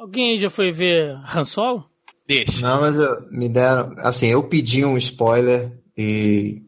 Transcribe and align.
Alguém 0.00 0.30
aí 0.32 0.38
já 0.38 0.48
foi 0.48 0.70
ver 0.70 1.14
Han 1.36 1.44
Solo? 1.44 1.84
Deixa. 2.26 2.62
Não, 2.62 2.80
mas 2.80 2.96
eu, 2.96 3.30
me 3.30 3.48
deram. 3.50 3.92
Assim, 3.98 4.28
eu 4.28 4.42
pedi 4.42 4.82
um 4.82 4.96
spoiler 4.96 5.70
e. 5.94 6.62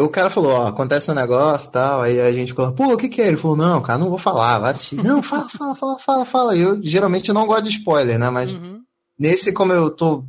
o 0.00 0.08
cara 0.08 0.30
falou, 0.30 0.52
ó, 0.52 0.66
acontece 0.68 1.10
um 1.10 1.14
negócio 1.14 1.68
e 1.68 1.72
tal. 1.72 2.02
Aí 2.02 2.20
a 2.20 2.30
gente 2.30 2.52
falou, 2.52 2.72
pô, 2.72 2.92
o 2.92 2.96
que 2.96 3.08
que 3.08 3.20
é? 3.20 3.26
Ele 3.26 3.36
falou, 3.36 3.56
não, 3.56 3.82
cara, 3.82 3.98
não 3.98 4.10
vou 4.10 4.18
falar, 4.18 4.60
vai 4.60 4.70
assistir. 4.70 4.94
Não, 5.02 5.20
fala, 5.22 5.48
fala, 5.50 5.74
fala, 5.74 5.98
fala, 5.98 6.24
fala. 6.24 6.56
Eu 6.56 6.80
geralmente 6.80 7.32
não 7.32 7.46
gosto 7.48 7.64
de 7.64 7.70
spoiler, 7.70 8.16
né? 8.18 8.30
Mas 8.30 8.54
Uhum. 8.54 8.80
nesse, 9.18 9.52
como 9.52 9.72
eu 9.72 9.90
tô 9.90 10.24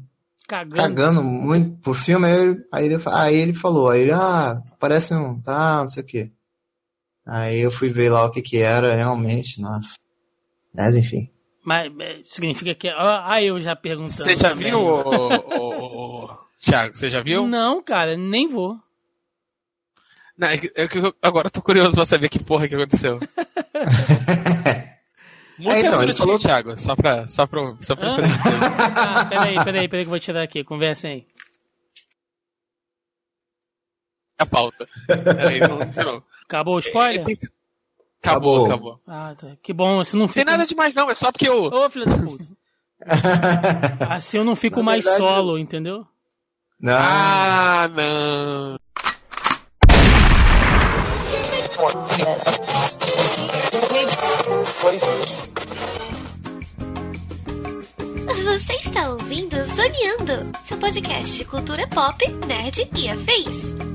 Cagando. 0.48 0.76
cagando 0.76 1.24
muito 1.24 1.78
por 1.82 1.94
filme, 1.96 2.26
aí, 2.26 2.58
aí, 2.72 2.86
ele, 2.86 2.96
aí 3.06 3.36
ele 3.36 3.54
falou, 3.54 3.90
aí 3.90 4.02
ele, 4.02 4.12
ah, 4.12 4.60
parece 4.80 5.14
um, 5.14 5.40
tá, 5.40 5.82
não 5.82 5.88
sei 5.88 6.02
o 6.02 6.06
quê. 6.06 6.32
Aí 7.28 7.60
eu 7.60 7.70
fui 7.70 7.90
ver 7.90 8.10
lá 8.10 8.26
o 8.26 8.32
que 8.32 8.42
que 8.42 8.58
era, 8.58 8.96
realmente, 8.96 9.62
nossa. 9.62 9.94
Mas 10.74 10.96
enfim. 10.98 11.30
Mas 11.64 11.92
é, 12.00 12.22
significa 12.26 12.74
que. 12.74 12.88
Ah, 12.90 13.26
ah, 13.34 13.44
eu 13.44 13.60
já 13.62 13.76
perguntando. 13.76 14.24
Você 14.24 14.36
já 14.36 14.50
também. 14.50 14.70
viu, 14.72 14.80
ô, 14.80 16.26
ô, 16.26 16.38
Thiago? 16.60 16.96
Você 16.96 17.10
já 17.10 17.22
viu? 17.22 17.46
Não, 17.48 17.82
cara, 17.84 18.16
nem 18.18 18.48
vou. 18.48 18.78
Não, 20.38 20.48
é 20.48 20.56
é 20.56 20.88
eu- 20.96 21.14
agora 21.22 21.48
eu 21.48 21.52
tô 21.52 21.62
curioso 21.62 21.96
pra 21.96 22.06
saber 22.06 22.30
que 22.30 22.40
porra 22.42 22.68
que 22.68 22.76
aconteceu. 22.76 23.20
Muito 23.20 23.30
É, 25.76 25.80
então, 25.82 26.02
ele 26.02 26.14
falou- 26.14 26.40
Thiago, 26.40 26.80
só 26.80 26.96
pra, 26.96 27.28
só 27.28 27.46
pra, 27.46 27.76
só 27.82 27.94
pra 27.96 28.18
isso. 28.20 28.22
Ah, 28.96 29.26
peraí, 29.26 29.56
peraí, 29.66 29.88
peraí 29.90 30.06
que 30.06 30.08
eu 30.08 30.12
vou 30.12 30.20
tirar 30.20 30.42
aqui. 30.44 30.64
Conversem 30.64 31.12
aí. 31.12 31.28
a 34.38 34.46
pauta. 34.46 34.88
Peraí. 35.06 35.60
Acabou 36.46 36.76
o 36.76 36.80
spoiler? 36.80 37.26
É, 37.30 37.36
Acabou, 38.22 38.66
Acabou. 38.66 38.94
acabou. 38.94 39.00
Ah, 39.08 39.34
tá. 39.40 39.48
Que 39.64 39.72
bom, 39.74 40.00
assim 40.00 40.18
não 40.18 40.26
Não 40.26 40.34
tem 40.34 40.42
fica. 40.44 40.52
nada 40.52 40.66
demais 40.66 40.94
não, 40.94 41.10
é 41.10 41.16
só 41.16 41.32
porque 41.32 41.48
eu... 41.48 41.66
Ô, 41.66 41.90
filho 41.90 42.06
da 42.06 42.18
puta. 42.18 42.46
Assim 44.10 44.38
eu 44.40 44.44
não 44.44 44.58
fico 44.58 44.80
Na 44.80 44.84
mais 44.84 45.06
verdade, 45.06 45.24
solo, 45.26 45.58
entendeu? 45.58 46.06
Não. 46.82 46.94
Ah, 46.98 47.88
não. 47.96 48.78
Você 58.46 58.74
está 58.74 59.10
ouvindo 59.10 59.56
Zoneando, 59.76 60.52
seu 60.68 60.78
podcast 60.78 61.38
de 61.38 61.46
cultura 61.46 61.88
pop, 61.88 62.28
nerd 62.48 62.90
e 62.96 63.10
afins. 63.10 63.89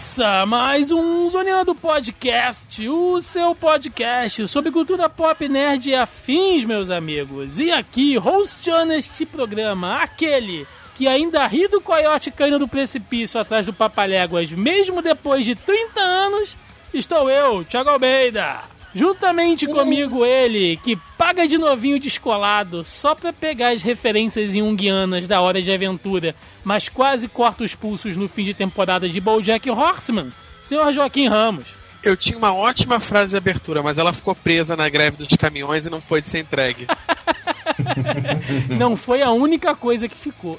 Começa 0.00 0.46
mais 0.46 0.90
um 0.90 1.28
Zoneando 1.28 1.74
Podcast, 1.74 2.88
o 2.88 3.20
seu 3.20 3.54
podcast 3.54 4.48
sobre 4.48 4.72
cultura 4.72 5.10
pop, 5.10 5.46
nerd 5.46 5.90
e 5.90 5.94
afins, 5.94 6.64
meus 6.64 6.90
amigos. 6.90 7.58
E 7.58 7.70
aqui, 7.70 8.16
hosteando 8.16 8.94
este 8.94 9.26
programa, 9.26 10.02
aquele 10.02 10.66
que 10.94 11.06
ainda 11.06 11.46
ri 11.46 11.68
do 11.68 11.82
coiote 11.82 12.30
caindo 12.30 12.58
do 12.58 12.66
precipício 12.66 13.38
atrás 13.38 13.66
do 13.66 13.74
Papaléguas, 13.74 14.50
mesmo 14.52 15.02
depois 15.02 15.44
de 15.44 15.54
30 15.54 16.00
anos, 16.00 16.56
estou 16.94 17.28
eu, 17.30 17.62
Thiago 17.62 17.90
Almeida. 17.90 18.79
Juntamente 18.94 19.66
comigo 19.66 20.24
ele, 20.24 20.76
que 20.78 20.96
paga 21.16 21.46
de 21.46 21.56
novinho 21.56 22.00
descolado 22.00 22.84
só 22.84 23.14
pra 23.14 23.32
pegar 23.32 23.70
as 23.70 23.82
referências 23.82 24.52
junguianas 24.52 25.28
da 25.28 25.40
Hora 25.40 25.62
de 25.62 25.70
Aventura, 25.72 26.34
mas 26.64 26.88
quase 26.88 27.28
corta 27.28 27.62
os 27.62 27.74
pulsos 27.74 28.16
no 28.16 28.28
fim 28.28 28.44
de 28.44 28.54
temporada 28.54 29.08
de 29.08 29.20
BoJack 29.20 29.70
Horseman, 29.70 30.30
senhor 30.64 30.92
Joaquim 30.92 31.28
Ramos. 31.28 31.80
Eu 32.02 32.16
tinha 32.16 32.36
uma 32.36 32.54
ótima 32.54 32.98
frase 32.98 33.32
de 33.32 33.36
abertura, 33.36 33.82
mas 33.82 33.98
ela 33.98 34.12
ficou 34.12 34.34
presa 34.34 34.74
na 34.74 34.88
greve 34.88 35.18
dos 35.18 35.36
caminhões 35.36 35.84
e 35.86 35.90
não 35.90 36.00
foi 36.00 36.20
de 36.20 36.26
ser 36.26 36.38
entregue. 36.40 36.86
Não 38.78 38.96
foi 38.96 39.22
a 39.22 39.30
única 39.30 39.74
coisa 39.74 40.08
que 40.08 40.14
ficou. 40.14 40.58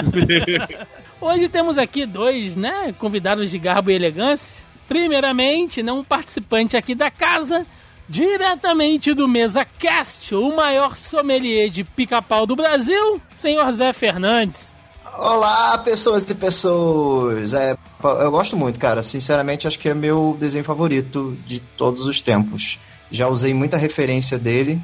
Hoje 1.20 1.48
temos 1.48 1.78
aqui 1.78 2.06
dois, 2.06 2.56
né, 2.56 2.94
convidados 2.98 3.50
de 3.50 3.58
garbo 3.58 3.90
e 3.90 3.94
elegância. 3.94 4.64
Primeiramente, 4.92 5.82
um 5.90 6.04
participante 6.04 6.76
aqui 6.76 6.94
da 6.94 7.10
casa, 7.10 7.66
diretamente 8.06 9.14
do 9.14 9.26
Mesa 9.26 9.64
Cast, 9.64 10.34
o 10.34 10.54
maior 10.54 10.98
sommelier 10.98 11.70
de 11.70 11.82
pica-pau 11.82 12.44
do 12.44 12.54
Brasil, 12.54 13.18
senhor 13.34 13.72
Zé 13.72 13.94
Fernandes. 13.94 14.74
Olá, 15.16 15.78
pessoas 15.78 16.28
e 16.28 16.34
pessoas. 16.34 17.54
É, 17.54 17.74
eu 18.04 18.30
gosto 18.30 18.54
muito, 18.54 18.78
cara. 18.78 19.00
Sinceramente, 19.00 19.66
acho 19.66 19.78
que 19.78 19.88
é 19.88 19.94
meu 19.94 20.36
desenho 20.38 20.62
favorito 20.62 21.38
de 21.46 21.60
todos 21.60 22.04
os 22.04 22.20
tempos. 22.20 22.78
Já 23.10 23.28
usei 23.28 23.54
muita 23.54 23.78
referência 23.78 24.38
dele. 24.38 24.78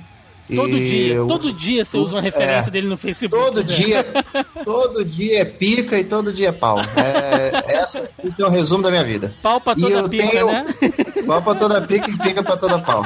Todo 0.54 0.76
e 0.78 0.84
dia, 0.84 1.14
eu- 1.14 1.26
todo 1.26 1.53
dia 1.53 1.84
você 1.84 1.98
usa 1.98 2.14
uma 2.16 2.22
referência 2.22 2.69
É. 2.69 2.72
dele 2.72 2.88
no 2.88 2.97
Facebook. 2.97 3.44
Todo 3.44 3.62
Zé. 3.62 3.75
dia, 3.76 4.06
todo 4.64 5.04
dia 5.04 5.41
é 5.42 5.44
pica 5.44 5.98
e 5.98 6.04
todo 6.04 6.32
dia 6.32 6.48
é 6.48 6.53
pau. 6.53 6.78
É, 6.81 7.75
essa, 7.76 8.09
esse 8.25 8.41
é 8.42 8.47
o 8.47 8.48
resumo 8.48 8.82
da 8.82 8.91
minha 8.91 9.04
vida. 9.04 9.34
Pau 9.42 9.60
pra 9.60 9.75
toda 9.75 10.08
pica, 10.08 10.28
tenho- 10.31 10.47
né? 10.47 10.75
Pau 11.26 11.42
pra 11.42 11.54
toda 11.54 11.82
pica 11.82 12.10
e 12.10 12.16
pica 12.19 12.42
pra 12.42 12.56
toda 12.56 12.78
pau. 12.81 13.04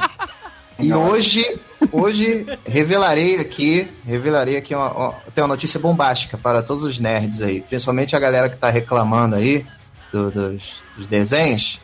E 0.79 0.93
hoje, 0.93 1.59
hoje 1.93 2.47
revelarei 2.67 3.37
aqui, 3.39 3.89
revelarei 4.07 4.57
aqui 4.57 4.75
uma, 4.75 4.91
uma, 4.93 5.13
tem 5.35 5.43
uma 5.43 5.49
notícia 5.49 5.79
bombástica 5.79 6.39
para 6.39 6.63
todos 6.63 6.83
os 6.83 6.99
nerds 6.99 7.43
aí, 7.43 7.61
principalmente 7.61 8.17
a 8.17 8.19
galera 8.19 8.49
que 8.49 8.57
tá 8.57 8.71
reclamando 8.71 9.37
aí 9.37 9.67
do- 10.13 10.31
dos, 10.31 10.83
dos 10.97 11.07
desenhos. 11.07 11.79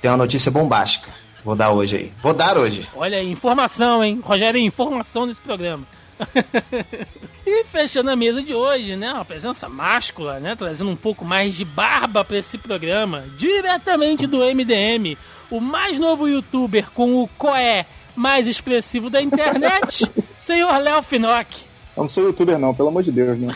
Tem 0.00 0.10
uma 0.10 0.16
notícia 0.16 0.50
bombástica. 0.50 1.10
Vou 1.44 1.56
dar 1.56 1.72
hoje 1.72 1.96
aí. 1.96 2.12
Vou 2.22 2.32
dar 2.32 2.56
hoje. 2.56 2.88
Olha 2.94 3.18
aí, 3.18 3.28
informação, 3.28 4.02
hein? 4.02 4.20
Rogério, 4.22 4.60
informação 4.60 5.26
nesse 5.26 5.40
programa. 5.40 5.84
e 7.44 7.64
fechando 7.64 8.10
a 8.10 8.16
mesa 8.16 8.42
de 8.42 8.54
hoje, 8.54 8.96
né? 8.96 9.12
Uma 9.12 9.24
presença 9.24 9.68
máscula, 9.68 10.38
né? 10.38 10.54
Trazendo 10.54 10.90
um 10.90 10.96
pouco 10.96 11.24
mais 11.24 11.54
de 11.54 11.64
barba 11.64 12.24
para 12.24 12.38
esse 12.38 12.56
programa. 12.58 13.24
Diretamente 13.36 14.26
do 14.26 14.38
MDM, 14.38 15.16
o 15.50 15.60
mais 15.60 15.98
novo 15.98 16.28
youtuber 16.28 16.90
com 16.92 17.16
o 17.16 17.28
coé 17.36 17.86
mais 18.14 18.46
expressivo 18.46 19.08
da 19.08 19.22
internet, 19.22 20.10
senhor 20.38 20.76
Léo 20.78 21.02
Finock. 21.02 21.71
Eu 21.96 22.02
não 22.04 22.08
sou 22.08 22.24
youtuber, 22.24 22.58
não, 22.58 22.74
pelo 22.74 22.88
amor 22.88 23.02
de 23.02 23.12
Deus, 23.12 23.38
né? 23.38 23.52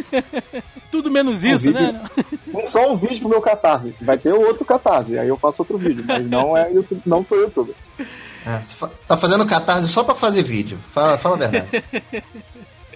Tudo 0.90 1.10
menos 1.10 1.42
Um 1.42 1.48
isso, 1.48 1.64
vídeo- 1.72 1.92
né? 1.92 2.10
Só 2.68 2.92
um 2.92 2.96
vídeo 2.96 3.18
pro 3.20 3.28
meu 3.28 3.40
catarse. 3.42 3.92
Vai 4.00 4.16
ter 4.16 4.32
outro 4.32 4.64
catarse, 4.64 5.18
aí 5.18 5.28
eu 5.28 5.36
faço 5.36 5.62
outro 5.62 5.76
vídeo, 5.76 6.04
mas 6.06 6.28
não 6.28 6.56
é 6.56 6.72
YouTube, 6.72 7.02
não 7.04 7.24
sou 7.26 7.38
youtuber. 7.40 7.74
É, 8.46 8.60
tá 9.08 9.16
fazendo 9.16 9.44
catarse 9.46 9.88
só 9.88 10.04
pra 10.04 10.14
fazer 10.14 10.42
vídeo. 10.44 10.78
Fala, 10.92 11.18
fala 11.18 11.34
a 11.34 11.48
verdade. 11.48 11.84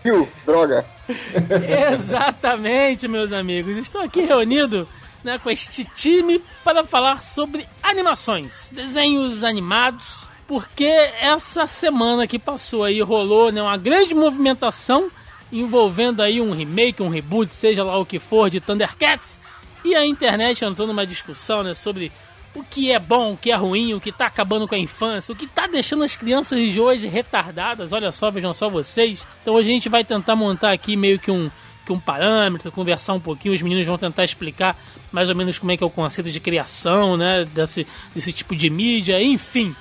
Viu? 0.05 0.27
Droga. 0.47 0.87
Exatamente, 1.93 3.07
meus 3.09 3.33
amigos. 3.33 3.77
Estou 3.77 4.01
aqui 4.01 4.23
reunido 4.23 4.89
né, 5.23 5.39
com 5.39 5.51
este 5.51 5.85
time 5.85 6.43
para 6.65 6.85
falar 6.85 7.21
sobre 7.23 7.67
animações, 7.83 8.71
desenhos 8.73 9.45
animados, 9.45 10.27
porque 10.51 10.85
essa 11.21 11.65
semana 11.65 12.27
que 12.27 12.37
passou 12.37 12.83
aí 12.83 13.01
rolou 13.01 13.53
né, 13.53 13.63
uma 13.63 13.77
grande 13.77 14.17
movimentação 14.17 15.09
envolvendo 15.53 16.21
aí 16.21 16.41
um 16.41 16.51
remake, 16.51 17.01
um 17.05 17.09
reboot, 17.09 17.55
seja 17.55 17.85
lá 17.85 17.97
o 17.97 18.05
que 18.05 18.19
for, 18.19 18.51
de 18.51 18.59
Thundercats. 18.59 19.41
E 19.85 19.95
a 19.95 20.05
internet 20.05 20.65
entrou 20.65 20.89
numa 20.89 21.07
discussão 21.07 21.63
né, 21.63 21.73
sobre 21.73 22.11
o 22.53 22.65
que 22.65 22.91
é 22.91 22.99
bom, 22.99 23.35
o 23.35 23.37
que 23.37 23.53
é 23.53 23.55
ruim, 23.55 23.95
o 23.95 24.01
que 24.01 24.11
tá 24.11 24.27
acabando 24.27 24.67
com 24.67 24.75
a 24.75 24.79
infância, 24.79 25.33
o 25.33 25.37
que 25.37 25.47
tá 25.47 25.69
deixando 25.69 26.03
as 26.03 26.17
crianças 26.17 26.59
de 26.59 26.81
hoje 26.81 27.07
retardadas. 27.07 27.93
Olha 27.93 28.11
só, 28.11 28.29
vejam 28.29 28.53
só 28.53 28.69
vocês. 28.69 29.25
Então 29.43 29.55
hoje 29.55 29.71
a 29.71 29.73
gente 29.73 29.89
vai 29.89 30.03
tentar 30.03 30.35
montar 30.35 30.73
aqui 30.73 30.97
meio 30.97 31.21
que 31.21 31.31
um, 31.31 31.49
que 31.87 31.93
um 31.93 32.01
parâmetro, 32.01 32.73
conversar 32.73 33.13
um 33.13 33.21
pouquinho. 33.21 33.55
Os 33.55 33.63
meninos 33.63 33.87
vão 33.87 33.97
tentar 33.97 34.25
explicar 34.25 34.77
mais 35.13 35.29
ou 35.29 35.37
menos 35.37 35.61
como 35.61 35.71
é 35.71 35.77
que 35.77 35.85
é 35.85 35.87
o 35.87 35.91
conceito 35.91 36.29
de 36.29 36.41
criação, 36.41 37.17
né? 37.17 37.45
Desse, 37.45 37.87
desse 38.13 38.33
tipo 38.33 38.57
de 38.57 38.69
mídia, 38.69 39.23
enfim. 39.23 39.77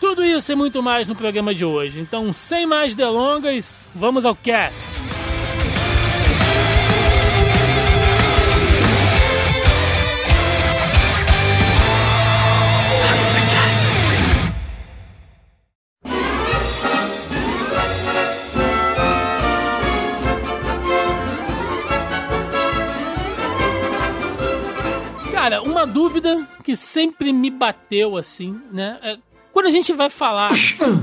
Tudo 0.00 0.24
isso 0.24 0.50
e 0.50 0.56
muito 0.56 0.82
mais 0.82 1.06
no 1.06 1.14
programa 1.14 1.54
de 1.54 1.62
hoje. 1.62 2.00
Então, 2.00 2.32
sem 2.32 2.66
mais 2.66 2.94
delongas, 2.94 3.86
vamos 3.94 4.24
ao 4.24 4.34
cast. 4.34 4.88
Cara, 25.30 25.62
uma 25.62 25.86
dúvida 25.86 26.46
que 26.64 26.74
sempre 26.74 27.32
me 27.32 27.50
bateu 27.50 28.16
assim, 28.16 28.60
né? 28.70 28.98
É, 29.02 29.18
quando 29.60 29.66
a 29.66 29.70
gente 29.70 29.92
vai 29.92 30.08
falar. 30.08 30.50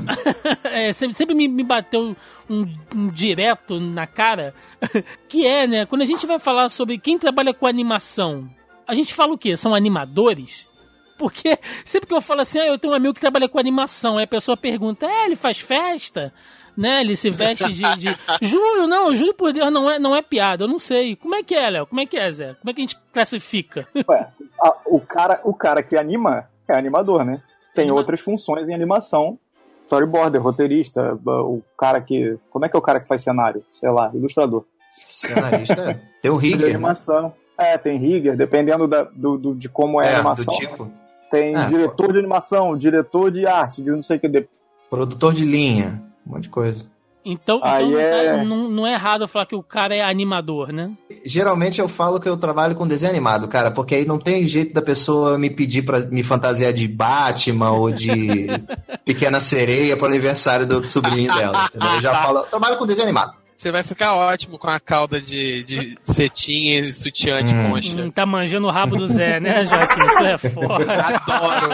é, 0.66 0.92
sempre, 0.92 1.16
sempre 1.16 1.36
me, 1.36 1.48
me 1.48 1.64
bateu 1.64 2.16
um, 2.50 2.66
um 2.96 3.08
direto 3.10 3.80
na 3.80 4.08
cara. 4.08 4.52
que 5.30 5.46
é, 5.46 5.68
né? 5.68 5.86
Quando 5.86 6.02
a 6.02 6.06
gente 6.06 6.26
vai 6.26 6.40
falar 6.40 6.68
sobre 6.70 6.98
quem 6.98 7.20
trabalha 7.20 7.54
com 7.54 7.68
animação, 7.68 8.50
a 8.88 8.96
gente 8.96 9.14
fala 9.14 9.34
o 9.34 9.38
quê? 9.38 9.56
São 9.56 9.76
animadores? 9.76 10.68
Porque 11.20 11.60
sempre 11.86 12.08
que 12.08 12.16
eu 12.16 12.22
falo 12.22 12.42
assim, 12.42 12.58
ah, 12.60 12.66
eu 12.66 12.80
tenho 12.80 12.94
um 12.94 12.96
amigo 12.98 13.14
que 13.14 13.22
trabalha 13.22 13.48
com 13.48 13.60
animação, 13.60 14.18
aí 14.18 14.24
a 14.24 14.28
pessoa 14.28 14.58
pergunta, 14.58 15.06
é, 15.06 15.26
ele 15.26 15.36
faz 15.36 15.60
festa? 15.60 16.34
Né, 16.76 17.02
ele 17.02 17.16
se 17.16 17.32
veste 17.32 17.72
de, 17.72 17.96
de... 17.96 18.18
Juro, 18.42 18.86
não, 18.86 19.16
juro 19.16 19.34
por 19.34 19.52
Deus, 19.52 19.72
não 19.74 19.90
é, 19.90 19.98
não 19.98 20.16
é 20.16 20.22
piada, 20.22 20.64
eu 20.64 20.68
não 20.68 20.78
sei. 20.78 21.16
Como 21.16 21.34
é 21.34 21.42
que 21.42 21.56
é, 21.56 21.72
Léo? 21.72 21.88
Como 21.88 22.00
é 22.00 22.06
que 22.06 22.18
é, 22.18 22.32
Zé? 22.32 22.54
Como 22.54 22.70
é 22.70 22.74
que 22.74 22.82
a 22.82 22.84
gente 22.84 22.98
classifica? 23.12 23.88
Ué, 24.08 24.28
a- 24.62 24.78
o, 24.86 25.00
cara, 25.00 25.42
o 25.44 25.56
cara 25.56 25.82
que 25.82 25.96
anima 25.98 26.48
é 26.68 26.78
animador, 26.78 27.26
né? 27.26 27.42
Tem 27.84 27.92
outras 27.92 28.20
funções 28.20 28.68
em 28.70 28.74
animação. 28.74 29.38
Storyboarder, 29.86 30.42
roteirista, 30.42 31.18
o 31.26 31.62
cara 31.78 32.02
que. 32.02 32.38
Como 32.50 32.66
é 32.66 32.70
que 32.70 32.76
é 32.76 32.80
o 32.80 32.82
cara 32.82 33.00
que 33.00 33.08
faz 33.08 33.22
cenário? 33.22 33.64
Sei 33.74 33.90
lá, 33.90 34.12
ilustrador. 34.14 34.66
Cenarista. 34.92 36.02
Tem 36.22 36.32
o 36.32 36.38
De 36.40 36.48
Rigger, 36.50 36.68
né? 36.68 36.74
animação. 36.76 37.34
É, 37.58 37.76
tem 37.76 37.98
rigger, 37.98 38.38
dependendo 38.38 38.88
da, 38.88 39.02
do, 39.04 39.36
do- 39.36 39.56
de 39.56 39.68
como 39.68 40.00
é, 40.00 40.06
a 40.06 40.10
É, 40.10 40.12
do 40.12 40.16
animação. 40.20 40.54
tipo. 40.56 40.92
Tem 41.32 41.56
É, 41.56 41.66
diretor 41.66 42.12
de 42.14 42.20
animação, 42.20 42.78
diretor 42.78 43.32
de 43.32 43.48
arte, 43.48 43.82
de 43.82 43.90
não 43.90 44.04
sei 44.04 44.18
o 44.18 44.20
que. 44.20 44.28
de- 44.28 44.48
Produtor 44.92 45.34
de 45.34 45.44
linha. 45.44 46.04
Um 46.26 46.34
monte 46.34 46.44
de 46.44 46.50
coisa. 46.50 46.86
Então, 47.30 47.60
Aí 47.62 47.84
então 47.86 47.92
não, 47.92 48.00
é- 48.00 48.38
tá- 48.38 48.44
não, 48.46 48.70
não 48.70 48.88
é 48.88 48.94
errado 48.94 49.24
eu 49.24 49.28
falar 49.28 49.46
que 49.46 49.56
o 49.56 49.62
cara 49.62 49.94
é 49.94 50.02
animador, 50.02 50.72
né? 50.72 50.92
Geralmente 51.26 51.82
eu 51.82 51.90
falo 51.90 52.20
que 52.22 52.30
eu 52.30 52.38
trabalho 52.38 52.74
com 52.76 52.88
desenho 52.88 53.12
animado, 53.12 53.48
cara, 53.50 53.70
porque 53.70 53.96
aí 53.96 54.06
não 54.06 54.18
tem 54.18 54.48
jeito 54.48 54.74
da 54.74 54.82
pessoa 54.82 55.38
me 55.38 55.50
pedir 55.50 55.82
pra 55.82 56.00
me 56.00 56.24
fantasiar 56.24 56.72
de 56.72 56.88
Batman 56.88 57.72
ou 57.72 57.92
de 57.92 58.48
Pequena 59.04 59.40
Sereia 59.42 59.98
pro 59.98 60.06
aniversário 60.08 60.66
do 60.66 60.86
sobrinho 60.88 61.34
dela. 61.34 61.66
Entendeu? 61.66 61.96
Eu 61.96 62.02
já 62.02 62.16
falo, 62.16 62.40
eu 62.40 62.46
trabalho 62.46 62.78
com 62.78 62.86
desenho 62.86 63.06
animado. 63.08 63.34
Você 63.58 63.72
vai 63.72 63.84
ficar 63.84 64.14
ótimo 64.14 64.60
com 64.60 64.68
a 64.68 64.80
cauda 64.80 65.20
de, 65.20 65.64
de 65.64 65.98
cetim 66.04 66.68
e 66.70 66.94
sutiã 66.94 67.44
de 67.44 67.56
Hum. 67.56 67.72
concha. 67.72 68.00
Hum, 68.04 68.12
tá 68.12 68.24
manjando 68.24 68.68
o 68.68 68.72
rabo 68.72 68.96
do 68.98 69.08
Zé, 69.08 69.40
né, 69.40 69.66
Joaquim? 69.66 70.00
Tu 70.16 70.26
é 70.26 70.38
foda. 70.38 70.94
Adoro. 70.94 71.70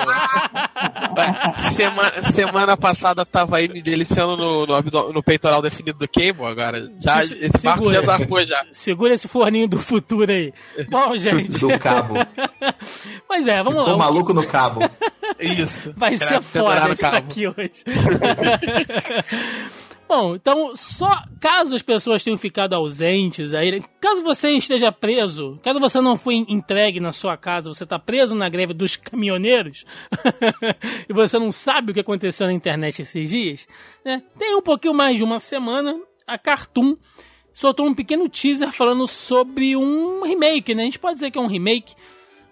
Semana, 1.58 2.32
semana 2.32 2.78
passada 2.78 3.26
tava 3.26 3.58
aí 3.58 3.68
me 3.68 3.82
deliciando 3.82 4.38
no, 4.38 4.66
no, 4.66 5.12
no 5.14 5.22
peitoral 5.24 5.62
definido 5.62 6.00
do 6.00 6.08
Cable, 6.08 6.46
agora. 6.46 6.90
Já, 7.02 7.20
Se- 7.22 7.28
se- 7.28 7.36
esse 7.46 7.64
barco 7.64 7.80
segura. 7.80 8.00
já 8.00 8.06
zarpou 8.06 8.46
já. 8.46 8.66
Segura 8.72 9.14
esse 9.14 9.28
forninho 9.28 9.68
do 9.68 9.78
futuro 9.78 10.32
aí. 10.32 10.54
Bom, 10.90 11.16
gente. 11.20 11.60
Do 11.60 11.78
cabo. 11.80 12.14
Pois 13.28 13.46
é, 13.46 13.62
vamos 13.62 13.82
Ficou 13.82 13.98
lá. 13.98 14.06
maluco 14.06 14.34
no 14.34 14.48
cabo. 14.48 14.90
Isso. 15.38 15.94
Vai 15.98 16.14
Era 16.16 16.26
ser 16.26 16.42
foda 16.42 16.90
isso 16.94 17.02
cabo. 17.02 17.18
aqui 17.18 17.46
hoje. 17.48 17.84
Bom, 20.16 20.36
então, 20.36 20.76
só 20.76 21.24
caso 21.42 21.76
as 21.76 21.82
pessoas 21.82 22.24
tenham 22.24 22.38
ficado 22.38 22.76
ausentes 22.76 23.52
aí, 23.52 23.84
caso 24.00 24.22
você 24.22 24.52
esteja 24.52 24.92
preso, 24.92 25.60
caso 25.64 25.80
você 25.80 26.00
não 26.00 26.16
foi 26.16 26.36
entregue 26.36 27.00
na 27.00 27.12
sua 27.12 27.36
casa, 27.36 27.74
você 27.74 27.84
está 27.84 27.98
preso 27.98 28.36
na 28.36 28.48
greve 28.48 28.76
dos 28.76 28.96
caminhoneiros, 28.96 29.86
e 31.10 31.12
você 31.12 31.40
não 31.40 31.52
sabe 31.52 31.90
o 31.90 31.94
que 31.96 32.00
aconteceu 32.00 32.46
na 32.46 32.54
internet 32.54 33.02
esses 33.02 33.28
dias, 33.28 33.68
né? 34.06 34.22
Tem 34.38 34.56
um 34.56 34.62
pouquinho 34.62 34.94
mais 34.94 35.18
de 35.18 35.24
uma 35.24 35.40
semana, 35.40 36.00
a 36.28 36.38
Cartoon 36.38 36.96
soltou 37.52 37.88
um 37.88 37.96
pequeno 37.96 38.30
teaser 38.30 38.72
falando 38.72 39.08
sobre 39.08 39.76
um 39.76 40.22
remake, 40.22 40.76
né? 40.76 40.84
A 40.84 40.86
gente 40.86 41.00
pode 41.00 41.16
dizer 41.16 41.32
que 41.32 41.40
é 41.40 41.42
um 41.42 41.48
remake 41.48 41.96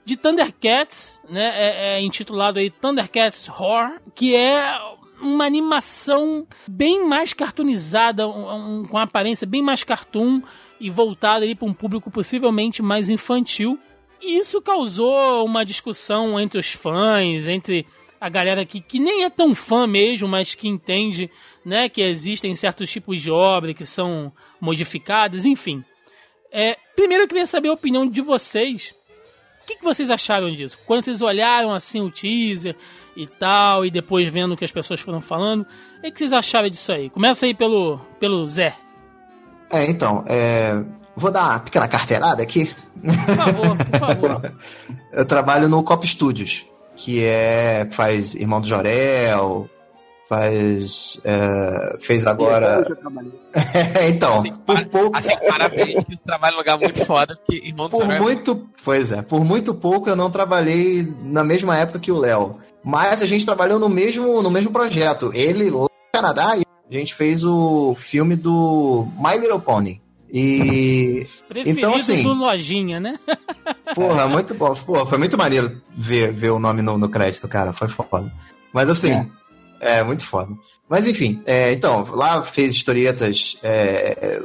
de 0.04 0.18
Thundercats, 0.18 1.22
né? 1.30 1.52
É, 1.54 1.98
é 1.98 2.02
intitulado 2.02 2.58
aí 2.58 2.72
Thundercats 2.72 3.48
Horror, 3.48 4.02
que 4.16 4.36
é 4.36 4.68
uma 5.22 5.46
animação 5.46 6.48
bem 6.68 7.06
mais 7.06 7.34
cartoonizada, 7.34 8.28
um- 8.28 8.82
um- 8.82 8.86
com 8.86 8.98
aparência 8.98 9.46
bem 9.48 9.62
mais 9.62 9.84
cartoon 9.84 10.42
e 10.80 10.90
voltada 10.90 11.46
para 11.56 11.68
um 11.68 11.74
público 11.74 12.10
possivelmente 12.10 12.82
mais 12.82 13.10
infantil. 13.10 13.78
E 14.22 14.40
isso 14.40 14.62
causou 14.62 15.46
uma 15.46 15.64
discussão 15.66 16.40
entre 16.40 16.60
os 16.60 16.72
fãs, 16.72 17.48
entre 17.48 17.86
a 18.20 18.30
galera 18.30 18.66
que, 18.66 18.80
que 18.82 19.00
nem 19.00 19.24
é 19.24 19.30
tão 19.30 19.56
fã 19.56 19.88
mesmo, 19.88 20.28
mas 20.28 20.54
que 20.54 20.68
entende 20.68 21.30
né, 21.66 21.90
que 21.90 22.02
existem 22.02 22.56
certos 22.56 22.90
tipos 22.92 23.22
de 23.22 23.32
obra 23.32 23.74
que 23.74 23.86
são 23.86 24.32
modificadas, 24.60 25.46
enfim. 25.46 25.84
É, 26.52 26.78
primeiro 26.96 27.24
eu 27.24 27.28
queria 27.28 27.46
saber 27.46 27.70
a 27.70 27.74
opinião 27.74 28.08
de 28.08 28.22
vocês. 28.22 28.94
O 29.64 29.66
que, 29.68 29.76
que 29.76 29.84
vocês 29.84 30.10
acharam 30.10 30.52
disso? 30.52 30.78
Quando 30.86 31.04
vocês 31.04 31.22
olharam 31.22 31.74
assim 31.74 32.02
o 32.02 32.12
teaser 32.12 32.76
e 33.16 33.28
tal, 33.28 33.86
e 33.86 33.92
depois 33.92 34.32
vendo 34.32 34.54
o 34.54 34.58
que 34.58 34.66
as 34.66 34.72
pessoas 34.72 35.00
foram 35.00 35.22
falando, 35.22 35.66
o 36.00 36.02
que, 36.02 36.18
vocês 36.18 36.34
acharam 36.34 36.70
disso 36.70 36.92
aí? 36.92 37.10
Começa 37.10 37.46
aí 37.46 37.54
pelo, 37.54 38.00
pelo 38.20 38.46
Zé. 38.48 38.76
É, 39.70 39.86
então, 39.86 40.24
é, 40.28 40.82
vou 41.16 41.32
dar 41.32 41.44
uma 41.50 41.60
pequena 41.60 41.88
carteirada 41.88 42.42
aqui. 42.44 42.74
Por 43.02 43.36
favor, 43.36 43.78
por 43.78 44.00
favor. 44.00 44.54
Eu 45.12 45.26
trabalho 45.26 45.68
no 45.68 45.84
Cop 45.84 46.06
Studios, 46.08 46.66
que 46.96 47.24
é 47.24 47.88
faz 47.92 48.36
Irmão 48.36 48.62
do 48.62 48.68
Jorel, 48.68 49.70
faz 50.30 51.20
é, 51.24 51.98
fez 52.00 52.26
agora. 52.26 52.84
Trabalhei. 52.84 53.32
então, 54.10 54.40
Assim, 54.40 54.52
por 54.54 54.76
para- 54.76 54.86
pouco, 54.86 55.18
assim, 55.18 55.36
parabéns, 55.48 56.06
que 56.06 56.18
trabalho 56.18 56.54
num 56.54 56.60
lugar 56.60 56.78
muito 56.78 57.06
foda, 57.06 57.36
porque 57.36 57.66
irmão 57.68 57.88
do 57.88 57.92
por 57.92 58.02
Soraya- 58.04 58.22
muito, 58.22 58.70
pois 58.84 59.12
é, 59.12 59.22
por 59.22 59.44
muito 59.44 59.74
pouco 59.74 60.10
eu 60.10 60.16
não 60.16 60.30
trabalhei 60.32 61.06
na 61.24 61.44
mesma 61.44 61.78
época 61.78 62.00
que 62.00 62.12
o 62.12 62.18
Léo, 62.18 62.58
mas 62.84 63.22
a 63.22 63.26
gente 63.28 63.46
trabalhou 63.46 63.80
no 63.80 63.90
mesmo 63.90 64.42
no 64.42 64.50
mesmo 64.52 64.72
projeto. 64.72 65.32
Ele 65.34 65.70
lá 65.70 65.82
no 65.82 65.90
Canadá 66.14 66.58
e 66.58 66.62
a 66.90 66.94
gente 67.00 67.14
fez 67.14 67.44
o 67.44 67.96
filme 67.96 68.36
do 68.36 69.08
My 69.18 69.38
Little 69.38 69.60
Pony. 69.62 70.02
E 70.34 71.28
Preferido 71.48 71.80
Então, 71.80 71.94
assim- 71.96 72.24
do 72.24 72.34
Lojinha, 72.34 73.00
né? 73.00 73.20
Porra, 73.94 74.28
muito 74.28 74.54
bom. 74.54 74.74
Pô, 74.74 75.06
foi 75.06 75.18
muito 75.18 75.38
maneiro 75.38 75.82
ver, 75.96 76.32
ver 76.32 76.52
o 76.52 76.60
nome 76.60 76.82
no, 76.82 76.98
no 76.98 77.10
crédito, 77.10 77.48
cara. 77.50 77.74
Foi 77.74 77.90
foda. 77.90 78.32
Mas 78.72 78.90
assim, 78.90 79.30
é, 79.82 80.02
muito 80.04 80.24
foda. 80.26 80.54
Mas 80.88 81.08
enfim, 81.08 81.42
é, 81.46 81.74
então, 81.74 82.06
lá 82.12 82.42
fez 82.44 82.72
historietas 82.74 83.58
é, 83.62 84.42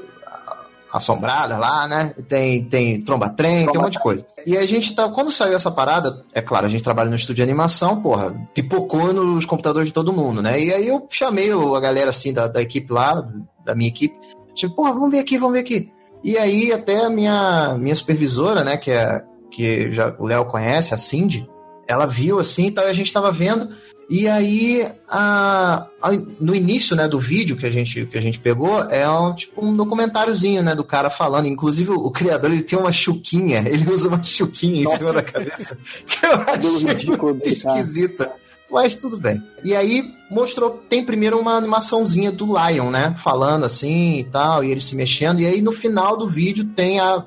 assombradas 0.97 1.59
lá, 1.59 1.87
né? 1.87 2.15
Tem, 2.29 2.65
tem 2.65 3.01
tromba-trem, 3.01 3.67
tem 3.67 3.81
um 3.81 3.85
monte 3.85 3.95
de 3.95 4.03
coisa. 4.03 4.25
E 4.47 4.57
a 4.57 4.65
gente 4.67 4.95
tá. 4.95 5.09
Quando 5.09 5.31
saiu 5.31 5.55
essa 5.55 5.71
parada, 5.71 6.25
é 6.33 6.41
claro, 6.41 6.67
a 6.67 6.69
gente 6.69 6.83
trabalha 6.83 7.11
no 7.11 7.17
estúdio 7.17 7.37
de 7.37 7.43
animação, 7.43 8.01
porra, 8.01 8.35
pipocou 8.55 9.13
nos 9.13 9.45
computadores 9.45 9.89
de 9.89 9.95
todo 9.95 10.13
mundo, 10.13 10.43
né? 10.43 10.61
E 10.61 10.73
aí 10.73 10.89
eu 10.89 11.07
chamei 11.11 11.51
a 11.53 11.81
galera 11.81 12.11
assim 12.11 12.33
da, 12.33 12.49
da 12.49 12.63
equipe 12.63 12.93
lá, 12.93 13.27
da 13.65 13.75
minha 13.75 13.89
equipe. 13.89 14.17
Tipo, 14.55 14.77
porra, 14.77 14.93
vamos 14.93 15.11
ver 15.11 15.21
aqui, 15.21 15.37
vamos 15.37 15.55
ver 15.55 15.61
aqui. 15.61 15.91
E 16.25 16.37
aí 16.37 16.73
até 16.73 17.05
a 17.05 17.11
minha, 17.11 17.77
minha 17.79 17.95
supervisora, 17.95 18.65
né, 18.65 18.77
que 18.77 18.91
é 18.91 19.23
que 19.51 19.93
já 19.93 20.15
o 20.19 20.27
Léo 20.27 20.45
conhece, 20.47 20.93
a 20.93 20.97
Cindy, 20.97 21.49
ela 21.89 22.05
viu 22.05 22.39
assim, 22.39 22.67
e 22.67 22.71
tal, 22.71 22.85
e 22.87 22.91
a 22.91 22.93
gente 22.93 23.13
tava 23.13 23.31
vendo. 23.31 23.69
E 24.09 24.29
aí 24.29 24.87
a, 25.09 25.87
a- 26.01 26.13
no 26.41 26.55
início, 26.55 26.95
né, 26.95 27.09
do 27.09 27.19
vídeo 27.19 27.57
que 27.57 27.67
a 27.67 27.71
gente 27.71 28.07
que 28.07 28.17
a 28.17 28.21
gente 28.23 28.39
pegou 28.39 28.81
é 28.85 29.09
um, 29.11 29.35
tipo 29.35 29.65
um 29.65 29.77
documentáriozinho, 29.77 30.63
né, 30.63 30.75
do 30.77 30.85
cara 30.85 31.11
falando. 31.11 31.47
Inclusive 31.47 31.91
o, 31.91 31.97
o 31.97 32.11
criador 32.11 32.53
ele 32.53 32.63
tem 32.63 32.79
uma 32.79 32.93
chuquinha, 32.93 33.65
ele 33.67 33.85
usa 33.93 34.07
uma 34.09 34.23
chuquinha 34.23 34.83
em 34.85 34.87
cima 34.87 35.13
da 35.13 35.23
cabeça 35.23 35.77
que 36.07 36.25
eu 36.25 36.39
Cabelo 36.39 36.77
achei 36.77 36.89
ridículo 36.89 37.33
muito 37.35 37.49
esquisita. 37.49 38.31
Mas 38.71 38.97
tudo 38.97 39.17
bem. 39.19 39.41
E 39.63 39.77
aí 39.77 40.13
mostrou, 40.31 40.71
tem 40.89 41.05
primeiro 41.05 41.39
uma 41.39 41.55
animaçãozinha 41.55 42.33
do 42.33 42.47
Lion, 42.47 42.91
né? 42.91 43.15
Falando 43.17 43.65
assim 43.65 44.19
e 44.19 44.25
tal, 44.25 44.65
e 44.65 44.71
ele 44.73 44.81
se 44.81 44.97
mexendo. 44.97 45.41
E 45.41 45.47
aí 45.47 45.63
no 45.63 45.71
final 45.73 46.17
do 46.17 46.29
vídeo 46.29 46.65
tem 46.65 46.99
a. 46.99 47.25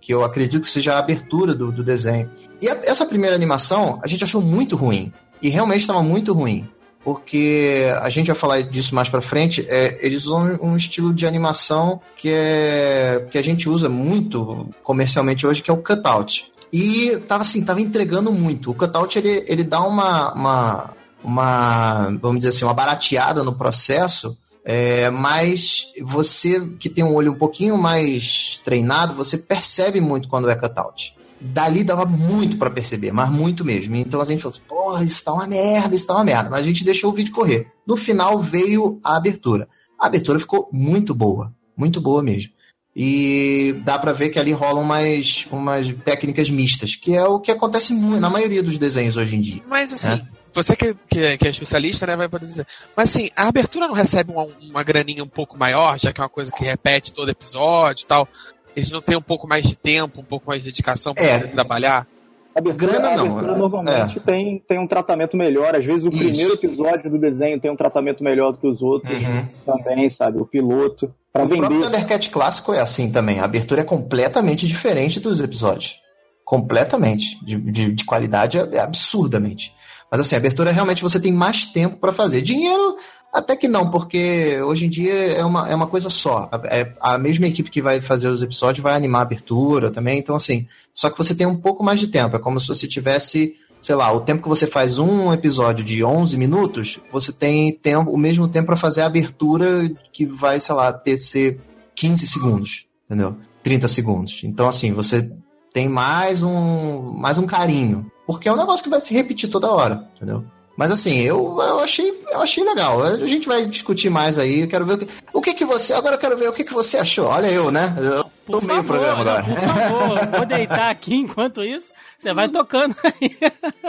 Que 0.00 0.12
eu 0.14 0.24
acredito 0.24 0.62
que 0.62 0.68
seja 0.70 0.94
a 0.94 0.98
abertura 0.98 1.54
do, 1.54 1.70
do 1.70 1.84
desenho. 1.84 2.28
E 2.60 2.68
a- 2.68 2.80
essa 2.84 3.06
primeira 3.06 3.36
animação 3.36 4.00
a 4.02 4.06
gente 4.08 4.24
achou 4.24 4.40
muito 4.40 4.74
ruim. 4.74 5.12
E 5.42 5.48
realmente 5.48 5.80
estava 5.80 6.02
muito 6.02 6.32
ruim. 6.32 6.68
Porque 7.02 7.86
a 8.00 8.10
gente 8.10 8.26
vai 8.26 8.36
falar 8.36 8.62
disso 8.62 8.94
mais 8.94 9.08
pra 9.08 9.22
frente. 9.22 9.64
É, 9.68 9.98
eles 10.04 10.26
usam 10.26 10.58
um 10.60 10.76
estilo 10.76 11.14
de 11.14 11.26
animação 11.26 12.00
que, 12.16 12.28
é, 12.30 13.26
que 13.30 13.38
a 13.38 13.42
gente 13.42 13.68
usa 13.68 13.88
muito 13.88 14.68
comercialmente 14.82 15.46
hoje, 15.46 15.62
que 15.62 15.70
é 15.70 15.74
o 15.74 15.78
cutout. 15.78 16.50
E 16.72 17.16
tava 17.26 17.42
assim, 17.42 17.64
tava 17.64 17.80
entregando 17.80 18.30
muito. 18.30 18.70
O 18.70 18.74
cutout 18.74 19.18
ele, 19.18 19.44
ele 19.48 19.64
dá 19.64 19.80
uma, 19.80 20.32
uma, 20.34 20.90
uma, 21.24 22.18
vamos 22.20 22.38
dizer 22.38 22.50
assim, 22.50 22.64
uma 22.64 22.74
barateada 22.74 23.42
no 23.42 23.54
processo, 23.54 24.36
é, 24.64 25.10
mas 25.10 25.86
você 26.02 26.60
que 26.78 26.88
tem 26.88 27.02
um 27.02 27.14
olho 27.14 27.32
um 27.32 27.38
pouquinho 27.38 27.76
mais 27.76 28.60
treinado, 28.62 29.14
você 29.14 29.38
percebe 29.38 30.00
muito 30.00 30.28
quando 30.28 30.50
é 30.50 30.54
cutout. 30.54 31.14
Dali 31.40 31.82
dava 31.82 32.04
muito 32.04 32.58
pra 32.58 32.70
perceber, 32.70 33.12
mas 33.12 33.30
muito 33.30 33.64
mesmo. 33.64 33.96
Então 33.96 34.20
a 34.20 34.24
gente 34.24 34.42
falou 34.42 34.50
assim, 34.54 34.62
porra, 34.68 35.04
isso 35.04 35.24
tá 35.24 35.32
uma 35.32 35.46
merda, 35.46 35.94
isso 35.96 36.06
tá 36.06 36.14
uma 36.14 36.24
merda. 36.24 36.50
Mas 36.50 36.60
a 36.60 36.66
gente 36.66 36.84
deixou 36.84 37.10
o 37.10 37.14
vídeo 37.14 37.32
correr. 37.32 37.72
No 37.86 37.96
final 37.96 38.38
veio 38.38 39.00
a 39.04 39.16
abertura. 39.16 39.66
A 39.98 40.06
abertura 40.06 40.38
ficou 40.38 40.68
muito 40.72 41.14
boa, 41.14 41.52
muito 41.76 42.00
boa 42.00 42.22
mesmo. 42.22 42.52
E 42.94 43.74
dá 43.84 43.98
pra 43.98 44.12
ver 44.12 44.30
que 44.30 44.38
ali 44.38 44.52
rolam 44.52 44.82
umas, 44.82 45.46
umas 45.50 45.92
técnicas 46.04 46.50
mistas, 46.50 46.96
que 46.96 47.14
é 47.14 47.24
o 47.24 47.38
que 47.38 47.50
acontece 47.50 47.94
muito 47.94 48.20
na 48.20 48.28
maioria 48.28 48.62
dos 48.62 48.78
desenhos 48.78 49.16
hoje 49.16 49.36
em 49.36 49.40
dia. 49.40 49.62
Mas 49.68 49.92
assim, 49.92 50.08
É. 50.08 50.22
você 50.52 50.74
que, 50.74 50.94
que, 51.08 51.38
que 51.38 51.46
é 51.46 51.50
especialista, 51.50 52.04
né, 52.06 52.16
vai 52.16 52.28
poder 52.28 52.46
dizer. 52.46 52.66
Mas 52.96 53.10
assim, 53.10 53.30
a 53.36 53.46
abertura 53.46 53.86
não 53.86 53.94
recebe 53.94 54.32
uma, 54.32 54.46
uma 54.60 54.82
graninha 54.82 55.22
um 55.22 55.28
pouco 55.28 55.56
maior, 55.56 55.98
já 56.00 56.12
que 56.12 56.20
é 56.20 56.24
uma 56.24 56.28
coisa 56.28 56.50
que 56.50 56.64
repete 56.64 57.14
todo 57.14 57.28
episódio 57.30 58.02
e 58.02 58.06
tal. 58.06 58.28
Eles 58.76 58.90
não 58.90 59.00
têm 59.02 59.16
um 59.16 59.22
pouco 59.22 59.46
mais 59.48 59.64
de 59.66 59.74
tempo, 59.74 60.20
um 60.20 60.24
pouco 60.24 60.46
mais 60.48 60.62
de 60.62 60.70
dedicação 60.70 61.12
para 61.14 61.24
É. 61.24 61.38
poder 61.38 61.52
trabalhar. 61.52 62.06
A 62.54 62.58
abertura, 62.58 62.92
Grana 62.92 63.08
a 63.08 63.16
não, 63.16 63.24
abertura 63.26 63.52
é. 63.52 63.56
normalmente 63.58 64.20
tem, 64.20 64.58
tem 64.66 64.78
um 64.78 64.86
tratamento 64.86 65.36
melhor. 65.36 65.74
Às 65.76 65.84
vezes 65.84 66.02
o 66.04 66.08
Isso. 66.08 66.18
primeiro 66.18 66.54
episódio 66.54 67.08
do 67.10 67.18
desenho 67.18 67.60
tem 67.60 67.70
um 67.70 67.76
tratamento 67.76 68.24
melhor 68.24 68.52
do 68.52 68.58
que 68.58 68.66
os 68.66 68.82
outros 68.82 69.20
Uhum. 69.22 69.44
também, 69.64 70.10
sabe? 70.10 70.38
O 70.38 70.44
piloto. 70.44 71.14
Pra 71.32 71.44
O 71.44 71.48
próprio 71.48 71.68
vender. 71.70 71.84
Thundercat 71.84 72.28
clássico 72.30 72.72
é 72.74 72.80
assim 72.80 73.10
também. 73.12 73.38
A 73.38 73.44
abertura 73.44 73.82
é 73.82 73.84
completamente 73.84 74.66
diferente 74.66 75.20
dos 75.20 75.40
episódios. 75.40 76.00
Completamente. 76.44 77.38
De, 77.44 77.56
de, 77.56 77.92
de 77.92 78.04
qualidade 78.04 78.58
é 78.58 78.80
absurdamente. 78.80 79.72
Mas 80.10 80.20
assim, 80.20 80.34
a 80.34 80.38
abertura 80.38 80.72
realmente 80.72 81.02
você 81.02 81.20
tem 81.20 81.32
mais 81.32 81.64
tempo 81.66 81.96
para 81.98 82.10
fazer. 82.10 82.42
Dinheiro, 82.42 82.96
até 83.32 83.56
que 83.56 83.68
não, 83.68 83.90
porque 83.90 84.60
hoje 84.62 84.86
em 84.86 84.88
dia 84.88 85.12
é 85.12 85.44
uma, 85.44 85.68
é 85.68 85.74
uma 85.74 85.86
coisa 85.86 86.10
só. 86.10 86.50
É 86.64 86.92
a 87.00 87.16
mesma 87.16 87.46
equipe 87.46 87.70
que 87.70 87.80
vai 87.80 88.00
fazer 88.00 88.28
os 88.28 88.42
episódios 88.42 88.82
vai 88.82 88.94
animar 88.94 89.20
a 89.20 89.22
abertura 89.22 89.90
também. 89.90 90.18
Então, 90.18 90.34
assim, 90.34 90.66
só 90.92 91.08
que 91.08 91.18
você 91.18 91.34
tem 91.34 91.46
um 91.46 91.56
pouco 91.56 91.84
mais 91.84 92.00
de 92.00 92.08
tempo. 92.08 92.36
É 92.36 92.40
como 92.40 92.58
se 92.58 92.66
você 92.66 92.88
tivesse, 92.88 93.54
sei 93.80 93.94
lá, 93.94 94.12
o 94.12 94.20
tempo 94.20 94.42
que 94.42 94.48
você 94.48 94.66
faz 94.66 94.98
um 94.98 95.32
episódio 95.32 95.84
de 95.84 96.02
11 96.02 96.36
minutos, 96.36 96.98
você 97.12 97.32
tem 97.32 97.72
tempo, 97.72 98.10
o 98.10 98.18
mesmo 98.18 98.48
tempo 98.48 98.66
para 98.66 98.76
fazer 98.76 99.02
a 99.02 99.06
abertura 99.06 99.88
que 100.12 100.26
vai, 100.26 100.58
sei 100.58 100.74
lá, 100.74 100.92
ter 100.92 101.20
ser 101.20 101.60
15 101.94 102.26
segundos, 102.26 102.86
entendeu? 103.06 103.36
30 103.62 103.86
segundos. 103.86 104.40
Então, 104.42 104.66
assim, 104.66 104.92
você 104.92 105.30
tem 105.72 105.88
mais 105.88 106.42
um, 106.42 107.12
mais 107.12 107.38
um 107.38 107.46
carinho. 107.46 108.10
Porque 108.26 108.48
é 108.48 108.52
um 108.52 108.56
negócio 108.56 108.82
que 108.82 108.90
vai 108.90 109.00
se 109.00 109.14
repetir 109.14 109.48
toda 109.50 109.70
hora, 109.70 110.08
entendeu? 110.16 110.44
Mas 110.80 110.90
assim, 110.90 111.18
eu, 111.18 111.58
eu, 111.60 111.80
achei, 111.80 112.10
eu 112.30 112.40
achei 112.40 112.64
legal. 112.64 113.02
A 113.02 113.26
gente 113.26 113.46
vai 113.46 113.66
discutir 113.66 114.08
mais 114.08 114.38
aí. 114.38 114.62
Eu 114.62 114.66
quero 114.66 114.86
ver 114.86 114.94
o 114.94 114.98
que, 114.98 115.08
o 115.34 115.40
que, 115.42 115.52
que 115.52 115.64
você. 115.66 115.92
Agora 115.92 116.14
eu 116.14 116.18
quero 116.18 116.38
ver 116.38 116.48
o 116.48 116.54
que, 116.54 116.64
que 116.64 116.72
você 116.72 116.96
achou. 116.96 117.26
Olha 117.26 117.48
eu, 117.48 117.70
né? 117.70 117.94
Eu 117.98 118.24
Por 118.46 118.60
tomei 118.60 118.78
o 118.78 118.82
favor, 118.82 118.86
programa 118.86 119.22
não, 119.22 119.30
agora. 119.30 119.44
por 119.44 119.58
favor, 119.58 120.26
vou 120.38 120.46
deitar 120.46 120.88
aqui 120.88 121.14
enquanto 121.14 121.62
isso. 121.62 121.92
Você 122.18 122.32
vai 122.32 122.48
tocando 122.48 122.96
aí. 123.04 123.36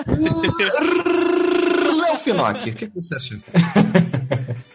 Léo 1.97 2.17
Finocchi, 2.17 2.71
o 2.71 2.75
que, 2.75 2.87
que 2.87 2.93
você 2.93 3.15
achou? 3.15 3.37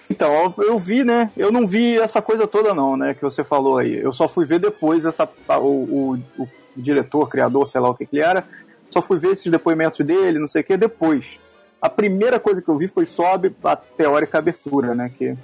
Então, 0.09 0.55
eu 0.57 0.79
vi, 0.79 1.05
né? 1.05 1.31
Eu 1.37 1.53
não 1.53 1.67
vi 1.67 1.99
essa 1.99 2.23
coisa 2.23 2.47
toda, 2.47 2.73
não, 2.73 2.97
né? 2.97 3.13
Que 3.13 3.21
você 3.21 3.45
falou 3.45 3.77
aí. 3.77 3.95
Eu 3.95 4.15
só 4.15 4.27
fui 4.27 4.47
ver 4.47 4.59
depois 4.59 5.05
essa, 5.05 5.29
o, 5.59 5.61
o, 5.61 6.19
o 6.39 6.49
diretor, 6.75 7.29
criador, 7.29 7.69
sei 7.69 7.83
lá 7.83 7.91
o 7.91 7.95
que, 7.95 8.07
que 8.07 8.17
ele 8.17 8.25
era. 8.25 8.43
Só 8.91 9.03
fui 9.03 9.19
ver 9.19 9.33
esses 9.33 9.53
depoimentos 9.53 10.07
dele, 10.07 10.39
não 10.39 10.49
sei 10.49 10.63
o 10.63 10.65
que, 10.65 10.75
depois. 10.79 11.39
A 11.81 11.89
primeira 11.89 12.41
coisa 12.41 12.61
que 12.63 12.69
eu 12.69 12.77
vi 12.77 12.89
foi 12.89 13.07
só 13.07 13.35
a, 13.65 13.77
teórica 13.77 14.39
abertura, 14.39 14.95
né? 14.95 15.11
Que 15.17 15.37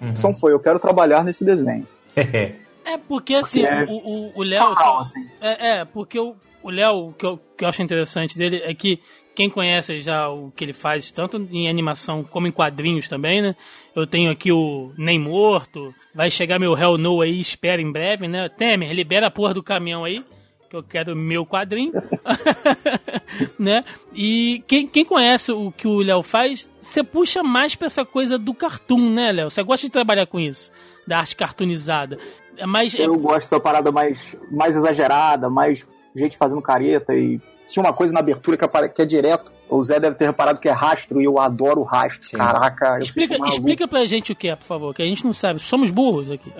Uhum. 0.00 0.34
foi, 0.34 0.52
eu 0.52 0.60
quero 0.60 0.78
trabalhar 0.78 1.24
nesse 1.24 1.44
desenho. 1.44 1.86
É 2.88 2.96
porque 2.96 3.34
assim, 3.34 3.62
Porque 3.62 3.92
o- 4.36 4.42
Léo. 4.44 4.64
Total, 4.68 5.00
assim. 5.00 5.26
É, 5.40 5.68
é, 5.78 5.84
porque 5.84 6.20
o 6.20 6.36
o 6.62 6.70
Léo, 6.70 7.08
o 7.08 7.12
que 7.12 7.26
eu, 7.26 7.38
que 7.56 7.64
eu 7.64 7.68
acho 7.68 7.82
interessante 7.82 8.38
dele 8.38 8.60
é 8.64 8.72
que 8.74 9.00
quem 9.34 9.50
conhece 9.50 9.98
já 9.98 10.28
o 10.28 10.52
que 10.54 10.64
ele 10.64 10.72
faz, 10.72 11.10
tanto 11.12 11.36
em 11.50 11.68
animação 11.68 12.22
como 12.24 12.46
em 12.46 12.52
quadrinhos 12.52 13.08
também, 13.08 13.42
né? 13.42 13.54
Eu 13.94 14.06
tenho 14.06 14.30
aqui 14.30 14.52
o 14.52 14.92
Nem 14.96 15.18
Morto, 15.18 15.92
vai 16.14 16.30
chegar 16.30 16.58
meu 16.60 16.76
Hell 16.78 16.96
No 16.96 17.20
aí, 17.22 17.40
espera 17.40 17.82
em 17.82 17.90
breve, 17.90 18.28
né? 18.28 18.48
Temer, 18.48 18.92
libera 18.92 19.26
a 19.26 19.30
porra 19.32 19.52
do 19.54 19.62
caminhão 19.64 20.04
aí, 20.04 20.24
que 20.70 20.76
eu 20.76 20.82
quero 20.82 21.14
meu 21.16 21.44
quadrinho, 21.44 21.92
né? 23.58 23.84
E 24.14 24.62
quem, 24.66 24.86
quem 24.86 25.04
conhece 25.04 25.52
o 25.52 25.70
que 25.72 25.86
o 25.88 25.98
Léo 25.98 26.22
faz, 26.22 26.68
você 26.80 27.02
puxa 27.02 27.42
mais 27.42 27.74
pra 27.74 27.86
essa 27.86 28.04
coisa 28.04 28.38
do 28.38 28.54
cartoon, 28.54 29.10
né, 29.10 29.32
Léo? 29.32 29.50
Você 29.50 29.62
gosta 29.62 29.86
de 29.86 29.92
trabalhar 29.92 30.26
com 30.26 30.38
isso, 30.40 30.70
da 31.06 31.18
arte 31.18 31.36
cartoonizada. 31.36 32.18
É 32.56 32.66
mais, 32.66 32.94
é- 32.94 33.02
Eu 33.06 33.16
gosto 33.18 33.50
da 33.50 33.60
parada 33.60 33.92
mais, 33.92 34.34
mais 34.50 34.74
exagerada, 34.76 35.50
mais 35.50 35.86
gente 36.14 36.36
fazendo 36.36 36.62
careta 36.62 37.14
e. 37.14 37.40
Tinha 37.68 37.82
uma 37.84 37.92
coisa 37.92 38.12
na 38.12 38.20
abertura 38.20 38.56
que, 38.56 39.02
é 39.02 39.04
direto. 39.04 39.52
O 39.68 39.82
Zé 39.82 39.98
deve 39.98 40.14
ter 40.14 40.26
reparado 40.26 40.60
que 40.60 40.68
é 40.68 40.72
rastro 40.72 41.20
e 41.20 41.24
eu 41.24 41.36
adoro 41.40 41.82
rastro. 41.82 42.22
Sim. 42.24 42.36
Caraca, 42.36 42.94
eu 42.94 43.02
Explica, 43.02 43.36
explica 43.48 43.88
pra 43.88 44.06
gente 44.06 44.30
o 44.30 44.36
que 44.36 44.46
é, 44.46 44.54
por 44.54 44.64
favor, 44.66 44.94
que 44.94 45.02
a 45.02 45.04
gente 45.04 45.24
não 45.24 45.32
sabe. 45.32 45.58
Somos 45.58 45.90
burros 45.90 46.30
aqui. 46.30 46.52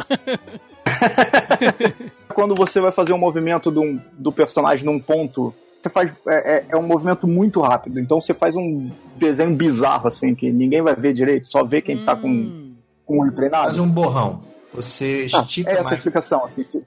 Quando 2.34 2.56
você 2.56 2.80
vai 2.80 2.92
fazer 2.92 3.12
um 3.12 3.18
movimento 3.18 3.70
de 3.70 3.78
um- 3.78 4.00
do 4.12 4.32
personagem 4.32 4.84
num 4.84 4.98
ponto, 4.98 5.54
você 5.82 5.88
faz. 5.88 6.12
É, 6.26 6.34
é- 6.56 6.66
é 6.70 6.76
um 6.76 6.82
movimento 6.82 7.26
muito 7.28 7.60
rápido. 7.60 7.98
Então 8.00 8.20
você 8.20 8.34
faz 8.34 8.54
um 8.56 8.90
desenho 9.16 9.54
bizarro, 9.54 10.08
assim, 10.08 10.34
que 10.34 10.50
ninguém 10.52 10.82
vai 10.82 10.94
ver 10.94 11.12
direito, 11.14 11.48
só 11.50 11.64
vê 11.64 11.80
quem 11.80 12.04
tá 12.04 12.14
com, 12.16 12.28
Hum, 12.28 12.74
com 13.04 13.18
o 13.18 13.22
olho 13.22 13.32
treinado. 13.32 13.64
Faz 13.64 13.78
um 13.78 13.88
borrão. 13.88 14.42
Você 14.74 15.26
Ah, 15.34 15.40
estica 15.42 15.70
é 15.70 15.72
essa 15.74 15.80
a 15.80 15.84
mais. 15.84 15.96
explicação. 15.98 16.44
Assim, 16.44 16.62
se, 16.62 16.82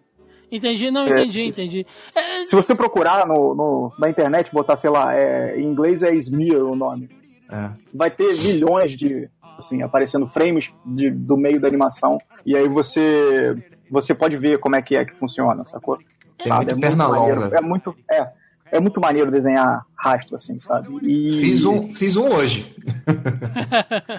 Entendi, 0.51 0.89
não, 0.89 1.03
É, 1.03 1.09
entendi, 1.11 1.43
se- 1.43 1.47
entendi. 1.47 1.85
É, 2.15 2.43
se 2.45 2.55
você 2.55 2.73
procurar 2.73 3.27
no, 3.27 3.53
no- 3.53 3.93
na 3.99 4.09
internet, 4.09 4.51
botar, 4.51 4.75
sei 4.75 4.89
lá, 4.89 5.13
é, 5.15 5.55
em 5.59 5.63
inglês 5.63 6.01
é 6.01 6.11
smear 6.15 6.63
o 6.63 6.75
nome. 6.75 7.09
É. 7.51 7.71
vai 7.91 8.11
ter 8.11 8.37
milhões 8.37 8.91
de 8.95 9.27
assim 9.57 9.81
aparecendo 9.81 10.27
frames 10.27 10.71
de- 10.85 11.09
do 11.09 11.35
meio 11.35 11.59
da 11.59 11.67
animação 11.67 12.19
e 12.45 12.55
aí 12.55 12.67
você 12.67 13.55
você 13.89 14.13
pode 14.13 14.37
ver 14.37 14.59
como 14.59 14.75
é 14.75 14.81
que 14.83 14.95
é 14.95 15.03
que 15.03 15.15
funciona, 15.15 15.65
sacou? 15.65 15.97
Tem 16.37 16.53
muito 16.53 16.69
é 16.69 16.75
perna 16.79 17.07
maneiro, 17.07 17.41
longa. 17.41 17.57
é 17.57 17.61
muito 17.61 17.95
é 18.11 18.27
é 18.71 18.79
muito 18.79 18.99
maneiro 19.01 19.31
desenhar 19.31 19.85
rastro 19.95 20.35
assim, 20.35 20.59
sabe? 20.59 20.89
E 21.03 21.39
Fiz 21.39 21.65
um, 21.65 21.93
fiz 21.93 22.15
um 22.17 22.27
hoje. 22.33 22.75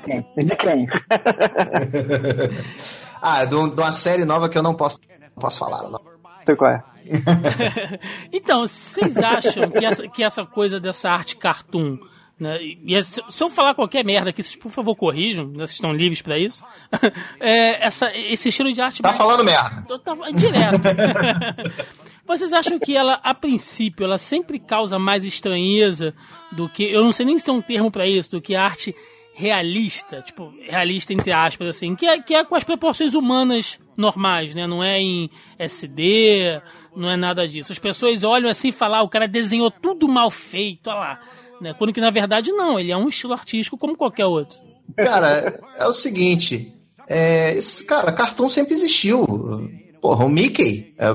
quem? 0.04 0.44
de 0.44 0.56
quem? 0.56 0.86
ah, 3.20 3.44
de, 3.44 3.54
um- 3.54 3.68
de 3.74 3.80
uma 3.80 3.92
série 3.92 4.24
nova 4.24 4.48
que 4.48 4.58
eu 4.58 4.62
não 4.62 4.74
posso, 4.74 4.98
não 5.36 5.40
posso 5.42 5.58
falar. 5.58 5.82
Não. 5.88 6.00
Sei 6.46 6.56
qual 6.56 6.70
é. 6.72 6.82
Então, 8.32 8.66
vocês 8.66 9.16
acham 9.16 9.68
que 9.70 9.84
essa, 9.84 10.08
que 10.08 10.22
essa 10.22 10.44
coisa 10.46 10.78
dessa 10.78 11.10
arte 11.10 11.36
cartoon, 11.36 11.98
né? 12.38 12.58
E 12.62 13.02
se 13.02 13.20
se 13.28 13.44
eu 13.44 13.50
falar 13.50 13.74
qualquer 13.74 14.04
merda 14.04 14.30
aqui, 14.30 14.42
vocês 14.42 14.56
por 14.56 14.70
favor 14.70 14.94
corrijam, 14.96 15.46
né, 15.46 15.54
vocês 15.58 15.72
estão 15.72 15.92
livres 15.92 16.22
pra 16.22 16.38
isso. 16.38 16.62
É, 17.40 17.84
essa, 17.86 18.10
esse 18.14 18.48
estilo 18.50 18.72
de 18.72 18.80
arte 18.80 19.02
Tá 19.02 19.08
mais- 19.08 19.18
falando 19.18 19.44
merda. 19.44 19.82
Tô- 19.88 19.98
tá- 19.98 20.14
direto. 20.34 20.78
Vocês 22.26 22.52
acham 22.52 22.78
que 22.78 22.96
ela, 22.96 23.14
a 23.22 23.34
princípio, 23.34 24.04
ela 24.04 24.18
sempre 24.18 24.58
causa 24.58 24.98
mais 24.98 25.24
estranheza 25.24 26.14
do 26.52 26.68
que. 26.68 26.84
Eu 26.84 27.02
não 27.02 27.12
sei 27.12 27.26
nem 27.26 27.38
se 27.38 27.44
tem 27.44 27.54
um 27.54 27.62
termo 27.62 27.90
pra 27.90 28.06
isso, 28.06 28.30
do 28.30 28.40
que 28.40 28.54
arte 28.54 28.94
realista, 29.34 30.20
tipo, 30.20 30.52
realista 30.68 31.14
entre 31.14 31.32
aspas, 31.32 31.68
assim, 31.68 31.94
que 31.94 32.04
é, 32.04 32.20
que 32.20 32.34
é 32.34 32.44
com 32.44 32.54
as 32.54 32.64
proporções 32.64 33.14
humanas 33.14 33.78
normais, 33.96 34.54
né? 34.54 34.66
Não 34.66 34.84
é 34.84 34.98
em 34.98 35.30
SD, 35.58 36.60
não 36.94 37.08
é 37.08 37.16
nada 37.16 37.48
disso. 37.48 37.72
As 37.72 37.78
pessoas 37.78 38.22
olham 38.22 38.50
assim 38.50 38.68
e 38.68 38.72
falam, 38.72 39.00
ah, 39.00 39.02
o 39.02 39.08
cara 39.08 39.26
desenhou 39.26 39.70
tudo 39.70 40.06
mal 40.08 40.30
feito, 40.30 40.88
olha 40.88 40.98
lá. 40.98 41.20
Né? 41.60 41.74
Quando 41.74 41.92
que 41.92 42.00
na 42.00 42.10
verdade 42.10 42.52
não, 42.52 42.78
ele 42.78 42.92
é 42.92 42.96
um 42.96 43.08
estilo 43.08 43.32
artístico 43.32 43.78
como 43.78 43.96
qualquer 43.96 44.26
outro. 44.26 44.58
Cara, 44.96 45.60
é 45.76 45.86
o 45.86 45.92
seguinte. 45.92 46.74
É, 47.08 47.58
cara, 47.86 48.12
cartoon 48.12 48.48
sempre 48.48 48.72
existiu. 48.72 49.26
Porra, 50.00 50.24
o 50.24 50.28
Mickey, 50.28 50.94
é, 50.98 51.08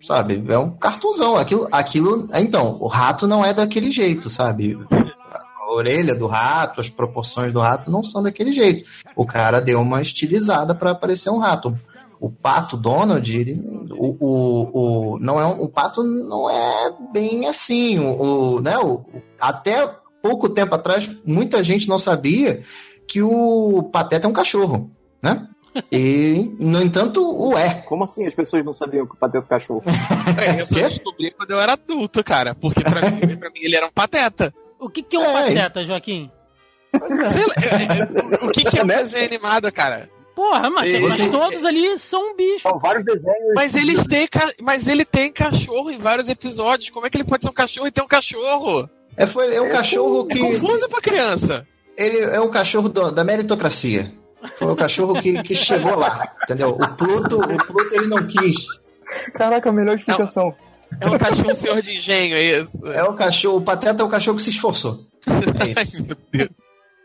sabe, 0.00 0.42
é 0.48 0.58
um 0.58 0.70
cartunzão. 0.70 1.36
Aquilo, 1.36 1.68
aquilo. 1.70 2.28
Então, 2.34 2.78
o 2.80 2.86
rato 2.86 3.26
não 3.26 3.44
é 3.44 3.52
daquele 3.52 3.90
jeito, 3.90 4.30
sabe? 4.30 4.78
A 4.90 5.72
orelha 5.72 6.14
do 6.14 6.26
rato, 6.26 6.80
as 6.80 6.88
proporções 6.88 7.52
do 7.52 7.60
rato 7.60 7.90
não 7.90 8.02
são 8.02 8.22
daquele 8.22 8.52
jeito. 8.52 8.88
O 9.14 9.26
cara 9.26 9.60
deu 9.60 9.80
uma 9.80 10.00
estilizada 10.02 10.74
para 10.74 10.94
parecer 10.94 11.30
um 11.30 11.38
rato. 11.38 11.78
O 12.18 12.30
pato 12.30 12.76
Donald, 12.76 13.38
ele, 13.38 13.58
o, 13.92 14.16
o, 14.20 15.14
o, 15.14 15.18
não 15.20 15.40
é 15.40 15.46
um, 15.46 15.62
o 15.62 15.68
pato 15.68 16.02
não 16.02 16.50
é 16.50 16.92
bem 17.12 17.46
assim. 17.46 17.98
O, 17.98 18.56
o, 18.56 18.60
né, 18.60 18.76
o, 18.78 19.04
até 19.40 19.90
pouco 20.22 20.48
tempo 20.48 20.74
atrás, 20.74 21.10
muita 21.24 21.62
gente 21.62 21.88
não 21.88 21.98
sabia 21.98 22.62
que 23.08 23.22
o 23.22 23.88
Pateta 23.92 24.26
é 24.26 24.30
um 24.30 24.34
cachorro, 24.34 24.90
né? 25.22 25.48
E, 25.92 26.50
no 26.58 26.82
entanto, 26.82 27.22
o 27.24 27.56
é. 27.56 27.82
Como 27.82 28.04
assim 28.04 28.26
as 28.26 28.34
pessoas 28.34 28.64
não 28.64 28.72
sabiam 28.72 29.06
que 29.06 29.14
o 29.14 29.16
pateta 29.16 29.46
cachorro? 29.46 29.82
É, 30.40 30.60
eu 30.60 30.66
só 30.66 30.74
descobri 30.74 31.30
quando 31.32 31.50
eu 31.52 31.60
era 31.60 31.72
adulto, 31.74 32.22
cara. 32.24 32.54
Porque 32.54 32.82
pra 32.82 33.08
mim, 33.10 33.36
pra 33.36 33.50
mim 33.50 33.60
ele 33.62 33.76
era 33.76 33.86
um 33.86 33.92
pateta. 33.92 34.52
O 34.78 34.88
que, 34.88 35.02
que 35.02 35.16
é 35.16 35.18
um 35.18 35.24
É, 35.24 35.32
pateta, 35.46 35.84
Joaquim? 35.84 36.30
Sei 36.92 37.46
lá, 37.46 37.54
eu- 37.98 38.38
eu- 38.42 38.48
o 38.48 38.50
que, 38.50 38.64
que 38.64 38.78
é 38.78 38.82
um 38.82 38.86
desenho 38.86 39.26
animado, 39.26 39.70
cara? 39.70 40.10
Porra, 40.34 40.70
mas, 40.70 40.92
Esse- 40.92 41.06
mas 41.22 41.30
todos 41.30 41.64
ali 41.64 41.98
são 41.98 42.32
um 42.32 42.36
bicho. 42.36 42.60
São 42.62 42.78
vários 42.78 43.04
desenhos. 43.04 43.52
Mas 43.54 43.74
ele, 43.74 44.02
tem, 44.04 44.26
ca- 44.26 44.52
mas 44.60 44.88
ele 44.88 45.04
tem 45.04 45.30
cachorro 45.30 45.90
em 45.90 45.98
vários 45.98 46.28
episódios. 46.28 46.90
Como 46.90 47.06
é 47.06 47.10
que 47.10 47.16
ele 47.16 47.24
pode 47.24 47.44
ser 47.44 47.50
um 47.50 47.54
cachorro 47.54 47.86
e 47.86 47.90
ter 47.92 48.02
um 48.02 48.06
cachorro? 48.08 48.88
É, 49.16 49.26
foi, 49.26 49.54
é 49.54 49.60
um 49.60 49.68
cachorro 49.68 50.26
É 50.30 50.32
que. 50.34 50.40
confuso 50.40 50.88
pra 50.88 51.00
criança. 51.00 51.66
Ele 51.96 52.18
é 52.20 52.40
um 52.40 52.48
cachorro 52.50 52.88
do- 52.88 53.10
da 53.12 53.22
meritocracia. 53.22 54.12
Foi 54.56 54.72
o 54.72 54.76
cachorro 54.76 55.20
que, 55.20 55.42
que 55.42 55.54
chegou 55.54 55.96
lá, 55.96 56.32
entendeu? 56.42 56.70
O 56.70 56.88
Pluto, 56.96 57.40
o 57.40 57.66
Pluto 57.66 57.94
ele 57.94 58.06
não 58.06 58.26
quis. 58.26 58.66
Caraca, 59.34 59.68
a 59.68 59.72
melhor 59.72 59.96
explicação. 59.96 60.54
É 61.00 61.08
um 61.08 61.18
cachorro 61.18 61.54
senhor 61.54 61.82
de 61.82 61.96
engenho, 61.96 62.34
é 62.34 62.60
isso. 62.60 62.86
É 62.86 63.04
o 63.04 63.14
cachorro, 63.14 63.58
o 63.58 63.62
Pateta 63.62 64.02
é 64.02 64.06
o 64.06 64.08
cachorro 64.08 64.36
que 64.36 64.42
se 64.42 64.50
esforçou. 64.50 65.06
É 65.26 65.32
Ai, 65.76 65.82
isso. 65.82 66.04
meu 66.04 66.16
Deus. 66.32 66.50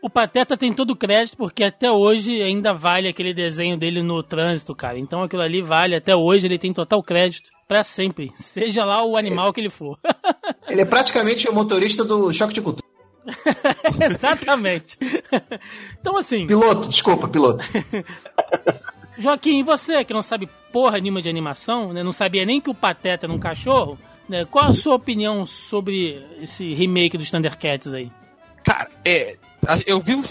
O 0.02 0.10
Pateta 0.10 0.56
tem 0.56 0.72
todo 0.72 0.90
o 0.90 0.96
crédito 0.96 1.36
porque 1.36 1.64
até 1.64 1.90
hoje 1.90 2.40
ainda 2.40 2.72
vale 2.72 3.08
aquele 3.08 3.34
desenho 3.34 3.76
dele 3.76 4.02
no 4.02 4.22
trânsito, 4.22 4.74
cara. 4.74 4.98
Então 4.98 5.22
aquilo 5.22 5.42
ali 5.42 5.62
vale 5.62 5.96
até 5.96 6.14
hoje, 6.14 6.46
ele 6.46 6.58
tem 6.58 6.72
total 6.72 7.02
crédito 7.02 7.50
para 7.66 7.82
sempre, 7.82 8.30
seja 8.36 8.84
lá 8.84 9.04
o 9.04 9.16
animal 9.16 9.52
que 9.52 9.60
ele 9.60 9.70
for. 9.70 9.98
Ele 10.68 10.80
é 10.80 10.84
praticamente 10.84 11.48
o 11.48 11.52
motorista 11.52 12.04
do 12.04 12.32
Choque 12.32 12.54
de 12.54 12.60
Cultura. 12.60 12.86
Exatamente. 14.00 14.98
Então 16.00 16.16
assim, 16.16 16.46
Piloto, 16.46 16.88
desculpa, 16.88 17.28
piloto. 17.28 17.64
Joaquim, 19.18 19.60
e 19.60 19.62
você 19.62 20.04
que 20.04 20.12
não 20.12 20.22
sabe 20.22 20.48
porra 20.70 20.98
nenhuma 20.98 21.22
de 21.22 21.28
animação, 21.28 21.92
né, 21.92 22.02
não 22.02 22.12
sabia 22.12 22.44
nem 22.44 22.60
que 22.60 22.70
o 22.70 22.74
Pateta 22.74 23.26
era 23.26 23.32
um 23.32 23.38
cachorro, 23.38 23.98
né, 24.28 24.44
qual 24.44 24.66
a 24.66 24.72
sua 24.72 24.94
opinião 24.94 25.46
sobre 25.46 26.22
esse 26.40 26.74
remake 26.74 27.16
dos 27.16 27.30
Thundercats 27.30 27.94
aí? 27.94 28.10
Cara, 28.62 28.88
é. 29.04 29.36
Eu 29.86 30.00
vivo. 30.00 30.22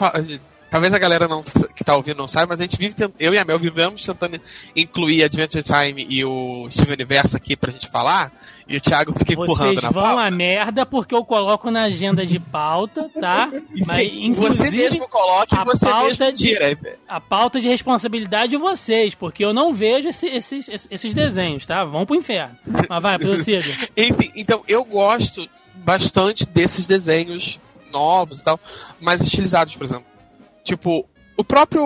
Talvez 0.70 0.94
a 0.94 0.98
galera 1.00 1.28
não, 1.28 1.42
que 1.44 1.84
tá 1.84 1.96
ouvindo 1.96 2.18
não 2.18 2.28
saiba, 2.28 2.48
mas 2.50 2.60
a 2.60 2.64
gente 2.64 2.78
vive 2.78 2.94
tent- 2.96 3.14
eu 3.20 3.34
e 3.34 3.38
a 3.38 3.46
Mel 3.46 3.58
vivemos 3.60 4.04
tentando 4.06 4.42
incluir 4.76 5.24
Adventure 5.24 5.64
Time 5.64 6.06
e 6.10 6.26
o 6.26 6.68
Steven 6.70 6.94
Universo 6.94 7.38
aqui 7.38 7.56
pra 7.56 7.72
gente 7.72 7.88
falar, 7.88 8.32
e 8.68 8.76
o 8.76 8.82
Thiago 8.82 9.14
fica 9.18 9.34
empurrando 9.34 9.70
Vocês 9.70 9.82
na 9.84 9.92
vão 9.92 10.04
pauta. 10.04 10.22
a 10.24 10.32
merda 10.32 10.86
porque 10.86 11.16
eu 11.16 11.24
coloco 11.24 11.70
na 11.72 11.84
agenda 11.84 12.26
de 12.26 12.40
pauta, 12.40 13.10
tá? 13.22 13.50
Mas 13.86 13.98
Sim, 14.08 14.12
você 14.12 14.26
inclusive 14.26 14.78
mesmo 14.78 15.08
coloca 15.08 15.56
e 15.56 15.64
você 15.64 15.94
mesmo 15.94 16.32
de- 16.34 16.44
tira. 16.44 16.78
a 17.08 17.22
pauta 17.22 17.60
de 17.60 17.70
responsabilidade 17.70 18.50
de 18.50 18.58
vocês, 18.58 19.16
porque 19.16 19.46
eu 19.46 19.54
não 19.54 19.72
vejo 19.72 20.10
esse- 20.10 20.28
esses, 20.28 20.68
esses, 20.68 20.88
esses 20.92 21.14
desenhos, 21.14 21.66
tá? 21.66 21.86
Vão 21.86 22.06
pro 22.06 22.16
inferno. 22.18 22.58
Mas 22.90 23.02
vai, 23.02 23.18
prossiga. 23.20 23.64
Enfim, 23.96 24.32
então 24.36 24.62
eu 24.68 24.84
gosto 24.84 25.48
bastante 25.76 26.46
desses 26.46 26.86
desenhos 26.88 27.60
novos 27.92 28.42
e 28.42 28.44
tal, 28.44 28.60
mais 29.00 29.22
estilizados, 29.22 29.74
por 29.76 29.86
exemplo. 29.86 30.06
Tipo, 30.66 31.06
o 31.38 31.44
próprio 31.44 31.86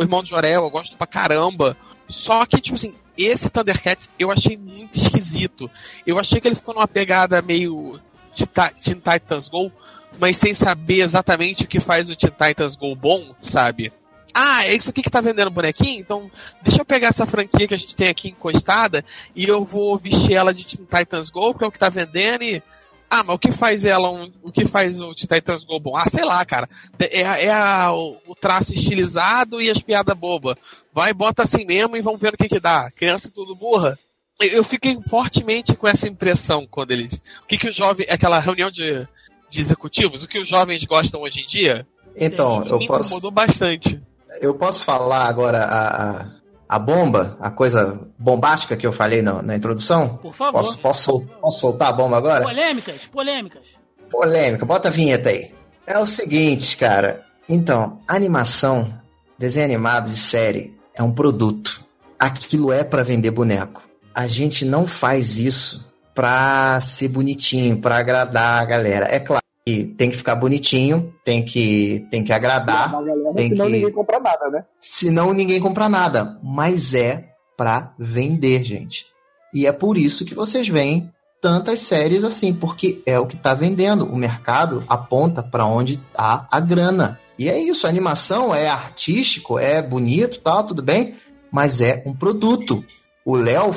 Irmão 0.00 0.24
de 0.24 0.30
Jorel 0.30 0.64
eu 0.64 0.70
gosto 0.70 0.96
pra 0.96 1.06
caramba. 1.06 1.76
Só 2.08 2.44
que, 2.46 2.60
tipo 2.60 2.74
assim, 2.74 2.94
esse 3.16 3.48
Thundercats 3.50 4.08
eu 4.18 4.30
achei 4.32 4.56
muito 4.56 4.98
esquisito. 4.98 5.70
Eu 6.06 6.18
achei 6.18 6.40
que 6.40 6.48
ele 6.48 6.54
ficou 6.56 6.74
numa 6.74 6.88
pegada 6.88 7.40
meio 7.42 8.00
Teen 8.34 8.48
Ti- 8.48 8.74
Teen 8.82 8.96
Titans 9.18 9.48
Go, 9.48 9.70
mas 10.18 10.36
sem 10.38 10.54
saber 10.54 11.02
exatamente 11.02 11.64
o 11.64 11.68
que 11.68 11.78
faz 11.78 12.08
o 12.10 12.16
Teen 12.16 12.32
Titans 12.32 12.74
Go 12.74 12.94
bom, 12.96 13.34
sabe? 13.40 13.92
Ah, 14.32 14.66
é 14.66 14.74
isso 14.74 14.90
aqui 14.90 15.02
que 15.02 15.10
tá 15.10 15.20
vendendo 15.20 15.50
bonequinho? 15.50 15.98
Então, 16.00 16.30
deixa 16.62 16.80
eu 16.80 16.84
pegar 16.84 17.08
essa 17.08 17.26
franquia 17.26 17.66
que 17.66 17.74
a 17.74 17.78
gente 17.78 17.96
tem 17.96 18.08
aqui 18.08 18.28
encostada 18.28 19.04
e 19.34 19.44
eu 19.46 19.64
vou 19.64 19.98
vestir 19.98 20.34
ela 20.34 20.52
de 20.54 20.64
Teen 20.66 20.86
Titans 20.86 21.28
Go, 21.30 21.52
porque 21.52 21.64
é 21.64 21.68
o 21.68 21.72
que 21.72 21.78
tá 21.78 21.88
vendendo 21.90 22.42
e. 22.44 22.62
Ah, 23.08 23.22
mas 23.22 23.36
o 23.36 23.38
que 23.38 23.52
faz 23.52 23.84
ela 23.84 24.10
um, 24.10 24.32
O 24.42 24.50
que 24.50 24.66
faz 24.66 25.00
o 25.00 25.14
Titans 25.14 25.64
Go 25.64 25.78
bom? 25.78 25.96
Ah, 25.96 26.08
sei 26.08 26.24
lá, 26.24 26.44
cara. 26.44 26.68
É, 26.98 27.44
é 27.46 27.50
a- 27.52 27.92
o, 27.92 28.16
o 28.26 28.34
traço 28.34 28.74
estilizado 28.74 29.60
e 29.60 29.70
as 29.70 29.78
piadas 29.78 30.16
bobas. 30.16 30.56
Vai, 30.92 31.12
bota 31.12 31.42
assim 31.42 31.64
mesmo 31.64 31.96
e 31.96 32.00
vamos 32.02 32.20
ver 32.20 32.34
o 32.34 32.36
que 32.36 32.48
que 32.48 32.58
dá. 32.60 32.90
Criança 32.90 33.30
tudo 33.32 33.54
burra. 33.54 33.96
Eu, 34.40 34.48
eu 34.48 34.64
fiquei 34.64 34.98
fortemente 35.08 35.74
com 35.74 35.86
essa 35.88 36.08
impressão 36.08 36.66
quando 36.68 36.90
eles. 36.90 37.14
O 37.42 37.46
que 37.46 37.56
que 37.58 37.68
o 37.68 37.72
jovem. 37.72 38.06
Aquela 38.10 38.40
reunião 38.40 38.70
de, 38.70 39.06
de 39.48 39.60
executivos, 39.60 40.22
o 40.22 40.28
que 40.28 40.38
os 40.38 40.48
jovens 40.48 40.84
gostam 40.84 41.20
hoje 41.22 41.40
em 41.42 41.46
dia? 41.46 41.86
Então, 42.16 42.64
eu 42.66 42.78
me 42.78 42.86
posso, 42.86 43.08
incomodou 43.08 43.30
bastante. 43.30 44.00
eu 44.40 44.54
posso 44.54 44.84
falar 44.84 45.26
agora 45.26 45.58
a, 45.64 46.22
a, 46.22 46.30
a 46.68 46.78
bomba, 46.78 47.36
a 47.40 47.50
coisa 47.50 48.00
bombástica 48.18 48.76
que 48.76 48.86
eu 48.86 48.92
falei 48.92 49.22
na, 49.22 49.42
na 49.42 49.56
introdução? 49.56 50.16
Por 50.16 50.34
favor. 50.34 50.52
Posso, 50.52 50.78
posso, 50.78 51.20
posso 51.40 51.60
soltar 51.60 51.88
a 51.88 51.92
bomba 51.92 52.16
agora? 52.16 52.44
Polêmicas, 52.44 53.06
polêmicas. 53.06 53.68
Polêmica, 54.10 54.66
bota 54.66 54.88
a 54.88 54.92
vinheta 54.92 55.30
aí. 55.30 55.54
É 55.86 55.98
o 55.98 56.06
seguinte, 56.06 56.76
cara. 56.76 57.24
Então, 57.48 58.00
animação, 58.08 58.92
desenho 59.38 59.64
animado 59.64 60.10
de 60.10 60.16
série 60.16 60.76
é 60.94 61.02
um 61.02 61.12
produto. 61.12 61.84
Aquilo 62.18 62.72
é 62.72 62.82
pra 62.82 63.02
vender 63.02 63.30
boneco. 63.30 63.82
A 64.14 64.26
gente 64.26 64.64
não 64.64 64.86
faz 64.86 65.38
isso 65.38 65.92
pra 66.14 66.80
ser 66.80 67.08
bonitinho, 67.08 67.78
pra 67.80 67.98
agradar 67.98 68.62
a 68.62 68.64
galera. 68.64 69.06
É 69.14 69.20
claro 69.20 69.45
que 69.66 69.84
tem 69.98 70.08
que 70.10 70.16
ficar 70.16 70.36
bonitinho, 70.36 71.12
tem 71.24 71.44
que, 71.44 72.06
tem 72.08 72.22
que 72.22 72.32
agradar, 72.32 72.92
Mas, 72.92 73.04
galera, 73.06 73.34
tem 73.34 73.48
senão 73.48 73.66
que- 73.66 73.72
ninguém 73.72 73.92
compra 73.92 74.20
nada, 74.20 74.48
né? 74.48 74.64
senão 74.78 75.32
ninguém 75.34 75.60
compra 75.60 75.88
nada. 75.88 76.38
Mas 76.40 76.94
é 76.94 77.30
pra 77.56 77.92
vender, 77.98 78.62
gente. 78.62 79.06
E 79.52 79.66
é 79.66 79.72
por 79.72 79.98
isso 79.98 80.24
que 80.24 80.34
vocês 80.36 80.68
veem 80.68 81.10
tantas 81.42 81.80
séries 81.80 82.22
assim, 82.22 82.54
porque 82.54 83.02
é 83.04 83.18
o 83.18 83.26
que 83.26 83.36
tá 83.36 83.54
vendendo. 83.54 84.04
O 84.06 84.16
mercado 84.16 84.84
aponta 84.88 85.42
pra 85.42 85.64
onde 85.66 85.96
tá 85.96 86.46
a 86.50 86.60
grana. 86.60 87.18
E 87.38 87.48
é 87.48 87.58
isso, 87.58 87.86
a 87.86 87.90
animação 87.90 88.54
é 88.54 88.68
artístico, 88.68 89.58
é 89.58 89.82
bonito, 89.82 90.40
tal, 90.40 90.64
tudo 90.64 90.82
bem, 90.82 91.14
mas 91.50 91.80
é 91.80 92.02
um 92.06 92.14
produto. 92.14 92.84
O 93.24 93.34
Léo, 93.34 93.70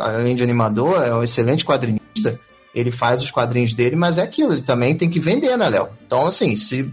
além 0.00 0.34
de 0.34 0.42
animador, 0.42 1.00
é 1.02 1.14
um 1.14 1.22
excelente 1.22 1.64
quadrinista. 1.64 2.38
Ele 2.74 2.90
faz 2.90 3.22
os 3.22 3.30
quadrinhos 3.30 3.72
dele, 3.74 3.96
mas 3.96 4.18
é 4.18 4.22
aquilo, 4.22 4.52
ele 4.52 4.62
também 4.62 4.96
tem 4.96 5.08
que 5.08 5.18
vender, 5.20 5.56
né, 5.56 5.68
Léo? 5.68 5.88
Então, 6.06 6.26
assim, 6.26 6.54
se 6.56 6.88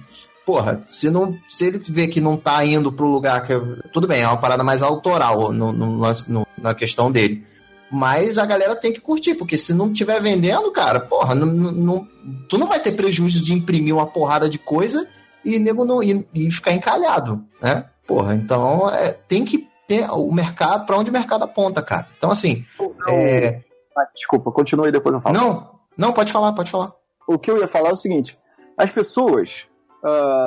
porra, 0.45 0.81
se, 0.85 1.09
não, 1.09 1.35
se 1.49 1.65
ele 1.65 1.79
vê 1.79 2.07
que 2.07 2.21
não 2.21 2.37
tá 2.37 2.63
indo 2.65 2.91
pro 2.91 3.07
lugar 3.07 3.43
que. 3.45 3.53
Tudo 3.91 4.07
bem, 4.07 4.21
é 4.21 4.27
uma 4.27 4.37
parada 4.37 4.63
mais 4.63 4.81
autoral 4.81 5.51
no, 5.51 5.71
no 5.71 5.97
no- 6.27 6.47
na 6.57 6.73
questão 6.73 7.11
dele. 7.11 7.43
Mas 7.91 8.37
a 8.37 8.45
galera 8.45 8.75
tem 8.75 8.91
que 8.91 8.99
curtir, 8.99 9.35
porque 9.35 9.57
se 9.57 9.73
não 9.73 9.91
tiver 9.93 10.19
vendendo, 10.21 10.71
cara, 10.71 10.99
porra, 10.99 11.35
não, 11.35 11.45
não- 11.47 12.07
tu 12.49 12.57
não 12.57 12.67
vai 12.67 12.79
ter 12.79 12.91
prejuízo 12.93 13.43
de 13.43 13.53
imprimir 13.53 13.93
uma 13.93 14.07
porrada 14.07 14.49
de 14.49 14.57
coisa 14.57 15.07
e 15.43 15.59
nego 15.59 15.85
não 15.85 16.01
e, 16.01 16.25
e 16.33 16.51
ficar 16.51 16.73
encalhado, 16.73 17.43
né? 17.61 17.85
Porra, 18.07 18.35
então 18.35 18.89
é, 18.89 19.11
tem 19.11 19.45
que 19.45 19.67
ter 19.87 20.09
o 20.11 20.31
mercado, 20.31 20.85
pra 20.85 20.97
onde 20.97 21.09
o 21.11 21.13
mercado 21.13 21.43
aponta, 21.43 21.81
cara. 21.81 22.07
Então, 22.17 22.31
assim, 22.31 22.65
é, 23.07 23.59
Ah, 23.97 24.07
desculpa, 24.13 24.51
continue 24.51 24.87
aí 24.87 24.91
depois 24.91 25.13
eu 25.13 25.21
falo. 25.21 25.35
não, 25.37 25.69
não, 25.97 26.13
pode 26.13 26.31
falar, 26.31 26.53
pode 26.53 26.69
falar. 26.71 26.91
O 27.27 27.39
que 27.39 27.49
eu 27.49 27.57
ia 27.57 27.67
falar 27.67 27.89
é 27.89 27.93
o 27.93 27.97
seguinte: 27.97 28.37
as 28.77 28.91
pessoas 28.91 29.67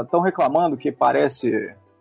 estão 0.05 0.21
reclamando 0.21 0.77
que 0.77 0.93
parece. 0.93 1.51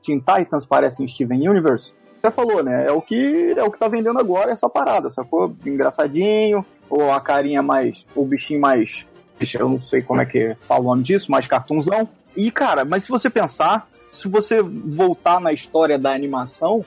Teen 0.03 0.19
Titans 0.19 0.65
parecem 0.65 1.07
Steven 1.07 1.49
Universe. 1.49 1.93
Você 2.21 2.31
falou, 2.31 2.63
né? 2.63 2.85
É 2.87 2.91
o 2.91 3.01
que 3.01 3.53
é 3.57 3.63
o 3.63 3.71
que 3.71 3.79
tá 3.79 3.87
vendendo 3.87 4.19
agora 4.19 4.51
essa 4.51 4.69
parada, 4.69 5.11
sacou? 5.11 5.55
Engraçadinho, 5.65 6.65
ou 6.89 7.11
a 7.11 7.19
carinha 7.21 7.61
mais. 7.61 8.05
o 8.15 8.25
bichinho 8.25 8.59
mais. 8.61 9.05
Eu 9.53 9.69
não 9.69 9.79
sei 9.79 10.01
como 10.01 10.19
é 10.21 10.25
que 10.25 10.55
fala 10.67 10.81
o 10.81 10.83
nome 10.85 11.03
disso, 11.03 11.29
mais 11.31 11.45
cartunzão. 11.45 12.09
E, 12.35 12.51
cara, 12.51 12.83
mas 12.83 13.03
se 13.03 13.09
você 13.09 13.29
pensar, 13.29 13.87
se 14.11 14.27
você 14.27 14.61
voltar 14.61 15.39
na 15.39 15.53
história 15.53 15.97
da 15.97 16.11
animação, 16.11 16.83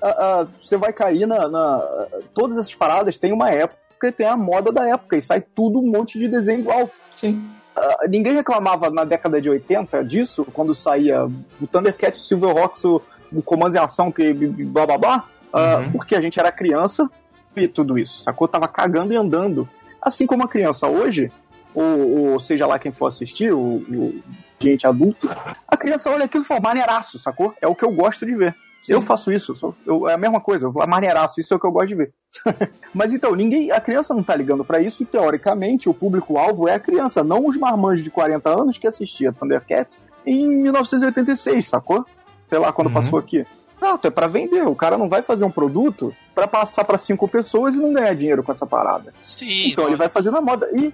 ah, 0.00 0.08
ah, 0.42 0.46
você 0.62 0.76
vai 0.76 0.92
cair 0.92 1.26
na, 1.26 1.48
na- 1.48 2.06
Todas 2.32 2.56
essas 2.56 2.74
paradas 2.74 3.16
têm 3.16 3.32
uma 3.32 3.50
época 3.50 3.80
e 4.06 4.12
tem 4.12 4.26
a 4.26 4.36
moda 4.36 4.70
da 4.72 4.86
época, 4.88 5.16
e 5.16 5.22
sai 5.22 5.40
tudo 5.54 5.78
um 5.80 5.90
monte 5.90 6.18
de 6.18 6.28
desenho 6.28 6.60
igual. 6.60 6.90
Sim. 7.14 7.42
Ah, 7.76 8.06
ninguém 8.08 8.34
reclamava 8.34 8.90
na 8.90 9.04
década 9.04 9.40
de 9.40 9.48
80 9.50 10.04
disso, 10.04 10.46
quando 10.52 10.74
saía 10.74 11.24
o 11.60 11.66
Thundercats, 11.66 12.20
o 12.20 12.24
Silverhawks, 12.26 12.84
o, 12.84 13.02
o 13.32 13.42
Comandos 13.42 13.74
em 13.74 13.78
Ação, 13.78 14.10
que 14.10 14.32
blá 14.32 14.86
blá 14.86 14.98
blá, 14.98 15.24
ah, 15.52 15.76
Uhum. 15.78 15.92
porque 15.92 16.14
a 16.14 16.20
gente 16.20 16.38
era 16.38 16.52
criança 16.52 17.08
e 17.56 17.66
tudo 17.66 17.98
isso, 17.98 18.20
sacou? 18.20 18.46
Tava 18.46 18.68
cagando 18.68 19.12
e 19.12 19.16
andando. 19.16 19.68
Assim 20.00 20.26
como 20.26 20.44
a 20.44 20.48
criança 20.48 20.86
hoje, 20.86 21.30
ou, 21.74 22.32
ou 22.32 22.40
seja 22.40 22.66
lá 22.66 22.78
quem 22.78 22.92
for 22.92 23.06
assistir, 23.06 23.52
o, 23.52 23.58
o 23.58 24.22
gente 24.60 24.86
adulto, 24.86 25.28
a 25.66 25.76
criança 25.76 26.10
olha 26.10 26.24
aquilo 26.24 26.42
e 26.42 26.46
fala, 26.46 26.60
maneiraço, 26.60 27.18
sacou? 27.18 27.54
É 27.60 27.66
o 27.68 27.74
que 27.74 27.84
eu 27.84 27.92
gosto 27.92 28.26
de 28.26 28.34
ver. 28.34 28.54
Eu 28.92 29.02
faço 29.02 29.30
isso, 29.32 29.54
sou- 29.56 29.74
eu- 29.86 30.08
é 30.08 30.14
a 30.14 30.18
mesma 30.18 30.40
coisa, 30.40 30.66
eu, 30.66 30.72
maneiraço, 30.86 31.40
isso 31.40 31.52
é 31.52 31.56
o 31.56 31.60
que 31.60 31.66
eu 31.66 31.72
gosto 31.72 31.88
de 31.88 31.94
ver. 31.94 32.12
Mas 32.94 33.12
então, 33.12 33.34
ninguém, 33.34 33.70
a 33.70 33.80
criança 33.80 34.14
não 34.14 34.22
tá 34.22 34.34
ligando 34.34 34.64
pra 34.64 34.80
isso 34.80 35.02
e 35.02 35.06
teoricamente 35.06 35.88
o 35.88 35.94
público-alvo 35.94 36.68
é 36.68 36.74
a 36.74 36.80
criança, 36.80 37.22
não 37.24 37.46
os 37.46 37.56
marmanjos 37.56 38.04
de 38.04 38.10
40 38.10 38.48
anos 38.50 38.78
que 38.78 38.86
assistia 38.86 39.32
Thundercats 39.32 40.04
em 40.26 40.46
1986, 40.62 41.66
sacou? 41.68 42.04
Sei 42.48 42.58
lá 42.58 42.72
quando 42.72 42.88
Uhum. 42.88 42.94
passou 42.94 43.18
aqui. 43.18 43.46
Não, 43.80 43.98
é 44.02 44.10
pra 44.10 44.26
vender. 44.26 44.66
O 44.66 44.74
cara 44.74 44.98
não 44.98 45.08
vai 45.08 45.22
fazer 45.22 45.44
um 45.44 45.50
produto 45.50 46.12
pra 46.34 46.48
passar 46.48 46.84
pra 46.84 46.98
cinco 46.98 47.28
pessoas 47.28 47.76
e 47.76 47.78
não 47.78 47.92
ganhar 47.92 48.12
dinheiro 48.14 48.42
com 48.42 48.50
essa 48.50 48.66
parada. 48.66 49.14
Sim, 49.22 49.68
Então 49.70 49.86
ele 49.86 49.94
vai 49.96 50.08
fazer 50.08 50.30
na 50.32 50.40
moda. 50.40 50.68
E, 50.72 50.92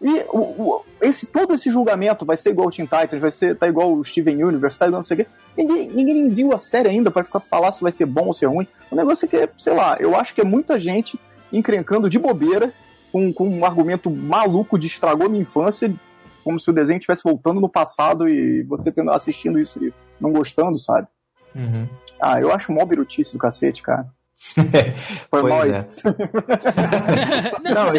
e 0.00 0.24
o, 0.28 0.38
o- 0.38 0.84
esse, 1.00 1.26
todo 1.26 1.54
esse 1.54 1.70
julgamento 1.70 2.24
vai 2.24 2.36
ser 2.36 2.50
igual 2.50 2.68
o 2.68 2.70
Teen 2.70 2.86
Titans, 2.86 3.20
vai 3.20 3.30
ser 3.30 3.56
tá 3.56 3.66
igual 3.68 3.92
o 3.92 4.04
Steven 4.04 4.44
Universe, 4.44 4.78
tá 4.78 4.86
igual 4.86 5.00
não 5.00 5.04
sei 5.04 5.14
o 5.16 5.24
quê. 5.24 5.26
Ninguém, 5.56 5.88
ninguém 5.90 6.30
viu 6.30 6.52
a 6.54 6.58
série 6.58 6.88
ainda 6.88 7.10
pra 7.10 7.24
ficar 7.24 7.40
falar 7.40 7.72
se 7.72 7.82
vai 7.82 7.90
ser 7.92 8.06
bom 8.06 8.26
ou 8.26 8.34
ser 8.34 8.46
ruim. 8.46 8.66
O 8.90 8.96
negócio 8.96 9.24
é 9.26 9.28
que, 9.28 9.48
sei 9.58 9.74
lá, 9.74 9.96
eu 9.98 10.14
acho 10.16 10.34
que 10.34 10.40
é 10.40 10.44
muita 10.44 10.78
gente 10.78 11.18
encrencando 11.52 12.08
de 12.08 12.18
bobeira 12.18 12.72
com, 13.10 13.32
com 13.32 13.48
um 13.48 13.64
argumento 13.64 14.10
maluco 14.10 14.78
de 14.78 14.86
estragou 14.86 15.28
minha 15.28 15.42
infância, 15.42 15.92
como 16.44 16.60
se 16.60 16.70
o 16.70 16.72
desenho 16.72 16.98
estivesse 16.98 17.22
voltando 17.24 17.60
no 17.60 17.68
passado 17.68 18.28
e 18.28 18.62
você 18.62 18.92
tendo, 18.92 19.10
assistindo 19.10 19.58
isso 19.58 19.82
e 19.84 19.92
não 20.20 20.30
gostando, 20.32 20.78
sabe? 20.78 21.08
Uhum. 21.54 21.88
Ah, 22.20 22.40
eu 22.40 22.52
acho 22.52 22.70
mó 22.72 22.84
birutice 22.84 23.32
do 23.32 23.38
cacete, 23.38 23.82
cara. 23.82 24.06
Foi 25.30 25.42
mal 25.42 25.60
Pois 25.60 25.72
aí. 25.72 25.72
é. 25.72 25.86
Não, 27.74 27.84
Não, 27.84 27.92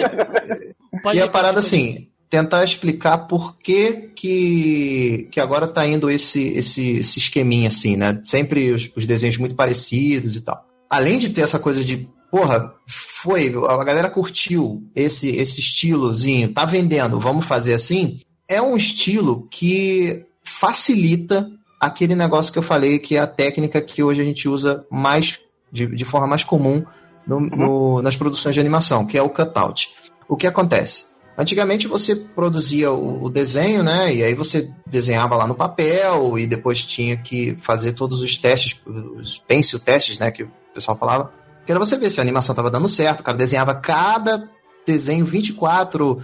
e, 0.94 1.02
pode 1.02 1.18
e 1.18 1.22
a 1.22 1.28
parada 1.28 1.60
assim, 1.60 2.08
tentar 2.30 2.64
explicar 2.64 3.18
por 3.20 3.58
que, 3.58 4.12
que, 4.16 5.28
que 5.32 5.40
agora 5.40 5.68
tá 5.68 5.86
indo 5.88 6.10
esse, 6.10 6.48
esse, 6.50 6.98
esse 6.98 7.20
esqueminha 7.20 7.68
assim, 7.68 7.96
né? 7.96 8.22
Sempre 8.24 8.72
os, 8.72 8.90
os 8.96 9.06
desenhos 9.06 9.38
muito 9.38 9.56
parecidos 9.56 10.36
e 10.36 10.42
tal. 10.42 10.64
Além 10.90 11.18
de 11.18 11.30
ter 11.30 11.42
essa 11.42 11.60
coisa 11.60 11.84
de, 11.84 12.08
porra, 12.32 12.74
foi, 12.88 13.54
a 13.68 13.84
galera 13.84 14.10
curtiu 14.10 14.84
esse, 14.96 15.30
esse 15.30 15.60
estilozinho, 15.60 16.54
tá 16.54 16.66
vendendo, 16.66 17.20
vamos 17.20 17.46
fazer 17.46 17.74
assim. 17.74 18.20
É 18.48 18.62
um 18.62 18.78
estilo 18.78 19.48
que 19.50 20.26
facilita 20.44 21.50
aquele 21.80 22.16
negócio 22.16 22.52
que 22.52 22.60
eu 22.60 22.64
falei, 22.64 23.00
que 23.00 23.16
é 23.16 23.20
a 23.20 23.28
técnica 23.28 23.82
que 23.82 24.04
hoje 24.04 24.22
a 24.22 24.26
gente 24.26 24.48
usa 24.48 24.86
mais, 24.92 25.40
de, 25.72 25.88
de 25.88 26.06
forma 26.06 26.28
mais 26.28 26.44
comum 26.44 26.84
no, 27.26 27.40
no, 27.40 28.02
nas 28.02 28.16
produções 28.16 28.54
de 28.54 28.60
animação, 28.60 29.06
que 29.06 29.18
é 29.18 29.22
o 29.22 29.30
cutout. 29.30 29.90
O 30.30 30.38
que 30.38 30.46
acontece? 30.46 31.06
Antigamente 31.36 31.88
você 31.88 32.16
produzia 32.16 32.92
o, 32.92 33.30
desenho, 33.30 33.82
né? 33.82 34.14
E 34.14 34.24
aí 34.24 34.36
você 34.36 34.70
desenhava 34.86 35.36
lá 35.36 35.48
no 35.48 35.56
papel 35.56 36.38
e 36.38 36.46
depois 36.46 36.86
tinha 36.86 37.18
que 37.18 37.58
fazer 37.62 37.94
todos 37.94 38.22
os 38.22 38.38
testes, 38.38 38.80
os 38.86 39.40
pencil 39.40 39.80
testes, 39.80 40.20
né? 40.20 40.30
Que 40.32 40.44
o 40.44 40.52
pessoal 40.74 40.98
falava. 40.98 41.32
Que 41.66 41.72
era 41.72 41.80
você 41.80 41.98
ver 41.98 42.10
se 42.10 42.20
a 42.20 42.24
animação 42.24 42.52
estava 42.54 42.70
dando 42.70 42.90
certo. 42.90 43.22
O 43.22 43.24
cara 43.24 43.38
desenhava 43.38 43.74
cada 43.74 44.50
desenho 44.86 45.26
24 45.26 46.20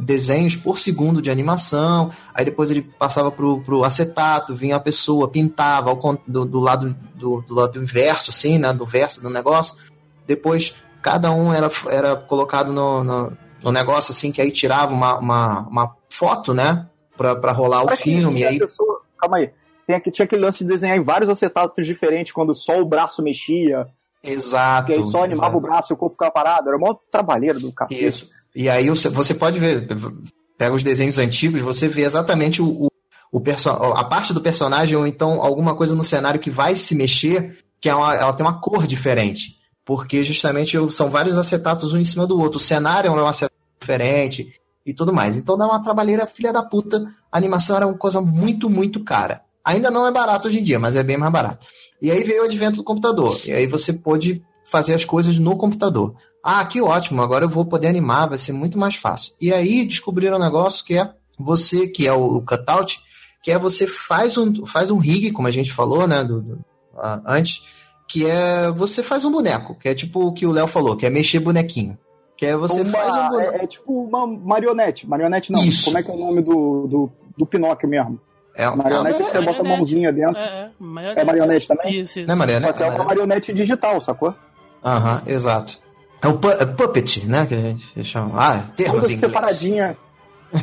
desenhos 0.00 0.54
por 0.54 0.78
segundo 0.78 1.20
de 1.20 1.32
animação. 1.32 2.12
Aí 2.32 2.44
depois 2.44 2.70
ele 2.70 2.82
passava 2.82 3.30
pro, 3.30 3.60
pro 3.62 3.82
acetato, 3.82 4.54
vinha 4.54 4.76
a 4.76 4.80
pessoa, 4.80 5.28
pintava 5.28 5.90
ao, 5.90 6.18
do, 6.26 6.44
do, 6.44 6.60
lado 6.60 6.96
do, 7.16 7.40
do 7.40 7.54
lado 7.54 7.82
inverso, 7.82 8.30
assim, 8.30 8.56
né? 8.56 8.72
Do 8.72 8.86
verso 8.86 9.20
do 9.20 9.28
negócio. 9.28 9.74
Depois 10.28 10.74
cada 11.02 11.32
um 11.32 11.52
era, 11.52 11.68
era 11.88 12.14
colocado 12.14 12.72
no, 12.72 13.02
no 13.02 13.36
no 13.62 13.72
negócio 13.72 14.12
assim, 14.12 14.32
que 14.32 14.40
aí 14.40 14.50
tirava 14.50 14.92
uma, 14.92 15.18
uma, 15.18 15.60
uma 15.68 15.96
foto, 16.08 16.54
né? 16.54 16.86
Pra, 17.16 17.36
pra 17.36 17.52
rolar 17.52 17.84
Parece 17.84 18.02
o 18.02 18.04
filme. 18.04 18.44
Aí... 18.44 18.58
Pessoa... 18.58 19.02
Calma 19.18 19.38
aí. 19.38 19.50
Tem 19.86 19.96
aqui, 19.96 20.10
tinha 20.10 20.24
aquele 20.24 20.42
lance 20.42 20.64
de 20.64 20.70
desenhar 20.70 20.96
em 20.96 21.02
vários 21.02 21.28
acetatos 21.28 21.86
diferentes, 21.86 22.32
quando 22.32 22.54
só 22.54 22.80
o 22.80 22.84
braço 22.84 23.22
mexia. 23.22 23.86
Exato. 24.22 24.86
Que 24.86 24.92
aí 24.92 25.04
só 25.04 25.24
animava 25.24 25.52
exato. 25.52 25.58
o 25.58 25.60
braço 25.60 25.92
e 25.92 25.94
o 25.94 25.96
corpo 25.96 26.14
ficava 26.14 26.30
parado. 26.30 26.68
Era 26.68 26.76
uma 26.76 26.96
trabalheira 27.10 27.58
do 27.58 27.72
cacete. 27.72 28.06
Isso. 28.06 28.30
E 28.54 28.68
aí 28.68 28.88
você 28.88 29.34
pode 29.34 29.58
ver, 29.58 29.86
pega 30.58 30.74
os 30.74 30.82
desenhos 30.82 31.18
antigos, 31.18 31.60
você 31.60 31.86
vê 31.86 32.02
exatamente 32.02 32.60
o, 32.60 32.66
o, 32.66 32.88
o 33.32 33.42
a 33.94 34.04
parte 34.04 34.32
do 34.32 34.40
personagem 34.40 34.96
ou 34.96 35.06
então 35.06 35.42
alguma 35.42 35.76
coisa 35.76 35.94
no 35.94 36.02
cenário 36.02 36.40
que 36.40 36.50
vai 36.50 36.74
se 36.74 36.94
mexer, 36.96 37.58
que 37.80 37.88
é 37.88 37.94
uma, 37.94 38.14
ela 38.14 38.32
tem 38.32 38.44
uma 38.44 38.60
cor 38.60 38.86
diferente 38.86 39.60
porque 39.90 40.22
justamente 40.22 40.76
são 40.92 41.10
vários 41.10 41.36
acetatos 41.36 41.92
um 41.92 41.98
em 41.98 42.04
cima 42.04 42.24
do 42.24 42.38
outro. 42.38 42.58
O 42.58 42.62
cenário 42.62 43.08
é 43.08 43.10
um 43.10 43.26
acetato 43.26 43.49
diferente 43.80 44.60
e 44.84 44.92
tudo 44.92 45.12
mais. 45.12 45.36
Então 45.36 45.56
dá 45.56 45.66
uma 45.66 45.82
trabalheira 45.82 46.26
filha 46.26 46.52
da 46.52 46.62
puta. 46.62 47.04
A 47.30 47.38
animação 47.38 47.76
era 47.76 47.86
uma 47.86 47.96
coisa 47.96 48.20
muito, 48.20 48.68
muito 48.68 49.02
cara. 49.02 49.42
Ainda 49.64 49.90
não 49.90 50.06
é 50.06 50.12
barato 50.12 50.48
hoje 50.48 50.58
em 50.58 50.62
dia, 50.62 50.78
mas 50.78 50.96
é 50.96 51.02
bem 51.02 51.16
mais 51.16 51.32
barato. 51.32 51.66
E 52.00 52.10
aí 52.10 52.24
veio 52.24 52.42
o 52.42 52.44
advento 52.44 52.76
do 52.76 52.84
computador. 52.84 53.40
E 53.44 53.52
aí 53.52 53.66
você 53.66 53.92
pôde 53.92 54.42
fazer 54.70 54.94
as 54.94 55.04
coisas 55.04 55.38
no 55.38 55.56
computador. 55.56 56.14
Ah, 56.42 56.64
que 56.64 56.80
ótimo, 56.80 57.20
agora 57.20 57.44
eu 57.44 57.48
vou 57.48 57.66
poder 57.66 57.88
animar, 57.88 58.28
vai 58.28 58.38
ser 58.38 58.52
muito 58.52 58.78
mais 58.78 58.94
fácil. 58.94 59.34
E 59.40 59.52
aí 59.52 59.84
descobriram 59.84 60.36
um 60.36 60.40
negócio 60.40 60.84
que 60.84 60.96
é 60.96 61.12
você, 61.38 61.86
que 61.86 62.06
é 62.06 62.12
o, 62.12 62.36
o 62.36 62.42
cutout, 62.42 63.00
que 63.42 63.50
é 63.50 63.58
você 63.58 63.86
faz 63.86 64.38
um, 64.38 64.64
faz 64.64 64.90
um 64.90 64.98
rig, 64.98 65.32
como 65.32 65.48
a 65.48 65.50
gente 65.50 65.72
falou, 65.72 66.06
né, 66.06 66.24
do, 66.24 66.40
do, 66.40 66.58
antes, 67.26 67.62
que 68.08 68.26
é 68.26 68.70
você 68.70 69.02
faz 69.02 69.24
um 69.24 69.30
boneco, 69.30 69.74
que 69.74 69.88
é 69.88 69.94
tipo 69.94 70.26
o 70.26 70.32
que 70.32 70.46
o 70.46 70.52
Léo 70.52 70.66
falou, 70.66 70.96
que 70.96 71.04
é 71.04 71.10
mexer 71.10 71.40
bonequinho. 71.40 71.98
Que 72.40 72.46
é 72.46 72.56
você 72.56 72.80
uma, 72.80 72.90
faz 72.90 73.14
um 73.14 73.28
boneco. 73.28 73.52
É, 73.54 73.64
é, 73.64 73.66
tipo 73.66 74.02
uma 74.02 74.26
marionete. 74.26 75.06
Marionete 75.06 75.52
não. 75.52 75.62
Isso. 75.62 75.84
Como 75.84 75.98
é 75.98 76.02
que 76.02 76.10
é 76.10 76.14
o 76.14 76.16
nome 76.16 76.40
do, 76.40 76.86
do, 76.86 77.12
do 77.36 77.44
Pinóquio 77.44 77.86
mesmo? 77.86 78.18
É, 78.56 78.64
marionete 78.74 79.20
é, 79.20 79.24
que 79.26 79.30
você 79.30 79.40
bota 79.42 79.60
a 79.60 79.64
mãozinha 79.64 80.10
dentro. 80.10 80.38
É, 80.38 80.42
é, 80.42 80.70
marionete. 80.78 81.20
é 81.20 81.24
marionete 81.26 81.68
também? 81.68 82.00
Isso, 82.00 82.20
isso. 82.20 82.26
Não 82.26 82.32
é 82.32 82.38
marionete? 82.38 82.72
Só 82.72 82.78
que 82.78 82.82
é 82.82 82.86
uma 82.86 83.04
marionete 83.04 83.52
digital, 83.52 84.00
sacou? 84.00 84.34
Aham, 84.82 85.22
exato. 85.26 85.76
É 86.22 86.28
o 86.28 86.38
pu 86.38 86.48
é 86.48 86.64
puppet, 86.64 87.26
né? 87.26 87.44
Que 87.44 87.54
a 87.54 87.58
gente 87.58 88.04
chama. 88.04 88.32
Ah, 88.34 88.64
termos 88.74 89.02
toda 89.02 89.18
separadinha, 89.18 89.96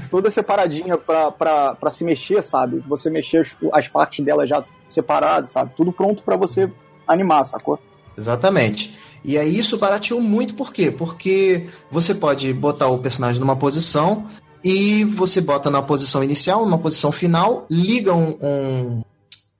toda 0.10 0.32
separadinha 0.32 0.98
pra, 0.98 1.32
pra, 1.32 1.76
pra 1.76 1.92
se 1.92 2.04
mexer, 2.04 2.42
sabe? 2.42 2.84
Você 2.88 3.12
mexer 3.12 3.42
as, 3.42 3.56
as 3.72 3.88
partes 3.88 4.26
dela 4.26 4.48
já 4.48 4.64
separadas, 4.90 5.52
sabe? 5.52 5.74
Tudo 5.78 5.92
pronto 5.92 6.24
para 6.24 6.36
você 6.36 6.72
animar, 7.08 7.46
sacou? 7.46 7.80
Exatamente. 8.18 8.98
E 9.24 9.38
aí 9.38 9.58
isso 9.58 9.78
barateou 9.78 10.22
muito, 10.22 10.54
por 10.54 10.72
quê? 10.72 10.92
Porque 10.92 11.68
você 11.92 12.16
pode 12.16 12.52
botar 12.54 12.88
o 12.88 13.00
personagem 13.00 13.40
numa 13.40 13.56
posição 13.56 14.26
e 14.64 15.04
você 15.04 15.42
bota 15.42 15.70
na 15.70 15.82
posição 15.82 16.24
inicial, 16.24 16.66
numa 16.66 16.80
posição 16.80 17.12
final, 17.12 17.66
liga 17.70 18.14
um, 18.14 18.38
um, 18.42 19.04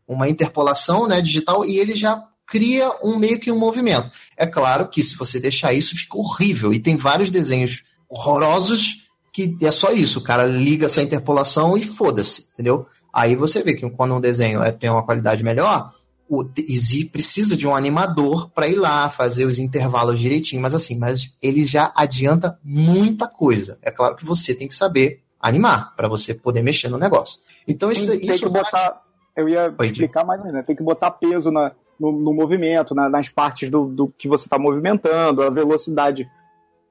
uma 0.08 0.30
interpolação 0.30 1.08
né, 1.08 1.22
digital 1.22 1.66
e 1.66 1.80
ele 1.80 1.94
já 1.94 2.24
cria 2.48 2.90
um 3.04 3.18
meio 3.18 3.40
que 3.40 3.52
um 3.52 3.60
movimento. 3.60 4.10
É 4.36 4.48
claro 4.48 4.88
que 4.88 5.04
se 5.04 5.18
você 5.18 5.40
deixar 5.40 5.74
isso, 5.74 5.96
fica 5.96 6.18
horrível. 6.18 6.74
E 6.74 6.80
tem 6.80 6.96
vários 6.96 7.30
desenhos 7.30 7.84
horrorosos 8.10 9.04
que 9.34 9.56
é 9.62 9.72
só 9.72 9.92
isso. 9.92 10.20
O 10.20 10.24
cara 10.24 10.46
liga 10.46 10.86
essa 10.86 11.02
interpolação 11.02 11.78
e 11.78 11.84
foda-se, 11.84 12.50
entendeu? 12.54 12.88
Aí 13.14 13.36
você 13.36 13.62
vê 13.62 13.76
que 13.76 13.88
quando 13.92 14.16
um 14.16 14.22
desenho 14.22 14.64
é, 14.64 14.72
tem 14.72 14.90
uma 14.90 15.04
qualidade 15.04 15.44
melhor, 15.44 15.92
o 16.30 16.44
Easy 16.58 17.06
precisa 17.06 17.56
de 17.56 17.68
um 17.68 17.76
animador 17.76 18.50
para 18.50 18.68
ir 18.68 18.76
lá 18.76 19.10
fazer 19.10 19.46
os 19.46 19.60
intervalos 19.60 20.20
direitinho, 20.20 20.62
mas 20.62 20.76
assim, 20.76 20.98
mas 20.98 21.36
ele 21.42 21.66
já 21.66 21.92
adianta 21.96 22.60
muita 22.64 23.28
coisa. 23.28 23.78
É 23.82 23.92
claro 23.92 24.16
que 24.16 24.26
você 24.26 24.54
tem 24.54 24.68
que 24.68 24.76
saber 24.76 25.22
animar 25.40 25.96
para 25.96 26.08
você 26.08 26.34
poder 26.34 26.62
mexer 26.62 26.90
no 26.90 26.98
negócio. 26.98 27.40
Então 27.68 27.92
isso, 27.92 28.12
tem, 28.12 28.30
isso 28.30 28.46
que 28.46 28.52
botar, 28.52 29.02
eu 29.36 29.48
ia 29.48 29.74
Oi, 29.78 29.88
explicar 29.88 30.26
mais 30.26 30.40
menos, 30.40 30.56
né? 30.56 30.64
tem 30.64 30.76
que 30.76 30.84
botar 30.84 31.12
peso 31.12 31.52
na, 31.52 31.72
no, 32.00 32.12
no 32.12 32.34
movimento, 32.34 32.94
na, 32.94 33.10
nas 33.10 33.30
partes 33.30 33.70
do, 33.70 33.86
do 33.86 34.08
que 34.10 34.28
você 34.28 34.46
está 34.46 34.60
movimentando, 34.60 35.44
a 35.44 35.50
velocidade, 35.50 36.30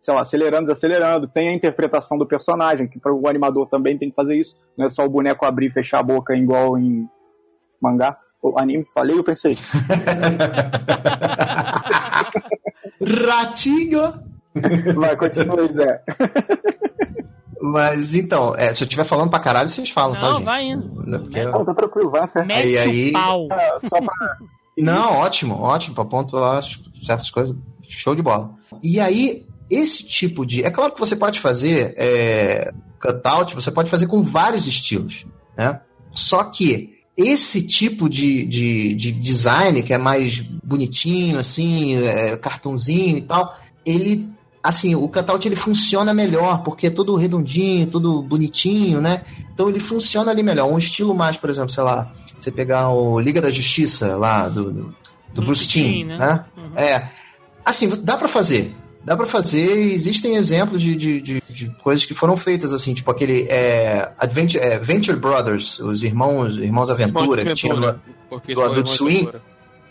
sei 0.00 0.14
lá, 0.14 0.22
acelerando, 0.22 0.66
desacelerando. 0.66 1.28
Tem 1.28 1.48
a 1.48 1.54
interpretação 1.54 2.16
do 2.16 2.26
personagem, 2.26 2.88
que 2.88 3.00
o 3.04 3.28
animador 3.28 3.68
também 3.68 3.98
tem 3.98 4.08
que 4.08 4.14
fazer 4.14 4.36
isso. 4.36 4.56
Não 4.76 4.86
é 4.86 4.88
só 4.88 5.04
o 5.04 5.10
boneco 5.10 5.44
abrir 5.44 5.66
e 5.66 5.72
fechar 5.72 5.98
a 5.98 6.02
boca 6.02 6.34
igual 6.34 6.78
em 6.78 7.08
mangá, 7.82 8.14
ou 8.42 8.58
anime, 8.58 8.86
falei, 8.94 9.18
eu 9.18 9.24
pensei. 9.24 9.56
Ratinho! 13.26 14.14
Vai, 14.96 15.16
continua, 15.16 15.70
Zé. 15.72 16.02
Mas 17.60 18.14
então, 18.14 18.54
é, 18.56 18.72
se 18.72 18.82
eu 18.82 18.86
estiver 18.86 19.04
falando 19.04 19.30
pra 19.30 19.38
caralho, 19.40 19.68
vocês 19.68 19.90
falam, 19.90 20.14
Não, 20.14 20.20
tá, 20.20 20.34
gente? 20.34 20.44
vai 20.44 20.64
indo. 20.64 20.88
Porque 21.20 21.44
Não, 21.44 21.64
tá 21.64 21.74
tranquilo, 21.74 22.10
vai, 22.10 22.26
fé. 22.28 22.44
Mete 22.44 22.78
aí- 22.78 23.10
o 23.10 23.12
pau. 23.12 23.48
Ah, 23.50 23.78
Só 23.88 24.00
pra... 24.00 24.36
Não, 24.78 25.14
ótimo, 25.14 25.54
ótimo, 25.58 25.94
pra 25.94 26.04
pontuar 26.04 26.62
certas 27.02 27.30
coisas, 27.30 27.56
show 27.82 28.14
de 28.14 28.22
bola. 28.22 28.52
E 28.82 29.00
aí, 29.00 29.46
esse 29.70 30.06
tipo 30.06 30.44
de. 30.44 30.62
É 30.64 30.70
claro 30.70 30.92
que 30.92 31.00
você 31.00 31.16
pode 31.16 31.40
fazer 31.40 31.94
é, 31.96 32.70
cutout, 33.00 33.54
você 33.54 33.70
pode 33.70 33.90
fazer 33.90 34.06
com 34.06 34.22
vários 34.22 34.66
estilos, 34.66 35.24
né? 35.56 35.80
Só 36.12 36.44
que 36.44 36.95
esse 37.16 37.66
tipo 37.66 38.08
de, 38.08 38.44
de, 38.44 38.94
de 38.94 39.12
design, 39.12 39.82
que 39.82 39.92
é 39.92 39.98
mais 39.98 40.40
bonitinho, 40.40 41.38
assim, 41.38 41.96
é, 41.96 42.36
cartãozinho 42.36 43.18
e 43.18 43.22
tal, 43.22 43.56
ele 43.84 44.28
assim, 44.62 44.96
o 44.96 45.08
cutout 45.08 45.46
ele 45.46 45.54
funciona 45.54 46.12
melhor, 46.12 46.62
porque 46.64 46.88
é 46.88 46.90
tudo 46.90 47.14
redondinho, 47.14 47.86
tudo 47.86 48.20
bonitinho, 48.20 49.00
né? 49.00 49.22
Então 49.54 49.68
ele 49.68 49.78
funciona 49.78 50.30
ali 50.32 50.42
melhor. 50.42 50.68
Um 50.70 50.76
estilo 50.76 51.14
mais, 51.14 51.36
por 51.36 51.48
exemplo, 51.48 51.70
sei 51.70 51.84
lá, 51.84 52.10
você 52.36 52.50
pegar 52.50 52.90
o 52.90 53.20
Liga 53.20 53.40
da 53.40 53.48
Justiça 53.48 54.16
lá, 54.16 54.48
do, 54.48 54.72
do, 54.72 54.94
do 55.32 55.42
Bruce 55.42 55.68
Timm, 55.68 56.04
né? 56.04 56.18
né? 56.18 56.44
Uhum. 56.56 56.76
É. 56.76 57.10
Assim, 57.64 57.88
dá 58.02 58.16
pra 58.16 58.26
fazer. 58.26 58.74
Dá 59.06 59.16
pra 59.16 59.24
fazer, 59.24 59.84
e 59.84 59.94
existem 59.94 60.34
exemplos 60.34 60.82
de, 60.82 60.96
de, 60.96 61.20
de, 61.20 61.42
de 61.48 61.70
coisas 61.80 62.04
que 62.04 62.12
foram 62.12 62.36
feitas, 62.36 62.72
assim, 62.72 62.92
tipo 62.92 63.08
aquele 63.08 63.46
é, 63.48 64.10
Adventure, 64.18 64.60
é, 64.60 64.80
Venture 64.80 65.16
Brothers, 65.16 65.78
os 65.78 66.02
irmãos, 66.02 66.56
irmãos 66.56 66.90
Aventura, 66.90 67.44
que 67.44 67.54
tinha 67.54 67.74
no, 67.74 68.00
do 68.52 68.62
Adult 68.62 68.88
Swim. 68.88 69.30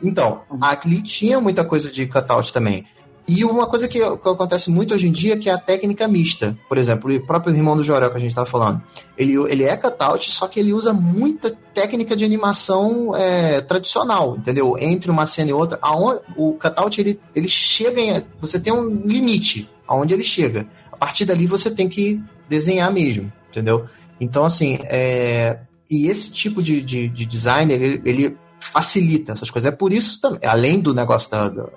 Então, 0.04 0.42
ali 0.60 1.02
tinha 1.02 1.40
muita 1.40 1.64
coisa 1.64 1.90
de 1.90 2.06
cutout 2.06 2.52
também. 2.52 2.84
E 3.28 3.44
uma 3.44 3.66
coisa 3.66 3.88
que, 3.88 4.00
que 4.00 4.30
acontece 4.30 4.70
muito 4.70 4.94
hoje 4.94 5.08
em 5.08 5.12
dia 5.12 5.34
é 5.34 5.38
que 5.38 5.50
é 5.50 5.54
a 5.54 5.58
técnica 5.58 6.08
mista. 6.08 6.58
Por 6.70 6.78
exemplo, 6.78 7.12
o 7.12 7.26
próprio 7.26 7.56
irmão 7.56 7.76
do 7.76 7.84
Jorel 7.84 8.12
que 8.12 8.18
a 8.18 8.20
gente 8.20 8.30
estava 8.30 8.46
falando. 8.46 8.82
Ele, 9.18 9.34
ele 9.52 9.64
é 9.64 9.76
cutout, 9.76 10.30
só 10.30 10.48
que 10.48 10.60
ele 10.60 10.72
usa 10.72 10.94
muita 10.94 11.52
técnica 11.74 12.16
de 12.16 12.24
animação 12.24 13.16
é, 13.16 13.62
tradicional, 13.62 14.36
entendeu? 14.38 14.76
Entre 14.80 15.10
uma 15.10 15.26
cena 15.26 15.50
e 15.50 15.54
outra. 15.54 15.80
Aonde, 15.82 16.22
o 16.38 16.54
cutout, 16.54 17.02
ele, 17.02 17.20
ele 17.36 17.48
chega 17.48 18.00
em... 18.00 18.22
Você 18.40 18.60
tem 18.60 18.72
um 18.72 18.88
limite 19.04 19.68
aonde 19.88 20.14
ele 20.14 20.24
chega. 20.24 20.68
A 20.92 20.98
partir 20.98 21.26
dali 21.26 21.48
você 21.48 21.72
tem 21.72 21.90
que 21.90 22.22
desenhar 22.48 22.92
mesmo, 22.94 23.32
entendeu? 23.50 23.86
Então, 24.20 24.46
assim, 24.46 24.78
é, 24.84 25.60
e 25.90 26.08
esse 26.08 26.32
tipo 26.32 26.62
de, 26.62 26.82
de, 26.82 27.08
de 27.08 27.26
design, 27.26 27.74
ele, 27.74 28.02
ele 28.06 28.38
facilita 28.60 29.32
essas 29.32 29.50
coisas. 29.50 29.72
É 29.72 29.76
por 29.76 29.92
isso 29.92 30.22
também, 30.22 30.40
além 30.44 30.80
do 30.80 30.94
negócio 30.94 31.30
da, 31.30 31.50
da 31.50 31.68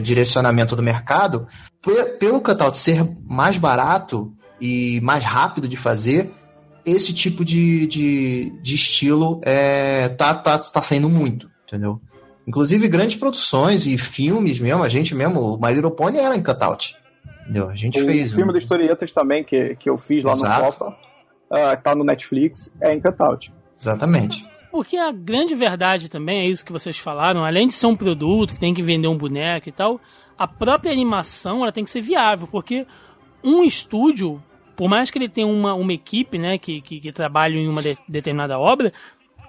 direcionamento 0.00 0.74
do 0.74 0.82
mercado, 0.82 1.46
pe- 1.82 2.04
pelo 2.18 2.40
cutout 2.40 2.76
ser 2.76 3.04
mais 3.28 3.56
barato 3.58 4.32
e 4.60 5.00
mais 5.02 5.24
rápido 5.24 5.66
de 5.68 5.76
fazer, 5.76 6.32
esse 6.84 7.12
tipo 7.12 7.44
de, 7.44 7.86
de, 7.86 8.50
de 8.62 8.74
estilo 8.74 9.40
é, 9.44 10.08
tá, 10.08 10.34
tá, 10.34 10.58
tá 10.58 10.82
saindo 10.82 11.08
muito, 11.08 11.48
entendeu? 11.66 12.00
Inclusive 12.46 12.88
grandes 12.88 13.16
produções 13.16 13.86
e 13.86 13.96
filmes 13.96 14.58
mesmo, 14.58 14.82
a 14.82 14.88
gente 14.88 15.14
mesmo, 15.14 15.40
o 15.40 15.60
My 15.60 15.72
Little 15.72 15.92
Pony 15.92 16.18
era 16.18 16.36
em 16.36 16.42
cutout. 16.42 16.96
Entendeu? 17.42 17.68
A 17.68 17.74
gente 17.74 18.00
o 18.00 18.04
fez. 18.04 18.32
O 18.32 18.36
filme 18.36 18.50
um... 18.50 18.52
do 18.52 18.58
Historietas 18.58 19.12
também, 19.12 19.44
que, 19.44 19.76
que 19.76 19.90
eu 19.90 19.98
fiz 19.98 20.24
lá 20.24 20.32
Exato. 20.32 20.64
no 20.64 20.72
Copa, 20.72 20.96
uh, 21.50 21.82
tá 21.82 21.94
no 21.94 22.04
Netflix, 22.04 22.72
é 22.80 22.94
em 22.94 23.00
cutout. 23.00 23.52
Exatamente. 23.80 24.44
Porque 24.72 24.96
a 24.96 25.12
grande 25.12 25.54
verdade 25.54 26.08
também 26.08 26.40
é 26.40 26.48
isso 26.48 26.64
que 26.64 26.72
vocês 26.72 26.96
falaram, 26.96 27.44
além 27.44 27.66
de 27.66 27.74
ser 27.74 27.86
um 27.86 27.94
produto 27.94 28.54
que 28.54 28.58
tem 28.58 28.72
que 28.72 28.82
vender 28.82 29.06
um 29.06 29.18
boneco 29.18 29.68
e 29.68 29.72
tal, 29.72 30.00
a 30.38 30.48
própria 30.48 30.90
animação 30.90 31.60
ela 31.62 31.70
tem 31.70 31.84
que 31.84 31.90
ser 31.90 32.00
viável, 32.00 32.48
porque 32.50 32.86
um 33.44 33.62
estúdio, 33.62 34.42
por 34.74 34.88
mais 34.88 35.10
que 35.10 35.18
ele 35.18 35.28
tenha 35.28 35.46
uma, 35.46 35.74
uma 35.74 35.92
equipe 35.92 36.38
né, 36.38 36.56
que, 36.56 36.80
que, 36.80 37.00
que 37.00 37.12
trabalhe 37.12 37.58
em 37.58 37.68
uma 37.68 37.82
de, 37.82 37.98
determinada 38.08 38.58
obra, 38.58 38.94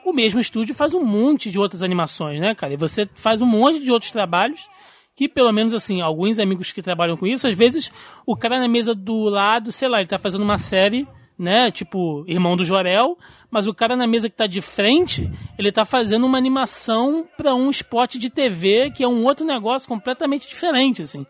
o 0.04 0.12
mesmo 0.12 0.42
estúdio 0.42 0.76
faz 0.76 0.94
um 0.94 1.06
monte 1.06 1.50
de 1.50 1.58
outras 1.58 1.84
animações, 1.84 2.42
né, 2.42 2.54
cara? 2.54 2.74
E 2.74 2.78
você 2.78 3.08
faz 3.16 3.42
um 3.42 3.46
monte 3.46 3.80
de 3.80 3.94
outros 3.94 4.12
trabalhos 4.12 4.68
que, 5.16 5.30
pelo 5.30 5.54
menos, 5.54 5.74
assim, 5.74 6.02
alguns 6.02 6.38
amigos 6.38 6.74
que 6.74 6.82
trabalham 6.82 7.16
com 7.16 7.26
isso, 7.26 7.48
às 7.48 7.56
vezes 7.56 7.90
o 8.26 8.36
cara 8.36 8.60
na 8.60 8.68
mesa 8.68 8.94
do 8.94 9.30
lado, 9.30 9.72
sei 9.72 9.88
lá, 9.88 10.00
ele 10.00 10.10
tá 10.10 10.20
fazendo 10.20 10.44
uma 10.44 10.58
série, 10.58 11.08
né, 11.40 11.72
tipo 11.72 12.26
Irmão 12.28 12.58
do 12.58 12.66
Jorel, 12.66 13.18
mas 13.54 13.68
o 13.68 13.74
cara 13.74 13.96
na 13.96 14.08
mesa 14.08 14.28
que 14.28 14.36
tá 14.36 14.48
de 14.48 14.62
frente, 14.62 15.32
ele 15.60 15.72
tá 15.72 15.86
fazendo 15.86 16.26
uma 16.26 16.39
animação 16.39 17.24
para 17.38 17.54
um 17.54 17.70
spot 17.70 18.16
de 18.16 18.32
TV, 18.32 18.89
que 18.89 19.04
é 19.04 19.08
um 19.08 19.24
outro 19.26 19.46
negócio 19.46 19.88
completamente 19.88 20.50
diferente, 20.50 21.04
assim. 21.04 21.24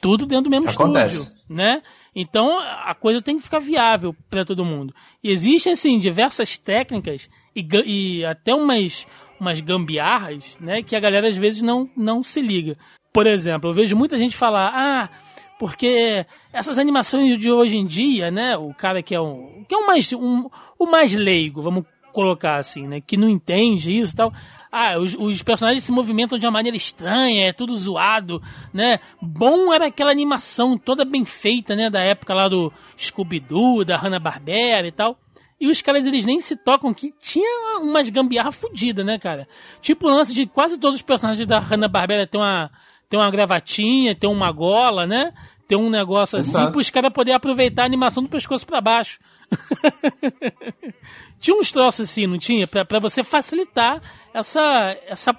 Tudo 0.00 0.26
dentro 0.26 0.46
do 0.46 0.50
mesmo 0.50 0.68
Acontece. 0.68 1.14
estúdio, 1.14 1.32
né? 1.48 1.80
Então 2.12 2.58
a 2.58 2.92
coisa 2.92 3.22
tem 3.22 3.36
que 3.36 3.44
ficar 3.44 3.60
viável 3.60 4.12
para 4.28 4.44
todo 4.44 4.64
mundo. 4.64 4.92
E 5.22 5.30
existem 5.30 5.74
assim 5.74 5.96
diversas 5.96 6.58
técnicas 6.58 7.30
e, 7.54 7.64
e, 7.86 8.24
até 8.24 8.52
umas 8.52 9.06
umas 9.38 9.60
gambiarras, 9.60 10.56
né, 10.60 10.82
que 10.82 10.94
a 10.96 11.00
galera 11.00 11.28
às 11.28 11.36
vezes 11.36 11.62
não 11.62 11.88
não 11.96 12.20
se 12.20 12.42
liga. 12.42 12.76
Por 13.12 13.28
exemplo, 13.28 13.70
eu 13.70 13.74
vejo 13.74 13.94
muita 13.94 14.18
gente 14.18 14.36
falar: 14.36 14.72
"Ah, 14.74 15.08
porque 15.56 16.26
essas 16.52 16.78
animações 16.78 17.38
de 17.38 17.50
hoje 17.50 17.76
em 17.76 17.86
dia, 17.86 18.30
né, 18.30 18.56
o 18.56 18.74
cara 18.74 19.02
que 19.02 19.14
é 19.14 19.20
um 19.20 19.64
que 19.68 19.74
é 19.74 19.78
um 19.78 19.86
mais 19.86 20.12
um, 20.12 20.48
o 20.78 20.86
mais 20.86 21.14
leigo, 21.14 21.62
vamos 21.62 21.84
colocar 22.12 22.56
assim, 22.56 22.88
né, 22.88 23.00
que 23.00 23.16
não 23.16 23.28
entende 23.28 23.98
isso 23.98 24.14
e 24.14 24.16
tal, 24.16 24.32
ah, 24.72 24.98
os, 24.98 25.14
os, 25.14 25.42
personagens 25.42 25.82
se 25.82 25.90
movimentam 25.90 26.38
de 26.38 26.46
uma 26.46 26.52
maneira 26.52 26.76
estranha, 26.76 27.48
é 27.48 27.52
tudo 27.52 27.74
zoado, 27.74 28.40
né? 28.72 29.00
Bom 29.20 29.74
era 29.74 29.88
aquela 29.88 30.12
animação 30.12 30.78
toda 30.78 31.04
bem 31.04 31.24
feita, 31.24 31.74
né? 31.74 31.90
Da 31.90 32.00
época 32.00 32.32
lá 32.32 32.46
do 32.46 32.72
Scooby-Doo, 32.96 33.84
da 33.84 33.96
Hanna-Barbera 33.96 34.86
e 34.86 34.92
tal. 34.92 35.18
E 35.60 35.68
os 35.68 35.82
caras, 35.82 36.06
eles 36.06 36.24
nem 36.24 36.38
se 36.38 36.56
tocam 36.56 36.94
que 36.94 37.12
tinha 37.18 37.80
umas 37.80 38.08
gambiarra 38.08 38.52
fodidas, 38.52 39.04
né, 39.04 39.18
cara? 39.18 39.48
Tipo 39.80 40.06
o 40.06 40.10
lance 40.10 40.32
de 40.32 40.46
quase 40.46 40.78
todos 40.78 40.96
os 40.96 41.02
personagens 41.02 41.46
da 41.46 41.58
Hanna-Barbera 41.58 42.24
tem 42.26 42.40
uma, 42.40 42.70
tem 43.08 43.18
uma 43.18 43.30
gravatinha, 43.30 44.14
tem 44.14 44.30
uma 44.30 44.52
gola, 44.52 45.04
né? 45.04 45.32
Tem 45.70 45.78
um 45.78 45.88
negócio 45.88 46.36
assim, 46.36 46.50
Exato. 46.50 46.72
para 46.72 46.80
os 46.80 46.90
caras 46.90 47.12
poderem 47.12 47.36
aproveitar 47.36 47.82
a 47.82 47.86
animação 47.86 48.24
do 48.24 48.28
pescoço 48.28 48.66
para 48.66 48.80
baixo. 48.80 49.20
tinha 51.38 51.56
uns 51.56 51.70
troços 51.70 52.10
assim, 52.10 52.26
não 52.26 52.38
tinha? 52.38 52.66
Pra, 52.66 52.84
pra 52.84 52.98
você 52.98 53.22
facilitar 53.22 54.02
essa, 54.34 54.98
essa 55.06 55.32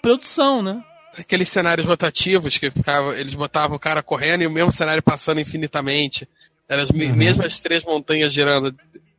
produção, 0.00 0.62
né? 0.62 0.84
Aqueles 1.18 1.48
cenários 1.48 1.84
rotativos 1.84 2.58
que 2.58 2.70
ficava, 2.70 3.18
eles 3.18 3.34
botavam 3.34 3.76
o 3.76 3.80
cara 3.80 4.04
correndo 4.04 4.42
e 4.42 4.46
o 4.46 4.52
mesmo 4.52 4.70
cenário 4.70 5.02
passando 5.02 5.40
infinitamente. 5.40 6.28
Eram 6.68 6.84
as 6.84 6.90
uhum. 6.90 7.16
mesmas 7.16 7.58
três 7.58 7.82
montanhas 7.82 8.32
girando 8.32 8.72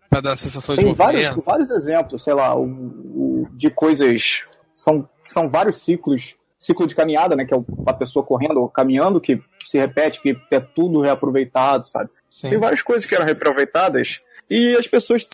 para 0.09 0.21
dar 0.21 0.31
a 0.31 0.37
sensação 0.37 0.77
Tem 0.77 0.85
de 0.85 0.93
vários, 0.93 1.23
movimento. 1.23 1.45
vários 1.45 1.71
exemplos, 1.71 2.23
sei 2.23 2.33
lá, 2.33 2.55
o, 2.55 2.63
o, 2.63 3.47
de 3.51 3.69
coisas. 3.69 4.43
São, 4.73 5.09
são 5.27 5.49
vários 5.49 5.79
ciclos. 5.79 6.37
Ciclo 6.57 6.87
de 6.87 6.95
caminhada, 6.95 7.35
né? 7.35 7.43
Que 7.43 7.53
é 7.53 7.57
a 7.85 7.93
pessoa 7.93 8.23
correndo 8.23 8.61
ou 8.61 8.69
caminhando, 8.69 9.19
que 9.19 9.41
se 9.67 9.77
repete, 9.77 10.21
que 10.21 10.37
é 10.51 10.59
tudo 10.59 11.01
reaproveitado, 11.01 11.87
sabe? 11.87 12.09
Sim. 12.29 12.49
Tem 12.49 12.59
várias 12.59 12.81
coisas 12.81 13.05
que 13.07 13.13
eram 13.13 13.25
reaproveitadas 13.25 14.19
e 14.49 14.75
as 14.75 14.87
pessoas. 14.87 15.27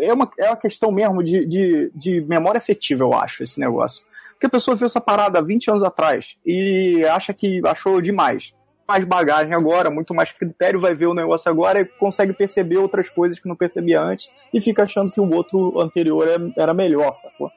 É 0.00 0.12
uma, 0.12 0.30
é 0.38 0.48
uma 0.48 0.56
questão 0.56 0.90
mesmo 0.90 1.22
de, 1.22 1.44
de, 1.44 1.90
de 1.94 2.20
memória 2.22 2.58
afetiva, 2.58 3.04
eu 3.04 3.12
acho, 3.12 3.42
esse 3.42 3.58
negócio. 3.60 4.02
Porque 4.32 4.46
a 4.46 4.50
pessoa 4.50 4.76
viu 4.76 4.86
essa 4.86 5.00
parada 5.00 5.38
há 5.38 5.42
20 5.42 5.70
anos 5.70 5.82
atrás 5.82 6.36
e 6.44 7.04
acha 7.06 7.32
que 7.32 7.60
achou 7.66 8.00
demais. 8.00 8.52
Mais 8.86 9.04
bagagem 9.04 9.54
agora, 9.54 9.88
muito 9.90 10.12
mais 10.12 10.30
critério, 10.32 10.78
vai 10.78 10.94
ver 10.94 11.06
o 11.06 11.14
negócio 11.14 11.50
agora 11.50 11.80
e 11.80 11.84
consegue 11.84 12.34
perceber 12.34 12.76
outras 12.76 13.08
coisas 13.08 13.38
que 13.38 13.48
não 13.48 13.56
percebia 13.56 14.00
antes 14.00 14.28
e 14.52 14.60
fica 14.60 14.82
achando 14.82 15.10
que 15.10 15.20
o 15.20 15.30
outro 15.34 15.80
anterior 15.80 16.52
era 16.56 16.74
melhor, 16.74 17.14
sacou? 17.14 17.48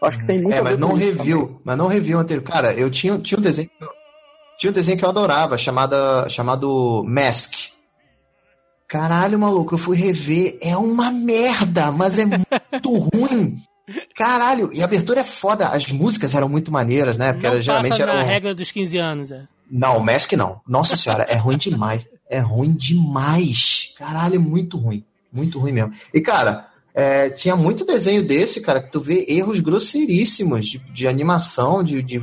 Acho 0.00 0.18
que 0.18 0.26
tem 0.26 0.40
muito 0.40 0.54
É, 0.54 0.62
mas 0.62 0.78
não 0.78 0.94
reviu. 0.94 1.46
também. 1.46 1.60
Mas 1.64 1.76
não 1.76 1.86
reviu 1.88 2.18
anterior. 2.18 2.44
Cara, 2.44 2.72
eu 2.72 2.88
tinha, 2.88 3.18
tinha 3.18 3.38
um 3.38 3.42
desenho. 3.42 3.70
Tinha 4.58 4.70
um 4.70 4.74
desenho 4.74 4.98
que 4.98 5.04
eu 5.04 5.08
adorava, 5.08 5.56
chamada, 5.56 6.28
chamado 6.28 7.04
Mask. 7.06 7.54
Caralho, 8.88 9.38
maluco, 9.38 9.74
eu 9.74 9.78
fui 9.78 9.96
rever. 9.96 10.58
É 10.60 10.76
uma 10.76 11.10
merda, 11.10 11.90
mas 11.92 12.18
é 12.18 12.24
muito 12.24 12.48
ruim. 13.14 13.60
Caralho, 14.16 14.70
e 14.72 14.80
a 14.80 14.84
abertura 14.84 15.20
é 15.20 15.24
foda. 15.24 15.68
As 15.68 15.86
músicas 15.88 16.34
eram 16.34 16.48
muito 16.48 16.72
maneiras, 16.72 17.16
né? 17.18 17.32
Porque 17.32 17.46
não 17.46 17.54
era, 17.54 17.62
geralmente 17.62 18.02
era. 18.02 18.14
um- 18.14 18.24
regra 18.24 18.54
dos 18.54 18.70
15 18.70 18.98
anos, 18.98 19.30
é. 19.32 19.44
Não, 19.70 19.98
o 19.98 20.04
Mask 20.04 20.32
não. 20.32 20.60
Nossa 20.66 20.96
senhora, 20.96 21.24
é 21.24 21.36
ruim 21.36 21.56
demais. 21.58 22.06
É 22.30 22.38
ruim 22.40 22.72
demais. 22.72 23.92
Caralho, 23.98 24.36
é 24.36 24.38
muito 24.38 24.76
ruim. 24.78 25.04
Muito 25.32 25.58
ruim 25.58 25.72
mesmo. 25.72 25.92
E, 26.12 26.20
cara, 26.20 26.66
é, 26.94 27.28
tinha 27.30 27.54
muito 27.54 27.84
desenho 27.84 28.22
desse, 28.26 28.60
cara, 28.62 28.82
que 28.82 28.90
tu 28.90 29.00
vê 29.00 29.24
erros 29.28 29.60
grosseiríssimos 29.60 30.66
de, 30.66 30.78
de 30.78 31.06
animação, 31.06 31.84
de, 31.84 32.02
de- 32.02 32.20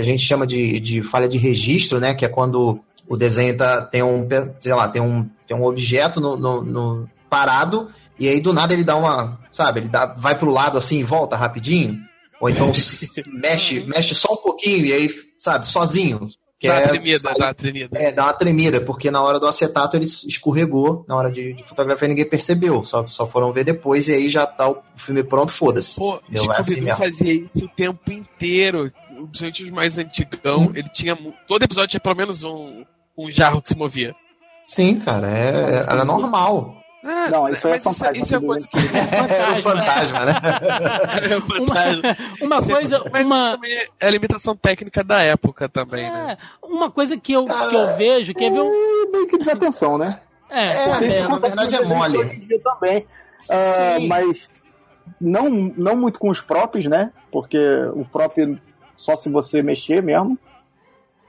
que 0.00 0.06
a 0.08 0.10
gente 0.10 0.22
chama 0.22 0.46
de, 0.46 0.78
de 0.80 1.02
falha 1.02 1.28
de 1.28 1.38
registro, 1.38 1.98
né? 2.00 2.14
Que 2.14 2.24
é 2.24 2.28
quando 2.28 2.80
o 3.08 3.16
desenho 3.16 3.56
tá, 3.56 3.82
tem 3.82 4.02
um, 4.02 4.26
sei 4.60 4.74
lá, 4.74 4.88
tem 4.88 5.00
um, 5.02 5.28
tem 5.46 5.56
um 5.56 5.64
objeto 5.64 6.20
no, 6.20 6.36
no- 6.36 6.62
no- 6.64 7.10
parado 7.30 7.88
e 8.18 8.28
aí 8.28 8.40
do 8.40 8.52
nada 8.52 8.72
ele 8.72 8.84
dá 8.84 8.96
uma, 8.96 9.38
sabe, 9.50 9.80
ele 9.80 9.88
dá, 9.88 10.06
vai 10.06 10.38
pro 10.38 10.50
lado 10.50 10.78
assim 10.78 10.98
e 11.00 11.04
volta 11.04 11.36
rapidinho. 11.36 11.98
Ou 12.40 12.48
então 12.50 12.70
mexe, 13.42 13.80
mexe 13.86 14.14
só 14.14 14.32
um 14.32 14.36
pouquinho 14.36 14.84
e 14.86 14.92
aí, 14.92 15.10
sabe, 15.38 15.66
sozinho. 15.66 16.28
Que 16.58 16.68
Dá 16.68 16.76
é, 16.76 16.84
uma 16.84 16.88
tremida, 16.88 17.18
sai- 17.18 17.34
dá 17.34 17.44
uma 17.46 17.54
tremida. 17.54 17.98
é, 17.98 18.12
dá 18.12 18.24
uma 18.24 18.32
tremida, 18.32 18.80
porque 18.80 19.10
na 19.10 19.22
hora 19.22 19.38
do 19.38 19.46
acetato 19.46 19.94
ele 19.94 20.06
escorregou, 20.06 21.04
na 21.06 21.14
hora 21.14 21.30
de, 21.30 21.52
de 21.52 21.62
fotografia 21.64 22.08
ninguém 22.08 22.24
percebeu, 22.28 22.82
só, 22.82 23.06
só 23.06 23.26
foram 23.26 23.52
ver 23.52 23.62
depois 23.64 24.08
e 24.08 24.14
aí 24.14 24.28
já 24.30 24.46
tá 24.46 24.70
o 24.70 24.78
filme 24.96 25.22
pronto, 25.22 25.52
foda-se. 25.52 25.96
Pô, 25.96 26.18
Entendeu? 26.30 26.50
É 26.52 26.56
assim 26.58 26.86
fazia 26.96 27.32
isso 27.54 27.64
o 27.66 27.68
tempo 27.68 28.10
inteiro. 28.10 28.90
Os 29.32 29.70
mais 29.70 29.98
antigão, 29.98 30.62
Hum. 30.66 30.72
ele 30.74 30.88
tinha. 30.90 31.16
Todo 31.46 31.62
episódio 31.62 31.90
tinha 31.90 32.00
pelo 32.00 32.16
menos 32.16 32.42
um, 32.44 32.84
um 33.16 33.30
jarro 33.30 33.60
que 33.62 33.68
se 33.70 33.76
movia. 33.78 34.14
Sim, 34.66 34.98
cara, 35.00 35.28
é, 35.28 35.76
era 35.88 36.04
normal. 36.04 36.74
Ah, 37.04 37.28
Não, 37.30 37.48
isso 37.48 37.68
é 37.68 37.76
isso, 37.76 37.84
fantasma 37.84 38.20
isso 38.24 38.34
é 38.34 38.40
coisa 38.40 38.66
que. 38.66 38.76
Era 38.76 39.52
o 39.54 39.60
fantasma, 39.60 40.24
né? 40.26 40.32
é 41.22 41.40
fantasma. 41.40 42.16
Uma 42.42 42.60
coisa, 42.62 43.04
Mas 43.12 43.26
uma, 43.26 43.50
também 43.52 43.78
é 44.00 44.06
a 44.08 44.10
limitação 44.10 44.56
técnica 44.56 45.04
da 45.04 45.22
época 45.22 45.68
também, 45.68 46.10
né? 46.10 46.36
é, 46.36 46.66
uma 46.66 46.90
coisa 46.90 47.16
que 47.16 47.32
eu, 47.32 47.46
que 47.46 47.76
eu 47.76 47.96
vejo, 47.96 48.34
quer 48.34 48.50
ver 48.50 48.60
um. 48.60 48.72
É 48.72 49.10
meio 49.12 49.26
que 49.28 49.38
desatenção, 49.38 49.96
né? 49.96 50.20
É, 50.50 50.64
É, 50.66 51.16
é, 51.18 51.28
na 51.28 51.38
verdade 51.38 51.74
é 51.76 51.84
mole. 51.84 52.58
também. 52.64 53.06
Ah, 53.50 53.96
Sim. 54.00 54.08
mas 54.08 54.48
não, 55.20 55.48
não 55.76 55.94
muito 55.96 56.18
com 56.18 56.28
os 56.30 56.40
próprios, 56.40 56.86
né? 56.86 57.12
Porque 57.30 57.58
o 57.94 58.04
próprio 58.04 58.60
só 58.96 59.16
se 59.16 59.28
você 59.28 59.62
mexer 59.62 60.02
mesmo. 60.02 60.38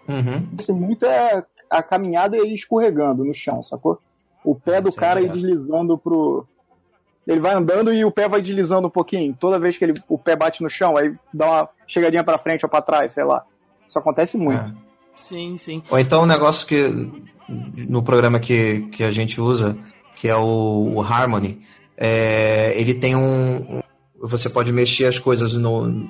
Uhum. 0.07 0.47
Isso 0.57 0.73
muito 0.73 1.05
é 1.05 1.43
a 1.69 1.83
caminhada 1.83 2.37
e 2.37 2.53
escorregando 2.53 3.23
no 3.25 3.33
chão, 3.33 3.61
sacou? 3.63 3.99
O 4.43 4.55
pé 4.55 4.79
do 4.79 4.91
Sim, 4.91 4.97
cara 4.97 5.19
é. 5.19 5.23
ir 5.23 5.29
deslizando 5.31 5.97
pro. 5.97 6.45
Ele 7.27 7.41
vai 7.41 7.53
andando 7.53 7.93
e 7.93 8.05
o 8.05 8.11
pé 8.11 8.29
vai 8.29 8.41
deslizando 8.41 8.87
um 8.87 8.91
pouquinho. 8.91 9.35
Toda 9.37 9.59
vez 9.59 9.77
que 9.77 9.83
ele, 9.83 10.01
o 10.07 10.17
pé 10.17 10.33
bate 10.35 10.63
no 10.63 10.69
chão, 10.69 10.95
aí 10.95 11.13
dá 11.33 11.45
uma 11.45 11.69
chegadinha 11.85 12.23
pra 12.23 12.37
frente 12.37 12.65
ou 12.65 12.69
pra 12.69 12.81
trás, 12.81 13.11
sei 13.11 13.25
lá. 13.25 13.43
Isso 13.87 13.99
acontece 13.99 14.37
muito. 14.37 14.61
É. 14.71 14.73
sim, 15.17 15.57
sim. 15.57 15.83
Ou 15.89 15.99
então 15.99 16.23
um 16.23 16.25
negócio 16.25 16.65
que 16.65 16.87
no 17.49 18.01
programa 18.01 18.39
que, 18.39 18.81
que 18.93 19.03
a 19.03 19.11
gente 19.11 19.41
usa, 19.41 19.77
que 20.15 20.29
é 20.29 20.35
o, 20.37 20.93
o 20.95 21.01
Harmony, 21.01 21.61
é, 21.97 22.79
ele 22.79 22.93
tem 22.93 23.13
um, 23.15 23.77
um- 23.79 23.81
Você 24.21 24.49
pode 24.49 24.71
mexer 24.71 25.05
as 25.05 25.19
coisas 25.19 25.53
no, 25.55 26.09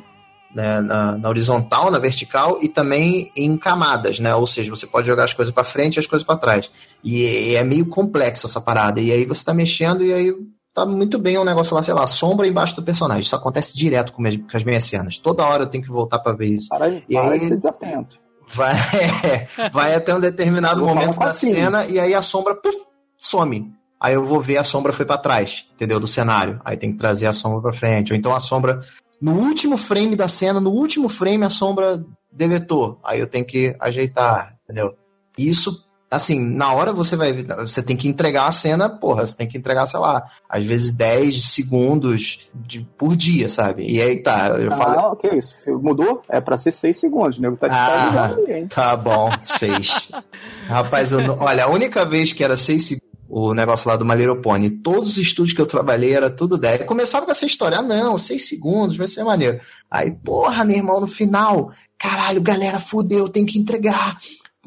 né, 0.58 0.82
na, 0.82 1.18
na 1.18 1.30
horizontal, 1.30 1.92
na 1.92 2.00
vertical 2.00 2.58
e 2.62 2.68
também 2.68 3.32
em 3.38 3.56
camadas, 3.56 4.20
né? 4.20 4.34
Ou 4.34 4.48
seja, 4.48 4.70
você 4.72 4.88
pode 4.88 5.06
jogar 5.06 5.24
as 5.26 5.34
coisas 5.34 5.54
para 5.54 5.64
frente 5.64 5.98
e 5.98 6.00
as 6.00 6.08
coisas 6.08 6.26
para 6.26 6.36
trás. 6.38 6.72
E 7.04 7.56
é 7.56 7.64
meio 7.64 7.86
complexo 7.86 8.48
essa 8.48 8.60
parada. 8.60 9.00
E 9.00 9.12
aí 9.12 9.24
você 9.26 9.44
tá 9.46 9.54
mexendo 9.54 10.04
e 10.04 10.12
aí 10.12 10.34
tá 10.74 10.84
muito 10.86 11.20
bem 11.20 11.38
um 11.38 11.44
negócio 11.44 11.76
lá, 11.76 11.84
sei 11.84 11.94
lá, 11.94 12.08
sombra 12.08 12.48
embaixo 12.48 12.76
do 12.76 12.82
personagem. 12.84 13.22
Isso 13.24 13.36
acontece 13.36 13.76
direto 13.78 14.12
com, 14.14 14.22
minhas- 14.22 14.38
com 14.38 14.58
as 14.58 14.64
minhas 14.64 14.84
cenas. 14.84 15.18
Toda 15.20 15.46
hora 15.46 15.64
eu 15.64 15.68
tenho 15.68 15.84
que 15.84 15.90
voltar 15.92 16.20
para 16.20 16.36
ver 16.36 16.48
isso. 16.48 16.70
Para, 16.70 16.90
E 16.90 17.02
para 17.14 17.30
aí- 17.32 17.40
de 17.40 17.46
ser 17.48 17.56
desatento. 17.58 18.20
Vai, 18.54 18.74
vai 19.74 19.94
até 19.96 20.16
um 20.16 20.20
determinado 20.20 20.84
momento 20.86 21.18
da 21.20 21.28
facinho. 21.28 21.56
cena 21.56 21.86
e 21.86 22.00
aí 22.00 22.14
a 22.14 22.22
sombra 22.22 22.56
puf, 22.56 22.78
some. 23.18 23.74
aí 24.00 24.14
eu 24.14 24.24
vou 24.24 24.40
ver 24.40 24.58
a 24.58 24.64
sombra 24.64 24.94
foi 24.94 25.06
para 25.06 25.18
trás, 25.18 25.68
entendeu? 25.74 26.00
Do 26.00 26.08
cenário. 26.08 26.60
Aí 26.64 26.78
tem 26.78 26.92
que 26.92 26.98
trazer 26.98 27.28
a 27.28 27.34
sombra 27.34 27.62
para 27.62 27.74
frente. 27.74 28.14
Ou 28.14 28.18
então 28.18 28.34
a 28.34 28.40
sombra 28.40 28.80
no 29.22 29.34
último 29.34 29.78
frame 29.78 30.16
da 30.16 30.28
cena, 30.28 30.60
no 30.60 30.72
último 30.72 31.10
frame 31.10 31.44
a 31.46 31.50
sombra 31.50 32.04
deletou. 32.32 33.00
Aí 33.04 33.20
eu 33.20 33.28
tenho 33.28 33.46
que 33.46 33.76
ajeitar, 33.80 34.56
entendeu? 34.64 34.96
Isso 35.38 35.88
assim, 36.10 36.42
na 36.42 36.74
hora 36.74 36.94
você 36.94 37.16
vai. 37.16 37.34
Você 37.44 37.84
tem 37.84 37.96
que 37.96 38.08
entregar 38.08 38.48
a 38.48 38.52
cena, 38.52 38.90
porra, 38.90 39.26
você 39.26 39.36
tem 39.36 39.48
que 39.48 39.58
entregar, 39.58 39.86
sei 39.86 40.00
lá, 40.00 40.24
às 40.50 40.64
vezes 40.66 40.94
10 40.94 41.44
segundos 41.46 42.50
de, 42.54 42.82
por 42.98 43.16
dia, 43.16 43.50
sabe? 43.50 43.86
E 43.90 44.02
aí 44.02 44.22
tá, 44.22 44.50
eu 44.58 44.72
ah, 44.74 44.78
falo. 44.78 45.16
que 45.18 45.28
isso? 45.28 45.54
Mudou? 45.82 46.22
É 46.30 46.40
pra 46.40 46.58
ser 46.58 46.72
6 46.72 46.98
segundos, 46.98 47.40
né? 47.40 47.52
Tá, 47.60 47.68
ah, 47.70 48.36
tá 48.70 48.96
bom, 48.96 49.30
6. 49.42 50.12
Rapaz, 50.68 51.12
eu 51.12 51.20
olha, 51.40 51.66
a 51.66 51.70
única 51.70 52.06
vez 52.06 52.32
que 52.34 52.44
era 52.44 52.56
6 52.56 52.86
segundos. 52.86 53.07
O 53.30 53.54
negócio 53.54 53.90
lá 53.90 53.96
do 53.96 54.06
Malheiro 54.06 54.42
Pony. 54.42 54.70
Todos 54.70 55.10
os 55.10 55.18
estúdios 55.18 55.56
que 55.56 55.62
eu 55.62 55.66
trabalhei 55.66 56.14
era 56.14 56.30
tudo 56.30 56.58
10. 56.58 56.86
Começava 56.86 57.26
com 57.26 57.32
essa 57.32 57.46
história, 57.46 57.80
ah, 57.80 57.82
não, 57.82 58.18
6 58.18 58.48
segundos, 58.48 58.98
vai 58.98 59.08
ser 59.08 59.24
maneiro. 59.24 59.60
Aí, 59.92 60.12
porra, 60.12 60.64
meu 60.64 60.78
irmão, 60.78 61.02
no 61.02 61.08
final, 61.08 61.72
caralho, 61.98 62.42
galera, 62.42 62.80
fudeu, 62.80 63.28
tem 63.28 63.46
que 63.46 63.60
entregar 63.60 64.18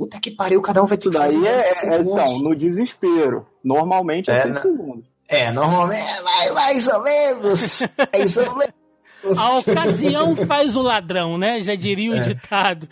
puta 0.00 0.18
que 0.18 0.30
pariu, 0.30 0.62
cada 0.62 0.82
um 0.82 0.86
vai 0.86 0.96
ter 0.96 1.10
que 1.10 1.16
fazer 1.16 1.44
é, 1.44 1.94
é, 1.94 2.00
Então, 2.00 2.38
no 2.38 2.56
desespero. 2.56 3.46
Normalmente 3.62 4.30
é, 4.30 4.34
é 4.34 4.42
6 4.44 4.54
na... 4.54 4.62
segundos. 4.62 5.04
É, 5.28 5.52
normalmente, 5.52 6.22
vai 6.22 6.50
mais 6.52 6.88
ou 6.88 7.02
menos. 7.02 7.82
mais 8.12 8.36
ou 8.38 8.56
menos. 8.56 9.38
A 9.38 9.58
ocasião 9.58 10.34
faz 10.34 10.74
o 10.74 10.80
ladrão, 10.80 11.36
né? 11.36 11.60
Já 11.60 11.74
diria 11.74 12.12
o 12.12 12.16
é. 12.16 12.20
ditado. 12.20 12.88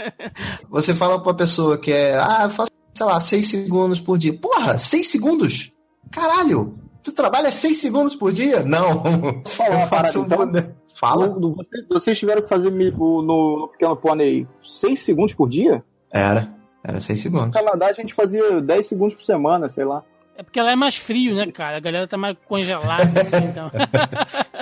Você 0.68 0.94
fala 0.94 1.20
pra 1.22 1.32
pessoa 1.32 1.78
que 1.78 1.90
é, 1.90 2.16
ah, 2.16 2.50
faço, 2.50 2.70
sei 2.94 3.06
lá, 3.06 3.18
6 3.18 3.48
segundos 3.48 4.00
por 4.00 4.16
dia. 4.16 4.32
Porra, 4.32 4.78
6 4.78 5.06
segundos? 5.06 5.72
Caralho, 6.10 6.78
tu 7.02 7.12
trabalha 7.12 7.50
6 7.50 7.76
segundos 7.76 8.14
por 8.14 8.32
dia? 8.32 8.62
Não. 8.62 9.02
Fala 9.44 9.80
eu 9.80 9.86
faço 9.86 10.22
um 10.22 10.24
então. 10.24 10.74
Fala. 10.94 11.28
Vocês, 11.28 11.86
vocês 11.88 12.18
tiveram 12.18 12.42
que 12.42 12.48
fazer 12.48 12.70
no, 12.70 13.22
no 13.22 13.68
Pequeno 13.72 13.96
Pônei 13.96 14.46
6 14.62 15.00
segundos 15.00 15.34
por 15.34 15.48
dia? 15.48 15.82
Era. 16.12 16.54
Era 16.84 17.00
6 17.00 17.20
segundos. 17.20 17.46
No 17.48 17.52
Canadá 17.52 17.88
a 17.88 17.92
gente 17.92 18.14
fazia 18.14 18.60
10 18.60 18.86
segundos 18.86 19.14
por 19.14 19.24
semana, 19.24 19.68
sei 19.68 19.84
lá. 19.84 20.02
É 20.36 20.42
porque 20.42 20.60
lá 20.60 20.72
é 20.72 20.76
mais 20.76 20.96
frio, 20.96 21.34
né, 21.34 21.50
cara? 21.50 21.76
A 21.76 21.80
galera 21.80 22.08
tá 22.08 22.16
mais 22.16 22.36
congelada, 22.44 23.04
assim, 23.20 23.44
então. 23.44 23.70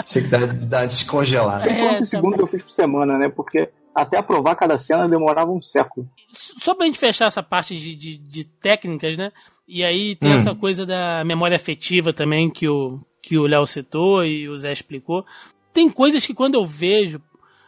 Tinha 0.06 0.24
que 0.24 0.30
dar, 0.30 0.46
dar 0.46 0.86
descongelada. 0.86 1.68
É, 1.68 1.74
quantos 1.74 2.10
tá 2.10 2.16
segundos 2.16 2.38
eu 2.38 2.46
fiz 2.46 2.62
por 2.62 2.72
semana, 2.72 3.18
né? 3.18 3.28
Porque 3.28 3.70
até 3.94 4.18
aprovar 4.18 4.57
cada 4.57 4.78
cena 4.78 5.09
demorava 5.09 5.50
um 5.50 5.61
século. 5.62 6.09
Só 6.33 6.74
pra 6.74 6.87
gente 6.87 6.98
fechar 6.98 7.26
essa 7.26 7.42
parte 7.42 7.76
de, 7.76 7.94
de, 7.94 8.16
de 8.16 8.44
técnicas, 8.44 9.16
né? 9.16 9.33
E 9.66 9.85
aí 9.85 10.16
tem 10.16 10.33
hum. 10.33 10.35
essa 10.35 10.55
coisa 10.55 10.85
da 10.85 11.24
memória 11.24 11.57
afetiva 11.57 12.12
também 12.12 12.50
que 12.50 12.68
o 12.68 13.00
que 13.22 13.38
o 13.38 13.46
Léo 13.46 13.64
citou 13.64 14.24
e 14.24 14.48
o 14.48 14.59
Zé 14.59 14.72
explicou. 14.72 15.24
Tem 15.72 15.88
coisas 15.88 16.26
que 16.26 16.35
quando 16.35 16.57
eu 16.57 16.66
vejo, 16.66 17.20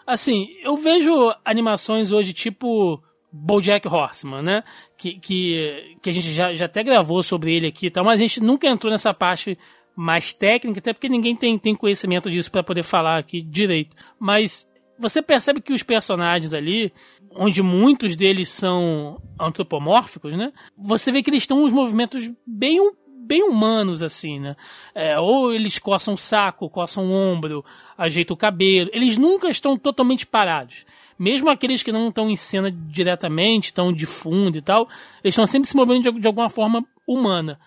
assim, 0.05 0.49
eu 0.63 0.77
vejo 0.77 1.33
animações 1.45 2.11
hoje 2.11 2.33
tipo 2.33 3.01
BoJack 3.33 3.87
Horseman, 3.87 4.43
né? 4.43 4.65
Que, 4.99 5.19
que, 5.19 5.97
que 6.03 6.11
a 6.11 6.13
gente 6.13 6.31
já, 6.31 6.53
já 6.53 6.65
até 6.67 6.83
gravou 6.83 7.23
sobre 7.23 7.55
ele 7.55 7.69
aqui 7.69 7.87
e 7.87 7.91
tal, 7.91 8.05
mas 8.05 8.21
a 8.21 8.23
gente 8.23 8.41
nunca 8.41 8.67
entrou 8.67 8.91
nessa 8.91 9.15
parte 9.15 9.57
mais 9.97 10.33
técnica, 10.33 10.81
até 10.81 10.93
porque 10.93 11.09
ninguém 11.09 11.37
tem, 11.37 11.57
tem 11.57 11.75
conhecimento 11.75 12.29
disso 12.29 12.51
para 12.51 12.65
poder 12.65 12.83
falar 12.83 13.19
aqui 13.19 13.41
direito. 13.41 13.97
Mas 14.19 14.69
você 14.99 15.21
percebe 15.21 15.61
que 15.61 15.73
os 15.73 15.83
personagens 15.83 16.55
ali, 16.55 16.93
onde 17.31 17.63
muitos 17.63 18.17
deles 18.17 18.49
são 18.49 19.21
antropomórficos, 19.39 20.37
né? 20.37 20.53
Você 20.77 21.11
vê 21.11 21.23
que 21.23 21.31
eles 21.31 21.47
têm 21.47 21.57
uns 21.57 21.73
movimentos 21.73 22.31
bem 22.47 22.81
bem 23.27 23.43
humanos, 23.43 24.03
assim, 24.03 24.39
né? 24.39 24.55
É, 24.95 25.19
ou 25.19 25.53
eles 25.53 25.79
coçam 25.79 26.13
o 26.13 26.19
saco, 26.19 26.69
coçam 26.69 27.07
o 27.07 27.13
ombro, 27.13 27.65
ajeitam 27.97 28.35
o 28.35 28.39
cabelo. 28.39 28.91
Eles 28.93 29.17
nunca 29.17 29.49
estão 29.49 29.79
totalmente 29.79 30.27
parados 30.27 30.85
mesmo 31.19 31.49
aqueles 31.49 31.83
que 31.83 31.93
não 31.93 32.09
estão 32.09 32.29
em 32.29 32.37
cena 32.37 32.71
diretamente, 32.71 33.67
estão 33.67 33.93
de 33.93 34.07
fundo 34.07 34.59
e 34.59 34.63
tal, 34.63 34.89
eles 35.23 35.33
estão 35.35 35.47
sempre 35.47 35.69
se 35.69 35.77
movendo 35.77 36.03
de, 36.03 36.21
de, 36.21 36.27
alguma 36.27 36.49
forma 36.49 36.85
humana. 37.07 37.59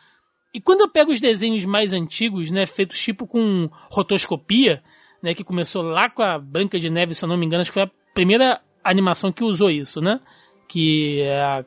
E 0.54 0.62
quando 0.62 0.82
eu 0.82 0.90
pego 0.90 1.12
os 1.12 1.22
desenhos 1.22 1.66
mais 1.66 1.94
antigos, 1.94 2.52
né, 2.52 2.66
feitos 2.66 3.00
tipo 3.00 3.28
com 3.28 3.70
rotoscopia, 3.90 4.84
né, 5.22 5.34
que 5.34 5.44
começou 5.44 5.82
lá 5.82 6.10
com 6.10 6.22
a 6.22 6.38
Branca 6.38 6.80
de 6.80 6.90
Neve, 6.90 7.16
se 7.16 7.24
eu 7.24 7.30
não 7.30 7.38
me 7.38 7.46
engano, 7.46 7.62
acho 7.62 7.72
que 7.72 7.76
foi 7.76 7.84
a 7.84 7.92
primeira 8.14 8.62
animação 8.84 9.32
que 9.32 9.44
usou 9.44 9.70
isso, 9.70 10.02
né? 10.02 10.20
Que 10.68 11.22
é 11.22 11.42
a... 11.42 11.66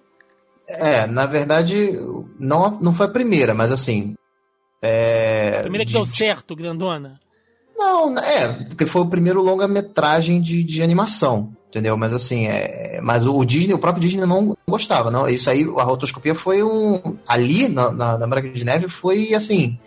É, 0.69 1.07
na 1.07 1.27
verdade, 1.27 1.99
não, 2.39 2.79
não 2.81 2.93
foi 2.93 3.07
a 3.07 3.11
primeira, 3.11 3.53
mas 3.53 3.73
assim. 3.73 4.15
É... 4.81 5.59
A 5.59 5.63
primeira 5.63 5.85
que 5.85 5.93
de, 5.93 5.95
deu 5.95 6.05
certo, 6.05 6.55
grandona? 6.55 7.21
Não, 7.77 8.17
é, 8.19 8.65
porque 8.69 8.87
foi 8.87 9.03
o 9.03 9.09
primeiro 9.09 9.43
longa-metragem 9.43 10.41
de, 10.41 10.63
de 10.63 10.83
animação 10.83 11.53
entendeu? 11.71 11.97
Mas 11.97 12.13
assim, 12.13 12.47
é, 12.47 13.01
mas 13.01 13.27
o 13.27 13.45
Disney, 13.45 13.73
o 13.73 13.79
próprio 13.79 14.03
Disney 14.03 14.27
não 14.27 14.57
gostava, 14.69 15.11
não. 15.11 15.29
Isso 15.29 15.49
aí, 15.49 15.63
a 15.63 15.85
rotoscopia 15.85 16.35
foi 16.35 16.63
um 16.63 17.17
ali 17.27 17.69
na, 17.69 17.93
na, 17.93 18.19
na 18.19 18.27
Branca 18.27 18.51
de 18.51 18.65
Neve 18.65 18.89
foi 18.89 19.33
assim 19.33 19.79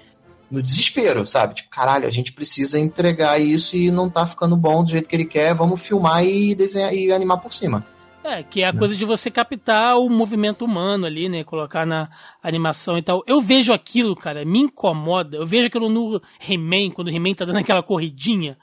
no 0.50 0.62
desespero, 0.62 1.26
sabe? 1.26 1.56
Tipo, 1.56 1.70
caralho, 1.70 2.08
a 2.08 2.12
gente 2.12 2.32
precisa 2.32 2.80
entregar 2.80 3.40
isso 3.40 3.76
e 3.76 3.92
não 3.92 4.10
tá 4.10 4.26
ficando 4.26 4.56
bom 4.56 4.84
do 4.84 4.92
jeito 4.92 5.10
que 5.10 5.16
ele 5.16 5.26
quer, 5.26 5.54
vamos 5.54 5.82
filmar 5.82 6.24
e 6.24 6.54
desenhar 6.56 6.94
e 6.94 7.12
animar 7.12 7.38
por 7.38 7.52
cima. 7.52 7.86
É, 8.24 8.42
que 8.42 8.62
é 8.62 8.68
a 8.68 8.74
coisa 8.74 8.96
de 8.96 9.04
você 9.04 9.30
captar 9.30 9.98
o 9.98 10.10
movimento 10.10 10.64
humano 10.64 11.06
ali, 11.06 11.28
né? 11.28 11.44
Colocar 11.44 11.86
na 11.86 12.10
animação 12.42 12.98
e 12.98 13.02
tal. 13.02 13.22
Eu 13.28 13.42
vejo 13.42 13.74
aquilo, 13.74 14.16
cara, 14.16 14.46
me 14.46 14.60
incomoda. 14.60 15.36
Eu 15.36 15.46
vejo 15.46 15.68
aquilo 15.68 15.90
no 15.90 16.22
He-Man, 16.40 16.92
quando 16.92 17.10
o 17.10 17.12
He-Man 17.12 17.34
tá 17.34 17.44
dando 17.44 17.60
aquela 17.60 17.84
corridinha. 17.84 18.58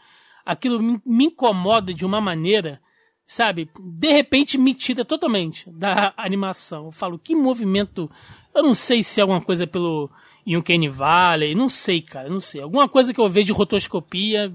Aquilo 0.47 0.81
me, 0.81 1.27
incomoda 1.27 1.93
de 1.93 2.07
uma 2.07 2.23
maneira 2.23 2.81
sabe, 3.27 3.71
de 3.79 4.11
repente 4.11 4.59
me 4.59 4.75
tira 4.75 5.05
totalmente 5.05 5.71
da 5.71 6.13
animação. 6.17 6.87
Eu 6.87 6.93
falo, 6.93 7.19
que 7.19 7.33
movimento. 7.33 8.11
Eu 8.53 8.63
não 8.63 8.75
sei 8.75 9.05
se 9.05 9.21
é 9.21 9.23
alguma 9.23 9.41
coisa 9.41 9.67
pelo 9.69 10.11
Uncanny 10.57 10.89
Valley, 10.89 11.55
não 11.55 11.69
sei, 11.69 12.01
cara, 12.01 12.29
não 12.29 12.41
sei. 12.41 12.63
Alguma 12.63 12.89
coisa 12.89 13.13
que 13.13 13.21
eu 13.21 13.29
vejo 13.29 13.47
de 13.47 13.53
rotoscopia. 13.53 14.53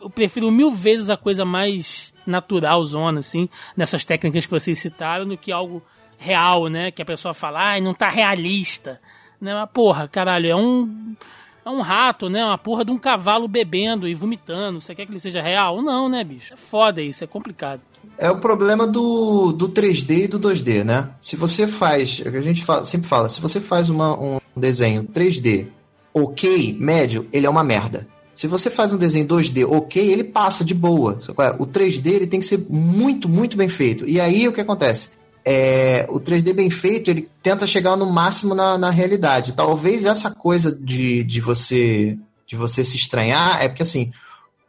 Eu 0.00 0.08
prefiro 0.08 0.50
mil 0.50 0.70
vezes 0.70 1.10
a 1.10 1.16
coisa 1.16 1.44
mais 1.44 2.12
natural, 2.26 2.84
zona, 2.84 3.18
assim, 3.18 3.48
nessas 3.76 4.04
técnicas 4.04 4.44
que 4.44 4.50
vocês 4.50 4.78
citaram, 4.78 5.26
do 5.26 5.36
que 5.36 5.50
algo 5.50 5.82
real, 6.18 6.68
né? 6.68 6.90
Que 6.90 7.02
a 7.02 7.06
pessoa 7.06 7.34
fala, 7.34 7.60
ai, 7.60 7.80
não 7.80 7.94
tá 7.94 8.08
realista. 8.08 9.00
Né? 9.40 9.54
Mas, 9.54 9.70
porra, 9.70 10.06
caralho, 10.08 10.48
é 10.48 10.56
um 10.56 11.16
é 11.64 11.70
um 11.70 11.82
rato, 11.82 12.30
né? 12.30 12.44
Uma 12.44 12.56
porra 12.56 12.84
de 12.84 12.90
um 12.90 12.98
cavalo 12.98 13.46
bebendo 13.46 14.08
e 14.08 14.14
vomitando. 14.14 14.80
Você 14.80 14.94
quer 14.94 15.04
que 15.04 15.12
ele 15.12 15.20
seja 15.20 15.42
real? 15.42 15.82
Não, 15.82 16.08
né, 16.08 16.24
bicho? 16.24 16.54
É 16.54 16.56
foda 16.56 17.02
isso, 17.02 17.22
é 17.22 17.26
complicado. 17.26 17.82
É 18.18 18.30
o 18.30 18.38
problema 18.38 18.86
do, 18.86 19.52
do 19.52 19.68
3D 19.68 20.24
e 20.24 20.28
do 20.28 20.40
2D, 20.40 20.84
né? 20.84 21.10
Se 21.20 21.36
você 21.36 21.66
faz, 21.66 22.20
é 22.24 22.28
a 22.28 22.40
gente 22.40 22.64
fala, 22.64 22.82
sempre 22.82 23.08
fala, 23.08 23.28
se 23.28 23.40
você 23.40 23.60
faz 23.60 23.88
uma, 23.88 24.18
um 24.18 24.40
desenho 24.56 25.04
3D 25.04 25.68
ok, 26.12 26.76
médio, 26.80 27.28
ele 27.32 27.46
é 27.46 27.50
uma 27.50 27.62
merda. 27.62 28.08
Se 28.34 28.46
você 28.46 28.70
faz 28.70 28.92
um 28.92 28.96
desenho 28.96 29.26
2D 29.26 29.68
ok, 29.68 30.10
ele 30.10 30.24
passa 30.24 30.64
de 30.64 30.74
boa. 30.74 31.18
O 31.58 31.66
3D 31.66 32.06
ele 32.08 32.26
tem 32.26 32.40
que 32.40 32.46
ser 32.46 32.66
muito, 32.68 33.28
muito 33.28 33.56
bem 33.56 33.68
feito. 33.68 34.08
E 34.08 34.20
aí 34.20 34.48
o 34.48 34.52
que 34.52 34.60
acontece? 34.60 35.10
é, 35.50 36.06
o 36.10 36.20
3D 36.20 36.52
bem 36.52 36.68
feito, 36.68 37.10
ele 37.10 37.26
tenta 37.42 37.66
chegar 37.66 37.96
no 37.96 38.04
máximo 38.04 38.54
na, 38.54 38.76
na 38.76 38.90
realidade. 38.90 39.54
Talvez 39.54 40.04
essa 40.04 40.30
coisa 40.30 40.70
de, 40.70 41.24
de 41.24 41.40
você 41.40 42.18
de 42.46 42.56
você 42.56 42.82
se 42.82 42.96
estranhar 42.96 43.62
é 43.62 43.68
porque 43.68 43.82
assim, 43.82 44.10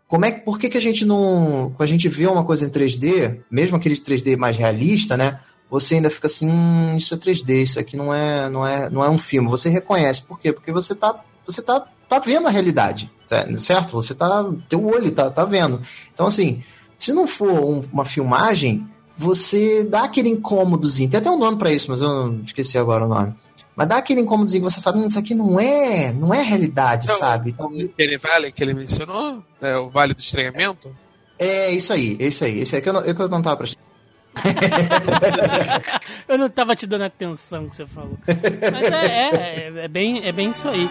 como 0.09 0.25
é 0.25 0.31
por 0.31 0.57
que, 0.57 0.67
que 0.67 0.77
a 0.77 0.81
gente 0.81 1.05
não, 1.05 1.71
quando 1.77 1.87
a 1.87 1.91
gente 1.91 2.09
vê 2.09 2.25
uma 2.25 2.43
coisa 2.43 2.65
em 2.65 2.69
3D, 2.69 3.41
mesmo 3.49 3.77
aquele 3.77 3.95
3D 3.95 4.35
mais 4.35 4.57
realista, 4.57 5.15
né? 5.15 5.39
Você 5.69 5.95
ainda 5.95 6.09
fica 6.09 6.25
assim, 6.25 6.49
hum, 6.49 6.95
isso 6.97 7.13
é 7.13 7.17
3D, 7.17 7.61
isso 7.61 7.79
aqui 7.79 7.95
não 7.95 8.11
é, 8.11 8.49
não 8.49 8.65
é, 8.65 8.89
não 8.89 9.03
é 9.03 9.09
um 9.09 9.19
filme. 9.19 9.47
Você 9.47 9.69
reconhece, 9.69 10.23
por 10.23 10.39
quê? 10.39 10.51
Porque 10.51 10.71
você 10.71 10.95
tá, 10.95 11.23
você 11.45 11.61
tá, 11.61 11.85
tá 12.09 12.17
vendo 12.17 12.47
a 12.47 12.49
realidade, 12.49 13.11
certo? 13.55 13.91
Você 13.91 14.15
tá, 14.15 14.51
teu 14.67 14.83
olho 14.83 15.11
tá, 15.11 15.29
tá 15.29 15.45
vendo. 15.45 15.79
Então 16.11 16.25
assim, 16.25 16.63
se 16.97 17.13
não 17.13 17.27
for 17.27 17.63
um, 17.63 17.83
uma 17.93 18.03
filmagem, 18.03 18.87
você 19.15 19.83
dá 19.83 20.05
aquele 20.05 20.29
incômodozinho. 20.29 21.11
Tem 21.11 21.19
até 21.19 21.29
um 21.29 21.37
nome 21.37 21.59
para 21.59 21.71
isso, 21.71 21.85
mas 21.87 22.01
eu 22.01 22.39
esqueci 22.43 22.79
agora 22.79 23.05
o 23.05 23.09
nome. 23.09 23.35
Mas 23.79 23.87
dá 23.87 23.95
aquele 23.95 24.19
incômodozinho, 24.19 24.61
você 24.61 24.81
sabe, 24.81 24.99
hum, 24.99 25.05
isso 25.05 25.17
aqui 25.17 25.33
não 25.33 25.57
é, 25.57 26.11
não 26.11 26.33
é 26.33 26.41
realidade, 26.41 27.05
então, 27.05 27.17
sabe? 27.17 27.51
Então, 27.51 27.67
aquele 27.67 28.17
vale 28.17 28.51
que 28.51 28.61
ele 28.61 28.73
mencionou, 28.73 29.41
é 29.61 29.77
o 29.77 29.89
Vale 29.89 30.13
do 30.13 30.19
Estranhamento? 30.19 30.93
É, 31.39 31.71
isso 31.71 31.93
aí, 31.93 32.17
é 32.19 32.27
isso 32.27 32.43
aí. 32.43 32.59
Esse 32.59 32.75
aí 32.75 32.81
que 32.81 32.89
eu 32.89 32.93
não, 32.93 33.05
eu, 33.05 33.15
que 33.15 33.21
eu 33.21 33.29
não 33.29 33.41
tava 33.41 33.55
prestando. 33.55 33.87
eu 36.27 36.37
não 36.37 36.49
tava 36.49 36.75
te 36.75 36.85
dando 36.85 37.05
atenção 37.05 37.69
que 37.69 37.77
você 37.77 37.87
falou. 37.87 38.17
Mas 38.27 38.91
é, 38.91 39.05
é, 39.05 39.85
é, 39.85 39.87
bem, 39.87 40.27
é 40.27 40.31
bem 40.33 40.49
isso 40.49 40.67
aí. 40.67 40.89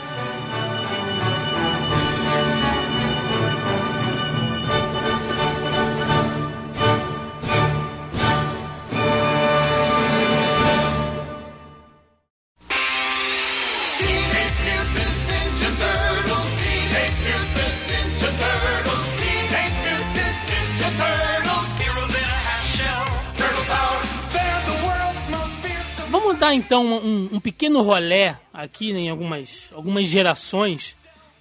Dar 26.48 26.54
então 26.54 26.84
um, 26.84 27.28
um 27.32 27.40
pequeno 27.40 27.82
rolé 27.82 28.38
aqui 28.52 28.92
né, 28.92 29.00
em 29.00 29.10
algumas, 29.10 29.70
algumas 29.74 30.06
gerações. 30.06 30.96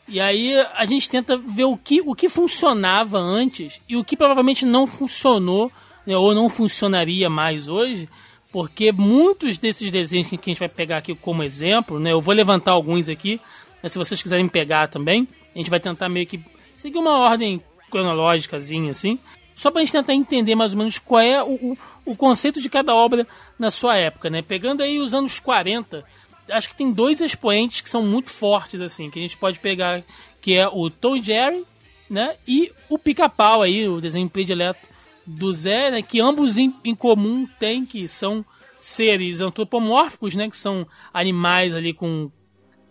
E 0.08 0.20
aí 0.20 0.54
a 0.76 0.86
gente 0.86 1.10
tenta 1.10 1.38
ver 1.38 1.66
o 1.66 1.78
que, 1.78 2.02
o 2.02 2.14
que 2.14 2.30
funcionava 2.30 3.18
antes 3.18 3.82
e 3.88 3.96
o 3.96 4.04
que 4.04 4.16
provavelmente 4.16 4.66
não 4.66 4.86
funcionou 4.86 5.72
né, 6.06 6.16
ou 6.16 6.34
não 6.34 6.50
funcionaria 6.50 7.30
mais 7.30 7.68
hoje. 7.68 8.08
Porque 8.52 8.92
muitos 8.92 9.58
desses 9.58 9.92
desenhos 9.92 10.30
que 10.30 10.36
a 10.36 10.42
gente 10.46 10.60
vai 10.60 10.70
pegar 10.70 10.98
aqui 10.98 11.14
como 11.14 11.44
exemplo, 11.44 12.00
né? 12.00 12.14
Eu 12.14 12.22
vou 12.22 12.34
levantar 12.34 12.72
alguns 12.72 13.10
aqui, 13.10 13.42
mas 13.84 13.92
se 13.92 13.98
vocês 13.98 14.22
quiserem 14.22 14.48
pegar 14.48 14.88
também, 14.88 15.28
a 15.54 15.58
gente 15.58 15.70
vai 15.70 15.82
tentar 15.82 16.08
meio 16.08 16.26
que 16.26 16.40
seguir 16.74 16.98
uma 16.98 17.18
ordem 17.18 17.62
cronológicazinha, 17.92 18.92
assim, 18.92 19.20
só 19.54 19.70
pra 19.70 19.82
gente 19.82 19.92
tentar 19.92 20.14
entender 20.14 20.56
mais 20.56 20.72
ou 20.72 20.78
menos 20.78 20.98
qual 20.98 21.20
é 21.20 21.44
o, 21.44 21.56
o, 21.56 21.78
o 22.08 22.16
conceito 22.16 22.62
de 22.62 22.70
cada 22.70 22.96
obra 22.96 23.28
na 23.60 23.70
sua 23.70 23.98
época, 23.98 24.30
né? 24.30 24.42
Pegando 24.42 24.82
aí 24.82 24.98
os 25.00 25.14
anos 25.14 25.40
40, 25.40 26.06
acho 26.50 26.70
que 26.70 26.76
tem 26.76 26.92
dois 26.92 27.20
expoentes 27.20 27.82
que 27.82 27.90
são 27.90 28.02
muito 28.02 28.30
fortes, 28.30 28.80
assim, 28.80 29.10
que 29.10 29.20
a 29.20 29.22
gente 29.22 29.38
pode 29.38 29.60
pegar, 29.60 30.02
que 30.42 30.54
é 30.56 30.66
o 30.68 30.90
Tom 30.90 31.22
Jerry, 31.22 31.66
né? 32.10 32.38
E 32.48 32.72
o 32.90 32.98
Pica-Pau 32.98 33.62
aí, 33.62 33.90
o 33.90 34.00
desenho 34.00 34.30
predileto 34.30 34.88
do 35.26 35.52
Zé, 35.52 35.92
né? 35.92 36.02
Que 36.02 36.22
ambos 36.22 36.58
em, 36.58 36.74
em 36.86 36.96
comum 36.96 37.46
têm, 37.60 37.86
que 37.86 38.08
são 38.08 38.46
seres 38.80 39.42
antropomórficos, 39.42 40.34
né? 40.34 40.50
Que 40.50 40.56
são 40.56 40.88
animais 41.14 41.76
ali 41.76 41.94
com 41.94 42.32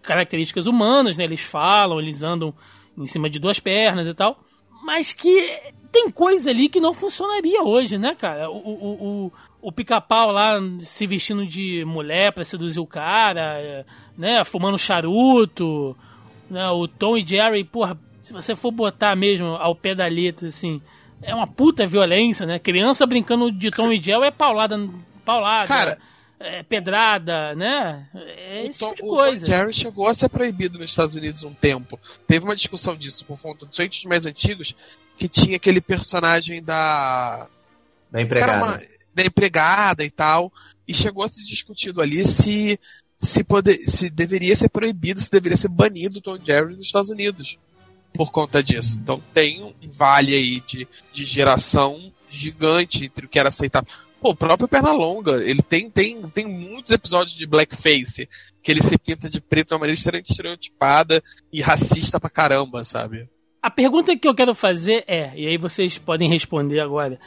características 0.03 0.67
humanas, 0.67 1.17
né? 1.17 1.25
Eles 1.25 1.41
falam, 1.41 1.99
eles 1.99 2.23
andam 2.23 2.55
em 2.99 3.07
cima 3.07 3.31
de 3.31 3.39
duas 3.39 3.59
pernas 3.59 4.07
e 4.07 4.13
tal. 4.13 4.39
Mas 4.85 5.15
que 5.15 5.59
tem 5.97 6.11
coisa 6.11 6.51
ali 6.51 6.69
que 6.69 6.79
não 6.79 6.93
funcionaria 6.93 7.63
hoje, 7.63 7.97
né, 7.97 8.15
cara? 8.15 8.51
O, 8.51 8.59
o, 8.59 9.27
o, 9.27 9.33
o 9.63 9.73
pica-pau 9.73 10.31
lá 10.31 10.61
se 10.81 11.07
vestindo 11.07 11.47
de 11.47 11.87
mulher 11.87 12.33
para 12.33 12.45
seduzir 12.45 12.81
o 12.81 12.87
cara, 12.87 13.87
né? 14.17 14.45
Fumando 14.45 14.79
charuto, 14.79 15.97
né? 16.51 16.69
O 16.69 16.87
Tom 16.87 17.17
e 17.17 17.25
Jerry, 17.25 17.65
porra, 17.65 17.99
se 18.21 18.35
você 18.35 18.55
for 18.55 18.71
botar 18.71 19.17
mesmo 19.17 19.47
ao 19.55 19.75
pé 19.75 19.95
da 19.95 20.07
letra, 20.07 20.49
assim, 20.49 20.83
é 21.23 21.35
uma 21.35 21.47
puta 21.47 21.87
violência, 21.87 22.45
né? 22.45 22.59
Criança 22.59 23.07
brincando 23.07 23.51
de 23.51 23.71
Tom 23.71 23.91
e 23.91 23.99
Jerry 23.99 24.27
é 24.27 24.31
paulada, 24.31 24.79
paulada. 25.25 25.67
Cara, 25.67 25.99
é, 26.39 26.63
pedrada, 26.63 27.55
né? 27.55 28.07
É 28.15 28.67
esse 28.67 28.81
Tom, 28.81 28.91
tipo 28.91 29.03
de 29.03 29.09
coisa. 29.09 29.47
O 29.47 29.49
Jerry 29.49 29.73
chegou 29.73 30.07
a 30.09 30.13
ser 30.13 30.29
proibido 30.29 30.79
nos 30.79 30.91
Estados 30.91 31.15
Unidos 31.15 31.43
um 31.43 31.55
tempo. 31.55 31.99
Teve 32.27 32.45
uma 32.45 32.55
discussão 32.55 32.95
disso 32.95 33.25
por 33.25 33.41
conta 33.41 33.65
dos 33.65 33.75
feitos 33.75 34.05
mais 34.05 34.27
antigos, 34.27 34.75
que 35.17 35.29
tinha 35.29 35.57
aquele 35.57 35.81
personagem 35.81 36.63
da. 36.63 37.47
Da 38.11 38.21
empregada. 38.23 38.65
Uma- 38.65 38.83
da 39.15 39.25
empregada 39.25 40.05
e 40.05 40.11
tal. 40.11 40.53
E 40.87 40.93
chegou 40.95 41.25
a 41.25 41.29
ser 41.29 41.43
discutido 41.45 42.01
ali 42.01 42.25
se, 42.27 42.79
se, 43.19 43.43
poder, 43.43 43.79
se 43.89 44.11
deveria 44.11 44.55
ser 44.55 44.69
proibido, 44.69 45.21
se 45.21 45.31
deveria 45.31 45.57
ser 45.57 45.69
banido 45.69 46.19
o 46.19 46.23
Tom 46.23 46.39
Jerry 46.39 46.77
nos 46.77 46.87
Estados 46.87 47.11
Unidos. 47.11 47.59
Por 48.13 48.31
conta 48.31 48.63
disso. 48.63 48.99
Então 49.03 49.21
tem 49.35 49.63
um 49.63 49.73
vale 49.91 50.35
aí 50.35 50.61
de, 50.61 50.87
de 51.13 51.25
geração 51.25 52.13
gigante 52.31 53.07
entre 53.07 53.27
o 53.27 53.29
que 53.29 53.39
era 53.39 53.49
aceitável. 53.49 53.89
Pô, 54.21 54.31
o 54.31 54.37
próprio 54.37 54.69
Pernalonga, 54.69 55.43
ele 55.43 55.63
tem, 55.63 55.91
tem, 55.91 56.23
tem 56.31 56.47
muitos 56.47 56.91
episódios 56.91 57.37
de 57.37 57.47
blackface 57.47 58.29
que 58.63 58.71
ele 58.71 58.83
se 58.83 58.97
pinta 58.99 59.29
de 59.29 59.41
preto 59.41 59.69
de 59.69 59.75
uma 59.75 59.81
maneira 59.81 59.99
estereotipada 60.27 61.23
e 61.53 61.61
racista 61.61 62.19
pra 62.19 62.31
caramba, 62.31 62.83
sabe? 62.83 63.29
A 63.67 63.71
pergunta 63.71 64.17
que 64.17 64.29
eu 64.29 64.35
quero 64.35 64.55
fazer 64.55 65.03
é, 65.09 65.33
e 65.35 65.45
aí 65.45 65.59
vocês 65.59 65.99
podem 65.99 66.31
responder 66.31 66.79
agora. 66.79 67.19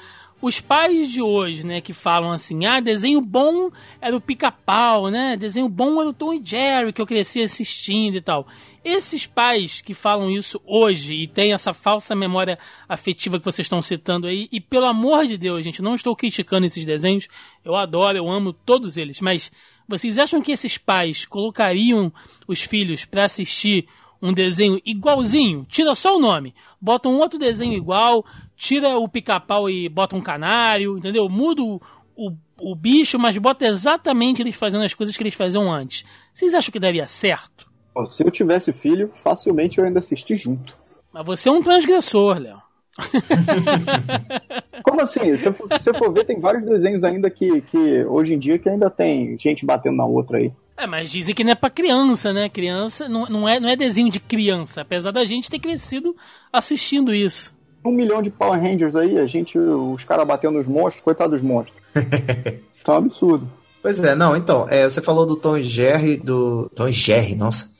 Os 0.41 0.61
pais 0.61 1.11
de 1.11 1.21
hoje, 1.21 1.65
né, 1.65 1.81
que 1.81 1.91
falam 1.91 2.31
assim, 2.31 2.65
ah, 2.65 2.79
desenho 2.79 3.19
bom 3.19 3.69
era 3.99 4.15
o 4.15 4.21
pica-pau, 4.21 5.09
né? 5.09 5.35
Desenho 5.35 5.67
bom 5.67 5.99
era 5.99 6.11
o 6.11 6.13
Tom 6.13 6.33
e 6.33 6.41
Jerry, 6.41 6.93
que 6.93 7.01
eu 7.01 7.05
cresci 7.05 7.41
assistindo 7.41 8.15
e 8.15 8.21
tal. 8.21 8.47
Esses 8.85 9.27
pais 9.27 9.81
que 9.81 9.93
falam 9.93 10.31
isso 10.31 10.61
hoje 10.65 11.13
e 11.13 11.27
têm 11.27 11.51
essa 11.51 11.73
falsa 11.73 12.15
memória 12.15 12.57
afetiva 12.87 13.37
que 13.37 13.43
vocês 13.43 13.65
estão 13.65 13.81
citando 13.81 14.25
aí, 14.25 14.47
e 14.49 14.61
pelo 14.61 14.85
amor 14.85 15.27
de 15.27 15.37
Deus, 15.37 15.61
gente, 15.61 15.81
não 15.81 15.93
estou 15.93 16.15
criticando 16.15 16.65
esses 16.65 16.85
desenhos, 16.85 17.27
eu 17.65 17.75
adoro, 17.75 18.17
eu 18.17 18.29
amo 18.29 18.53
todos 18.53 18.95
eles, 18.95 19.19
mas 19.19 19.51
vocês 19.89 20.17
acham 20.17 20.41
que 20.41 20.53
esses 20.53 20.77
pais 20.77 21.25
colocariam 21.25 22.13
os 22.47 22.61
filhos 22.61 23.03
para 23.03 23.25
assistir 23.25 23.89
um 24.21 24.33
desenho 24.33 24.79
igualzinho, 24.85 25.65
tira 25.67 25.95
só 25.95 26.15
o 26.15 26.19
nome, 26.19 26.53
bota 26.79 27.07
um 27.07 27.19
outro 27.19 27.39
desenho 27.39 27.73
igual, 27.73 28.25
tira 28.55 28.97
o 28.97 29.07
pica-pau 29.07 29.69
e 29.69 29.87
bota 29.87 30.15
um 30.15 30.21
canário, 30.21 30.97
entendeu? 30.97 31.29
Muda 31.29 31.61
o, 31.61 31.81
o, 32.15 32.31
o 32.59 32.75
bicho, 32.75 33.17
mas 33.17 33.37
bota 33.37 33.65
exatamente 33.65 34.41
eles 34.41 34.55
fazendo 34.55 34.83
as 34.83 34.93
coisas 34.93 35.15
que 35.15 35.23
eles 35.23 35.33
faziam 35.33 35.71
antes. 35.71 36.05
Vocês 36.33 36.53
acham 36.53 36.71
que 36.71 36.79
daria 36.79 37.07
certo? 37.07 37.69
Se 38.07 38.23
eu 38.23 38.31
tivesse 38.31 38.71
filho, 38.71 39.11
facilmente 39.23 39.77
eu 39.77 39.85
ainda 39.85 39.99
assisti 39.99 40.35
junto. 40.35 40.75
Mas 41.11 41.25
você 41.25 41.49
é 41.49 41.51
um 41.51 41.61
transgressor, 41.61 42.37
Léo. 42.37 42.68
Como 44.83 45.01
assim? 45.01 45.35
Se 45.37 45.51
for, 45.51 45.67
se 45.79 45.93
for 45.93 46.11
ver, 46.11 46.25
tem 46.25 46.39
vários 46.39 46.65
desenhos 46.65 47.03
ainda 47.03 47.29
que, 47.29 47.61
que 47.61 48.03
hoje 48.05 48.33
em 48.33 48.39
dia 48.39 48.57
que 48.57 48.69
ainda 48.69 48.89
tem 48.89 49.37
gente 49.37 49.65
batendo 49.65 49.97
na 49.97 50.05
outra 50.05 50.37
aí. 50.37 50.51
É, 50.77 50.87
mas 50.87 51.11
dizem 51.11 51.35
que 51.35 51.43
não 51.43 51.51
é 51.51 51.55
pra 51.55 51.69
criança, 51.69 52.31
né? 52.31 52.47
Criança 52.47 53.09
não, 53.09 53.25
não, 53.25 53.49
é, 53.49 53.59
não 53.59 53.67
é 53.67 53.75
desenho 53.75 54.09
de 54.09 54.19
criança, 54.19 54.81
apesar 54.81 55.11
da 55.11 55.25
gente 55.25 55.49
ter 55.49 55.59
crescido 55.59 56.15
assistindo 56.51 57.13
isso. 57.13 57.53
Um 57.83 57.91
milhão 57.91 58.21
de 58.21 58.29
Power 58.29 58.59
Rangers 58.61 58.95
aí, 58.95 59.17
a 59.17 59.25
gente, 59.25 59.57
os 59.57 60.03
caras 60.03 60.27
batendo 60.27 60.57
nos 60.57 60.67
monstros, 60.67 61.03
coitado 61.03 61.31
dos 61.31 61.41
monstros. 61.41 61.77
É 62.87 62.91
um 62.91 62.95
absurdo. 62.95 63.47
Pois 63.83 64.03
é, 64.03 64.15
não, 64.15 64.35
então, 64.35 64.65
é, 64.67 64.89
você 64.89 64.99
falou 64.99 65.25
do 65.25 65.35
Tom 65.35 65.57
e 65.57 65.63
Jerry, 65.63 66.17
do. 66.17 66.69
Tom 66.73 66.87
e 66.87 66.91
Jerry, 66.91 67.35
nossa. 67.35 67.71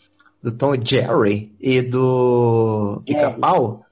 Do 0.41 0.51
Tom 0.51 0.75
e 0.75 0.79
Jerry 0.83 1.51
e 1.59 1.81
do 1.81 3.01
Pica-Pau. 3.05 3.85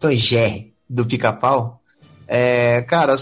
Tom 0.00 0.10
e 0.10 0.16
Jerry, 0.16 0.72
do 0.88 1.04
Pica-Pau. 1.04 1.80
É, 2.26 2.82
cara, 2.82 3.16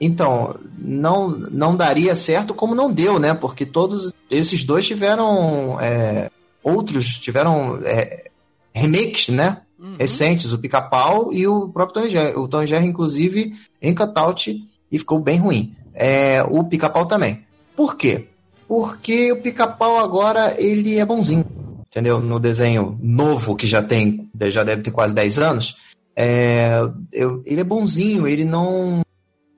então, 0.00 0.56
não, 0.78 1.28
não 1.28 1.76
daria 1.76 2.14
certo 2.14 2.54
como 2.54 2.74
não 2.74 2.90
deu, 2.90 3.18
né? 3.18 3.34
Porque 3.34 3.66
todos 3.66 4.12
esses 4.30 4.64
dois 4.64 4.86
tiveram. 4.86 5.78
é, 5.80 6.30
outros 6.62 7.18
tiveram 7.18 7.78
é, 7.84 8.30
remakes, 8.72 9.28
né? 9.28 9.62
Uhum. 9.78 9.96
recentes, 9.98 10.52
o 10.52 10.58
Pica-Pau 10.58 11.32
e 11.32 11.46
o 11.46 11.68
próprio 11.68 12.02
Tom 12.02 12.08
Jerry. 12.08 12.36
O 12.36 12.46
Tom 12.46 12.66
Jerry, 12.66 12.86
inclusive, 12.86 13.52
em 13.80 13.94
cutout 13.94 14.54
e 14.92 14.98
ficou 14.98 15.18
bem 15.18 15.38
ruim. 15.38 15.74
É, 15.94 16.42
o 16.48 16.64
Pica-Pau 16.64 17.06
também. 17.06 17.44
Por 17.74 17.96
quê? 17.96 18.26
Porque 18.68 19.32
o 19.32 19.40
Pica-Pau 19.40 19.98
agora, 19.98 20.54
ele 20.60 20.98
é 20.98 21.04
bonzinho, 21.04 21.44
entendeu? 21.90 22.20
No 22.20 22.38
desenho 22.40 22.98
novo, 23.02 23.54
que 23.56 23.66
já 23.66 23.82
tem, 23.82 24.30
já 24.48 24.64
deve 24.64 24.82
ter 24.82 24.90
quase 24.90 25.12
10 25.14 25.38
anos, 25.38 25.76
é, 26.16 26.70
eu- 27.12 27.42
ele 27.44 27.60
é 27.60 27.64
bonzinho, 27.64 28.26
ele 28.26 28.44
não, 28.44 29.00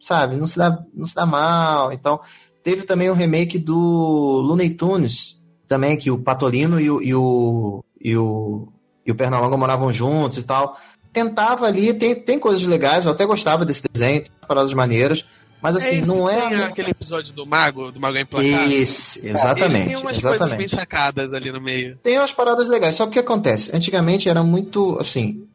sabe, 0.00 0.36
não 0.36 0.46
se 0.46 0.56
dá, 0.58 0.82
não 0.94 1.04
se 1.04 1.14
dá 1.14 1.26
mal, 1.26 1.92
então... 1.92 2.20
Teve 2.64 2.84
também 2.84 3.10
o 3.10 3.12
remake 3.12 3.58
do 3.58 3.76
Looney 3.76 4.70
Tunes, 4.70 5.42
também, 5.66 5.96
que 5.96 6.12
o 6.12 6.18
Patolino 6.18 6.78
e 6.78 6.88
o, 6.88 7.02
e 7.02 7.12
o, 7.12 7.84
e 8.00 8.16
o 8.16 8.68
e 9.04 9.10
o 9.10 9.14
Pernalonga 9.16 9.56
moravam 9.56 9.92
juntos 9.92 10.38
e 10.38 10.44
tal. 10.44 10.76
Tentava 11.12 11.66
ali, 11.66 11.92
tem, 11.92 12.14
tem 12.14 12.38
coisas 12.38 12.64
legais, 12.64 13.04
eu 13.04 13.10
até 13.10 13.26
gostava 13.26 13.64
desse 13.66 13.82
desenho, 13.92 14.22
tem 14.22 14.30
paradas 14.46 14.72
maneiras, 14.72 15.24
mas 15.62 15.76
assim, 15.76 15.98
esse 15.98 16.08
não 16.08 16.28
é. 16.28 16.48
tem 16.48 16.62
aquele 16.62 16.90
episódio 16.90 17.32
do 17.32 17.46
Mago, 17.46 17.92
do 17.92 18.00
Mago 18.00 18.18
Implacável. 18.18 18.66
Isso, 18.66 19.24
exatamente, 19.24 19.86
tem 19.86 19.96
umas 19.96 20.18
coisas 20.18 20.40
bem 20.40 20.66
exatamente. 20.66 20.74
sacadas 20.74 21.32
ali 21.32 21.52
no 21.52 21.60
meio. 21.60 21.96
Tem 22.02 22.18
umas 22.18 22.32
paradas 22.32 22.68
legais, 22.68 22.96
só 22.96 23.04
que 23.04 23.10
o 23.10 23.12
que 23.12 23.18
acontece? 23.20 23.74
Antigamente 23.74 24.28
era 24.28 24.42
muito, 24.42 24.98
assim, 24.98 25.46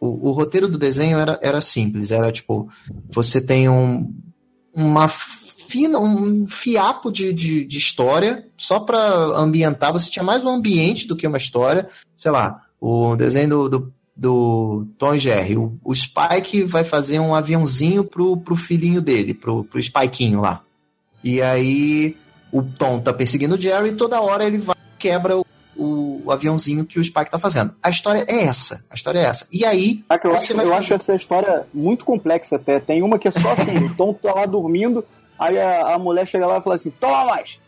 o, 0.00 0.28
o 0.28 0.32
roteiro 0.32 0.68
do 0.68 0.78
desenho 0.78 1.18
era, 1.18 1.38
era 1.42 1.60
simples, 1.60 2.12
era 2.12 2.30
tipo, 2.30 2.68
você 3.10 3.40
tem 3.40 3.68
um, 3.68 4.14
uma 4.72 5.08
fina, 5.08 5.98
um 5.98 6.46
fiapo 6.46 7.10
de, 7.10 7.32
de, 7.32 7.64
de 7.64 7.78
história, 7.78 8.46
só 8.56 8.78
pra 8.78 8.98
ambientar, 9.36 9.92
você 9.92 10.08
tinha 10.08 10.22
mais 10.22 10.44
um 10.44 10.50
ambiente 10.50 11.08
do 11.08 11.16
que 11.16 11.26
uma 11.26 11.38
história, 11.38 11.88
sei 12.16 12.30
lá, 12.30 12.62
o 12.80 13.16
desenho 13.16 13.48
do, 13.48 13.68
do, 13.68 13.94
do 14.16 14.86
Tom 14.98 15.14
e 15.14 15.18
Jerry, 15.18 15.56
o, 15.58 15.74
o 15.84 15.94
Spike 15.94 16.62
vai 16.64 16.82
fazer 16.84 17.20
um 17.20 17.34
aviãozinho 17.34 18.02
pro, 18.02 18.36
pro 18.38 18.56
filhinho 18.56 19.02
dele, 19.02 19.34
pro, 19.34 19.62
pro 19.64 19.78
Spikezinho 19.82 20.40
lá. 20.40 20.62
E 21.22 21.42
aí 21.42 22.16
o 22.50 22.62
Tom 22.62 22.98
tá 23.00 23.12
perseguindo 23.12 23.56
o 23.56 23.60
Jerry 23.60 23.90
e 23.90 23.94
toda 23.94 24.20
hora 24.20 24.44
ele 24.44 24.58
vai 24.58 24.74
quebra 24.98 25.36
o, 25.36 25.44
o, 25.76 26.22
o 26.24 26.32
aviãozinho 26.32 26.86
que 26.86 26.98
o 26.98 27.04
Spike 27.04 27.30
tá 27.30 27.38
fazendo. 27.38 27.74
A 27.82 27.90
história 27.90 28.24
é 28.26 28.44
essa. 28.44 28.82
A 28.88 28.94
história 28.94 29.18
é 29.18 29.24
essa. 29.24 29.46
E 29.52 29.64
aí, 29.66 30.02
Ah, 30.08 30.18
eu 30.24 30.34
acho, 30.34 30.52
eu 30.52 30.56
fazer- 30.56 30.72
acho 30.72 30.94
essa 30.94 31.14
história 31.14 31.66
muito 31.74 32.04
complexa 32.04 32.56
até. 32.56 32.80
Tem 32.80 33.02
uma 33.02 33.18
que 33.18 33.28
é 33.28 33.30
só 33.30 33.52
assim, 33.52 33.76
o 33.84 33.94
Tom 33.94 34.14
tá 34.14 34.32
lá 34.32 34.46
dormindo, 34.46 35.04
aí 35.38 35.58
a, 35.60 35.94
a 35.94 35.98
mulher 35.98 36.26
chega 36.26 36.46
lá 36.46 36.58
e 36.58 36.62
fala 36.62 36.76
assim, 36.76 36.90
toma 36.98 37.26
mais! 37.26 37.58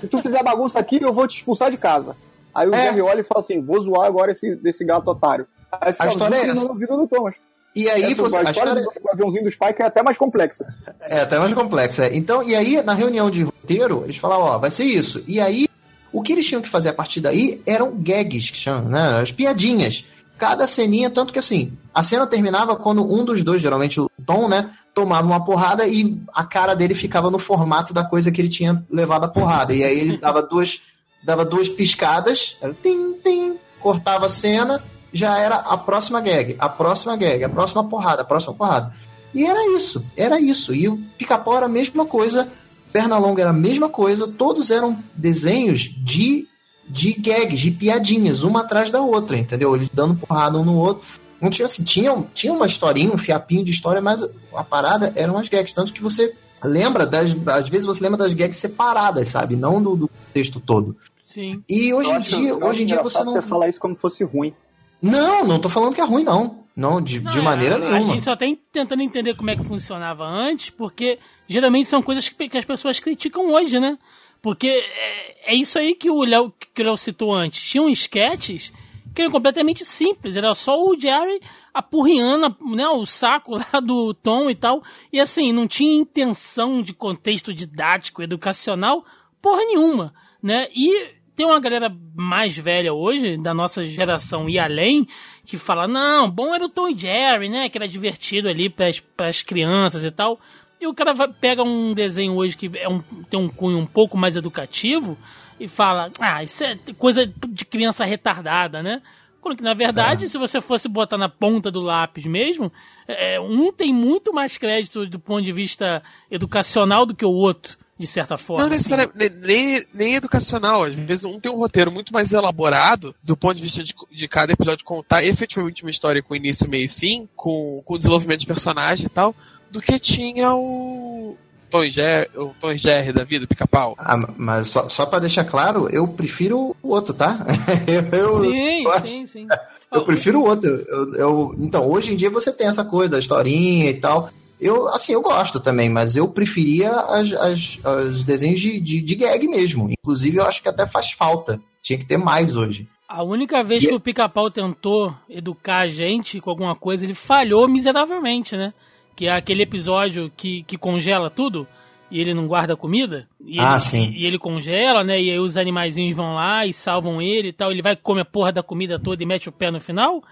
Se 0.00 0.06
tu 0.06 0.22
fizer 0.22 0.42
bagunça 0.44 0.78
aqui, 0.78 1.02
eu 1.02 1.12
vou 1.12 1.26
te 1.26 1.38
expulsar 1.38 1.70
de 1.72 1.76
casa. 1.76 2.16
Aí 2.54 2.68
o 2.68 2.74
É. 2.74 2.84
Jerry 2.84 3.00
olha 3.02 3.20
e 3.20 3.24
fala 3.24 3.40
assim, 3.42 3.62
vou 3.62 3.80
zoar 3.80 4.06
agora 4.06 4.32
esse, 4.32 4.54
desse 4.56 4.84
gato 4.84 5.08
otário. 5.08 5.46
Aí 5.72 5.92
fica 5.92 6.04
A 6.04 6.08
história 6.08 6.34
é 6.36 6.46
essa. 6.48 6.68
ouvido 6.70 6.96
do 6.96 7.06
Thomas. 7.06 7.34
E 7.76 7.88
aí, 7.88 8.02
Essa, 8.02 8.22
você, 8.22 8.36
a, 8.36 8.40
a 8.40 8.50
história 8.50 8.74
do 8.74 9.10
aviãozinho 9.12 9.44
do 9.44 9.52
Spike 9.52 9.80
é 9.80 9.86
até 9.86 10.02
mais 10.02 10.18
complexa. 10.18 10.74
é 11.02 11.20
até 11.20 11.38
mais 11.38 11.54
complexa. 11.54 12.06
é. 12.06 12.16
Então, 12.16 12.42
e 12.42 12.56
aí, 12.56 12.82
na 12.82 12.94
reunião 12.94 13.30
de 13.30 13.44
roteiro, 13.44 14.02
eles 14.04 14.16
falavam, 14.16 14.46
ó, 14.46 14.58
vai 14.58 14.70
ser 14.70 14.82
isso. 14.84 15.22
E 15.28 15.40
aí, 15.40 15.68
o 16.12 16.20
que 16.20 16.32
eles 16.32 16.44
tinham 16.46 16.60
que 16.60 16.68
fazer 16.68 16.88
a 16.88 16.92
partir 16.92 17.20
daí 17.20 17.62
eram 17.64 17.92
gags, 17.96 18.50
que 18.50 18.58
chamam, 18.58 18.90
né? 18.90 19.20
As 19.20 19.30
piadinhas. 19.30 20.04
Cada 20.36 20.66
ceninha, 20.66 21.10
tanto 21.10 21.32
que 21.32 21.38
assim, 21.38 21.72
a 21.94 22.02
cena 22.02 22.26
terminava 22.26 22.74
quando 22.74 23.04
um 23.04 23.24
dos 23.24 23.42
dois, 23.44 23.62
geralmente 23.62 24.00
o 24.00 24.10
Tom, 24.26 24.48
né, 24.48 24.70
tomava 24.94 25.26
uma 25.26 25.44
porrada 25.44 25.86
e 25.86 26.18
a 26.34 26.42
cara 26.44 26.74
dele 26.74 26.94
ficava 26.94 27.30
no 27.30 27.38
formato 27.38 27.92
da 27.94 28.02
coisa 28.02 28.32
que 28.32 28.40
ele 28.40 28.48
tinha 28.48 28.82
levado 28.90 29.24
a 29.24 29.28
porrada. 29.28 29.72
E 29.74 29.84
aí 29.84 29.96
ele 30.00 30.16
dava 30.16 30.42
duas, 30.42 30.80
dava 31.22 31.44
duas 31.44 31.68
piscadas, 31.68 32.56
era 32.60 32.74
tim, 32.74 33.14
tim, 33.22 33.56
cortava 33.78 34.26
a 34.26 34.28
cena, 34.28 34.82
já 35.12 35.38
era 35.38 35.56
a 35.56 35.76
próxima 35.76 36.20
gag, 36.20 36.56
a 36.58 36.68
próxima 36.68 37.16
gag, 37.16 37.44
a 37.44 37.48
próxima 37.48 37.84
porrada, 37.84 38.22
a 38.22 38.24
próxima 38.24 38.54
porrada. 38.54 38.92
E 39.34 39.44
era 39.44 39.76
isso, 39.76 40.04
era 40.16 40.40
isso. 40.40 40.74
E 40.74 40.88
o 40.88 40.98
pica-pau 41.18 41.56
era 41.56 41.66
a 41.66 41.68
mesma 41.68 42.04
coisa, 42.04 42.50
Pernalonga 42.92 43.42
era 43.42 43.50
a 43.50 43.54
mesma 43.54 43.88
coisa, 43.88 44.26
todos 44.26 44.70
eram 44.70 44.98
desenhos 45.14 45.80
de, 45.80 46.48
de 46.88 47.12
gags, 47.12 47.60
de 47.60 47.70
piadinhas, 47.70 48.42
uma 48.42 48.60
atrás 48.60 48.90
da 48.90 49.00
outra, 49.00 49.38
entendeu? 49.38 49.74
Eles 49.74 49.88
dando 49.88 50.16
porrada 50.16 50.58
um 50.58 50.64
no 50.64 50.76
outro. 50.76 51.06
Não 51.40 51.48
tinha 51.48 51.66
assim, 51.66 51.82
tinha, 51.82 52.14
tinha 52.34 52.52
uma 52.52 52.66
historinha, 52.66 53.12
um 53.12 53.18
fiapinho 53.18 53.64
de 53.64 53.70
história, 53.70 54.00
mas 54.00 54.28
a 54.54 54.64
parada 54.64 55.12
eram 55.16 55.38
as 55.38 55.48
gags. 55.48 55.74
Tanto 55.74 55.92
que 55.92 56.02
você 56.02 56.34
lembra 56.62 57.06
das. 57.06 57.34
Às 57.46 57.68
vezes 57.68 57.86
você 57.86 58.02
lembra 58.02 58.18
das 58.18 58.34
gags 58.34 58.58
separadas, 58.58 59.28
sabe? 59.28 59.56
Não 59.56 59.82
do, 59.82 59.96
do 59.96 60.10
texto 60.34 60.60
todo. 60.60 60.96
Sim. 61.32 61.62
E 61.68 61.94
hoje 61.94 62.08
Eu 62.10 62.14
em 62.14 62.18
acho- 62.18 62.36
dia, 62.36 62.56
hoje 62.56 62.82
em 62.82 62.86
dia 62.86 63.02
você 63.02 63.22
não. 63.22 63.32
Você 63.34 63.42
falar 63.42 63.68
isso 63.68 63.78
como 63.78 63.94
se 63.94 64.00
fosse 64.00 64.24
ruim. 64.24 64.52
Não, 65.00 65.44
não 65.46 65.60
tô 65.60 65.68
falando 65.68 65.94
que 65.94 66.00
é 66.00 66.04
ruim, 66.04 66.24
não. 66.24 66.58
Não, 66.76 67.00
de, 67.00 67.20
Não, 67.20 67.30
de 67.30 67.40
maneira 67.40 67.76
a, 67.76 67.78
nenhuma. 67.78 67.98
A 67.98 68.02
gente 68.02 68.24
só 68.24 68.34
tá 68.34 68.46
tentando 68.72 69.02
entender 69.02 69.34
como 69.34 69.50
é 69.50 69.56
que 69.56 69.62
funcionava 69.64 70.24
antes, 70.24 70.70
porque 70.70 71.18
geralmente 71.46 71.88
são 71.88 72.00
coisas 72.02 72.28
que, 72.28 72.48
que 72.48 72.56
as 72.58 72.64
pessoas 72.64 72.98
criticam 73.00 73.52
hoje, 73.52 73.78
né? 73.78 73.98
Porque 74.42 74.66
é, 74.68 75.52
é 75.52 75.54
isso 75.54 75.78
aí 75.78 75.94
que 75.94 76.10
o 76.10 76.22
Léo 76.24 76.52
que 76.74 76.80
o 76.82 76.84
Léo 76.84 76.96
citou 76.96 77.32
antes. 77.34 77.60
Tinham 77.68 77.88
sketches 77.90 78.72
que 79.14 79.20
eram 79.22 79.30
completamente 79.30 79.84
simples. 79.84 80.36
Era 80.36 80.54
só 80.54 80.82
o 80.82 80.98
Jerry 80.98 81.40
apurriando 81.74 82.56
né, 82.74 82.88
o 82.88 83.04
saco 83.06 83.56
lá 83.72 83.80
do 83.80 84.14
Tom 84.14 84.48
e 84.50 84.54
tal. 84.54 84.82
E 85.12 85.20
assim, 85.20 85.52
não 85.52 85.66
tinha 85.68 85.92
intenção 86.00 86.82
de 86.82 86.92
contexto 86.94 87.52
didático, 87.52 88.22
educacional, 88.22 89.04
porra 89.42 89.60
nenhuma. 89.64 90.14
Né? 90.42 90.68
E 90.74 91.08
tem 91.40 91.46
uma 91.46 91.58
galera 91.58 91.90
mais 92.14 92.54
velha 92.58 92.92
hoje, 92.92 93.38
da 93.38 93.54
nossa 93.54 93.82
geração 93.82 94.46
e 94.46 94.58
além, 94.58 95.06
que 95.46 95.56
fala, 95.56 95.88
não, 95.88 96.30
bom 96.30 96.54
era 96.54 96.66
o 96.66 96.68
Tom 96.68 96.86
e 96.88 96.94
Jerry, 96.94 97.48
né? 97.48 97.70
Que 97.70 97.78
era 97.78 97.88
divertido 97.88 98.46
ali 98.46 98.68
pras, 98.68 99.00
pras 99.00 99.42
crianças 99.42 100.04
e 100.04 100.10
tal. 100.10 100.38
E 100.78 100.86
o 100.86 100.92
cara 100.92 101.14
vai, 101.14 101.28
pega 101.28 101.62
um 101.62 101.94
desenho 101.94 102.34
hoje 102.34 102.54
que 102.58 102.70
é 102.74 102.86
um, 102.86 103.00
tem 103.30 103.40
um 103.40 103.48
cunho 103.48 103.78
um 103.78 103.86
pouco 103.86 104.18
mais 104.18 104.36
educativo 104.36 105.16
e 105.58 105.66
fala, 105.66 106.10
ah, 106.20 106.42
isso 106.42 106.62
é 106.62 106.76
coisa 106.98 107.24
de 107.26 107.64
criança 107.64 108.04
retardada, 108.04 108.82
né? 108.82 109.00
Quando 109.40 109.56
que, 109.56 109.64
na 109.64 109.72
verdade, 109.72 110.28
se 110.28 110.36
você 110.36 110.60
fosse 110.60 110.90
botar 110.90 111.16
na 111.16 111.30
ponta 111.30 111.70
do 111.70 111.80
lápis 111.80 112.26
mesmo, 112.26 112.70
é, 113.08 113.40
um 113.40 113.72
tem 113.72 113.94
muito 113.94 114.30
mais 114.30 114.58
crédito 114.58 115.06
do 115.06 115.18
ponto 115.18 115.42
de 115.42 115.54
vista 115.54 116.02
educacional 116.30 117.06
do 117.06 117.14
que 117.14 117.24
o 117.24 117.32
outro, 117.32 117.78
de 118.00 118.06
certa 118.06 118.38
forma. 118.38 118.62
Não 118.64 118.70
necessariamente, 118.70 119.12
nem, 119.18 119.28
nem, 119.30 119.86
nem 119.92 120.14
educacional. 120.14 120.84
Às 120.84 120.94
vezes 120.94 121.24
um 121.26 121.38
tem 121.38 121.52
um 121.52 121.56
roteiro 121.58 121.92
muito 121.92 122.12
mais 122.12 122.32
elaborado 122.32 123.14
do 123.22 123.36
ponto 123.36 123.56
de 123.56 123.62
vista 123.62 123.82
de, 123.84 123.94
de 124.10 124.26
cada 124.26 124.52
episódio 124.54 124.84
contar 124.86 125.22
efetivamente 125.22 125.82
uma 125.82 125.90
história 125.90 126.22
com 126.22 126.34
início, 126.34 126.68
meio 126.68 126.86
e 126.86 126.88
fim, 126.88 127.28
com, 127.36 127.82
com 127.84 127.98
desenvolvimento 127.98 128.40
de 128.40 128.46
personagem 128.46 129.04
e 129.06 129.08
tal, 129.10 129.34
do 129.70 129.80
que 129.82 129.98
tinha 129.98 130.54
o 130.54 131.36
Tom 131.70 131.84
e 131.84 131.90
Jerry, 131.90 132.30
o 132.36 132.54
Tom 132.60 132.72
e 132.72 132.78
Jerry 132.78 133.12
da 133.12 133.22
vida, 133.22 133.44
o 133.44 133.48
pica-pau. 133.48 133.94
Ah, 133.98 134.16
mas 134.36 134.68
só, 134.68 134.88
só 134.88 135.04
pra 135.06 135.18
deixar 135.18 135.44
claro, 135.44 135.86
eu 135.90 136.08
prefiro 136.08 136.74
o 136.82 136.88
outro, 136.88 137.12
tá? 137.14 137.38
eu, 137.86 138.18
eu- 138.18 138.40
Sim, 138.40 138.82
eu 138.88 138.92
acho- 138.92 139.06
sim, 139.06 139.26
sim. 139.26 139.46
Eu 139.92 140.04
prefiro 140.04 140.40
o 140.40 140.44
outro. 140.48 140.68
Eu, 140.70 141.14
eu- 141.16 141.54
então, 141.58 141.86
hoje 141.88 142.12
em 142.12 142.16
dia 142.16 142.30
você 142.30 142.50
tem 142.50 142.66
essa 142.66 142.84
coisa 142.84 143.10
da 143.12 143.18
historinha 143.18 143.90
e 143.90 143.94
tal. 143.94 144.30
Eu, 144.60 144.88
assim, 144.88 145.12
eu 145.14 145.22
gosto 145.22 145.58
também, 145.60 145.88
mas 145.88 146.16
eu 146.16 146.28
preferia 146.28 146.90
as, 146.92 147.32
as, 147.32 147.78
os 147.84 148.24
desenhos 148.24 148.60
de, 148.60 148.78
de, 148.80 149.00
de 149.00 149.14
gag 149.14 149.46
mesmo. 149.48 149.90
Inclusive, 149.90 150.36
eu 150.36 150.44
acho 150.44 150.62
que 150.62 150.68
até 150.68 150.86
faz 150.86 151.10
falta. 151.12 151.60
Tinha 151.82 151.98
que 151.98 152.06
ter 152.06 152.18
mais 152.18 152.56
hoje. 152.56 152.86
A 153.08 153.22
única 153.22 153.62
vez 153.64 153.82
E- 153.82 153.88
que 153.88 153.94
o 153.94 154.00
pica-pau 154.00 154.50
tentou 154.50 155.14
educar 155.28 155.78
a 155.78 155.88
gente 155.88 156.40
com 156.40 156.50
alguma 156.50 156.76
coisa, 156.76 157.04
ele 157.04 157.14
falhou 157.14 157.66
miseravelmente, 157.66 158.56
né? 158.56 158.72
Que 159.16 159.26
é 159.26 159.32
aquele 159.32 159.62
episódio 159.62 160.30
que, 160.36 160.62
que 160.64 160.76
congela 160.78 161.28
tudo 161.30 161.66
e 162.10 162.20
ele 162.20 162.34
não 162.34 162.46
guarda 162.46 162.76
comida. 162.76 163.28
E 163.44 163.58
Ah, 163.58 163.72
ele, 163.72 163.80
sim. 163.80 164.12
E, 164.14 164.22
e 164.22 164.26
ele 164.26 164.38
congela, 164.38 165.02
né? 165.02 165.20
E 165.20 165.30
aí 165.30 165.38
os 165.38 165.56
animaizinhos 165.56 166.16
vão 166.16 166.34
lá 166.34 166.66
e 166.66 166.72
salvam 166.72 167.20
ele 167.20 167.48
e 167.48 167.52
tal. 167.52 167.70
Ele 167.70 167.82
vai 167.82 167.96
comer 167.96 168.22
a 168.22 168.24
porra 168.24 168.52
da 168.52 168.62
comida 168.62 168.98
toda 168.98 169.22
e 169.22 169.26
mete 169.26 169.48
o 169.48 169.52
pé 169.52 169.70
no 169.70 169.80
final. 169.80 170.22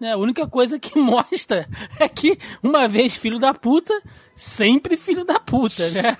Né? 0.00 0.12
A 0.12 0.16
única 0.16 0.46
coisa 0.46 0.78
que 0.78 0.96
mostra 0.98 1.68
é 1.98 2.08
que, 2.08 2.38
uma 2.62 2.86
vez 2.88 3.14
filho 3.14 3.38
da 3.38 3.52
puta, 3.52 3.94
sempre 4.34 4.96
filho 4.96 5.24
da 5.24 5.40
puta, 5.40 5.90
né? 5.90 6.16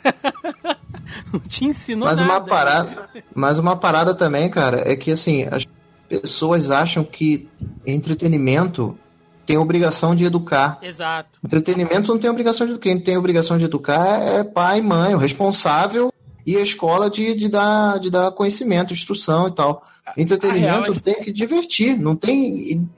não 1.33 1.41
te 1.41 1.65
ensinou 1.65 2.09
Mas 2.09 2.21
nada. 2.21 2.33
uma 2.33 2.41
parada, 2.41 3.11
mas 3.35 3.59
uma 3.59 3.77
parada 3.77 4.15
também, 4.15 4.51
cara, 4.51 4.83
é 4.91 4.97
que 4.97 5.11
assim, 5.11 5.45
as 5.51 5.67
pessoas 6.09 6.71
acham 6.71 7.05
que 7.05 7.49
entretenimento 7.87 8.99
tem 9.47 9.57
obrigação 9.57 10.15
de 10.15 10.27
educar. 10.27 10.79
Exato. 10.83 11.39
Entretenimento 11.43 12.13
não 12.13 12.19
tem 12.19 12.29
obrigação 12.29 12.67
de 12.67 12.73
educar. 12.73 12.83
Quem 12.83 13.01
tem 13.01 13.17
obrigação 13.17 13.57
de 13.57 13.65
educar 13.65 14.21
é 14.21 14.45
pai, 14.45 14.83
mãe, 14.83 15.15
o 15.15 15.19
responsável 15.19 16.13
e 16.45 16.57
a 16.57 16.61
escola 16.61 17.09
de, 17.09 17.35
de, 17.35 17.49
dar, 17.49 17.99
de 17.99 18.11
dar 18.11 18.31
conhecimento, 18.33 18.93
instrução 18.93 19.49
e 19.49 19.51
tal. 19.51 19.83
Entretenimento 20.19 20.67
A 20.67 20.83
real 20.83 20.95
é 20.95 21.01
tem 21.01 21.23
que 21.23 21.33
divertir, 21.33 21.99
não 21.99 22.15
tem. 22.15 22.89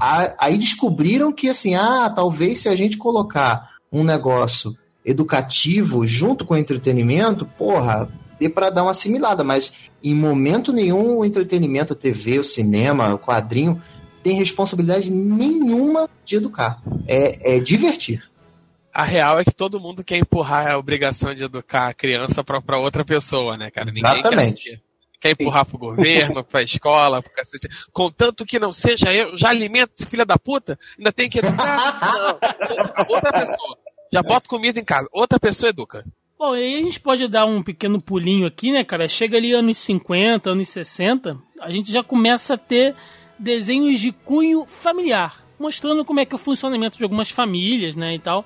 Aí 0.00 0.58
descobriram 0.58 1.32
que 1.32 1.48
assim, 1.48 1.74
ah, 1.74 2.10
talvez 2.14 2.60
se 2.60 2.68
a 2.68 2.76
gente 2.76 2.96
colocar 2.96 3.74
um 3.92 4.02
negócio 4.02 4.76
educativo 5.04 6.06
junto 6.06 6.44
com 6.44 6.54
o 6.54 6.56
entretenimento, 6.56 7.46
porra, 7.58 8.08
dê 8.38 8.48
pra 8.48 8.70
dar 8.70 8.82
uma 8.82 8.90
assimilada, 8.90 9.44
mas 9.44 9.72
em 10.02 10.14
momento 10.14 10.72
nenhum 10.72 11.18
o 11.18 11.24
entretenimento, 11.24 11.92
a 11.92 11.96
TV, 11.96 12.38
o 12.38 12.44
cinema, 12.44 13.14
o 13.14 13.18
quadrinho, 13.18 13.80
tem 14.22 14.34
responsabilidade 14.34 15.10
nenhuma 15.10 16.08
de 16.24 16.36
educar. 16.36 16.82
É, 17.06 17.56
é 17.56 17.60
divertir. 17.60 18.22
A 18.92 19.04
real 19.04 19.38
é 19.38 19.44
que 19.44 19.52
todo 19.52 19.80
mundo 19.80 20.04
quer 20.04 20.16
empurrar 20.18 20.70
a 20.70 20.78
obrigação 20.78 21.34
de 21.34 21.44
educar 21.44 21.88
a 21.88 21.94
criança 21.94 22.44
pra, 22.44 22.62
pra 22.62 22.78
outra 22.78 23.04
pessoa, 23.04 23.56
né, 23.56 23.70
cara? 23.70 23.86
Ninguém 23.86 24.04
Exatamente. 24.04 24.80
Quer, 25.24 25.30
empurrar 25.30 25.64
pro 25.64 25.78
governo, 25.78 26.44
pra 26.44 26.62
escola, 26.62 27.22
pro 27.22 27.32
cacete. 27.32 27.68
Contanto 27.92 28.44
que 28.44 28.58
não 28.58 28.72
seja 28.72 29.12
eu, 29.12 29.36
já 29.36 29.48
alimenta 29.48 29.94
esse 29.98 30.06
filho 30.06 30.26
da 30.26 30.38
puta, 30.38 30.78
ainda 30.98 31.12
tem 31.12 31.30
que 31.30 31.38
educar. 31.38 32.38
Outra 33.08 33.32
pessoa. 33.32 33.78
Já 34.12 34.22
bota 34.22 34.48
comida 34.48 34.78
em 34.78 34.84
casa, 34.84 35.08
outra 35.12 35.40
pessoa 35.40 35.70
educa. 35.70 36.04
Bom, 36.38 36.52
aí 36.52 36.76
a 36.76 36.82
gente 36.82 37.00
pode 37.00 37.26
dar 37.26 37.46
um 37.46 37.62
pequeno 37.62 38.00
pulinho 38.00 38.46
aqui, 38.46 38.70
né, 38.70 38.84
cara? 38.84 39.08
Chega 39.08 39.38
ali 39.38 39.52
anos 39.52 39.78
50, 39.78 40.50
anos 40.50 40.68
60, 40.68 41.38
a 41.60 41.70
gente 41.70 41.90
já 41.90 42.02
começa 42.02 42.54
a 42.54 42.58
ter 42.58 42.94
desenhos 43.38 43.98
de 43.98 44.12
cunho 44.12 44.66
familiar, 44.66 45.44
mostrando 45.58 46.04
como 46.04 46.20
é 46.20 46.26
que 46.26 46.34
é 46.34 46.36
o 46.36 46.38
funcionamento 46.38 46.98
de 46.98 47.04
algumas 47.04 47.30
famílias, 47.30 47.96
né, 47.96 48.14
e 48.14 48.18
tal, 48.18 48.44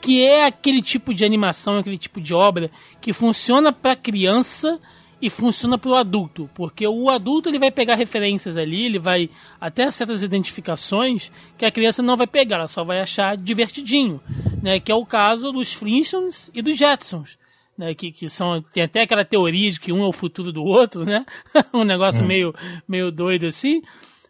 que 0.00 0.24
é 0.24 0.44
aquele 0.44 0.80
tipo 0.82 1.12
de 1.12 1.24
animação, 1.24 1.78
aquele 1.78 1.98
tipo 1.98 2.20
de 2.20 2.32
obra 2.34 2.70
que 3.00 3.12
funciona 3.12 3.72
para 3.72 3.94
criança 3.94 4.80
e 5.20 5.30
funciona 5.30 5.78
para 5.78 5.90
o 5.90 5.94
adulto, 5.94 6.50
porque 6.54 6.86
o 6.86 7.08
adulto 7.08 7.48
ele 7.48 7.58
vai 7.58 7.70
pegar 7.70 7.94
referências 7.94 8.56
ali, 8.56 8.84
ele 8.84 8.98
vai 8.98 9.30
até 9.60 9.90
certas 9.90 10.22
identificações 10.22 11.32
que 11.56 11.64
a 11.64 11.70
criança 11.70 12.02
não 12.02 12.16
vai 12.16 12.26
pegar, 12.26 12.56
ela 12.56 12.68
só 12.68 12.84
vai 12.84 13.00
achar 13.00 13.36
divertidinho, 13.36 14.20
né? 14.62 14.78
Que 14.78 14.92
é 14.92 14.94
o 14.94 15.06
caso 15.06 15.50
dos 15.52 15.72
Flintstones 15.72 16.50
e 16.54 16.60
dos 16.60 16.76
Jetsons, 16.76 17.38
né? 17.78 17.94
Que, 17.94 18.12
que 18.12 18.28
são 18.28 18.60
tem 18.60 18.82
até 18.82 19.02
aquela 19.02 19.24
teoria 19.24 19.70
de 19.70 19.80
que 19.80 19.92
um 19.92 20.04
é 20.04 20.06
o 20.06 20.12
futuro 20.12 20.52
do 20.52 20.62
outro, 20.62 21.04
né? 21.04 21.24
um 21.72 21.84
negócio 21.84 22.22
meio 22.24 22.54
meio 22.86 23.10
doido 23.10 23.46
assim. 23.46 23.80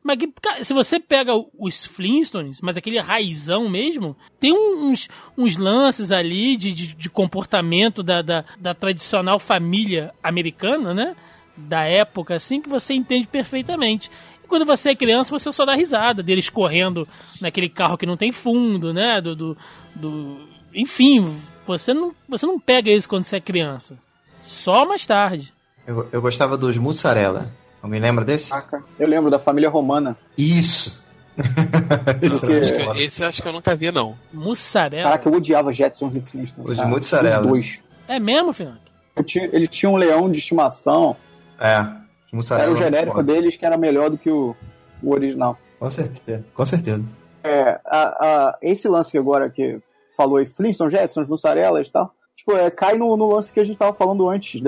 Mas 0.06 0.20
cara, 0.40 0.62
se 0.62 0.72
você 0.72 1.00
pega 1.00 1.32
os 1.58 1.84
Flintstones, 1.84 2.60
mas 2.60 2.76
aquele 2.76 3.00
raizão 3.00 3.68
mesmo, 3.68 4.16
tem 4.38 4.52
uns, 4.52 5.08
uns 5.36 5.56
lances 5.56 6.12
ali 6.12 6.56
de, 6.56 6.72
de, 6.72 6.94
de 6.94 7.10
comportamento 7.10 8.04
da, 8.04 8.22
da, 8.22 8.44
da 8.56 8.72
tradicional 8.72 9.40
família 9.40 10.14
americana, 10.22 10.94
né? 10.94 11.16
Da 11.56 11.82
época, 11.82 12.36
assim, 12.36 12.62
que 12.62 12.68
você 12.68 12.94
entende 12.94 13.26
perfeitamente. 13.26 14.08
E 14.44 14.46
quando 14.46 14.64
você 14.64 14.90
é 14.90 14.94
criança, 14.94 15.36
você 15.36 15.50
só 15.50 15.64
dá 15.64 15.74
risada 15.74 16.22
deles 16.22 16.48
correndo 16.48 17.08
naquele 17.40 17.68
carro 17.68 17.98
que 17.98 18.06
não 18.06 18.16
tem 18.16 18.30
fundo, 18.30 18.94
né? 18.94 19.20
Do, 19.20 19.34
do, 19.34 19.56
do... 19.92 20.48
Enfim, 20.72 21.36
você 21.66 21.92
não, 21.92 22.14
você 22.28 22.46
não 22.46 22.60
pega 22.60 22.92
isso 22.92 23.08
quando 23.08 23.24
você 23.24 23.38
é 23.38 23.40
criança. 23.40 23.98
Só 24.40 24.86
mais 24.86 25.04
tarde. 25.04 25.52
Eu, 25.84 26.08
eu 26.12 26.22
gostava 26.22 26.56
dos 26.56 26.78
mussarela. 26.78 27.50
Alguém 27.86 28.00
lembra 28.00 28.24
desse? 28.24 28.52
Eu 28.98 29.06
lembro 29.08 29.30
da 29.30 29.38
família 29.38 29.70
romana. 29.70 30.16
Isso. 30.36 31.04
Isso 32.22 32.40
Porque- 32.40 32.52
é 32.54 32.58
Acho 32.60 32.92
que- 32.92 33.02
esse 33.02 33.22
eu 33.22 33.28
acho 33.28 33.42
que 33.42 33.48
eu 33.48 33.52
nunca 33.52 33.76
vi, 33.76 33.90
não. 33.92 34.16
Mussarela. 34.32 35.04
Caraca, 35.10 35.28
eu 35.28 35.34
odiava 35.34 35.72
Jetsons 35.72 36.14
e 36.14 36.20
Flintstones. 36.20 36.78
Os 36.78 36.86
mozzarelas. 36.86 37.44
Os 37.46 37.52
dois. 37.52 37.78
É 38.08 38.18
mesmo, 38.18 38.52
Fernando? 38.52 38.80
Eu 39.14 39.22
tinha- 39.22 39.44
Eles 39.52 39.68
tinham 39.68 39.92
um 39.94 39.96
leão 39.96 40.30
de 40.30 40.38
estimação. 40.38 41.16
É. 41.60 41.86
Mussarela. 42.32 42.70
Era 42.70 42.72
o 42.78 42.82
genérico 42.82 43.16
foda. 43.16 43.32
deles 43.32 43.56
que 43.56 43.64
era 43.64 43.76
melhor 43.76 44.10
do 44.10 44.18
que 44.18 44.30
o, 44.30 44.54
o 45.02 45.12
original. 45.12 45.58
Com 45.78 45.88
certeza. 45.90 46.44
Com 46.54 46.64
certeza. 46.64 47.04
É, 47.44 47.80
a, 47.84 48.02
a- 48.48 48.58
esse 48.62 48.88
lance 48.88 49.16
agora 49.16 49.48
que 49.48 49.78
falou 50.16 50.38
aí, 50.38 50.46
Flintstones, 50.46 50.92
Jetsons, 50.92 51.28
mussarelas 51.28 51.86
e 51.88 51.92
tal, 51.92 52.12
tipo, 52.36 52.52
é, 52.56 52.70
cai 52.70 52.96
no, 52.96 53.16
no 53.16 53.30
lance 53.32 53.52
que 53.52 53.60
a 53.60 53.64
gente 53.64 53.76
tava 53.76 53.92
falando 53.92 54.28
antes, 54.28 54.60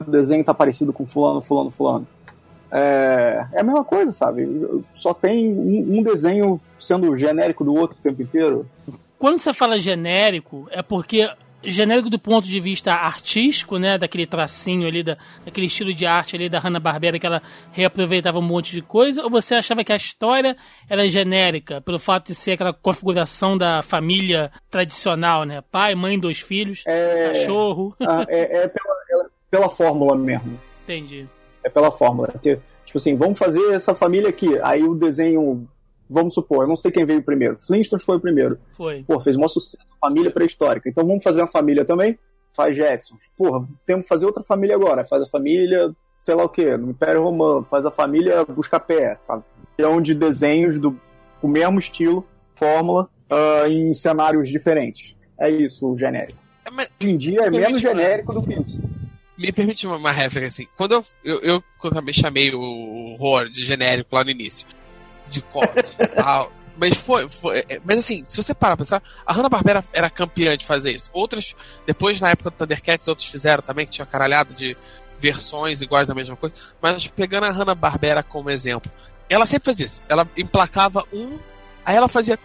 o 0.00 0.10
desenho 0.10 0.42
tá 0.42 0.52
parecido 0.54 0.92
com 0.92 1.04
fulano, 1.06 1.40
fulano, 1.42 1.70
fulano. 1.70 2.06
É, 2.78 3.46
é 3.54 3.60
a 3.60 3.64
mesma 3.64 3.84
coisa, 3.84 4.12
sabe? 4.12 4.46
Só 4.92 5.14
tem 5.14 5.48
um, 5.48 5.98
um 5.98 6.02
desenho 6.02 6.60
sendo 6.78 7.16
genérico 7.16 7.64
do 7.64 7.74
outro 7.74 7.96
o 7.98 8.02
tempo 8.02 8.20
inteiro. 8.20 8.66
Quando 9.18 9.38
você 9.38 9.54
fala 9.54 9.78
genérico, 9.78 10.68
é 10.70 10.82
porque 10.82 11.26
genérico 11.62 12.10
do 12.10 12.18
ponto 12.18 12.46
de 12.46 12.60
vista 12.60 12.92
artístico, 12.92 13.78
né, 13.78 13.96
daquele 13.96 14.26
tracinho 14.26 14.86
ali, 14.86 15.02
da, 15.02 15.16
daquele 15.42 15.66
estilo 15.66 15.94
de 15.94 16.04
arte 16.04 16.36
ali 16.36 16.50
da 16.50 16.58
Hanna-Barbera 16.58 17.18
que 17.18 17.26
ela 17.26 17.42
reaproveitava 17.72 18.38
um 18.38 18.42
monte 18.42 18.72
de 18.72 18.82
coisa, 18.82 19.22
ou 19.22 19.30
você 19.30 19.54
achava 19.54 19.82
que 19.82 19.92
a 19.92 19.96
história 19.96 20.54
era 20.88 21.08
genérica, 21.08 21.80
pelo 21.80 21.98
fato 21.98 22.26
de 22.26 22.34
ser 22.34 22.52
aquela 22.52 22.74
configuração 22.74 23.56
da 23.56 23.82
família 23.82 24.52
tradicional, 24.70 25.44
né, 25.44 25.62
pai, 25.72 25.94
mãe, 25.94 26.18
dois 26.18 26.40
filhos, 26.40 26.84
É, 26.86 27.28
cachorro, 27.28 27.96
ah, 28.00 28.24
é, 28.28 28.64
é 28.64 28.68
pela, 28.68 29.24
é 29.24 29.28
pela 29.50 29.68
fórmula 29.70 30.14
mesmo. 30.14 30.60
entendi. 30.84 31.26
É 31.66 31.70
pela 31.70 31.90
fórmula. 31.90 32.28
Ter- 32.40 32.60
Tipo 32.84 32.98
assim, 32.98 33.16
vamos 33.16 33.36
fazer 33.36 33.72
essa 33.74 33.94
família 33.96 34.28
aqui. 34.28 34.56
Aí 34.62 34.84
o 34.84 34.94
desenho, 34.94 35.66
vamos 36.08 36.34
supor, 36.34 36.62
eu 36.62 36.68
não 36.68 36.76
sei 36.76 36.92
quem 36.92 37.04
veio 37.04 37.20
primeiro. 37.22 37.58
Flintstones 37.58 38.04
foi 38.04 38.16
o 38.16 38.20
primeiro. 38.20 38.58
Foi. 38.76 39.02
Pô, 39.02 39.18
fez 39.18 39.36
maior 39.36 39.48
sucesso, 39.48 39.76
família 40.00 40.30
pré-histórica. 40.30 40.88
Então 40.88 41.04
vamos 41.04 41.24
fazer 41.24 41.40
uma 41.40 41.48
família 41.48 41.84
também? 41.84 42.16
Faz 42.54 42.76
Jetsons. 42.76 43.28
Porra, 43.36 43.66
temos 43.84 44.04
que 44.04 44.08
fazer 44.08 44.24
outra 44.24 44.42
família 44.44 44.76
agora. 44.76 45.04
Faz 45.04 45.20
a 45.22 45.26
família, 45.26 45.90
sei 46.16 46.34
lá 46.36 46.44
o 46.44 46.48
quê, 46.48 46.76
no 46.76 46.90
Império 46.90 47.22
Romano. 47.24 47.64
Faz 47.64 47.84
a 47.84 47.90
família 47.90 48.44
Busca-Pé, 48.44 49.16
sabe? 49.18 49.42
É 49.76 49.86
um 49.88 50.00
de 50.00 50.14
desenhos 50.14 50.78
do 50.78 50.96
o 51.42 51.48
mesmo 51.48 51.78
estilo, 51.80 52.24
fórmula, 52.54 53.08
ah, 53.28 53.68
em 53.68 53.92
cenários 53.92 54.48
diferentes. 54.48 55.14
É 55.40 55.50
isso 55.50 55.90
o 55.90 55.98
genérico. 55.98 56.38
É, 56.64 56.70
mas 56.70 56.88
Hoje 57.00 57.10
em 57.10 57.16
dia 57.16 57.40
é 57.42 57.50
menos 57.50 57.68
uma- 57.68 57.78
genérico 57.78 58.32
do 58.32 58.42
que 58.42 58.54
isso. 58.60 58.80
Me 59.38 59.52
permite 59.52 59.86
uma, 59.86 59.96
uma 59.96 60.12
réplica 60.12 60.46
assim. 60.46 60.66
Quando 60.76 60.92
eu, 60.92 61.04
eu, 61.24 61.40
eu, 61.40 61.64
eu 61.84 61.90
também 61.90 62.14
chamei 62.14 62.52
o 62.54 62.60
horror 63.12 63.48
de 63.48 63.64
genérico 63.64 64.14
lá 64.14 64.24
no 64.24 64.30
início, 64.30 64.66
de 65.28 65.40
corte 65.40 65.94
e 65.98 66.06
tal. 66.14 66.52
Mas 66.78 66.96
foi, 66.96 67.28
foi. 67.28 67.64
é, 67.68 67.80
Mas 67.84 67.98
assim, 67.98 68.22
se 68.26 68.36
você 68.36 68.54
parar 68.54 68.76
pra 68.76 68.84
pensar, 68.84 69.02
a 69.24 69.32
Hanna-Barbera 69.32 69.84
era 69.92 70.10
campeã 70.10 70.56
de 70.56 70.66
fazer 70.66 70.92
isso. 70.92 71.08
Outras, 71.12 71.54
depois 71.86 72.20
na 72.20 72.30
época 72.30 72.50
do 72.50 72.56
Thundercats, 72.56 73.08
outros 73.08 73.28
fizeram 73.28 73.62
também, 73.62 73.86
que 73.86 73.92
tinha 73.92 74.06
caralhada 74.06 74.52
de 74.52 74.76
versões 75.18 75.80
iguais 75.80 76.08
da 76.08 76.14
mesma 76.14 76.36
coisa. 76.36 76.54
Mas 76.80 77.06
pegando 77.06 77.44
a 77.44 77.50
Hanna-Barbera 77.50 78.22
como 78.22 78.50
exemplo, 78.50 78.92
ela 79.28 79.46
sempre 79.46 79.66
fazia 79.66 79.86
isso. 79.86 80.02
Ela 80.08 80.28
emplacava 80.36 81.04
um, 81.12 81.38
aí 81.84 81.96
ela 81.96 82.08
fazia 82.08 82.38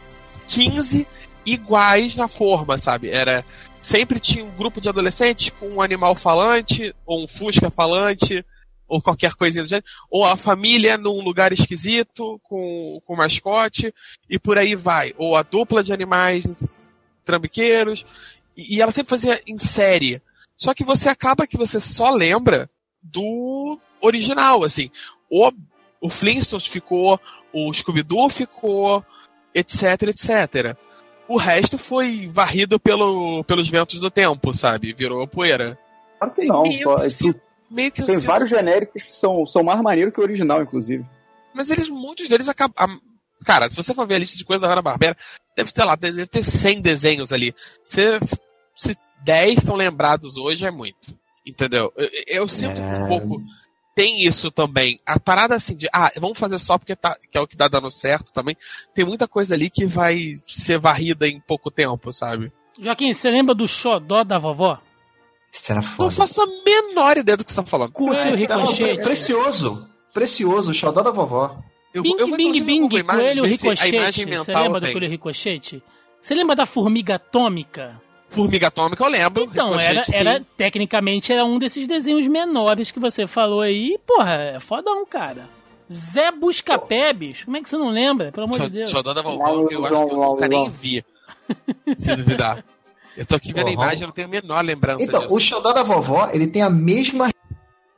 15 0.48 1.06
iguais 1.46 2.16
na 2.16 2.28
forma, 2.28 2.78
sabe? 2.78 3.10
Era 3.10 3.44
sempre 3.82 4.20
tinha 4.20 4.46
um 4.46 4.56
grupo 4.56 4.80
de 4.80 4.88
adolescentes 4.88 5.52
com 5.60 5.68
um 5.68 5.82
animal 5.82 6.16
falante, 6.16 6.94
ou 7.06 7.24
um 7.24 7.28
fusca 7.28 7.70
falante, 7.72 8.46
ou 8.88 9.02
qualquer 9.02 9.34
coisinha 9.34 9.64
do 9.64 9.70
gênero, 9.70 9.86
ou 10.10 10.26
a 10.26 10.36
família 10.36 10.98
num 10.98 11.22
lugar 11.22 11.52
esquisito, 11.54 12.40
com, 12.44 13.02
com 13.06 13.16
mascote, 13.16 13.94
e 14.30 14.38
por 14.38 14.58
aí 14.58 14.76
vai. 14.76 15.14
Ou 15.18 15.36
a 15.36 15.44
dupla 15.44 15.84
de 15.84 15.94
animais 15.94 16.78
trambiqueiros, 17.26 18.06
e, 18.56 18.76
e 18.76 18.82
ela 18.82 18.92
sempre 18.92 19.10
fazia 19.10 19.42
em 19.48 19.58
série. 19.58 20.22
Só 20.58 20.74
que 20.74 20.84
você 20.84 21.10
acaba 21.10 21.48
que 21.48 21.58
você 21.58 21.80
só 21.80 22.12
lembra 22.12 22.70
do 23.02 23.80
original, 24.02 24.64
assim. 24.64 24.92
O, 25.30 25.52
o 26.02 26.10
Flintstones 26.10 26.68
ficou, 26.68 27.20
o 27.54 27.74
Scooby-Doo 27.74 28.30
ficou, 28.30 29.04
etc, 29.56 30.04
etc. 30.04 30.78
O 31.32 31.38
resto 31.38 31.78
foi 31.78 32.28
varrido 32.28 32.78
pelo, 32.78 33.42
pelos 33.46 33.70
ventos 33.70 34.00
do 34.02 34.12
tempo, 34.12 34.54
sabe? 34.54 34.92
Virou 34.92 35.26
poeira. 35.26 35.80
Claro 36.20 36.34
que 36.34 36.46
não. 36.46 36.64
Meio 36.64 36.98
é 36.98 37.08
meio 37.70 37.92
que 37.92 38.04
Tem 38.04 38.18
vários 38.20 38.50
genéricos 38.50 39.02
que 39.02 39.14
são, 39.14 39.46
são 39.46 39.64
mais 39.64 39.80
maneiros 39.82 40.14
que 40.14 40.20
o 40.20 40.24
original, 40.24 40.62
inclusive. 40.62 41.06
Mas 41.54 41.72
eles, 41.72 41.88
muitos 41.88 42.28
deles 42.28 42.50
acabam. 42.50 43.00
Cara, 43.46 43.70
se 43.70 43.78
você 43.78 43.94
for 43.94 44.06
ver 44.06 44.16
a 44.16 44.20
lista 44.20 44.38
de 44.38 44.44
coisas 44.44 44.62
da 44.62 44.68
Hanna-Barbera, 44.68 45.16
deve 45.56 45.72
ter 45.72 45.86
lá, 45.86 45.96
deve 45.96 46.26
ter 46.28 46.44
100 46.44 46.82
desenhos 46.82 47.32
ali. 47.32 47.56
Se, 47.82 48.20
se 48.76 48.94
10 49.24 49.64
são 49.64 49.78
lembrados 49.78 50.36
hoje, 50.36 50.66
é 50.66 50.72
muito. 50.72 51.16
Entendeu? 51.46 51.94
Eu, 51.96 52.10
eu 52.28 52.48
sinto 52.50 52.78
É. 52.80 53.04
um 53.04 53.08
pouco. 53.08 53.42
Tem 53.94 54.24
isso 54.26 54.50
também. 54.50 55.00
A 55.06 55.20
parada 55.20 55.56
assim 55.56 55.76
de, 55.76 55.88
ah, 55.94 56.12
vamos 56.18 56.40
fazer 56.40 56.58
só 56.60 56.78
porque 56.78 56.96
tá, 56.96 57.18
que 57.30 57.38
é 57.38 57.42
o 57.42 57.48
que 57.48 57.58
tá 57.58 57.68
dando 57.68 57.90
certo 57.90 58.32
também. 58.32 58.56
Tem 58.94 59.04
muita 59.06 59.28
coisa 59.28 59.54
ali 59.54 59.70
que 59.70 59.86
vai 59.86 60.36
ser 60.48 60.80
varrida 60.80 61.28
em 61.28 61.42
pouco 61.42 61.70
tempo, 61.70 62.12
sabe? 62.14 62.52
Joaquim, 62.80 63.14
você 63.14 63.30
lembra 63.30 63.54
do 63.54 63.68
xodó 63.68 64.24
da 64.24 64.38
vovó? 64.38 64.80
Isso 65.52 65.72
era 65.72 65.82
Não 65.82 65.88
foda. 65.90 66.16
faço 66.16 66.42
a 66.42 66.46
menor 66.66 67.18
ideia 67.18 67.36
do 67.36 67.44
que 67.44 67.52
você 67.52 67.62
tá 67.62 67.68
falando. 67.68 67.92
Coelho 67.92 68.36
É, 68.38 68.42
então, 68.44 68.62
ricochete. 68.62 69.04
precioso. 69.04 69.90
Precioso, 70.14 70.72
o 70.72 70.74
xodó 70.74 71.02
da 71.02 71.12
vovó. 71.12 71.58
Eu, 71.94 72.02
Bing, 72.02 72.16
eu 72.18 72.28
vou, 72.28 72.38
bing, 72.38 72.64
bing, 72.64 72.88
coelho 73.04 73.44
ricochete. 73.46 74.26
Você 74.26 74.54
lembra 74.54 74.80
do 74.80 74.92
coelho 74.92 75.10
ricochete? 75.10 75.84
Você 76.22 76.34
lembra 76.34 76.56
da 76.56 76.66
formiga 76.66 77.16
atômica? 77.16 78.02
Formiga 78.32 78.68
Atômica, 78.68 79.04
eu 79.04 79.10
lembro. 79.10 79.44
Então, 79.44 79.78
era, 79.80 80.02
era, 80.14 80.42
tecnicamente, 80.56 81.34
era 81.34 81.44
um 81.44 81.60
desses 81.60 81.86
desenhos 81.86 82.26
menores 82.28 82.90
que 82.90 83.00
você 83.00 83.28
falou 83.28 83.62
aí. 83.62 84.00
Porra, 84.08 84.34
é 84.56 84.60
fodão, 84.60 85.06
cara. 85.06 85.50
Zé 85.92 86.32
Buscapé, 86.32 87.12
bicho. 87.12 87.46
Como 87.46 87.58
é 87.58 87.62
que 87.62 87.70
você 87.70 87.78
não 87.78 87.90
lembra? 87.90 88.32
Pelo 88.32 88.46
amor 88.46 88.62
de 88.62 88.70
Deus. 88.70 88.90
Xodó 88.90 89.14
da 89.14 89.22
vovó, 89.22 89.48
Não, 89.48 89.70
eu 89.70 89.86
acho 89.86 90.08
que 90.08 90.14
eu 90.14 90.18
não, 90.18 90.30
nunca 90.32 90.48
nem 90.48 90.70
vi. 90.70 91.04
Se 91.98 92.16
duvidar. 92.16 92.64
Eu 93.18 93.26
tô 93.26 93.36
aqui 93.36 93.52
vendo 93.52 93.66
a 93.66 93.68
Uhum. 93.68 93.74
imagem, 93.74 94.02
eu 94.04 94.08
não 94.08 94.14
tenho 94.14 94.28
a 94.30 94.32
menor 94.32 94.64
lembrança 94.64 95.04
Então, 95.04 95.24
disso. 95.24 95.36
o 95.36 95.40
xodó 95.40 95.74
da 95.74 95.84
vovó, 95.84 96.30
ele 96.32 96.48
tem 96.48 96.62
a 96.62 96.70
mesma. 96.70 97.30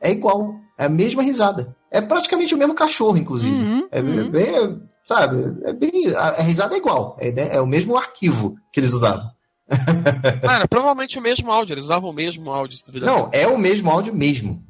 É 0.02 0.10
igual. 0.10 0.56
É 0.76 0.86
a 0.86 0.90
mesma 0.90 1.22
risada. 1.22 1.76
É 1.92 2.02
praticamente 2.02 2.56
o 2.56 2.58
mesmo 2.58 2.74
cachorro, 2.74 3.16
inclusive. 3.18 3.56
Uhum, 3.56 3.88
é 3.92 4.02
uhum. 4.02 4.30
bem. 4.32 4.82
Sabe? 5.06 5.56
É 5.64 5.74
bem. 5.74 6.08
A, 6.16 6.30
a 6.30 6.42
risada 6.42 6.74
é 6.74 6.80
igual. 6.80 7.16
É, 7.20 7.32
né? 7.32 7.50
é 7.52 7.62
o 7.62 7.68
mesmo 7.68 7.96
arquivo 7.96 8.56
que 8.72 8.80
eles 8.80 8.92
usavam. 8.92 9.30
Cara, 10.42 10.68
provavelmente 10.68 11.18
o 11.18 11.22
mesmo 11.22 11.52
áudio, 11.52 11.74
eles 11.74 11.86
usavam 11.86 12.10
o 12.10 12.14
mesmo 12.14 12.52
áudio. 12.52 12.78
Não, 13.02 13.30
é 13.32 13.48
o 13.48 13.58
mesmo 13.58 13.90
áudio 13.90 14.14
mesmo. 14.14 14.64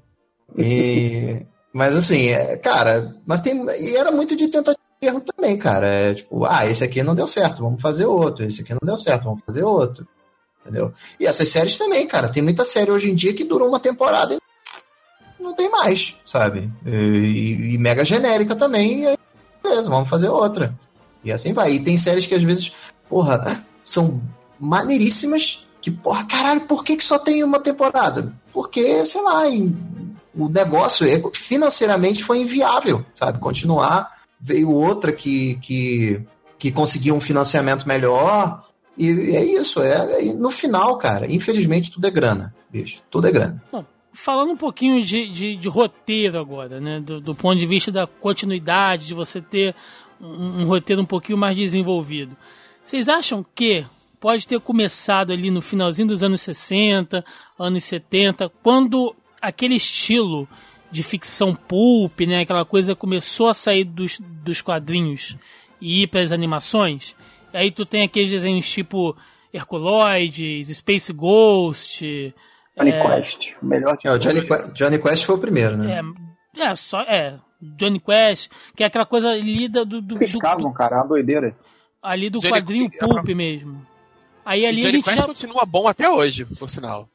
E- 0.57 1.45
mas 1.73 1.95
assim, 1.95 2.27
é, 2.27 2.55
cara, 2.57 3.15
mas 3.25 3.41
tem. 3.41 3.65
E 3.79 3.95
era 3.95 4.11
muito 4.11 4.35
de 4.35 4.47
tentativa 4.47 4.79
e 5.01 5.07
erro 5.07 5.21
também, 5.21 5.57
cara. 5.57 5.87
É 5.87 6.13
tipo, 6.13 6.45
ah, 6.45 6.65
esse 6.67 6.83
aqui 6.83 7.01
não 7.03 7.15
deu 7.15 7.27
certo, 7.27 7.63
vamos 7.63 7.81
fazer 7.81 8.05
outro. 8.05 8.45
Esse 8.45 8.61
aqui 8.61 8.71
não 8.71 8.79
deu 8.83 8.95
certo, 8.97 9.23
vamos 9.23 9.41
fazer 9.45 9.63
outro. 9.63 10.07
Entendeu? 10.61 10.93
E 11.19 11.25
essas 11.25 11.49
séries 11.49 11.77
também, 11.77 12.07
cara. 12.07 12.29
Tem 12.29 12.41
muita 12.41 12.63
série 12.63 12.91
hoje 12.91 13.11
em 13.11 13.15
dia 13.15 13.33
que 13.33 13.43
dura 13.43 13.65
uma 13.65 13.79
temporada 13.79 14.35
e 14.35 15.43
não 15.43 15.53
tem 15.53 15.69
mais, 15.69 16.15
sabe? 16.23 16.71
E, 16.85 17.73
e 17.73 17.77
mega 17.77 18.05
genérica 18.05 18.55
também. 18.55 19.01
E 19.01 19.07
aí, 19.07 19.17
beleza, 19.61 19.89
vamos 19.89 20.07
fazer 20.07 20.29
outra. 20.29 20.73
E 21.21 21.31
assim 21.33 21.51
vai. 21.51 21.73
E 21.73 21.83
tem 21.83 21.97
séries 21.97 22.25
que 22.25 22.35
às 22.35 22.43
vezes, 22.43 22.71
porra, 23.09 23.65
são 23.83 24.21
maneiríssimas. 24.59 25.65
Que, 25.81 25.91
porra, 25.91 26.25
caralho, 26.25 26.61
por 26.61 26.83
que, 26.83 26.95
que 26.95 27.03
só 27.03 27.19
tem 27.19 27.43
uma 27.43 27.59
temporada? 27.59 28.33
Porque, 28.53 29.05
sei 29.05 29.21
lá, 29.21 29.49
em- 29.49 29.75
o 30.33 30.47
negócio 30.47 31.05
é- 31.05 31.21
financeiramente 31.33 32.23
foi 32.23 32.39
inviável, 32.41 33.05
sabe? 33.11 33.39
Continuar. 33.39 34.09
Veio 34.39 34.71
outra 34.71 35.11
que, 35.11 35.55
que, 35.61 36.21
que 36.57 36.71
conseguiu 36.71 37.15
um 37.15 37.19
financiamento 37.19 37.85
melhor. 37.87 38.65
E 38.97 39.09
é 39.35 39.43
isso. 39.43 39.81
É, 39.81 40.23
e 40.23 40.33
no 40.33 40.49
final, 40.51 40.97
cara, 40.97 41.29
infelizmente 41.31 41.91
tudo 41.91 42.07
é 42.07 42.11
grana, 42.11 42.53
bicho. 42.69 43.01
Tudo 43.11 43.27
é 43.27 43.31
grana. 43.31 43.61
Falando 44.13 44.51
um 44.51 44.57
pouquinho 44.57 45.03
de, 45.03 45.27
de, 45.29 45.55
de 45.57 45.67
roteiro 45.67 46.39
agora, 46.39 46.79
né? 46.79 46.99
Do, 47.01 47.19
do 47.19 47.33
ponto 47.35 47.57
de 47.57 47.65
vista 47.65 47.91
da 47.91 48.05
continuidade, 48.07 49.07
de 49.07 49.13
você 49.13 49.41
ter 49.41 49.75
um, 50.21 50.61
um 50.61 50.65
roteiro 50.65 51.01
um 51.01 51.05
pouquinho 51.05 51.37
mais 51.37 51.57
desenvolvido. 51.57 52.37
Vocês 52.83 53.09
acham 53.09 53.45
que 53.55 53.85
pode 54.23 54.47
ter 54.47 54.57
começado 54.61 55.33
ali 55.33 55.51
no 55.51 55.61
finalzinho 55.61 56.07
dos 56.07 56.23
anos 56.23 56.39
60, 56.39 57.25
anos 57.59 57.83
70, 57.83 58.47
quando 58.63 59.13
aquele 59.41 59.75
estilo 59.75 60.47
de 60.89 61.03
ficção 61.03 61.53
pulp, 61.53 62.21
né? 62.21 62.39
Aquela 62.39 62.63
coisa 62.63 62.95
começou 62.95 63.49
a 63.49 63.53
sair 63.53 63.83
dos, 63.83 64.17
dos 64.21 64.61
quadrinhos 64.61 65.35
e 65.81 66.03
ir 66.03 66.07
para 66.07 66.21
as 66.21 66.31
animações. 66.31 67.17
Aí 67.53 67.69
tu 67.69 67.85
tem 67.85 68.01
aqueles 68.03 68.29
desenhos 68.31 68.71
tipo 68.71 69.13
Herculoides, 69.53 70.69
Space 70.77 71.11
Ghost. 71.11 72.33
Johnny 72.77 72.91
é, 72.91 73.01
Quest. 73.17 73.51
O 73.61 73.65
melhor 73.65 73.97
É, 74.05 74.11
o 74.11 74.17
Johnny, 74.17 74.41
Que- 74.41 74.71
Johnny 74.73 74.99
Quest 74.99 75.25
foi 75.25 75.35
o 75.35 75.39
primeiro, 75.39 75.75
né? 75.77 76.01
é, 76.57 76.61
é, 76.61 76.75
só, 76.75 77.01
é, 77.01 77.37
Johnny 77.61 77.99
Quest, 77.99 78.49
que 78.73 78.83
é 78.83 78.87
aquela 78.87 79.05
coisa 79.05 79.29
ali 79.29 79.67
do, 79.67 79.85
do, 79.85 80.01
do, 80.01 80.17
Piscavam, 80.17 80.71
cara, 80.71 80.95
é 80.95 80.99
uma 80.99 81.07
doideira. 81.07 81.55
ali 82.01 82.29
do 82.29 82.39
Johnny- 82.39 82.53
quadrinho 82.53 82.85
é 82.93 82.97
pulp 83.05 83.27
mesmo. 83.29 83.85
Aí 84.45 84.65
ali 84.65 84.79
a 84.79 84.81
Johnny 84.81 84.91
gente 84.93 85.03
Quest 85.05 85.17
já, 85.17 85.25
continua 85.25 85.65
bom 85.65 85.87
até 85.87 86.09
hoje, 86.09 86.45
por 86.45 86.69
sinal. 86.69 87.07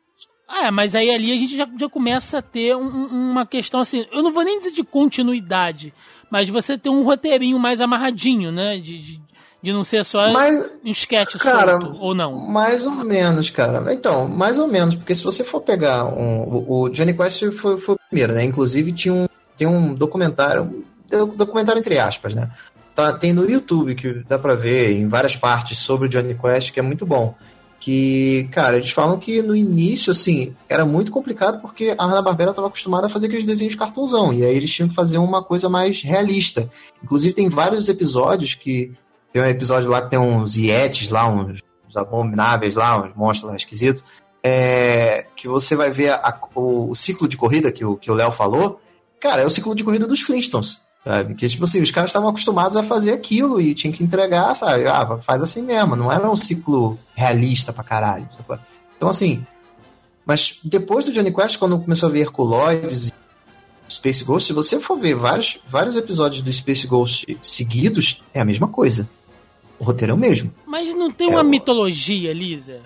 Ah, 0.49 0.67
é, 0.67 0.71
mas 0.71 0.95
aí 0.95 1.11
ali 1.11 1.33
a 1.33 1.37
gente 1.37 1.55
já, 1.57 1.69
já 1.79 1.89
começa 1.91 2.39
a 2.39 2.43
ter 2.43 2.75
um- 2.75 2.81
um- 2.83 3.31
uma 3.33 3.45
questão 3.45 3.81
assim, 3.81 4.07
eu 4.11 4.23
não 4.23 4.31
vou 4.31 4.43
nem 4.43 4.57
dizer 4.59 4.73
de 4.73 4.83
continuidade, 4.83 5.93
mas 6.31 6.49
você 6.49 6.79
ter 6.79 6.89
um 6.89 7.03
roteirinho 7.03 7.59
mais 7.59 7.81
amarradinho, 7.83 8.51
né? 8.51 8.79
De, 8.79 8.99
de, 8.99 9.21
de 9.63 9.73
não 9.73 9.85
ser 9.85 10.05
só 10.07 10.33
Mas, 10.33 10.73
um 10.85 10.91
sketch 10.91 11.37
cara, 11.37 11.79
solto, 11.81 11.97
ou 12.01 12.15
não. 12.15 12.33
Mais 12.49 12.87
ou 12.87 12.93
menos, 12.93 13.51
cara. 13.51 13.93
Então, 13.93 14.27
mais 14.27 14.59
ou 14.59 14.67
menos, 14.67 14.95
porque 14.95 15.15
se 15.15 15.23
você 15.23 15.45
for 15.45 15.61
pegar 15.61 16.07
um, 16.07 16.43
o, 16.45 16.83
o 16.85 16.89
Johnny 16.89 17.13
Quest 17.13 17.45
foi, 17.53 17.77
foi 17.77 17.95
o 17.97 17.99
primeiro, 18.09 18.33
né? 18.33 18.43
Inclusive 18.45 18.91
tinha 18.93 19.13
um, 19.13 19.27
tem 19.55 19.67
um 19.67 19.93
documentário, 19.93 20.85
um 21.13 21.27
documentário 21.27 21.81
entre 21.81 21.99
aspas, 21.99 22.35
né? 22.35 22.49
Tá, 22.99 23.13
tem 23.13 23.33
no 23.33 23.49
YouTube 23.49 23.95
que 23.95 24.25
dá 24.29 24.37
pra 24.41 24.57
ver 24.57 24.91
em 24.91 25.07
várias 25.07 25.37
partes 25.37 25.79
sobre 25.79 26.07
o 26.07 26.11
Johnny 26.11 26.35
Quest, 26.35 26.73
que 26.73 26.81
é 26.81 26.83
muito 26.83 27.07
bom. 27.07 27.33
Que, 27.79 28.49
cara, 28.51 28.77
eles 28.77 28.91
falam 28.91 29.21
que 29.21 29.41
no 29.41 29.55
início, 29.55 30.11
assim, 30.11 30.53
era 30.69 30.85
muito 30.85 31.13
complicado 31.13 31.61
porque 31.61 31.95
a 31.97 32.05
Hanna-Barbera 32.05 32.51
estava 32.51 32.67
acostumada 32.67 33.07
a 33.07 33.09
fazer 33.09 33.29
aqueles 33.29 33.47
desenhos 33.47 33.77
cartunzão, 33.77 34.33
e 34.33 34.45
aí 34.45 34.53
eles 34.57 34.69
tinham 34.75 34.89
que 34.89 34.97
fazer 34.97 35.19
uma 35.19 35.45
coisa 35.45 35.69
mais 35.69 36.03
realista. 36.03 36.69
Inclusive 37.01 37.35
tem 37.37 37.49
vários 37.49 37.89
episódios 37.89 38.55
que 38.57 38.91
tem 39.33 39.41
um 39.43 39.47
episódio 39.47 39.89
lá 39.89 40.03
que 40.03 40.11
tem 40.11 40.19
uns 40.19 40.57
Yetis 40.57 41.11
lá, 41.11 41.29
uns, 41.29 41.61
uns 41.89 41.97
abomináveis 41.97 42.75
lá, 42.75 43.01
uns 43.01 43.15
monstros 43.15 43.49
lá 43.49 43.57
esquisitos. 43.57 44.03
É, 44.43 45.25
que 45.37 45.47
você 45.47 45.77
vai 45.77 45.93
ver 45.93 46.11
a- 46.15 46.37
o, 46.53 46.91
o 46.91 46.95
ciclo 46.97 47.29
de 47.29 47.37
corrida 47.37 47.71
que 47.71 47.85
o 47.85 47.97
que 47.97 48.11
o 48.11 48.15
Léo 48.15 48.33
falou. 48.33 48.81
Cara, 49.21 49.43
é 49.43 49.47
o 49.47 49.51
ciclo 49.51 49.73
de 49.77 49.85
corrida 49.85 50.05
dos 50.07 50.21
Flintstones, 50.21 50.81
sabe? 51.01 51.35
Que, 51.35 51.49
tipo 51.49 51.65
assim, 51.65 51.81
os 51.81 51.91
caras 51.91 52.11
estavam 52.11 52.29
acostumados 52.29 52.77
a 52.77 52.83
fazer 52.83 53.13
aquilo 53.13 53.61
e 53.61 53.75
tinham 53.75 53.93
que 53.95 54.03
entregar, 54.05 54.55
sabe? 54.55 54.87
Ah, 54.87 55.19
faz 55.19 55.41
assim 55.43 55.63
mesmo. 55.63 55.97
Não 55.97 56.11
era 56.13 56.31
um 56.31 56.37
ciclo 56.37 56.99
realista 57.15 57.73
pra 57.73 57.85
caralho. 57.85 58.29
sabe? 58.47 58.61
Então, 58.97 59.09
assim. 59.09 59.45
Mas 60.27 60.59
depois 60.63 61.05
do 61.07 61.13
Johnny 61.13 61.33
Quest, 61.33 61.57
quando 61.59 61.79
começou 61.79 62.09
a 62.09 62.13
ver 62.13 62.21
Herculoides 62.21 63.09
e 63.09 63.13
Space 63.93 64.23
Ghost, 64.25 64.47
se 64.49 64.53
você 64.53 64.79
for 64.79 64.99
ver 64.99 65.15
vários, 65.15 65.59
vários 65.67 65.97
episódios 65.97 66.43
do 66.43 66.53
Space 66.53 66.87
Ghost 66.87 67.39
seguidos, 67.41 68.23
é 68.35 68.41
a 68.41 68.45
mesma 68.45 68.69
coisa. 68.69 69.09
O 69.79 69.85
roteiro 69.85 70.13
é 70.13 70.15
o 70.15 70.19
mesmo. 70.19 70.53
Mas 70.67 70.95
não 70.95 71.11
tem 71.11 71.29
É 71.29 71.31
uma 71.31 71.41
o- 71.41 71.45
mitologia, 71.45 72.33
Lisa? 72.35 72.81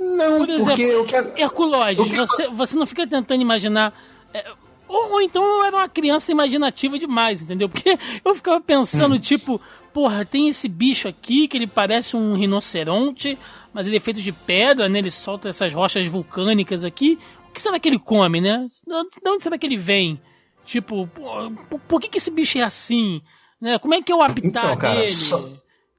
Não, 0.00 0.38
Por 0.38 0.48
exemplo, 0.48 0.66
porque 0.70 0.94
o 0.96 1.04
que 1.04 1.16
Herculóides, 1.40 2.04
O 2.06 2.10
que- 2.10 2.16
você, 2.16 2.48
você 2.48 2.76
não 2.76 2.86
fica 2.86 3.06
tentando 3.06 3.40
imaginar. 3.42 3.92
é, 4.34 4.44
ou, 4.88 5.12
ou 5.12 5.20
então 5.22 5.42
eu 5.44 5.64
era 5.64 5.76
uma 5.76 5.88
criança 5.88 6.32
imaginativa 6.32 6.98
demais, 6.98 7.42
entendeu? 7.42 7.68
Porque 7.68 7.98
eu 8.24 8.34
ficava 8.34 8.60
pensando, 8.60 9.14
Hum. 9.16 9.20
tipo, 9.20 9.60
porra, 9.92 10.24
tem 10.24 10.48
esse 10.48 10.68
bicho 10.68 11.06
aqui 11.08 11.46
que 11.46 11.56
ele 11.56 11.66
parece 11.66 12.16
um 12.16 12.34
rinoceronte, 12.34 13.38
mas 13.72 13.86
ele 13.86 13.96
é 13.96 14.00
feito 14.00 14.20
de 14.22 14.32
pedra, 14.32 14.88
né? 14.88 14.98
Ele 14.98 15.10
solta 15.10 15.48
essas 15.48 15.72
rochas 15.72 16.06
vulcânicas 16.08 16.84
aqui. 16.84 17.18
O 17.48 17.52
que 17.52 17.60
será 17.60 17.78
que 17.78 17.88
ele 17.88 17.98
come, 17.98 18.40
né? 18.40 18.66
De 18.86 19.30
onde 19.30 19.42
será 19.42 19.56
que 19.58 19.66
ele 19.66 19.76
vem? 19.76 20.20
Tipo, 20.64 21.06
pô, 21.08 21.50
por, 21.70 21.80
por 21.80 22.00
que, 22.00 22.08
que 22.08 22.18
esse 22.18 22.30
bicho 22.30 22.58
é 22.58 22.62
assim? 22.62 23.20
Né? 23.60 23.78
Como 23.78 23.94
é 23.94 24.02
que 24.02 24.12
é 24.12 24.14
o 24.14 24.22
habitat 24.22 24.48
Então, 24.66 24.76
cara, 24.76 24.94
dele? 24.94 25.08
só- 25.08 25.48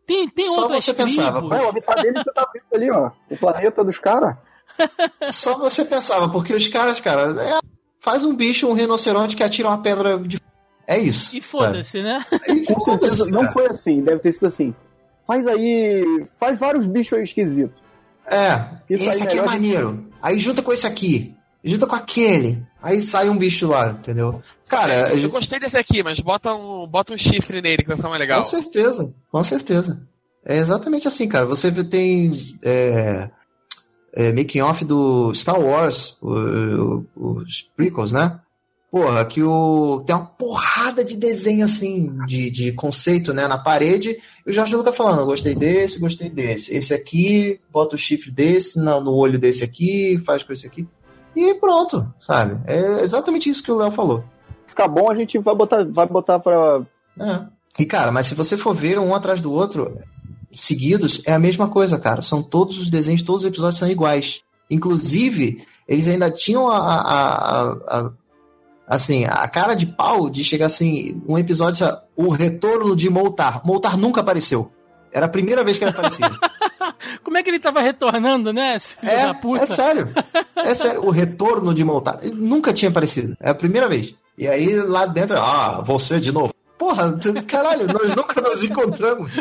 tem 0.06 0.28
tem 0.30 0.46
só 0.46 0.62
outras 0.62 0.84
você 0.84 0.94
pensava. 0.94 1.44
Ué, 1.46 1.62
o 1.62 1.70
habitat 1.70 2.02
dele 2.02 2.18
você 2.24 2.32
tá 2.34 2.50
vendo 2.54 2.64
ali, 2.74 2.90
ó. 2.92 3.12
O 3.30 3.38
planeta 3.38 3.84
dos 3.84 3.98
caras. 4.00 4.36
Só 5.32 5.58
você 5.58 5.84
pensava, 5.84 6.30
porque 6.30 6.54
os 6.54 6.68
caras, 6.70 7.02
cara, 7.02 7.34
é, 7.44 7.60
faz 8.00 8.24
um 8.24 8.36
bicho, 8.36 8.68
um 8.68 8.74
rinoceronte 8.74 9.36
que 9.36 9.44
atira 9.44 9.68
uma 9.70 9.82
pedra 9.82 10.18
de. 10.20 10.40
É 10.88 10.98
isso. 10.98 11.36
E 11.38 11.42
foda-se, 11.42 12.02
né? 12.02 12.26
E 12.48 12.66
Com 12.66 12.80
certeza 12.82 13.26
não 13.30 13.42
cara. 13.42 13.52
foi 13.54 13.68
assim, 13.68 14.02
deve 14.02 14.20
ter 14.20 14.32
sido 14.34 14.48
assim. 14.48 14.74
Faz 15.28 15.46
aí. 15.48 16.26
Faz 16.40 16.58
vários 16.60 16.86
bichos 16.88 17.14
aí 17.18 17.24
esquisitos. 17.24 17.80
É, 18.26 18.66
Isso 18.90 19.10
esse 19.10 19.22
aí 19.22 19.28
aqui 19.28 19.40
é 19.40 19.46
maneiro. 19.46 20.08
Aí 20.22 20.40
junta 20.40 20.62
com 20.62 20.74
esse 20.74 20.88
aqui. 20.88 21.36
Junta 21.64 21.86
com 21.86 21.96
aquele. 21.96 22.64
Aí 22.82 23.02
sai 23.02 23.30
um 23.30 23.38
bicho 23.38 23.68
lá, 23.68 23.90
entendeu? 23.92 24.42
Cara, 24.68 25.14
Eu 25.14 25.30
gostei 25.30 25.60
desse 25.60 25.78
aqui, 25.78 26.02
mas 26.02 26.20
bota 26.20 26.54
um, 26.54 26.88
bota 26.88 27.14
um 27.14 27.18
chifre 27.18 27.62
nele 27.62 27.84
que 27.84 27.88
vai 27.88 27.98
ficar 27.98 28.10
mais 28.10 28.20
legal. 28.20 28.40
Com 28.40 28.46
certeza, 28.46 29.14
com 29.32 29.44
certeza. 29.44 30.02
É 30.46 30.58
exatamente 30.58 31.08
assim, 31.08 31.28
cara. 31.28 31.46
Você 31.46 31.72
tem 31.84 32.32
é, 32.64 33.30
é, 34.14 34.32
making 34.34 34.62
off 34.62 34.84
do 34.86 35.34
Star 35.34 35.60
Wars, 35.60 36.18
o- 36.22 37.04
o- 37.16 37.32
os 37.38 37.70
prequels, 37.76 38.12
né? 38.12 38.40
Porra, 38.92 39.24
que 39.24 39.44
o 39.44 40.02
tem 40.04 40.16
uma 40.16 40.26
porrada 40.26 41.06
de 41.06 41.16
desenho 41.16 41.64
assim, 41.64 42.12
de, 42.26 42.50
de 42.50 42.72
conceito, 42.72 43.32
né, 43.36 43.48
na 43.48 43.60
parede. 43.60 44.18
E 44.46 44.50
o 44.50 44.52
Jorge 44.54 44.76
Lucas 44.76 44.96
falando, 44.96 45.26
gostei 45.28 45.54
desse, 45.54 46.00
gostei 46.00 46.28
desse. 46.28 46.74
Esse 46.76 46.92
aqui, 46.94 47.60
bota 47.72 47.94
o 47.96 48.00
chifre 48.00 48.32
desse 48.32 48.80
no, 48.80 49.00
no 49.00 49.14
olho 49.14 49.38
desse 49.38 49.64
aqui, 49.64 50.18
faz 50.26 50.42
com 50.42 50.52
esse 50.54 50.66
aqui. 50.66 50.88
E 51.36 51.54
pronto, 51.54 52.12
sabe? 52.20 52.60
É 52.66 53.02
exatamente 53.02 53.48
isso 53.48 53.62
que 53.64 53.72
o 53.72 53.78
Léo 53.78 53.92
falou. 53.92 54.24
Ficar 54.66 54.88
bom, 54.88 55.12
a 55.12 55.16
gente 55.16 55.38
vai 55.38 55.54
botar, 55.54 55.86
vai 55.86 56.08
botar 56.08 56.40
pra. 56.40 56.82
É. 57.20 57.42
E, 57.78 57.86
cara, 57.86 58.12
mas 58.12 58.26
se 58.26 58.34
você 58.34 58.58
for 58.58 58.74
ver 58.74 58.98
um 59.00 59.14
atrás 59.14 59.40
do 59.40 59.54
outro, 59.54 59.94
seguidos, 60.54 61.22
é 61.26 61.34
a 61.34 61.40
mesma 61.40 61.68
coisa, 61.68 61.98
cara. 62.00 62.22
São 62.22 62.42
todos 62.42 62.78
os 62.80 62.90
desenhos, 62.90 63.22
todos 63.22 63.44
os 63.44 63.48
episódios 63.48 63.78
são 63.80 63.88
iguais. 63.90 64.42
Inclusive, 64.70 65.64
eles 65.88 66.08
ainda 66.08 66.30
tinham 66.32 66.70
a, 66.70 66.78
a- 66.78 67.02
a- 67.02 67.78
a- 68.00 68.12
assim, 68.88 69.26
a 69.26 69.48
cara 69.48 69.74
de 69.76 69.86
pau 69.86 70.30
de 70.30 70.44
chegar 70.44 70.66
assim, 70.68 71.22
um 71.28 71.38
episódio, 71.38 71.86
o 72.16 72.30
retorno 72.30 72.96
de 72.96 73.10
Moltar. 73.10 73.62
Moltar 73.66 73.98
nunca 73.98 74.22
apareceu. 74.22 74.72
Era 75.12 75.26
a 75.26 75.30
primeira 75.30 75.64
vez 75.64 75.78
que 75.78 75.84
ele 75.84 75.92
aparecia. 75.92 76.30
Como 77.24 77.38
é 77.38 77.44
que 77.44 77.50
ele 77.50 77.60
tava 77.60 77.82
retornando, 77.82 78.52
né? 78.54 78.78
é, 79.04 79.26
é 79.64 79.66
sério. 79.66 80.10
É 80.56 80.74
sério. 80.74 81.06
O 81.06 81.10
retorno 81.10 81.74
de 81.74 81.84
Moltar. 81.84 82.20
Nunca 82.34 82.74
tinha 82.74 82.90
aparecido. 82.90 83.36
É 83.40 83.50
a 83.50 83.56
primeira 83.56 83.88
vez. 83.88 84.14
E 84.38 84.48
aí 84.48 84.76
lá 84.76 85.06
dentro, 85.06 85.38
ah, 85.38 85.82
você 85.86 86.20
de 86.20 86.32
novo. 86.32 86.54
Porra, 86.80 87.20
caralho, 87.46 87.86
nós 87.88 88.16
nunca 88.16 88.40
nos 88.42 88.64
encontramos. 88.64 89.38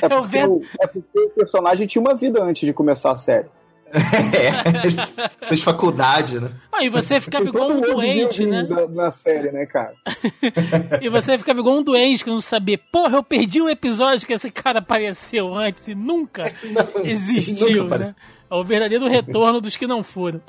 É 0.00 0.08
porque, 0.08 0.42
o, 0.44 0.62
é 0.80 0.86
porque 0.86 1.20
o 1.20 1.28
personagem 1.30 1.86
tinha 1.86 2.00
uma 2.00 2.14
vida 2.14 2.42
antes 2.42 2.64
de 2.66 2.72
começar 2.72 3.12
a 3.12 3.16
série. 3.18 3.46
É, 3.94 5.44
fez 5.46 5.62
faculdade, 5.62 6.40
né? 6.40 6.50
Ah, 6.72 6.82
e 6.82 6.88
você 6.88 7.20
ficava 7.20 7.44
igual 7.44 7.70
um 7.70 7.80
doente, 7.82 8.46
né? 8.46 8.62
da- 8.64 8.88
na 8.88 9.10
série, 9.10 9.52
né, 9.52 9.66
cara? 9.66 9.92
E 11.02 11.10
você 11.10 11.36
ficava 11.36 11.60
igual 11.60 11.76
um 11.76 11.82
doente 11.82 12.24
que 12.24 12.30
não 12.30 12.40
sabia. 12.40 12.80
Porra, 12.90 13.18
eu 13.18 13.22
perdi 13.22 13.60
o 13.60 13.68
episódio 13.68 14.26
que 14.26 14.32
esse 14.32 14.50
cara 14.50 14.78
apareceu 14.78 15.54
antes 15.54 15.88
e 15.88 15.94
nunca 15.94 16.50
Não, 16.64 17.04
existiu, 17.04 17.84
nunca 17.84 17.98
né? 17.98 18.14
É 18.50 18.54
o 18.54 18.64
verdadeiro 18.64 19.06
retorno 19.08 19.60
dos 19.60 19.76
que 19.76 19.86
não 19.86 20.02
foram. 20.02 20.40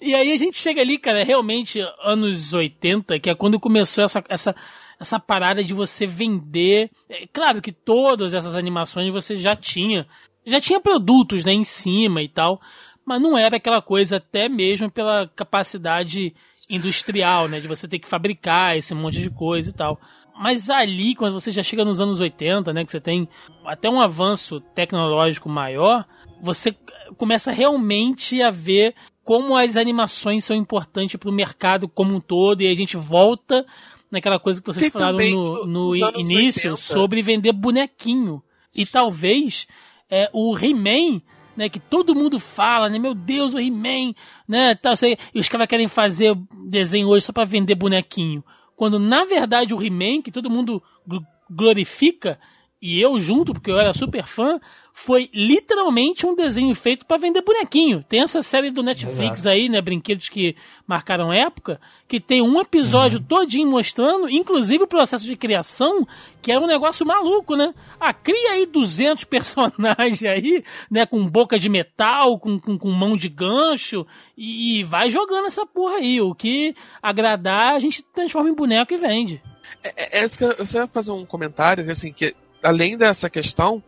e 0.00 0.14
aí 0.14 0.32
a 0.32 0.36
gente 0.36 0.56
chega 0.56 0.80
ali, 0.82 0.98
cara, 0.98 1.24
realmente 1.24 1.78
anos 2.02 2.52
80, 2.52 3.18
que 3.18 3.30
é 3.30 3.34
quando 3.34 3.60
começou 3.60 4.04
essa, 4.04 4.22
essa, 4.28 4.56
essa 5.00 5.18
parada 5.18 5.64
de 5.64 5.72
você 5.72 6.06
vender. 6.06 6.90
É, 7.08 7.26
claro 7.32 7.62
que 7.62 7.72
todas 7.72 8.34
essas 8.34 8.54
animações 8.54 9.12
você 9.12 9.34
já 9.34 9.56
tinha. 9.56 10.06
Já 10.44 10.60
tinha 10.60 10.78
produtos 10.78 11.44
né, 11.44 11.52
em 11.52 11.64
cima 11.64 12.22
e 12.22 12.28
tal. 12.28 12.60
Mas 13.04 13.20
não 13.20 13.36
era 13.36 13.56
aquela 13.56 13.80
coisa, 13.80 14.18
até 14.18 14.48
mesmo 14.48 14.90
pela 14.90 15.26
capacidade 15.34 16.34
industrial, 16.68 17.48
né? 17.48 17.58
De 17.58 17.66
você 17.66 17.88
ter 17.88 17.98
que 17.98 18.08
fabricar 18.08 18.76
esse 18.76 18.94
monte 18.94 19.20
de 19.20 19.30
coisa 19.30 19.70
e 19.70 19.72
tal. 19.72 19.98
Mas 20.38 20.70
ali, 20.70 21.14
quando 21.14 21.32
você 21.32 21.50
já 21.50 21.62
chega 21.62 21.84
nos 21.84 22.00
anos 22.00 22.20
80, 22.20 22.72
né? 22.72 22.84
Que 22.84 22.92
você 22.92 23.00
tem 23.00 23.26
até 23.64 23.88
um 23.88 24.00
avanço 24.00 24.60
tecnológico 24.74 25.48
maior, 25.48 26.06
você 26.42 26.76
começa 27.16 27.50
realmente 27.50 28.40
a 28.42 28.50
ver 28.50 28.94
como 29.24 29.56
as 29.56 29.76
animações 29.76 30.44
são 30.44 30.56
importantes 30.56 31.16
para 31.16 31.30
o 31.30 31.32
mercado 31.32 31.88
como 31.88 32.14
um 32.14 32.20
todo. 32.20 32.60
E 32.60 32.68
a 32.68 32.74
gente 32.74 32.96
volta 32.96 33.66
naquela 34.10 34.38
coisa 34.38 34.60
que 34.60 34.66
vocês 34.66 34.82
Tem 34.82 34.90
falaram 34.90 35.18
no, 35.18 35.66
no- 35.66 35.96
início 36.18 36.72
80. 36.72 36.76
sobre 36.76 37.22
vender 37.22 37.52
bonequinho. 37.52 38.42
E 38.74 38.84
talvez 38.86 39.66
é, 40.10 40.28
o 40.32 40.56
He-Man, 40.58 41.20
né, 41.56 41.68
que 41.68 41.78
todo 41.80 42.14
mundo 42.14 42.38
fala, 42.38 42.88
né, 42.88 42.98
meu 42.98 43.14
Deus, 43.14 43.54
o 43.54 43.58
He-Man, 43.58 44.14
né, 44.48 44.74
tal, 44.74 44.96
sei, 44.96 45.18
e 45.34 45.38
os 45.40 45.48
caras 45.48 45.66
querem 45.66 45.88
fazer 45.88 46.36
desenho 46.68 47.08
hoje 47.08 47.26
só 47.26 47.32
para 47.32 47.44
vender 47.44 47.74
bonequinho. 47.74 48.42
Quando 48.76 48.98
na 48.98 49.24
verdade 49.24 49.74
o 49.74 49.82
He-Man, 49.82 50.22
que 50.22 50.32
todo 50.32 50.48
mundo 50.50 50.82
gl- 51.06 51.22
glorifica, 51.50 52.38
e 52.80 52.98
eu 53.00 53.20
junto, 53.20 53.52
porque 53.52 53.70
eu 53.70 53.78
era 53.78 53.92
super 53.92 54.24
fã, 54.26 54.58
foi 55.02 55.30
literalmente 55.32 56.26
um 56.26 56.34
desenho 56.34 56.74
feito 56.74 57.06
para 57.06 57.16
vender 57.16 57.40
bonequinho. 57.40 58.02
Tem 58.02 58.20
essa 58.20 58.42
série 58.42 58.70
do 58.70 58.82
Netflix 58.82 59.40
Exato. 59.40 59.48
aí, 59.48 59.66
né, 59.66 59.80
brinquedos 59.80 60.28
que 60.28 60.54
marcaram 60.86 61.32
época, 61.32 61.80
que 62.06 62.20
tem 62.20 62.42
um 62.42 62.60
episódio 62.60 63.18
Uhum. 63.18 63.24
todinho 63.24 63.70
mostrando, 63.70 64.28
inclusive 64.28 64.84
o 64.84 64.86
processo 64.86 65.24
de 65.24 65.36
criação, 65.36 66.06
que 66.42 66.52
é 66.52 66.58
um 66.58 66.66
negócio 66.66 67.06
maluco, 67.06 67.56
né? 67.56 67.72
Ah, 67.98 68.12
cria 68.12 68.50
aí 68.50 68.66
200 68.66 69.24
personagens 69.24 70.22
aí, 70.22 70.62
né, 70.90 71.06
com 71.06 71.26
boca 71.26 71.58
de 71.58 71.70
metal, 71.70 72.38
com, 72.38 72.60
com, 72.60 72.76
com 72.76 72.90
mão 72.90 73.16
de 73.16 73.30
gancho, 73.30 74.06
e, 74.36 74.80
e 74.80 74.84
vai 74.84 75.08
jogando 75.08 75.46
essa 75.46 75.64
porra 75.64 75.96
aí. 75.96 76.20
O 76.20 76.34
que 76.34 76.74
agradar, 77.02 77.74
a 77.74 77.78
gente 77.78 78.02
transforma 78.02 78.50
em 78.50 78.54
boneco 78.54 78.92
e 78.92 78.98
vende. 78.98 79.42
É, 79.82 80.24
é 80.24 80.28
que 80.28 80.44
eu, 80.44 80.52
eu 80.52 80.66
só 80.66 80.80
ia 80.80 80.86
fazer 80.86 81.12
um 81.12 81.24
comentário, 81.24 81.90
assim, 81.90 82.12
que 82.12 82.34
além 82.62 82.98
dessa 82.98 83.30
questão 83.30 83.82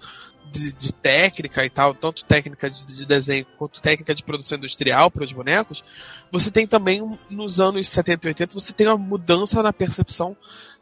de, 0.50 0.72
de 0.72 0.92
técnica 0.92 1.64
e 1.64 1.70
tal, 1.70 1.94
tanto 1.94 2.24
técnica 2.24 2.68
de, 2.68 2.84
de 2.84 3.06
desenho 3.06 3.46
quanto 3.56 3.80
técnica 3.80 4.14
de 4.14 4.22
produção 4.22 4.58
industrial 4.58 5.10
para 5.10 5.24
os 5.24 5.32
bonecos, 5.32 5.82
você 6.30 6.50
tem 6.50 6.66
também, 6.66 7.18
nos 7.30 7.60
anos 7.60 7.88
70 7.88 8.26
e 8.26 8.28
80, 8.28 8.54
você 8.54 8.72
tem 8.72 8.86
uma 8.86 8.98
mudança 8.98 9.62
na 9.62 9.72
percepção 9.72 10.36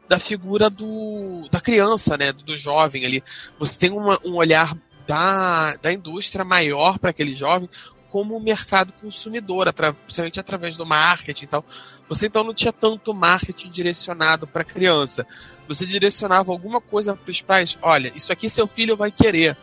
da 0.07 0.19
figura 0.19 0.69
do, 0.69 1.47
da 1.49 1.61
criança, 1.61 2.17
né, 2.17 2.33
do, 2.33 2.43
do 2.43 2.55
jovem 2.55 3.05
ali. 3.05 3.23
Você 3.57 3.79
tem 3.79 3.91
uma, 3.91 4.19
um 4.25 4.35
olhar 4.35 4.77
da, 5.07 5.75
da 5.75 5.91
indústria 5.91 6.43
maior 6.43 6.99
para 6.99 7.11
aquele 7.11 7.35
jovem 7.35 7.69
como 8.11 8.35
um 8.35 8.41
mercado 8.41 8.91
consumidor, 8.93 9.69
atra, 9.69 9.93
principalmente 9.93 10.39
através 10.39 10.75
do 10.75 10.85
marketing 10.85 11.45
e 11.45 11.47
tal. 11.47 11.65
Você 12.09 12.27
então 12.27 12.43
não 12.43 12.53
tinha 12.53 12.73
tanto 12.73 13.13
marketing 13.13 13.71
direcionado 13.71 14.45
para 14.45 14.65
criança. 14.65 15.25
Você 15.67 15.85
direcionava 15.85 16.51
alguma 16.51 16.81
coisa 16.81 17.15
para 17.15 17.31
os 17.31 17.41
pais. 17.41 17.77
Olha, 17.81 18.11
isso 18.13 18.33
aqui 18.33 18.49
seu 18.49 18.67
filho 18.67 18.97
vai 18.97 19.11
querer. 19.11 19.57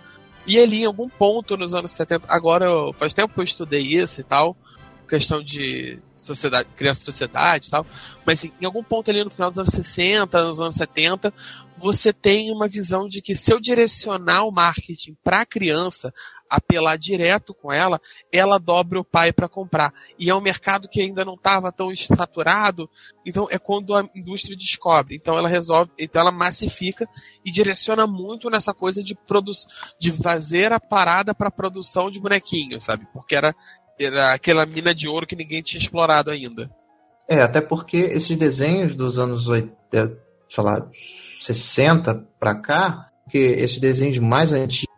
E 0.47 0.59
ali 0.59 0.79
em 0.79 0.87
algum 0.87 1.11
ponto 1.11 1.59
nos 1.59 1.75
anos 1.75 1.91
70, 1.91 2.25
agora 2.27 2.67
faz 2.95 3.13
tempo 3.13 3.35
que 3.35 3.41
eu 3.41 3.45
estudei 3.45 3.83
isso 3.83 4.23
e 4.23 4.25
tal, 4.25 4.57
questão 5.07 5.43
de 5.43 5.99
sociedade, 6.17 6.69
criança 6.75 7.05
sociedade 7.05 7.67
e 7.67 7.71
tal, 7.71 7.85
mas 8.25 8.39
assim, 8.39 8.53
em 8.61 8.65
algum 8.65 8.83
ponto 8.83 9.11
ali 9.11 9.23
no 9.23 9.31
final 9.31 9.51
dos 9.51 9.59
anos 9.59 9.75
60, 9.75 10.45
nos 10.45 10.61
anos 10.61 10.75
70, 10.75 11.35
você 11.77 12.13
tem 12.13 12.51
uma 12.51 12.67
visão 12.67 13.09
de 13.09 13.21
que 13.21 13.35
se 13.35 13.53
eu 13.53 13.61
direcionar 13.61 14.45
o 14.45 14.51
marketing 14.51 15.17
para 15.23 15.43
a 15.43 15.47
criança, 15.47 16.13
apelar 16.49 16.97
direto 16.97 17.53
com 17.55 17.73
ela, 17.73 18.01
ela 18.33 18.59
dobra 18.59 19.01
o 19.01 19.05
pai 19.05 19.33
para 19.33 19.49
comprar. 19.49 19.93
E 20.19 20.31
é 20.31 20.35
um 20.35 20.41
mercado 20.41 20.89
que 20.89 21.01
ainda 21.01 21.25
não 21.25 21.35
estava 21.35 21.71
tão 21.71 21.95
saturado, 21.95 22.89
então 23.25 23.47
é 23.51 23.59
quando 23.59 23.95
a 23.95 24.09
indústria 24.15 24.57
descobre. 24.57 25.17
Então 25.17 25.37
ela 25.37 25.49
resolve, 25.49 25.91
então 25.99 26.23
ela 26.23 26.33
massifica 26.33 27.09
e 27.45 27.51
direciona 27.51 28.07
muito 28.07 28.49
nessa 28.49 28.73
coisa 28.73 29.03
de 29.03 29.15
produ 29.15 29.53
de 29.99 30.13
fazer 30.13 30.73
a 30.73 30.81
parada 30.81 31.35
para 31.35 31.51
produção 31.51 32.11
de 32.11 32.21
bonequinhos, 32.21 32.85
sabe? 32.85 33.07
Porque 33.13 33.35
era 33.35 33.55
era 34.01 34.33
aquela 34.33 34.65
mina 34.65 34.95
de 34.95 35.09
ouro 35.09 35.27
que 35.27 35.35
ninguém 35.35 35.63
tinha 35.63 35.81
explorado 35.81 36.31
ainda. 36.31 36.71
É, 37.29 37.43
até 37.43 37.61
porque 37.61 37.97
esses 37.97 38.37
desenhos 38.37 38.95
dos 38.95 39.19
anos 39.19 39.49
80, 39.49 40.19
sei 40.49 40.65
lá, 40.65 40.89
60 41.41 42.27
pra 42.39 42.55
cá, 42.55 43.11
que 43.29 43.39
esses 43.39 43.79
desenhos 43.79 44.19
mais 44.19 44.53
antigos 44.53 44.89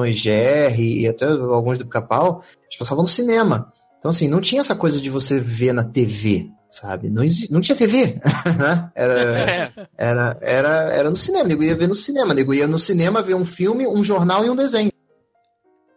Tom 0.00 0.06
e 0.06 0.12
Jerry 0.12 1.00
e 1.02 1.08
até 1.08 1.26
alguns 1.26 1.78
do 1.78 1.84
Pica-Pau, 1.84 2.42
eles 2.64 2.76
passavam 2.78 3.02
no 3.02 3.08
cinema. 3.08 3.72
Então, 3.98 4.10
assim, 4.10 4.28
não 4.28 4.40
tinha 4.40 4.60
essa 4.60 4.74
coisa 4.76 5.00
de 5.00 5.10
você 5.10 5.40
ver 5.40 5.72
na 5.72 5.84
TV, 5.84 6.48
sabe? 6.70 7.10
Não, 7.10 7.22
exi- 7.24 7.50
não 7.50 7.60
tinha 7.60 7.76
TV, 7.76 8.20
né? 8.58 8.90
Era, 8.94 9.20
É, 9.50 9.72
era, 9.96 10.38
era, 10.40 10.68
era 10.92 11.10
no 11.10 11.16
cinema, 11.16 11.48
nego 11.48 11.62
ia 11.64 11.74
ver 11.76 11.88
no 11.88 11.94
cinema, 11.94 12.32
nego 12.32 12.54
ia 12.54 12.66
no 12.66 12.78
cinema 12.78 13.20
ver 13.22 13.34
um 13.34 13.44
filme, 13.44 13.86
um 13.86 14.04
jornal 14.04 14.44
e 14.44 14.50
um 14.50 14.54
desenho. 14.56 14.92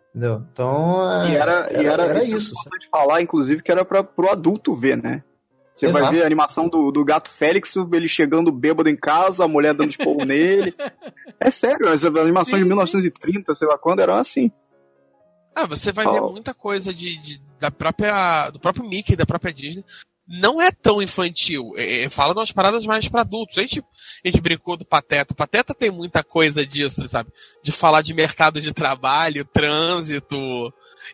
Entendeu? 0.09 0.43
Então, 0.51 0.99
E 1.27 1.35
é, 1.35 1.39
era, 1.39 1.69
e 1.71 1.85
era, 1.85 2.03
era 2.03 2.23
isso. 2.23 2.35
isso. 2.35 2.53
É 2.55 2.59
importante 2.59 2.89
falar, 2.91 3.21
inclusive, 3.21 3.61
que 3.63 3.71
era 3.71 3.85
para 3.85 4.03
pro 4.03 4.29
adulto 4.29 4.73
ver, 4.73 4.97
né? 4.97 5.23
Você 5.75 5.87
vai 5.87 6.01
Exato. 6.01 6.15
ver 6.15 6.23
a 6.23 6.25
animação 6.25 6.67
do, 6.67 6.91
do 6.91 7.03
gato 7.03 7.29
Félix, 7.31 7.73
ele 7.93 8.07
chegando 8.07 8.51
bêbado 8.51 8.89
em 8.89 8.95
casa, 8.95 9.45
a 9.45 9.47
mulher 9.47 9.73
dando 9.73 9.89
esporro 9.91 10.25
nele. 10.25 10.73
É 11.39 11.49
sério, 11.49 11.87
as 11.89 12.03
animações 12.05 12.57
Sim, 12.57 12.61
de 12.63 12.67
1930, 12.67 13.55
sei 13.55 13.67
lá 13.67 13.75
quando, 13.75 13.99
eram 13.99 14.13
assim. 14.15 14.51
Ah, 15.55 15.65
você 15.65 15.91
vai 15.91 16.05
ver 16.05 16.21
Oh. 16.21 16.31
muita 16.31 16.53
coisa 16.53 16.93
de, 16.93 17.17
de- 17.17 17.41
da 17.59 17.71
própria 17.71 18.49
do 18.51 18.59
próprio 18.59 18.87
Mickey, 18.87 19.15
da 19.15 19.25
própria 19.25 19.51
Disney. 19.51 19.83
Não 20.27 20.61
é 20.61 20.71
tão 20.71 21.01
infantil. 21.01 21.73
É, 21.77 22.03
é, 22.03 22.09
fala 22.09 22.33
de 22.33 22.39
umas 22.39 22.51
paradas 22.51 22.85
mais 22.85 23.07
pra 23.07 23.21
adultos. 23.21 23.57
A 23.57 23.61
gente, 23.61 23.79
a 24.23 24.27
gente 24.27 24.39
brincou 24.39 24.77
do 24.77 24.85
Pateta. 24.85 25.33
Pateta 25.33 25.73
tem 25.73 25.89
muita 25.89 26.23
coisa 26.23 26.63
disso, 26.65 27.07
sabe? 27.07 27.31
De 27.63 27.71
falar 27.71 28.01
de 28.03 28.13
mercado 28.13 28.61
de 28.61 28.71
trabalho, 28.71 29.43
trânsito, 29.43 30.37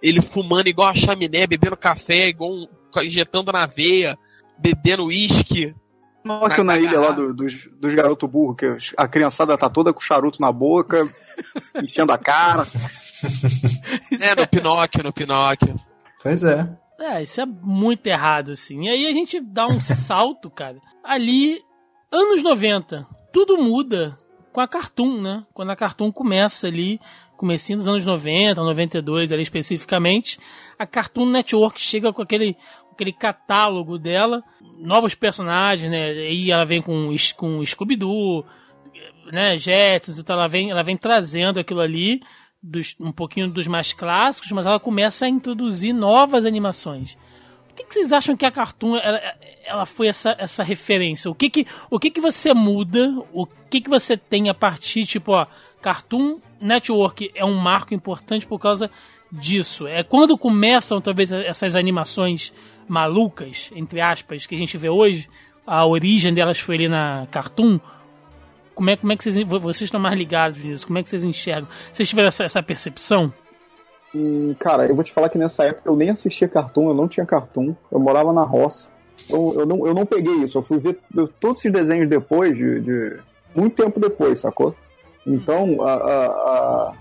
ele 0.02 0.22
fumando 0.22 0.68
igual 0.68 0.90
a 0.90 0.94
chaminé, 0.96 1.48
bebendo 1.48 1.78
café, 1.78 2.28
igual 2.28 2.52
um, 2.52 2.68
injetando 3.02 3.52
na 3.52 3.66
veia, 3.66 4.18
bebendo 4.60 5.06
uísque. 5.06 5.76
Pinóquio 6.24 6.64
na 6.64 6.74
Na- 6.76 6.80
na 6.80 6.86
ilha 6.86 7.00
lá 7.00 7.12
do- 7.12 7.34
dos, 7.34 7.70
dos 7.80 7.94
garotos 7.94 8.30
burros, 8.30 8.58
que 8.58 8.94
a 8.98 9.08
criançada 9.08 9.58
tá 9.58 9.70
toda 9.70 9.94
com 9.94 10.02
charuto 10.02 10.42
na 10.42 10.52
boca, 10.52 11.08
enchendo 11.84 12.12
a 12.12 12.18
cara. 12.18 12.66
É, 14.22 14.36
no 14.40 14.48
Pinóquio, 14.48 15.04
no 15.04 15.12
Pinóquio. 15.12 15.76
Pois 16.22 16.44
é. 16.44 16.70
É, 17.00 17.24
isso 17.24 17.42
é 17.42 17.46
muito 17.48 18.06
errado, 18.06 18.52
assim. 18.52 18.86
E 18.86 18.90
aí 18.90 19.08
a 19.08 19.14
gente 19.14 19.40
dá 19.40 19.66
um 19.66 19.80
salto, 19.82 20.50
cara. 20.52 20.78
Ali, 21.04 21.60
anos 22.12 22.44
90, 22.44 23.08
tudo 23.34 23.58
muda 23.58 24.18
com 24.54 24.62
a 24.62 24.68
Cartoon, 24.68 25.20
né? 25.22 25.44
Quando 25.54 25.72
a 25.72 25.76
Cartoon 25.76 26.12
começa 26.12 26.68
ali, 26.68 27.00
comecinho 27.36 27.80
dos 27.80 27.88
anos 27.88 28.06
90, 28.06 28.62
92 28.64 29.32
ali 29.32 29.42
especificamente, 29.42 30.40
a 30.78 30.86
Cartoon 30.86 31.26
Network 31.28 31.82
chega 31.82 32.14
com 32.14 32.22
aquele, 32.22 32.56
aquele 32.98 33.14
catálogo 33.14 33.98
dela, 33.98 34.44
novos 34.80 35.14
personagens, 35.14 35.90
né? 35.90 36.10
Aí 36.10 36.52
ela 36.52 36.66
vem 36.66 36.82
com, 36.82 37.14
com 37.36 37.64
Scooby-Doo, 37.64 38.44
né? 39.32 39.58
Jetsons, 39.58 40.20
então 40.20 40.36
ela 40.36 40.48
vem, 40.48 40.72
ela 40.72 40.84
vem 40.84 40.98
trazendo 40.98 41.60
aquilo 41.60 41.80
ali, 41.80 42.22
dos, 42.62 42.96
um 43.00 43.12
pouquinho 43.12 43.48
dos 43.48 43.68
mais 43.68 43.94
clássicos, 43.94 44.52
mas 44.52 44.66
ela 44.66 44.80
começa 44.80 45.26
a 45.26 45.30
introduzir 45.30 45.94
novas 45.94 46.46
animações. 46.46 47.18
O 47.70 47.76
que, 47.76 47.84
que 47.84 47.94
vocês 47.94 48.12
acham 48.12 48.36
que 48.36 48.46
a 48.46 48.52
Cartoon 48.52 48.98
ela, 48.98 49.22
ela 49.64 49.86
foi 49.86 50.08
essa, 50.08 50.36
essa 50.40 50.64
referência? 50.64 51.30
O 51.30 51.36
que 51.36 51.50
que, 51.50 51.68
o 51.92 52.00
que 52.00 52.10
que 52.10 52.20
você 52.20 52.52
muda? 52.52 53.24
O 53.32 53.46
que 53.70 53.82
que 53.82 53.90
você 53.90 54.18
tem 54.18 54.50
a 54.50 54.54
partir, 54.54 55.06
tipo, 55.06 55.34
ó, 55.34 55.46
Cartoon 55.80 56.40
Network 56.60 57.32
é 57.36 57.46
um 57.46 57.54
marco 57.54 57.94
importante 57.94 58.48
por 58.48 58.60
causa 58.60 58.90
disso. 59.32 59.88
É 59.88 60.04
quando 60.04 60.38
começam, 60.38 61.02
talvez, 61.02 61.32
essas 61.32 61.76
animações 61.76 62.54
malucas, 62.88 63.72
entre 63.76 64.00
aspas, 64.02 64.46
que 64.46 64.56
a 64.56 64.58
gente 64.58 64.78
vê 64.78 64.90
hoje, 64.90 65.30
a 65.66 65.86
origem 65.86 66.34
delas 66.34 66.60
foi 66.60 66.76
ali 66.76 66.88
na 66.88 67.28
Cartoon. 67.32 67.80
Como 68.74 68.90
é, 68.90 68.96
como 68.96 69.12
é 69.12 69.18
que 69.18 69.24
vocês, 69.24 69.36
vocês 69.48 69.82
estão 69.82 70.00
mais 70.00 70.18
ligados 70.18 70.64
nisso? 70.64 70.86
Como 70.88 71.00
é 71.00 71.04
que 71.04 71.10
vocês 71.10 71.24
enxergam? 71.24 71.68
Vocês 71.92 72.08
tiveram 72.08 72.28
essa, 72.28 72.44
essa 72.44 72.62
percepção? 72.64 73.34
Hum, 74.16 74.56
cara, 74.60 74.86
eu 74.86 74.96
vou 74.96 75.04
te 75.04 75.12
falar 75.12 75.30
que 75.30 75.38
nessa 75.38 75.64
época 75.66 75.90
eu 75.90 75.96
nem 75.96 76.10
assistia 76.12 76.48
cartoon, 76.48 76.90
eu 76.90 76.94
não 76.94 77.08
tinha 77.08 77.26
cartoon, 77.26 77.76
eu 77.92 78.00
morava 78.00 78.32
na 78.32 78.44
roça. 78.44 78.90
Eu, 79.30 79.56
eu, 79.60 79.66
não, 79.66 79.88
eu 79.88 79.94
não 79.96 80.06
peguei 80.06 80.36
isso, 80.44 80.58
eu 80.60 80.62
fui 80.64 80.78
ver 80.78 81.00
todos 81.40 81.60
esses 81.60 81.72
desenhos 81.74 82.08
depois, 82.08 82.56
de, 82.56 82.80
de- 82.82 83.18
muito 83.56 83.76
tempo 83.84 84.00
depois, 84.00 84.40
sacou? 84.40 84.76
Então, 85.26 85.82
a, 85.82 85.94
a- 85.94 86.28
a- 86.28 86.94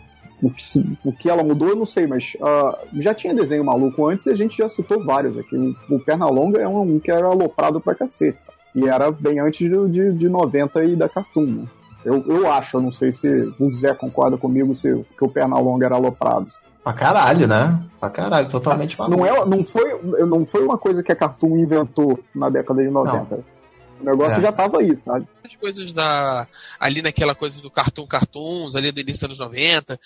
o, 0.47 0.51
que, 0.51 0.63
se- 0.63 0.99
o 1.05 1.13
que 1.13 1.29
ela 1.29 1.43
mudou 1.43 1.69
eu 1.69 1.77
não 1.77 1.87
sei, 1.87 2.07
mas 2.07 2.37
ah, 2.43 2.79
já 2.99 3.15
tinha 3.15 3.35
desenho 3.35 3.65
maluco 3.65 4.07
antes 4.09 4.27
e 4.27 4.31
a 4.31 4.37
gente 4.37 4.57
já 4.57 4.69
citou 4.69 5.03
vários 5.05 5.37
aqui. 5.39 5.57
O, 5.57 5.97
o 5.97 6.01
Pernalonga 6.01 6.61
é 6.61 6.69
um, 6.69 6.99
que 7.01 7.11
era 7.11 7.27
aloprado 7.27 7.81
pra 7.81 7.95
cacete, 7.95 8.43
sabe? 8.43 8.57
E 8.75 8.87
era 8.89 9.11
bem 9.11 9.39
antes 9.41 9.59
de, 9.69 9.89
de, 9.89 10.13
de 10.13 10.29
90 10.29 10.85
e 10.85 10.97
da 10.97 11.09
Cartoon, 11.09 11.47
né? 11.47 11.65
Eu, 12.05 12.23
eu 12.27 12.53
acho, 12.53 12.77
eu 12.77 12.81
não 12.83 12.93
sei 12.93 13.11
se 13.11 13.27
o 13.59 13.71
Zé 13.75 13.93
concorda 13.95 14.37
comigo 14.39 14.75
se 14.75 14.93
que 15.19 15.25
o 15.25 15.29
Pernalonga 15.29 15.87
era 15.87 15.97
aloprado. 15.97 16.47
Pra 16.85 16.93
caralho, 16.93 17.49
né? 17.49 17.83
Pra 17.99 18.09
caralho, 18.09 18.49
totalmente 18.49 18.97
maluco. 18.97 19.19
Não, 19.19 19.27
é, 19.27 19.45
não, 19.45 19.65
foi, 19.65 20.01
não 20.25 20.47
foi 20.47 20.63
uma 20.63 20.79
coisa 20.79 21.03
que 21.03 21.11
a 21.11 21.17
Cartoon 21.17 21.57
inventou 21.59 22.21
na 22.33 22.49
década 22.49 22.81
de 22.81 22.91
90. 22.91 23.57
O 24.01 24.05
negócio 24.05 24.39
É. 24.39 24.43
já 24.43 24.53
tava 24.53 24.79
aí, 24.79 24.97
sabe? 24.99 25.27
as 25.45 25.55
coisas 25.57 25.93
da. 25.93 26.47
Ali 26.79 27.01
naquela 27.03 27.35
coisa 27.35 27.61
do 27.63 27.71
Cartoon 27.71 28.07
Cartoons, 28.07 28.77
ali 28.77 28.93
do 28.93 29.01
início 29.01 29.27
dos 29.27 29.41
anos 29.41 29.53
90, 29.53 29.99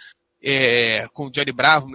é, 0.43 1.07
com 1.13 1.27
o 1.27 1.31
Johnny 1.31 1.53
Bravo, 1.53 1.89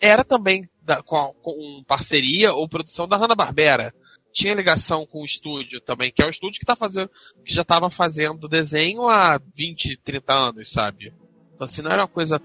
era 0.00 0.24
também 0.24 0.68
da- 0.82 1.02
com, 1.02 1.16
a- 1.16 1.32
com 1.42 1.82
parceria 1.86 2.52
ou 2.52 2.68
produção 2.68 3.08
da 3.08 3.16
Hanna-Barbera. 3.16 3.92
Tinha 4.32 4.54
ligação 4.54 5.04
com 5.04 5.22
o 5.22 5.24
estúdio 5.24 5.80
também, 5.80 6.12
que 6.12 6.22
é 6.22 6.26
o 6.26 6.30
estúdio 6.30 6.60
que 6.60 6.66
tá 6.66 6.76
fazendo, 6.76 7.10
que 7.44 7.52
já 7.52 7.62
estava 7.62 7.90
fazendo 7.90 8.48
desenho 8.48 9.08
há 9.08 9.40
20, 9.56 9.96
30 9.96 10.32
anos, 10.32 10.70
sabe? 10.70 11.12
Então 11.54 11.64
assim, 11.64 11.82
não 11.82 11.90
era 11.90 12.02
uma 12.02 12.08
coisa. 12.08 12.40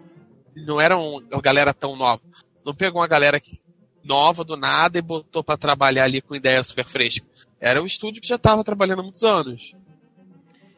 Não 0.55 0.81
era 0.81 0.97
um- 0.97 1.17
uma 1.31 1.41
galera 1.41 1.73
tão 1.73 1.95
nova. 1.95 2.23
Não 2.65 2.73
pegou 2.73 3.01
uma 3.01 3.07
galera 3.07 3.39
nova 4.03 4.43
do 4.43 4.57
nada 4.57 4.97
e 4.97 5.01
botou 5.01 5.43
pra 5.43 5.57
trabalhar 5.57 6.05
ali 6.05 6.21
com 6.21 6.35
ideia 6.35 6.63
super 6.63 6.85
fresca. 6.85 7.25
Era 7.59 7.81
um 7.81 7.85
estúdio 7.85 8.21
que 8.21 8.27
já 8.27 8.35
estava 8.35 8.63
trabalhando 8.63 8.99
há 9.01 9.03
muitos 9.03 9.23
anos. 9.23 9.73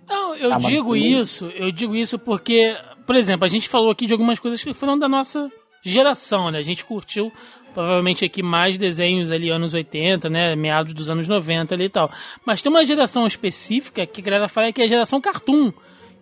Não, 0.08 0.36
eu 0.36 0.50
mas 0.52 0.66
digo 0.66 0.96
isso, 0.96 1.46
eu 1.52 1.72
digo 1.72 1.96
isso 1.96 2.18
porque 2.20 2.78
por 3.08 3.16
exemplo, 3.16 3.46
a 3.46 3.48
gente 3.48 3.70
falou 3.70 3.90
aqui 3.90 4.06
de 4.06 4.12
algumas 4.12 4.38
coisas 4.38 4.62
que 4.62 4.74
foram 4.74 5.00
da 5.00 5.08
nossa 5.08 5.50
geração, 5.82 6.52
né? 6.52 6.60
A 6.60 6.64
gente 6.64 6.84
curtiu 6.84 7.32
provavelmente 7.74 8.26
aqui 8.26 8.44
mais 8.44 8.78
desenhos 8.78 9.32
ali 9.32 9.50
anos 9.50 9.74
80, 9.74 10.30
né, 10.30 10.56
meados 10.56 10.94
dos 10.94 11.10
anos 11.10 11.28
90 11.28 11.76
ali 11.76 11.86
e 11.86 11.90
tal. 11.90 12.12
Mas 12.46 12.62
tem 12.62 12.72
uma 12.72 12.84
geração 12.84 13.26
específica 13.26 14.06
que 14.06 14.20
a 14.20 14.24
galera 14.24 14.50
fala 14.50 14.74
que 14.74 14.82
é 14.82 14.86
a 14.86 14.88
geração 14.88 15.22
cartoon, 15.22 15.72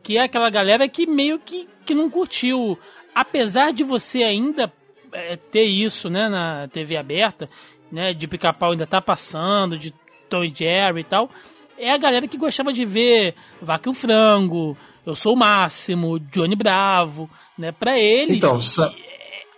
que 0.04 0.18
é 0.18 0.24
aquela 0.24 0.50
galera 0.50 0.88
que 0.88 1.08
meio 1.08 1.40
que, 1.40 1.68
que 1.86 1.96
não 1.96 2.10
curtiu. 2.10 2.78
Apesar 3.16 3.72
de 3.72 3.84
você 3.84 4.22
ainda 4.22 4.72
é, 5.14 5.38
ter 5.38 5.64
isso, 5.64 6.10
né, 6.10 6.28
na 6.28 6.68
TV 6.68 6.98
aberta, 6.98 7.50
né, 7.92 8.14
de 8.14 8.28
pica-pau 8.28 8.72
ainda 8.72 8.86
tá 8.86 9.02
passando, 9.02 9.78
de 9.78 9.94
Tom 10.30 10.44
Jerry 10.54 11.00
e 11.00 11.06
tal, 11.06 11.32
é 11.78 11.90
a 11.92 11.98
galera 11.98 12.28
que 12.28 12.38
gostava 12.38 12.74
de 12.74 12.86
ver 12.86 13.34
Vaca 13.62 13.90
e 13.90 13.92
o 13.92 13.96
Frango, 13.96 14.78
Eu 15.06 15.16
Sou 15.16 15.34
o 15.34 15.38
Máximo, 15.38 16.20
Johnny 16.20 16.56
Bravo, 16.56 17.30
né, 17.58 17.72
pra 17.72 18.00
eles... 18.00 18.38
Então, 18.38 18.60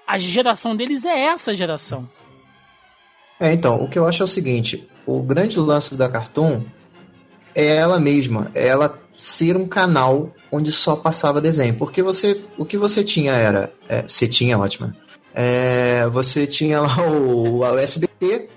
a 0.05 0.17
geração 0.17 0.75
deles 0.75 1.05
é 1.05 1.25
essa 1.27 1.53
geração. 1.55 2.07
É, 3.39 3.53
então, 3.53 3.81
o 3.81 3.87
que 3.89 3.99
eu 3.99 4.07
acho 4.07 4.23
é 4.23 4.25
o 4.25 4.27
seguinte: 4.27 4.87
o 5.05 5.21
grande 5.21 5.59
lance 5.59 5.95
da 5.95 6.09
Cartoon 6.09 6.61
é 7.55 7.75
ela 7.75 7.99
mesma, 7.99 8.49
é 8.55 8.67
ela 8.67 8.99
ser 9.17 9.55
um 9.57 9.67
canal 9.67 10.31
onde 10.51 10.71
só 10.71 10.95
passava 10.95 11.39
desenho. 11.41 11.75
Porque 11.75 12.01
você, 12.01 12.43
o 12.57 12.65
que 12.65 12.77
você 12.77 13.03
tinha 13.03 13.33
era. 13.33 13.71
É, 13.87 14.01
você 14.03 14.27
tinha, 14.27 14.57
ótima. 14.57 14.95
É, 15.33 16.07
você 16.09 16.47
tinha 16.47 16.81
lá 16.81 16.97
o, 17.07 17.59
o 17.59 17.77
SBT, 17.77 18.49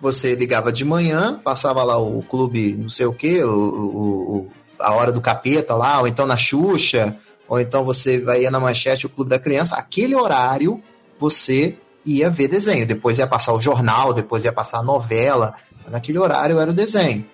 você 0.00 0.34
ligava 0.34 0.72
de 0.72 0.84
manhã, 0.84 1.38
passava 1.44 1.84
lá 1.84 1.96
o 1.98 2.22
clube, 2.22 2.74
não 2.76 2.88
sei 2.88 3.06
o 3.06 3.12
que, 3.12 3.42
o, 3.44 3.50
o- 3.50 4.36
o- 4.38 4.50
a 4.78 4.92
hora 4.94 5.12
do 5.12 5.20
capeta 5.20 5.74
lá, 5.74 6.00
ou 6.00 6.08
então 6.08 6.26
na 6.26 6.36
Xuxa, 6.36 7.16
ou 7.48 7.60
então 7.60 7.84
você 7.84 8.22
ia 8.40 8.50
na 8.50 8.60
manchete 8.60 9.06
o 9.06 9.08
clube 9.08 9.30
da 9.30 9.38
criança. 9.38 9.76
Aquele 9.76 10.14
horário 10.14 10.82
você 11.18 11.76
ia 12.04 12.30
ver 12.30 12.48
desenho. 12.48 12.86
Depois 12.86 13.18
ia 13.18 13.26
passar 13.26 13.52
o 13.52 13.60
jornal, 13.60 14.12
depois 14.12 14.44
ia 14.44 14.52
passar 14.52 14.78
a 14.78 14.82
novela, 14.82 15.54
mas 15.84 15.94
aquele 15.94 16.18
horário 16.18 16.58
era 16.58 16.70
o 16.70 16.74
desenho. 16.74 17.26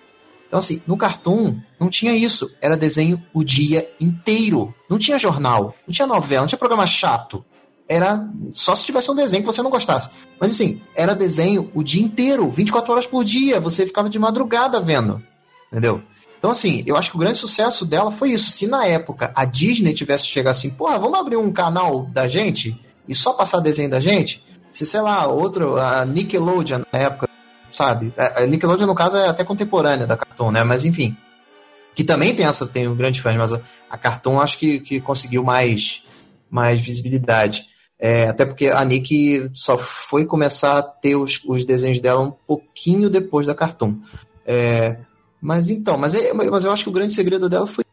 Então, 0.47 0.59
assim, 0.59 0.81
no 0.85 0.97
Cartoon 0.97 1.57
não 1.79 1.89
tinha 1.89 2.13
isso. 2.13 2.53
Era 2.61 2.75
desenho 2.75 3.23
o 3.33 3.43
dia 3.43 3.89
inteiro. 3.99 4.73
Não 4.89 4.97
tinha 4.97 5.17
jornal, 5.17 5.73
não 5.87 5.93
tinha 5.93 6.05
novela, 6.05 6.41
não 6.41 6.47
tinha 6.47 6.59
programa 6.59 6.85
chato. 6.85 7.45
Era 7.87 8.29
só 8.51 8.75
se 8.75 8.85
tivesse 8.85 9.09
um 9.09 9.15
desenho 9.15 9.43
que 9.43 9.45
você 9.45 9.61
não 9.61 9.69
gostasse. 9.69 10.09
Mas, 10.39 10.51
assim, 10.51 10.81
era 10.95 11.15
desenho 11.15 11.71
o 11.73 11.81
dia 11.81 12.03
inteiro, 12.03 12.49
24 12.49 12.91
horas 12.91 13.07
por 13.07 13.23
dia. 13.23 13.59
Você 13.59 13.85
ficava 13.85 14.09
de 14.09 14.19
madrugada 14.19 14.79
vendo. 14.81 15.23
Entendeu? 15.71 16.01
Então, 16.41 16.49
assim, 16.49 16.83
eu 16.87 16.97
acho 16.97 17.11
que 17.11 17.15
o 17.15 17.19
grande 17.19 17.37
sucesso 17.37 17.85
dela 17.85 18.11
foi 18.11 18.31
isso. 18.31 18.49
Se 18.49 18.65
na 18.65 18.83
época 18.83 19.31
a 19.35 19.45
Disney 19.45 19.93
tivesse 19.93 20.25
chegado 20.25 20.53
assim, 20.53 20.71
porra, 20.71 20.97
vamos 20.97 21.19
abrir 21.19 21.37
um 21.37 21.53
canal 21.53 22.07
da 22.07 22.27
gente 22.27 22.75
e 23.07 23.13
só 23.13 23.33
passar 23.33 23.59
desenho 23.59 23.91
da 23.91 23.99
gente, 23.99 24.43
se, 24.71 24.83
sei 24.83 25.01
lá, 25.01 25.27
outro, 25.27 25.77
a 25.77 26.03
Nickelodeon 26.03 26.81
na 26.91 26.97
época, 26.97 27.29
sabe? 27.69 28.11
A 28.17 28.43
Nickelodeon, 28.47 28.87
no 28.87 28.95
caso, 28.95 29.17
é 29.17 29.27
até 29.27 29.43
contemporânea 29.43 30.07
da 30.07 30.17
Cartoon, 30.17 30.49
né? 30.49 30.63
Mas 30.63 30.83
enfim. 30.83 31.15
Que 31.93 32.03
também 32.03 32.33
tem 32.33 32.47
essa, 32.47 32.65
tem 32.65 32.87
um 32.87 32.95
grande 32.95 33.21
fã, 33.21 33.31
mas 33.37 33.53
a, 33.53 33.61
a 33.87 33.95
Cartoon 33.95 34.41
acho 34.41 34.57
que, 34.57 34.79
que 34.79 34.99
conseguiu 34.99 35.43
mais, 35.43 36.01
mais 36.49 36.81
visibilidade. 36.81 37.67
É, 37.99 38.29
até 38.29 38.47
porque 38.47 38.65
a 38.65 38.83
Nick 38.83 39.47
só 39.53 39.77
foi 39.77 40.25
começar 40.25 40.79
a 40.79 40.81
ter 40.81 41.15
os, 41.15 41.39
os 41.45 41.65
desenhos 41.65 41.99
dela 41.99 42.21
um 42.21 42.31
pouquinho 42.31 43.11
depois 43.11 43.45
da 43.45 43.53
Cartoon. 43.53 43.99
É, 44.43 44.97
mas 45.41 45.69
então, 45.69 45.97
mas, 45.97 46.13
é- 46.13 46.33
mas 46.33 46.63
eu 46.63 46.71
acho 46.71 46.83
que 46.83 46.89
o 46.89 46.93
grande 46.93 47.13
segredo 47.13 47.49
dela 47.49 47.67
foi 47.67 47.83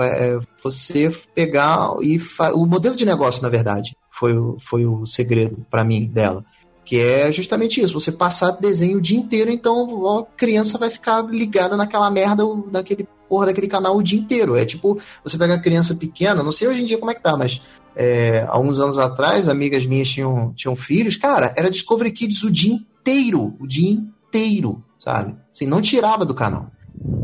é, 0.00 0.38
você 0.62 1.10
pegar 1.34 1.90
e 2.00 2.20
fa- 2.20 2.52
o 2.52 2.64
modelo 2.64 2.94
de 2.94 3.04
negócio, 3.04 3.42
na 3.42 3.48
verdade, 3.48 3.96
foi, 4.12 4.36
o- 4.38 4.56
foi 4.60 4.86
o 4.86 5.04
segredo 5.04 5.66
para 5.68 5.82
mim 5.82 6.06
dela. 6.06 6.44
Que 6.84 7.00
é 7.00 7.32
justamente 7.32 7.80
isso, 7.82 7.92
você 7.98 8.12
passar 8.12 8.52
desenho 8.52 8.98
o 8.98 9.00
dia 9.00 9.18
inteiro, 9.18 9.50
então 9.50 10.18
a 10.18 10.24
criança 10.36 10.78
vai 10.78 10.88
ficar 10.88 11.22
ligada 11.22 11.76
naquela 11.76 12.08
merda, 12.10 12.44
naquele 12.72 13.08
porra 13.28 13.46
daquele 13.46 13.66
canal 13.66 13.96
o 13.96 14.02
dia 14.02 14.18
inteiro. 14.18 14.56
É 14.56 14.64
tipo, 14.64 14.98
você 15.22 15.36
pega 15.36 15.54
a 15.54 15.60
criança 15.60 15.94
pequena, 15.96 16.42
não 16.44 16.52
sei 16.52 16.68
hoje 16.68 16.82
em 16.82 16.86
dia 16.86 16.96
como 16.96 17.10
é 17.10 17.14
que 17.14 17.22
tá, 17.22 17.36
mas 17.36 17.60
é, 17.96 18.46
anos 18.78 18.98
atrás, 18.98 19.48
amigas 19.48 19.84
minhas 19.84 20.08
tinham, 20.08 20.52
tinham 20.54 20.76
filhos, 20.76 21.16
cara, 21.16 21.52
era 21.56 21.68
Discovery 21.70 22.12
Kids 22.12 22.42
o 22.44 22.50
dia 22.50 22.72
inteiro, 22.72 23.56
o 23.58 23.66
dia 23.66 23.90
inteiro, 23.90 24.82
sabe? 24.98 25.34
Assim, 25.52 25.66
não 25.66 25.82
tirava 25.82 26.24
do 26.24 26.34
canal. 26.34 26.70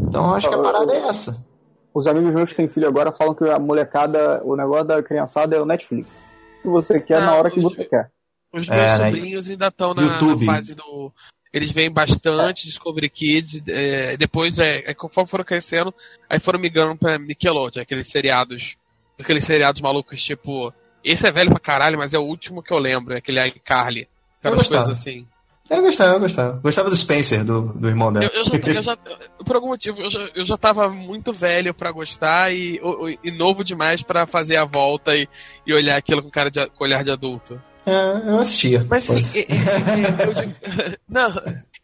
Então 0.09 0.25
eu 0.25 0.35
acho 0.35 0.49
que 0.49 0.55
a 0.55 0.59
parada 0.59 0.93
é 0.93 1.09
essa. 1.09 1.45
Os 1.93 2.07
amigos 2.07 2.35
meus 2.35 2.51
que 2.51 2.57
têm 2.57 2.69
filho 2.69 2.89
agora 2.89 3.13
falam 3.13 3.35
que 3.35 3.45
a 3.45 3.59
molecada, 3.59 4.43
o 4.45 4.57
negócio 4.57 4.85
da 4.85 5.03
criançada 5.03 5.57
é 5.57 5.61
o 5.61 5.67
Netflix. 5.67 6.25
O 6.59 6.63
que 6.63 6.69
você 6.69 7.01
quer 7.01 7.19
Ah, 7.19 7.27
na 7.27 7.35
hora 7.37 7.51
que 7.51 7.61
você 7.61 7.85
quer. 7.85 8.11
Os 8.53 8.69
É, 8.69 8.77
meus 8.77 8.99
né? 8.99 9.07
sobrinhos 9.07 9.51
ainda 9.51 9.67
estão 9.69 9.95
na, 9.95 10.03
na 10.03 10.39
fase 10.45 10.75
do. 10.75 11.13
Eles 11.53 11.71
veem 11.71 11.91
bastante 11.91 12.67
Discovery 12.67 13.09
Kids, 13.09 13.63
é, 13.69 14.17
depois, 14.17 14.59
é, 14.59 14.91
é, 14.91 14.95
conforme 14.95 15.31
foram 15.31 15.45
crescendo, 15.45 15.95
aí 16.29 16.41
foram 16.41 16.59
migrando 16.59 16.97
pra 16.97 17.17
Nickelodeon, 17.17 17.83
aqueles 17.83 18.09
seriados. 18.09 18.77
Aqueles 19.21 19.45
seriados 19.45 19.81
malucos, 19.81 20.21
tipo. 20.23 20.73
Esse 21.05 21.29
é 21.29 21.31
velho 21.31 21.51
pra 21.51 21.61
caralho, 21.61 21.99
mas 21.99 22.13
é 22.15 22.19
o 22.19 22.23
último 22.25 22.63
que 22.63 22.73
eu 22.73 22.79
lembro, 22.79 23.15
é 23.15 23.19
aquele 23.19 23.45
iCarly. 23.47 24.09
Aquelas 24.41 24.67
coisas 24.67 24.91
assim. 24.91 25.27
Eu 25.71 25.81
gostava, 25.81 26.15
eu 26.15 26.21
gostava. 26.21 26.61
Gostava 26.63 26.91
do 26.91 26.97
Spencer, 26.97 27.43
do, 27.45 27.63
do 27.73 27.89
irmão 27.89 28.13
dela. 28.13 28.27
Eu, 28.27 28.41
eu 28.41 28.45
já, 28.45 28.57
eu 28.57 28.83
já- 28.83 28.97
por 29.47 29.57
algum 29.57 29.69
motivo, 29.69 29.99
eu 30.01 30.11
já, 30.11 30.29
eu 30.35 30.45
já 30.45 30.57
tava 30.59 30.89
muito 30.91 31.33
velho 31.33 31.73
pra 31.73 31.91
gostar 31.91 32.53
e, 32.53 32.79
e 33.25 33.31
novo 33.31 33.65
demais 33.65 34.03
pra 34.03 34.27
fazer 34.27 34.57
a 34.57 34.65
volta 34.67 35.17
e, 35.17 35.27
e 35.67 35.73
olhar 35.73 35.97
aquilo 35.97 36.23
com 36.23 36.31
cara 36.31 36.51
de, 36.51 36.67
com 36.69 36.85
olhar 36.85 37.03
de 37.03 37.11
adulto. 37.11 37.61
É, 37.87 37.93
eu 38.31 38.39
assistia. 38.39 38.87
Mas 38.91 39.05
sim, 39.05 39.41
é- 39.41 39.41
é- 39.41 40.23
é- 40.23 40.29
eu 40.29 40.35
digo, 40.35 40.55
não, 41.09 41.29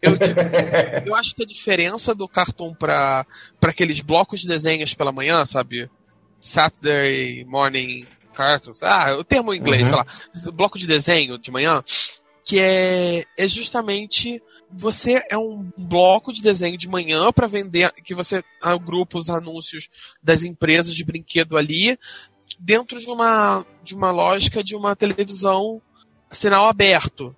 eu 0.02 0.16
digo, 0.16 0.40
eu 1.06 1.14
acho 1.14 1.34
que 1.34 1.42
a 1.42 1.46
diferença 1.46 2.14
do 2.14 2.28
cartoon 2.28 2.74
pra, 2.74 3.24
pra 3.58 3.70
aqueles 3.70 4.00
blocos 4.00 4.40
de 4.42 4.48
desenhos 4.48 4.92
pela 4.94 5.12
manhã, 5.12 5.44
sabe? 5.46 5.90
Saturday 6.38 7.44
Morning 7.44 8.04
Cartoons, 8.34 8.82
ah, 8.82 9.14
o 9.18 9.24
termo 9.24 9.52
em 9.54 9.58
inglês, 9.58 9.90
Uhum. 9.92 10.02
sei 10.34 10.44
lá, 10.44 10.52
bloco 10.52 10.78
de 10.78 10.86
desenho 10.86 11.38
de 11.38 11.50
manhã, 11.50 11.82
que 12.44 12.58
é, 12.58 13.24
é 13.36 13.48
justamente 13.48 14.42
você 14.72 15.22
é 15.28 15.36
um 15.36 15.70
bloco 15.76 16.32
de 16.32 16.42
desenho 16.42 16.78
de 16.78 16.88
manhã 16.88 17.32
para 17.32 17.48
vender, 17.48 17.92
que 18.04 18.14
você 18.14 18.42
agrupa 18.62 19.18
os 19.18 19.28
anúncios 19.28 19.88
das 20.22 20.44
empresas 20.44 20.94
de 20.94 21.04
brinquedo 21.04 21.56
ali, 21.56 21.98
dentro 22.58 23.00
de 23.00 23.10
uma, 23.10 23.64
de 23.82 23.94
uma 23.94 24.10
lógica 24.10 24.62
de 24.62 24.76
uma 24.76 24.94
televisão 24.94 25.80
sinal 26.30 26.66
aberto. 26.66 27.34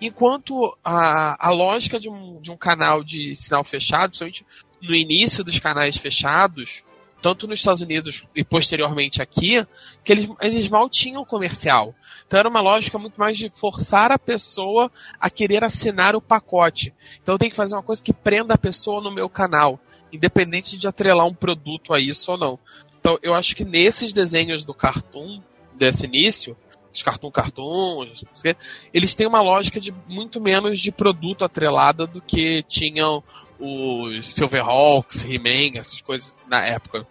Enquanto 0.00 0.76
a, 0.84 1.48
a 1.48 1.50
lógica 1.50 1.98
de 1.98 2.08
um, 2.08 2.40
de 2.40 2.50
um 2.50 2.56
canal 2.56 3.02
de 3.02 3.34
sinal 3.34 3.64
fechado, 3.64 4.10
principalmente 4.10 4.46
no 4.80 4.94
início 4.94 5.42
dos 5.42 5.58
canais 5.58 5.96
fechados, 5.96 6.84
tanto 7.20 7.48
nos 7.48 7.58
Estados 7.58 7.80
Unidos 7.80 8.26
e 8.34 8.44
posteriormente 8.44 9.20
aqui, 9.20 9.66
que 10.04 10.12
eles, 10.12 10.28
eles 10.40 10.68
mal 10.68 10.88
tinham 10.88 11.24
comercial. 11.24 11.94
Então 12.28 12.38
era 12.38 12.48
uma 12.48 12.60
lógica 12.60 12.98
muito 12.98 13.18
mais 13.18 13.38
de 13.38 13.48
forçar 13.48 14.12
a 14.12 14.18
pessoa 14.18 14.92
a 15.18 15.30
querer 15.30 15.64
assinar 15.64 16.14
o 16.14 16.20
pacote. 16.20 16.92
Então 17.22 17.34
eu 17.34 17.38
tenho 17.38 17.50
que 17.50 17.56
fazer 17.56 17.74
uma 17.74 17.82
coisa 17.82 18.04
que 18.04 18.12
prenda 18.12 18.52
a 18.52 18.58
pessoa 18.58 19.00
no 19.00 19.10
meu 19.10 19.30
canal, 19.30 19.80
independente 20.12 20.78
de 20.78 20.86
atrelar 20.86 21.26
um 21.26 21.32
produto 21.32 21.94
a 21.94 21.98
isso 21.98 22.30
ou 22.30 22.38
não. 22.38 22.58
Então 23.00 23.18
eu 23.22 23.32
acho 23.32 23.56
que 23.56 23.64
nesses 23.64 24.12
desenhos 24.12 24.62
do 24.62 24.74
Cartoon, 24.74 25.40
desse 25.74 26.04
início, 26.04 26.54
os 26.92 27.02
Cartoon 27.02 27.30
Cartoon, 27.30 28.04
não 28.04 28.16
sei 28.16 28.28
o 28.28 28.42
quê, 28.42 28.56
eles 28.92 29.14
têm 29.14 29.26
uma 29.26 29.40
lógica 29.40 29.80
de 29.80 29.90
muito 30.06 30.38
menos 30.38 30.78
de 30.78 30.92
produto 30.92 31.46
atrelada 31.46 32.06
do 32.06 32.20
que 32.20 32.62
tinham 32.68 33.24
os 33.58 34.34
Silverhawks, 34.34 35.24
He-Man, 35.24 35.78
essas 35.78 36.02
coisas 36.02 36.34
na 36.46 36.62
época. 36.62 37.06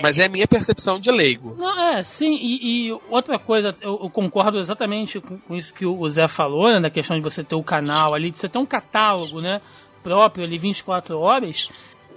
Mas 0.00 0.18
é 0.18 0.26
a 0.26 0.28
minha 0.28 0.46
percepção 0.48 0.98
de 0.98 1.10
leigo. 1.10 1.54
Não, 1.56 1.80
é, 1.80 2.02
sim, 2.02 2.34
e, 2.34 2.88
e 2.88 2.92
outra 3.10 3.38
coisa, 3.38 3.76
eu, 3.80 3.98
eu 4.02 4.10
concordo 4.10 4.58
exatamente 4.58 5.20
com, 5.20 5.38
com 5.38 5.54
isso 5.54 5.72
que 5.74 5.84
o 5.86 6.08
Zé 6.08 6.26
falou, 6.28 6.68
né, 6.70 6.78
na 6.78 6.90
questão 6.90 7.16
de 7.16 7.22
você 7.22 7.44
ter 7.44 7.54
o 7.54 7.62
canal 7.62 8.14
ali, 8.14 8.30
de 8.30 8.38
você 8.38 8.48
ter 8.48 8.58
um 8.58 8.66
catálogo, 8.66 9.40
né, 9.40 9.60
próprio 10.02 10.44
ali, 10.44 10.58
24 10.58 11.18
horas. 11.18 11.68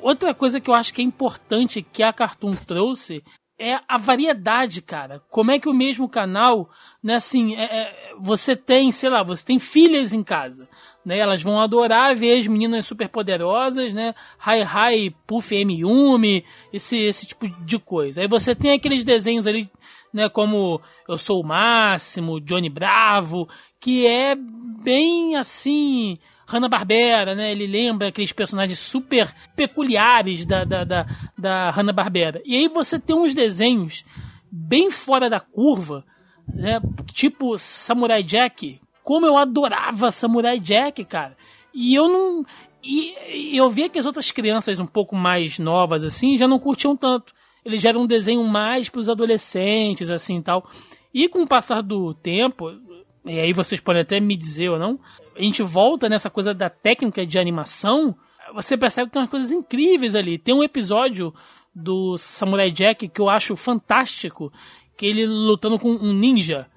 Outra 0.02 0.34
coisa 0.34 0.60
que 0.60 0.70
eu 0.70 0.74
acho 0.74 0.94
que 0.94 1.02
é 1.02 1.04
importante 1.04 1.82
que 1.82 2.02
a 2.04 2.14
Cartoon 2.14 2.52
trouxe 2.52 3.24
é 3.60 3.78
a 3.88 3.98
variedade, 3.98 4.82
cara. 4.82 5.22
Como 5.30 5.52
é 5.52 5.60
que 5.60 5.68
o 5.68 5.74
mesmo 5.74 6.08
canal, 6.08 6.70
né, 7.04 7.16
assim, 7.16 7.56
é- 7.56 7.64
é, 7.64 8.14
você 8.18 8.56
tem, 8.56 8.90
sei 8.92 9.10
lá, 9.10 9.22
você 9.22 9.46
tem 9.46 9.60
filhas 9.60 10.14
em 10.14 10.24
casa, 10.24 10.68
né, 11.10 11.18
elas 11.18 11.42
vão 11.42 11.60
adorar 11.60 12.16
ver 12.16 12.38
as 12.38 12.46
meninas 12.46 12.86
super 12.86 13.10
poderosas, 13.10 13.96
né, 13.96 14.14
Hi 14.46 14.62
Hi, 14.62 15.10
Puff 15.26 15.56
M 15.56 15.80
Yumi, 15.80 16.46
esse, 16.72 17.00
esse 17.00 17.26
tipo 17.26 17.50
de 17.66 17.80
coisa. 17.80 18.22
Aí 18.22 18.28
você 18.28 18.54
tem 18.54 18.74
aqueles 18.74 19.04
desenhos 19.04 19.48
ali, 19.48 19.68
né, 20.14 20.30
como 20.30 20.80
Eu 21.08 21.18
Sou 21.18 21.42
o 21.42 21.44
Máximo, 21.44 22.40
Johnny 22.40 22.70
Bravo, 22.70 23.50
que 23.80 24.06
é 24.06 24.36
bem 24.36 25.36
assim, 25.36 26.20
Hanna-Barbera, 26.46 27.34
né? 27.34 27.52
Ele 27.54 27.66
lembra 27.66 28.10
aqueles 28.10 28.32
personagens 28.32 28.78
super 28.78 29.34
peculiares 29.56 30.46
da, 30.46 30.64
da, 30.64 30.84
da, 30.84 31.08
da 31.36 31.72
Hanna-Barbera. 31.72 32.40
E 32.46 32.56
aí 32.56 32.68
você 32.68 33.00
tem 33.00 33.16
uns 33.16 33.34
desenhos 33.34 34.06
bem 34.52 34.92
fora 34.92 35.28
da 35.28 35.40
curva, 35.40 36.06
né? 36.54 36.80
Tipo 37.14 37.58
Samurai 37.58 38.22
Jack. 38.22 38.80
Como 39.10 39.26
eu 39.26 39.40
adorava 39.40 40.12
Samurai 40.12 40.60
Jack, 40.60 41.04
cara. 41.04 41.36
E 41.74 41.96
eu 41.96 42.08
não. 42.08 42.46
E, 42.84 43.54
e 43.54 43.58
eu 43.58 43.68
via 43.68 43.90
que 43.90 43.98
as 43.98 44.06
outras 44.06 44.30
crianças 44.32 44.78
um 44.78 44.86
pouco 44.86 45.16
mais 45.16 45.58
novas, 45.58 46.04
assim, 46.04 46.38
já 46.38 46.48
não 46.48 46.60
curtiam 46.60 46.96
tanto. 46.96 47.34
Ele 47.66 47.80
já 47.80 47.90
era 47.90 47.98
um 47.98 48.06
desenho 48.06 48.44
mais 48.44 48.88
para 48.88 49.00
os 49.00 49.10
adolescentes, 49.10 50.12
assim 50.12 50.40
tal. 50.44 50.70
E 51.12 51.28
com 51.28 51.42
o 51.42 51.48
passar 51.48 51.82
do 51.82 52.14
tempo, 52.14 52.72
e 53.26 53.40
aí 53.40 53.52
vocês 53.52 53.82
podem 53.82 54.04
até 54.04 54.20
me 54.20 54.38
dizer 54.38 54.70
ou 54.70 54.78
não, 54.78 55.00
a 55.36 55.42
gente 55.42 55.64
volta 55.64 56.08
nessa 56.08 56.30
coisa 56.30 56.54
da 56.54 56.70
técnica 56.70 57.26
de 57.26 57.40
animação, 57.40 58.16
você 58.54 58.78
percebe 58.78 59.08
que 59.08 59.14
tem 59.14 59.24
umas 59.24 59.32
coisas 59.32 59.52
incríveis 59.52 60.14
ali. 60.14 60.38
Tem 60.38 60.54
um 60.54 60.62
episódio 60.62 61.34
do 61.74 62.16
Samurai 62.16 62.70
Jack 62.70 63.08
que 63.08 63.20
eu 63.20 63.28
acho 63.28 63.56
fantástico, 63.56 64.54
que 64.96 65.08
ele 65.08 65.26
lutando 65.26 65.80
com 65.80 65.90
um 65.90 66.14
ninja. 66.14 66.68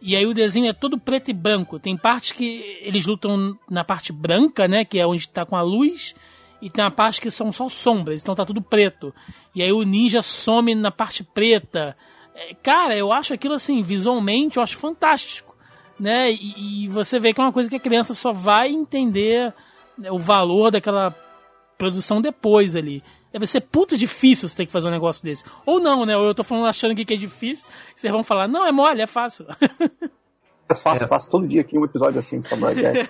E 0.00 0.14
aí 0.14 0.26
o 0.26 0.34
desenho 0.34 0.68
é 0.68 0.72
todo 0.72 0.98
preto 0.98 1.30
e 1.30 1.34
branco. 1.34 1.78
Tem 1.78 1.96
partes 1.96 2.32
que 2.32 2.78
eles 2.82 3.06
lutam 3.06 3.58
na 3.68 3.84
parte 3.84 4.12
branca, 4.12 4.68
né, 4.68 4.84
que 4.84 4.98
é 4.98 5.06
onde 5.06 5.22
está 5.22 5.44
com 5.44 5.56
a 5.56 5.62
luz, 5.62 6.14
e 6.60 6.70
tem 6.70 6.84
a 6.84 6.90
parte 6.90 7.20
que 7.20 7.30
são 7.30 7.50
só 7.52 7.68
sombras, 7.68 8.22
então 8.22 8.34
tá 8.34 8.44
tudo 8.44 8.62
preto. 8.62 9.14
E 9.54 9.62
aí 9.62 9.72
o 9.72 9.82
ninja 9.82 10.22
some 10.22 10.74
na 10.74 10.90
parte 10.90 11.24
preta. 11.24 11.96
É, 12.34 12.54
cara, 12.54 12.96
eu 12.96 13.12
acho 13.12 13.34
aquilo 13.34 13.54
assim, 13.54 13.82
visualmente, 13.82 14.56
eu 14.56 14.62
acho 14.62 14.76
fantástico. 14.76 15.54
Né? 15.98 16.30
E, 16.30 16.84
e 16.84 16.88
você 16.88 17.18
vê 17.18 17.32
que 17.32 17.40
é 17.40 17.44
uma 17.44 17.52
coisa 17.52 17.70
que 17.70 17.76
a 17.76 17.80
criança 17.80 18.12
só 18.12 18.32
vai 18.32 18.68
entender 18.68 19.54
né, 19.96 20.10
o 20.10 20.18
valor 20.18 20.70
daquela 20.70 21.14
produção 21.78 22.20
depois 22.20 22.76
ali. 22.76 23.02
Deve 23.36 23.46
ser 23.46 23.60
puta 23.60 23.98
difícil 23.98 24.48
você 24.48 24.56
ter 24.56 24.64
que 24.64 24.72
fazer 24.72 24.88
um 24.88 24.90
negócio 24.90 25.22
desse. 25.22 25.44
Ou 25.66 25.78
não, 25.78 26.06
né? 26.06 26.16
Ou 26.16 26.24
eu 26.24 26.34
tô 26.34 26.42
falando 26.42 26.64
achando 26.68 26.94
que 26.94 27.12
é 27.12 27.16
difícil, 27.18 27.68
vocês 27.94 28.10
vão 28.10 28.24
falar, 28.24 28.48
não, 28.48 28.64
é 28.66 28.72
mole, 28.72 29.02
é 29.02 29.06
fácil. 29.06 29.46
É 30.68 30.74
fácil, 30.74 31.04
é. 31.04 31.06
faço 31.06 31.30
todo 31.30 31.46
dia 31.46 31.60
aqui 31.60 31.78
um 31.78 31.84
episódio 31.84 32.18
assim 32.18 32.40
de 32.40 32.48
Samurai 32.48 32.74
Jack. 32.74 33.08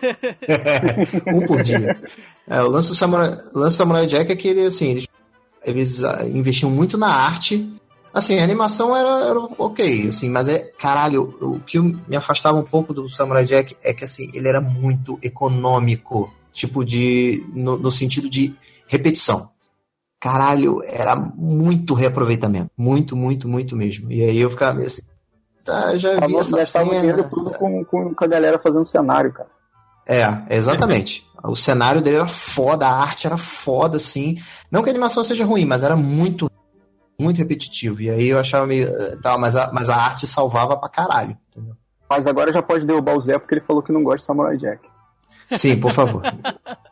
um 1.35 1.47
por 1.47 1.62
dia. 1.62 1.99
É, 2.47 2.62
o 2.62 2.68
lance 2.68 2.91
do 2.91 2.95
Samurai, 2.95 3.31
o 3.55 3.59
lance 3.59 3.77
do 3.77 3.79
Samurai 3.79 4.05
Jack 4.05 4.31
é 4.31 4.37
que 4.37 4.49
ele, 4.49 4.66
assim, 4.66 4.91
eles, 4.91 5.09
eles 5.64 6.05
ah, 6.05 6.27
investiam 6.27 6.70
muito 6.70 6.99
na 6.99 7.09
arte. 7.09 7.66
Assim, 8.12 8.39
a 8.41 8.45
animação 8.45 8.95
era, 8.95 9.31
era 9.31 9.41
ok, 9.41 10.09
assim, 10.09 10.29
mas 10.29 10.49
é, 10.49 10.70
caralho, 10.79 11.35
o 11.41 11.59
que 11.61 11.81
me 11.81 12.14
afastava 12.14 12.59
um 12.59 12.62
pouco 12.62 12.93
do 12.93 13.09
Samurai 13.09 13.47
Jack 13.47 13.74
é 13.83 13.95
que, 13.95 14.05
assim, 14.05 14.29
ele 14.35 14.49
era 14.49 14.61
muito 14.61 15.18
econômico, 15.22 16.31
tipo 16.53 16.85
de, 16.85 17.43
no, 17.55 17.79
no 17.79 17.91
sentido 17.91 18.29
de 18.29 18.55
repetição 18.87 19.56
caralho, 20.27 20.81
era 20.85 21.14
muito 21.14 21.95
reaproveitamento. 21.95 22.70
Muito, 22.77 23.16
muito, 23.16 23.49
muito 23.49 23.77
mesmo. 23.77 24.11
E 24.11 24.22
aí 24.24 24.41
eu 24.41 24.51
ficava 24.51 24.74
meio 24.74 24.89
assim, 24.89 25.03
tá, 25.64 25.97
já 25.97 26.18
vi 26.27 26.37
essa 26.37 26.66
cena. 26.66 26.99
dinheiro 26.99 27.29
tudo 27.31 27.53
com, 27.53 27.85
com, 27.85 28.12
com 28.12 28.24
a 28.24 28.27
galera 28.27 28.59
fazendo 28.59 28.85
cenário, 28.85 29.33
cara. 29.33 29.49
É, 30.09 30.27
exatamente. 30.51 31.24
o 31.45 31.55
cenário 31.55 32.03
dele 32.03 32.16
era 32.16 32.29
foda, 32.29 32.87
a 32.87 33.01
arte 33.01 33.27
era 33.27 33.39
foda, 33.39 33.99
assim. 33.99 34.35
Não 34.70 34.83
que 34.83 34.89
a 34.89 34.93
animação 34.93 35.22
seja 35.22 35.45
ruim, 35.45 35.64
mas 35.64 35.85
era 35.85 35.95
muito, 35.95 36.51
muito 37.18 37.39
repetitivo. 37.39 38.03
E 38.03 38.11
aí 38.11 38.29
eu 38.29 38.41
achava 38.41 38.66
meio. 38.66 38.89
Tá, 39.20 39.39
mas, 39.39 39.55
a, 39.55 39.70
mas 39.72 39.89
a 39.89 39.97
arte 39.97 40.27
salvava 40.27 40.77
pra 40.77 40.89
caralho. 40.89 41.37
Entendeu? 41.51 41.77
Mas 42.11 42.27
agora 42.27 42.53
já 42.53 42.62
pode 42.62 42.85
derrubar 42.85 43.16
o 43.16 43.20
Zé 43.20 43.39
porque 43.39 43.55
ele 43.55 43.61
falou 43.61 43.83
que 43.83 43.93
não 43.93 44.03
gosta 44.03 44.18
de 44.18 44.24
Samurai 44.24 44.57
Jack. 44.57 44.89
Sim, 45.57 45.79
por 45.79 45.93
favor. 45.93 46.22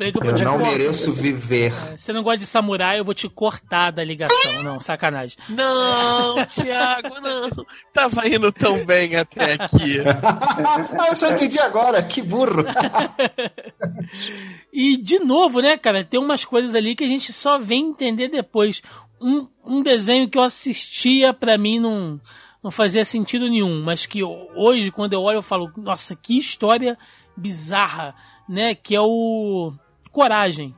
Eu, 0.00 0.12
eu 0.24 0.44
não 0.44 0.58
mereço 0.58 1.12
viver. 1.12 1.74
É, 1.92 1.96
você 1.96 2.10
não 2.10 2.22
gosta 2.22 2.38
de 2.38 2.46
samurai, 2.46 2.98
eu 2.98 3.04
vou 3.04 3.12
te 3.12 3.28
cortar 3.28 3.90
da 3.90 4.02
ligação. 4.02 4.62
Não, 4.62 4.80
sacanagem. 4.80 5.36
Não, 5.50 6.46
Thiago, 6.46 7.20
não. 7.20 7.50
Tava 7.92 8.26
indo 8.26 8.50
tão 8.50 8.82
bem 8.84 9.16
até 9.16 9.52
aqui. 9.52 10.00
ah, 10.00 11.08
eu 11.10 11.14
só 11.14 11.30
entendi 11.30 11.58
agora, 11.58 12.02
que 12.02 12.22
burro. 12.22 12.64
e, 14.72 14.96
de 14.96 15.18
novo, 15.18 15.60
né, 15.60 15.76
cara, 15.76 16.02
tem 16.02 16.18
umas 16.18 16.46
coisas 16.46 16.74
ali 16.74 16.96
que 16.96 17.04
a 17.04 17.08
gente 17.08 17.30
só 17.30 17.58
vem 17.58 17.90
entender 17.90 18.28
depois. 18.28 18.80
Um, 19.20 19.46
um 19.62 19.82
desenho 19.82 20.30
que 20.30 20.38
eu 20.38 20.42
assistia, 20.42 21.34
pra 21.34 21.58
mim, 21.58 21.78
não, 21.78 22.18
não 22.64 22.70
fazia 22.70 23.04
sentido 23.04 23.50
nenhum, 23.50 23.82
mas 23.82 24.06
que 24.06 24.24
hoje, 24.24 24.90
quando 24.90 25.12
eu 25.12 25.20
olho, 25.20 25.36
eu 25.38 25.42
falo, 25.42 25.70
nossa, 25.76 26.16
que 26.16 26.38
história 26.38 26.96
bizarra, 27.36 28.14
né? 28.48 28.74
Que 28.74 28.96
é 28.96 29.00
o 29.00 29.74
Coragem. 30.10 30.74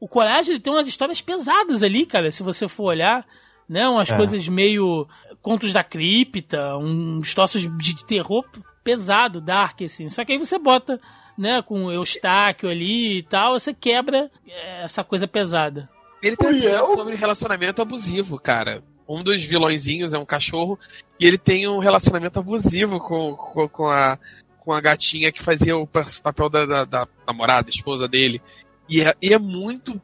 O 0.00 0.06
Coragem 0.06 0.54
ele 0.54 0.62
tem 0.62 0.72
umas 0.72 0.86
histórias 0.86 1.20
pesadas 1.20 1.82
ali, 1.82 2.06
cara, 2.06 2.30
se 2.30 2.42
você 2.42 2.68
for 2.68 2.84
olhar, 2.84 3.26
né? 3.68 3.88
Umas 3.88 4.10
é. 4.10 4.16
coisas 4.16 4.46
meio 4.48 5.06
contos 5.42 5.72
da 5.72 5.84
cripta, 5.84 6.76
uns 6.76 7.34
troços 7.34 7.62
de 7.78 8.04
terror 8.04 8.44
pesado, 8.82 9.40
dark, 9.40 9.82
assim. 9.82 10.08
Só 10.08 10.24
que 10.24 10.32
aí 10.32 10.38
você 10.38 10.58
bota, 10.58 11.00
né, 11.36 11.60
com 11.60 11.92
Eustáquio 11.92 12.70
ali 12.70 13.18
e 13.18 13.22
tal, 13.22 13.58
você 13.58 13.74
quebra 13.74 14.30
é, 14.46 14.82
essa 14.82 15.04
coisa 15.04 15.28
pesada. 15.28 15.88
Ele 16.22 16.36
tem 16.36 16.48
um 16.82 16.88
sobre 16.96 17.14
relacionamento 17.14 17.82
abusivo, 17.82 18.38
cara. 18.38 18.82
Um 19.06 19.22
dos 19.22 19.42
vilõezinhos 19.42 20.12
é 20.12 20.18
um 20.18 20.24
cachorro 20.24 20.78
e 21.18 21.26
ele 21.26 21.38
tem 21.38 21.68
um 21.68 21.78
relacionamento 21.78 22.38
abusivo 22.38 22.98
com, 22.98 23.34
com, 23.36 23.68
com 23.68 23.88
a, 23.88 24.18
com 24.58 24.72
a 24.72 24.80
gatinha 24.80 25.32
que 25.32 25.42
fazia 25.42 25.76
o 25.76 25.86
papel 25.86 26.50
da, 26.50 26.66
da, 26.66 26.84
da 26.84 27.08
namorada, 27.26 27.70
esposa 27.70 28.08
dele. 28.08 28.42
E 28.88 29.02
é, 29.02 29.14
e 29.20 29.32
é 29.32 29.38
muito 29.38 30.00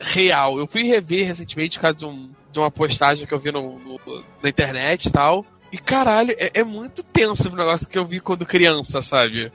real. 0.00 0.58
Eu 0.58 0.66
fui 0.66 0.84
rever 0.84 1.26
recentemente 1.26 1.78
por 1.78 1.82
causa 1.82 1.98
de, 1.98 2.06
um, 2.06 2.30
de 2.50 2.58
uma 2.58 2.70
postagem 2.70 3.26
que 3.26 3.34
eu 3.34 3.40
vi 3.40 3.52
no, 3.52 3.78
no, 3.78 4.00
na 4.42 4.48
internet 4.48 5.06
e 5.06 5.12
tal. 5.12 5.44
E 5.72 5.78
caralho, 5.78 6.34
é, 6.38 6.60
é 6.60 6.64
muito 6.64 7.02
tenso 7.02 7.48
o 7.48 7.56
negócio 7.56 7.88
que 7.88 7.98
eu 7.98 8.06
vi 8.06 8.20
quando 8.20 8.46
criança, 8.46 9.02
sabe? 9.02 9.52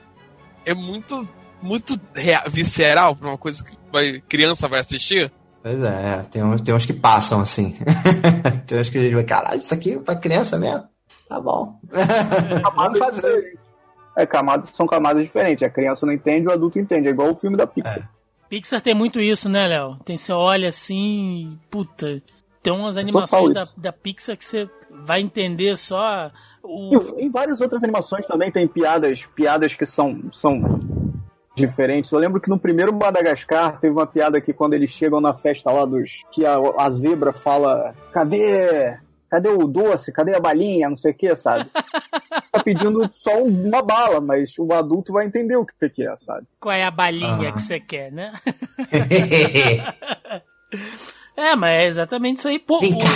É 0.66 0.74
muito, 0.74 1.28
muito 1.62 2.00
real, 2.14 2.44
visceral 2.50 3.16
pra 3.16 3.30
uma 3.30 3.38
coisa 3.38 3.64
que 3.64 3.72
vai, 3.92 4.22
criança 4.28 4.68
vai 4.68 4.82
assistir. 4.82 5.32
Pois 5.64 5.82
é, 5.82 6.24
tem 6.32 6.44
uns, 6.44 6.62
tem 6.62 6.74
uns 6.74 6.86
que 6.86 6.94
passam 6.94 7.42
assim. 7.42 7.78
tem 8.68 8.80
uns 8.80 8.90
que 8.90 8.98
a 8.98 9.02
gente 9.02 9.16
vai, 9.16 9.24
caralho, 9.24 9.60
isso 9.60 9.74
aqui 9.74 9.94
é 9.94 10.00
pra 10.00 10.16
criança 10.16 10.58
mesmo? 10.58 10.84
Tá 11.28 11.40
bom. 11.40 11.80
Vamos 12.76 13.00
fazer. 13.00 13.60
É, 14.18 14.26
camadas 14.26 14.70
são 14.74 14.88
camadas 14.88 15.24
diferentes. 15.24 15.64
A 15.64 15.70
criança 15.70 16.06
não 16.06 16.12
entende, 16.12 16.48
o 16.48 16.52
adulto 16.52 16.80
entende. 16.80 17.08
É 17.08 17.12
igual 17.12 17.32
o 17.32 17.36
filme 17.36 17.56
da 17.56 17.68
Pixar. 17.68 18.00
É. 18.00 18.19
Pixar 18.50 18.82
tem 18.82 18.94
muito 18.96 19.20
isso, 19.20 19.48
né, 19.48 19.68
Léo? 19.68 19.98
Tem 20.04 20.18
você 20.18 20.34
olha 20.34 20.70
assim, 20.70 21.58
puta, 21.70 22.22
tem 22.64 22.74
umas 22.74 22.98
animações 22.98 23.54
da, 23.54 23.68
da 23.78 23.94
Pixar 23.94 24.36
que 24.36 24.44
você 24.44 24.70
vai 25.06 25.22
entender 25.22 25.78
só 25.78 26.32
o... 26.64 26.94
Em, 27.18 27.26
em 27.26 27.30
várias 27.30 27.62
outras 27.62 27.84
animações 27.84 28.26
também 28.26 28.52
tem 28.52 28.68
piadas, 28.68 29.26
piadas 29.36 29.74
que 29.74 29.86
são, 29.86 30.30
são 30.32 30.62
diferentes. 31.56 32.12
Eu 32.12 32.20
lembro 32.20 32.42
que 32.42 32.50
no 32.50 32.60
primeiro 32.60 32.94
Madagascar 32.94 33.80
teve 33.80 33.94
uma 33.94 34.08
piada 34.08 34.42
que 34.42 34.54
quando 34.54 34.74
eles 34.74 34.90
chegam 34.90 35.22
na 35.22 35.34
festa 35.34 35.72
lá 35.72 35.86
dos. 35.86 36.24
que 36.32 36.46
a, 36.46 36.56
a 36.78 36.90
zebra 36.90 37.34
fala: 37.34 37.94
Cadê? 38.12 38.98
Cadê 39.30 39.50
o 39.50 39.68
doce? 39.68 40.12
Cadê 40.12 40.36
a 40.36 40.40
balinha? 40.40 40.90
Não 40.90 40.96
sei 40.96 41.12
o 41.12 41.16
que, 41.16 41.36
sabe? 41.36 41.70
tá 42.52 42.64
pedindo 42.64 43.10
só 43.14 43.44
uma 43.44 43.82
bala, 43.82 44.20
mas 44.20 44.58
o 44.58 44.74
adulto 44.74 45.14
vai 45.14 45.26
entender 45.26 45.56
o 45.56 45.66
que 45.66 45.90
que 45.90 46.08
é, 46.08 46.16
sabe? 46.16 46.48
Qual 46.60 46.74
é 46.74 46.84
a 46.84 46.92
balinha 46.92 47.54
que 47.54 47.62
você 47.62 47.80
quer, 47.80 48.12
né? 48.12 48.34
é, 51.36 51.56
mas 51.56 51.72
é 51.72 51.86
exatamente 51.86 52.38
isso 52.38 52.48
aí. 52.48 52.60
Pô, 52.60 52.80
Vem 52.80 52.98
cá. 52.98 53.08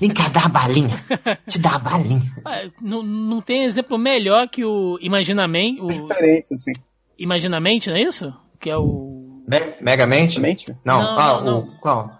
Vem 0.00 0.12
cá, 0.12 0.28
dá 0.28 0.46
a 0.46 0.48
balinha. 0.48 1.04
Te 1.46 1.58
dá 1.58 1.76
a 1.76 1.78
balinha. 1.78 2.32
É, 2.46 2.70
não, 2.80 3.02
não 3.02 3.40
tem 3.40 3.64
exemplo 3.64 3.98
melhor 3.98 4.48
que 4.48 4.64
o 4.64 4.98
Imaginamente. 5.00 5.80
O... 5.80 5.90
É 5.90 5.94
diferente, 5.94 6.54
assim. 6.54 6.72
Imaginamente, 7.18 7.90
não 7.90 7.96
é 7.96 8.02
isso? 8.02 8.32
Que 8.58 8.70
é 8.70 8.76
o. 8.76 9.42
Me 9.46 9.74
Megamente? 9.80 10.40
Não, 10.84 11.02
não, 11.02 11.18
ah, 11.18 11.42
não, 11.42 11.58
o. 11.60 11.80
Qual? 11.80 12.10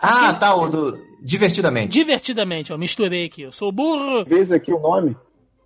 Ah, 0.00 0.34
tá, 0.34 0.54
o 0.54 0.68
do. 0.68 0.98
Divertidamente. 1.26 1.88
Divertidamente, 1.92 2.72
ó, 2.72 2.78
misturei 2.78 3.24
aqui. 3.24 3.42
Eu 3.42 3.50
sou 3.50 3.72
burro. 3.72 4.24
Vês 4.24 4.52
aqui 4.52 4.72
o 4.72 4.78
nome? 4.78 5.16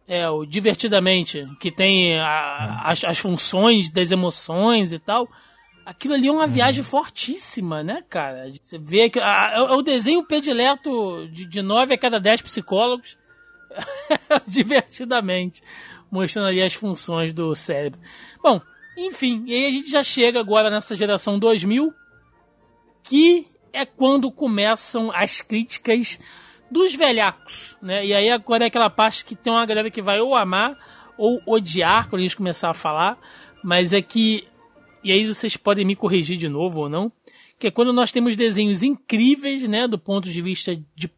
É, 0.08 0.26
o 0.30 0.46
Divertidamente, 0.46 1.46
que 1.60 1.70
tem 1.70 2.18
a, 2.18 2.80
as, 2.82 3.04
as 3.04 3.18
funções 3.18 3.90
das 3.90 4.10
emoções 4.10 4.90
e 4.90 4.98
tal. 4.98 5.28
Aquilo 5.84 6.14
ali 6.14 6.28
é 6.28 6.32
uma 6.32 6.46
viagem 6.46 6.82
fortíssima, 6.82 7.82
né, 7.82 8.02
cara? 8.08 8.50
Você 8.58 8.78
vê 8.78 9.10
que. 9.10 9.20
A, 9.20 9.52
é 9.54 9.60
o 9.60 9.82
desenho 9.82 10.24
predileto 10.24 11.28
de, 11.30 11.44
de 11.44 11.60
9 11.60 11.92
a 11.92 11.98
cada 11.98 12.18
10 12.18 12.40
psicólogos. 12.40 13.18
Divertidamente. 14.48 15.62
Mostrando 16.10 16.48
ali 16.48 16.62
as 16.62 16.72
funções 16.72 17.34
do 17.34 17.54
cérebro. 17.54 18.00
Bom, 18.42 18.62
enfim, 18.96 19.44
e 19.46 19.52
aí 19.52 19.66
a 19.66 19.70
gente 19.72 19.90
já 19.90 20.02
chega 20.02 20.40
agora 20.40 20.70
nessa 20.70 20.96
geração 20.96 21.38
2000, 21.38 21.92
que 23.02 23.46
é 23.72 23.84
quando 23.84 24.30
começam 24.30 25.10
as 25.12 25.40
críticas 25.40 26.18
dos 26.70 26.94
velhacos, 26.94 27.76
né? 27.82 28.04
E 28.06 28.14
aí 28.14 28.30
agora 28.30 28.64
é 28.64 28.66
aquela 28.68 28.88
parte 28.90 29.24
que 29.24 29.34
tem 29.34 29.52
uma 29.52 29.66
galera 29.66 29.90
que 29.90 30.00
vai 30.00 30.20
ou 30.20 30.34
amar 30.34 30.76
ou 31.18 31.40
odiar 31.46 32.08
quando 32.08 32.20
a 32.20 32.22
gente 32.22 32.36
começar 32.36 32.70
a 32.70 32.74
falar, 32.74 33.18
mas 33.62 33.92
é 33.92 34.00
que 34.00 34.44
e 35.02 35.12
aí 35.12 35.26
vocês 35.26 35.56
podem 35.56 35.84
me 35.84 35.96
corrigir 35.96 36.36
de 36.36 36.48
novo 36.48 36.80
ou 36.80 36.88
não, 36.88 37.10
que 37.58 37.66
é 37.66 37.70
quando 37.70 37.92
nós 37.92 38.12
temos 38.12 38.36
desenhos 38.36 38.82
incríveis, 38.82 39.66
né, 39.66 39.88
do 39.88 39.98
ponto 39.98 40.30
de 40.30 40.42
vista 40.42 40.76
de 40.94 41.10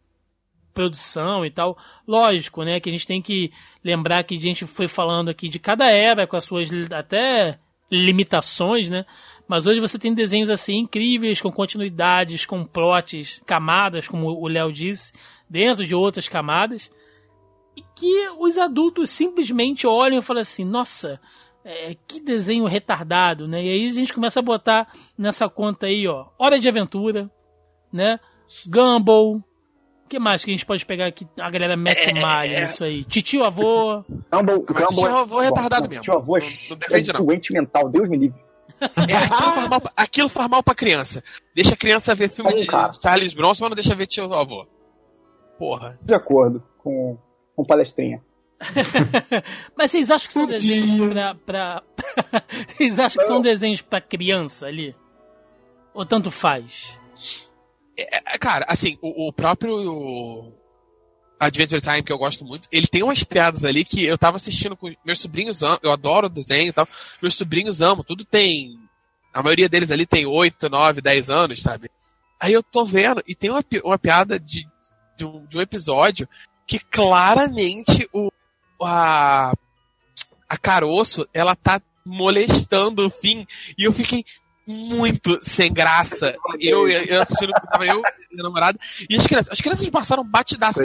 produção 0.72 1.44
e 1.44 1.50
tal. 1.50 1.76
Lógico, 2.06 2.62
né, 2.62 2.80
que 2.80 2.88
a 2.88 2.92
gente 2.92 3.06
tem 3.06 3.20
que 3.20 3.52
lembrar 3.84 4.24
que 4.24 4.36
a 4.36 4.40
gente 4.40 4.64
foi 4.64 4.88
falando 4.88 5.28
aqui 5.28 5.48
de 5.48 5.58
cada 5.58 5.90
era 5.90 6.26
com 6.26 6.36
as 6.36 6.44
suas 6.44 6.70
até 6.90 7.58
limitações, 7.90 8.88
né? 8.88 9.04
Mas 9.52 9.66
hoje 9.66 9.80
você 9.80 9.98
tem 9.98 10.14
desenhos 10.14 10.48
assim 10.48 10.78
incríveis, 10.78 11.38
com 11.38 11.52
continuidades, 11.52 12.46
com 12.46 12.64
plots, 12.64 13.42
camadas, 13.44 14.08
como 14.08 14.28
o 14.28 14.48
Léo 14.48 14.72
disse, 14.72 15.12
dentro 15.46 15.84
de 15.84 15.94
outras 15.94 16.26
camadas, 16.26 16.90
e 17.76 17.82
que 17.94 18.30
os 18.38 18.56
adultos 18.56 19.10
simplesmente 19.10 19.86
olham 19.86 20.20
e 20.20 20.22
falam 20.22 20.40
assim: 20.40 20.64
nossa, 20.64 21.20
é, 21.62 21.94
que 22.08 22.18
desenho 22.18 22.64
retardado, 22.64 23.46
né? 23.46 23.62
E 23.62 23.68
aí 23.68 23.86
a 23.88 23.92
gente 23.92 24.14
começa 24.14 24.40
a 24.40 24.42
botar 24.42 24.90
nessa 25.18 25.46
conta 25.50 25.84
aí, 25.84 26.08
ó, 26.08 26.28
Hora 26.38 26.58
de 26.58 26.66
Aventura, 26.66 27.30
né? 27.92 28.18
Gumball. 28.66 29.36
O 29.36 30.08
que 30.08 30.18
mais 30.18 30.42
que 30.42 30.50
a 30.50 30.54
gente 30.54 30.64
pode 30.64 30.86
pegar 30.86 31.04
aqui? 31.04 31.28
A 31.38 31.50
galera 31.50 31.76
mete 31.76 32.08
é, 32.08 32.18
malha, 32.18 32.56
é. 32.56 32.64
isso 32.64 32.84
aí. 32.84 33.04
Titio 33.04 33.44
avô. 33.44 34.02
Gumball, 34.32 34.60
Gumball 34.60 34.86
titio 34.86 35.14
avô 35.14 35.42
é 35.42 35.44
retardado 35.44 35.90
mesmo. 35.90 36.04
Titio 36.04 36.16
avô 36.16 36.38
é, 36.38 36.40
não, 36.70 36.76
defende, 36.78 37.10
é 37.10 37.12
doente 37.12 37.52
mental, 37.52 37.90
Deus 37.90 38.08
me 38.08 38.16
livre. 38.16 38.51
É, 38.82 39.16
aquilo, 39.16 39.52
faz 39.52 39.68
mal, 39.68 39.82
aquilo 39.96 40.28
faz 40.28 40.48
mal 40.48 40.62
pra 40.62 40.74
criança. 40.74 41.22
Deixa 41.54 41.74
a 41.74 41.76
criança 41.76 42.14
ver 42.14 42.28
filme 42.30 42.54
de 42.54 42.66
cara. 42.66 42.92
Charles 43.00 43.34
Bronson, 43.34 43.64
mas 43.64 43.70
não 43.70 43.76
deixa 43.76 43.94
ver 43.94 44.06
tio 44.06 44.32
avô. 44.32 44.66
Porra. 45.58 45.98
De 46.02 46.14
acordo 46.14 46.62
com, 46.78 47.16
com 47.54 47.64
palestrinha. 47.64 48.22
Mas 49.76 49.90
vocês 49.90 50.10
acham 50.10 50.26
que 50.26 50.32
são 50.32 50.46
desenhos 50.46 51.12
pra, 51.12 51.34
pra... 51.34 51.82
vocês 52.68 52.98
acham 52.98 53.20
que 53.20 53.26
são 53.26 53.40
desenhos 53.40 53.82
pra 53.82 54.00
criança 54.00 54.66
ali? 54.66 54.94
Ou 55.92 56.06
tanto 56.06 56.30
faz? 56.30 56.98
É, 57.96 58.34
é 58.34 58.38
cara, 58.38 58.64
assim, 58.68 58.98
o, 59.02 59.28
o 59.28 59.32
próprio 59.32 59.74
o 59.74 60.52
Adventure 61.46 61.80
Time, 61.80 62.02
que 62.02 62.12
eu 62.12 62.18
gosto 62.18 62.44
muito, 62.44 62.68
ele 62.70 62.86
tem 62.86 63.02
umas 63.02 63.22
piadas 63.24 63.64
ali 63.64 63.84
que 63.84 64.04
eu 64.04 64.16
tava 64.16 64.36
assistindo 64.36 64.76
com 64.76 64.94
meus 65.04 65.18
sobrinhos, 65.18 65.60
eu 65.82 65.92
adoro 65.92 66.26
o 66.26 66.30
desenho 66.30 66.68
e 66.68 66.72
tal, 66.72 66.88
meus 67.20 67.34
sobrinhos 67.34 67.82
amam, 67.82 68.04
tudo 68.04 68.24
tem, 68.24 68.78
a 69.32 69.42
maioria 69.42 69.68
deles 69.68 69.90
ali 69.90 70.06
tem 70.06 70.26
8, 70.26 70.68
9, 70.68 71.00
10 71.00 71.30
anos, 71.30 71.62
sabe? 71.62 71.90
Aí 72.40 72.52
eu 72.52 72.62
tô 72.62 72.84
vendo, 72.84 73.22
e 73.26 73.34
tem 73.34 73.50
uma, 73.50 73.64
uma 73.84 73.98
piada 73.98 74.38
de, 74.38 74.66
de, 75.16 75.24
um, 75.24 75.46
de 75.46 75.58
um 75.58 75.60
episódio 75.60 76.28
que 76.66 76.78
claramente 76.78 78.08
o, 78.12 78.30
a, 78.80 79.52
a 80.48 80.56
Caroço, 80.56 81.26
ela 81.32 81.54
tá 81.54 81.80
molestando 82.04 83.06
o 83.06 83.10
fim. 83.10 83.46
E 83.78 83.84
eu 83.84 83.92
fiquei 83.92 84.24
muito 84.66 85.38
sem 85.42 85.72
graça. 85.72 86.34
Eu, 86.60 86.88
eu 86.88 87.22
assistindo, 87.22 87.52
tava 87.70 87.84
eu 87.84 88.00
e 88.00 88.34
minha 88.34 88.44
namorada, 88.44 88.78
e 89.08 89.16
as 89.16 89.26
crianças, 89.26 89.52
as 89.52 89.60
crianças 89.60 89.88
passaram 89.90 90.24
batidaço. 90.24 90.80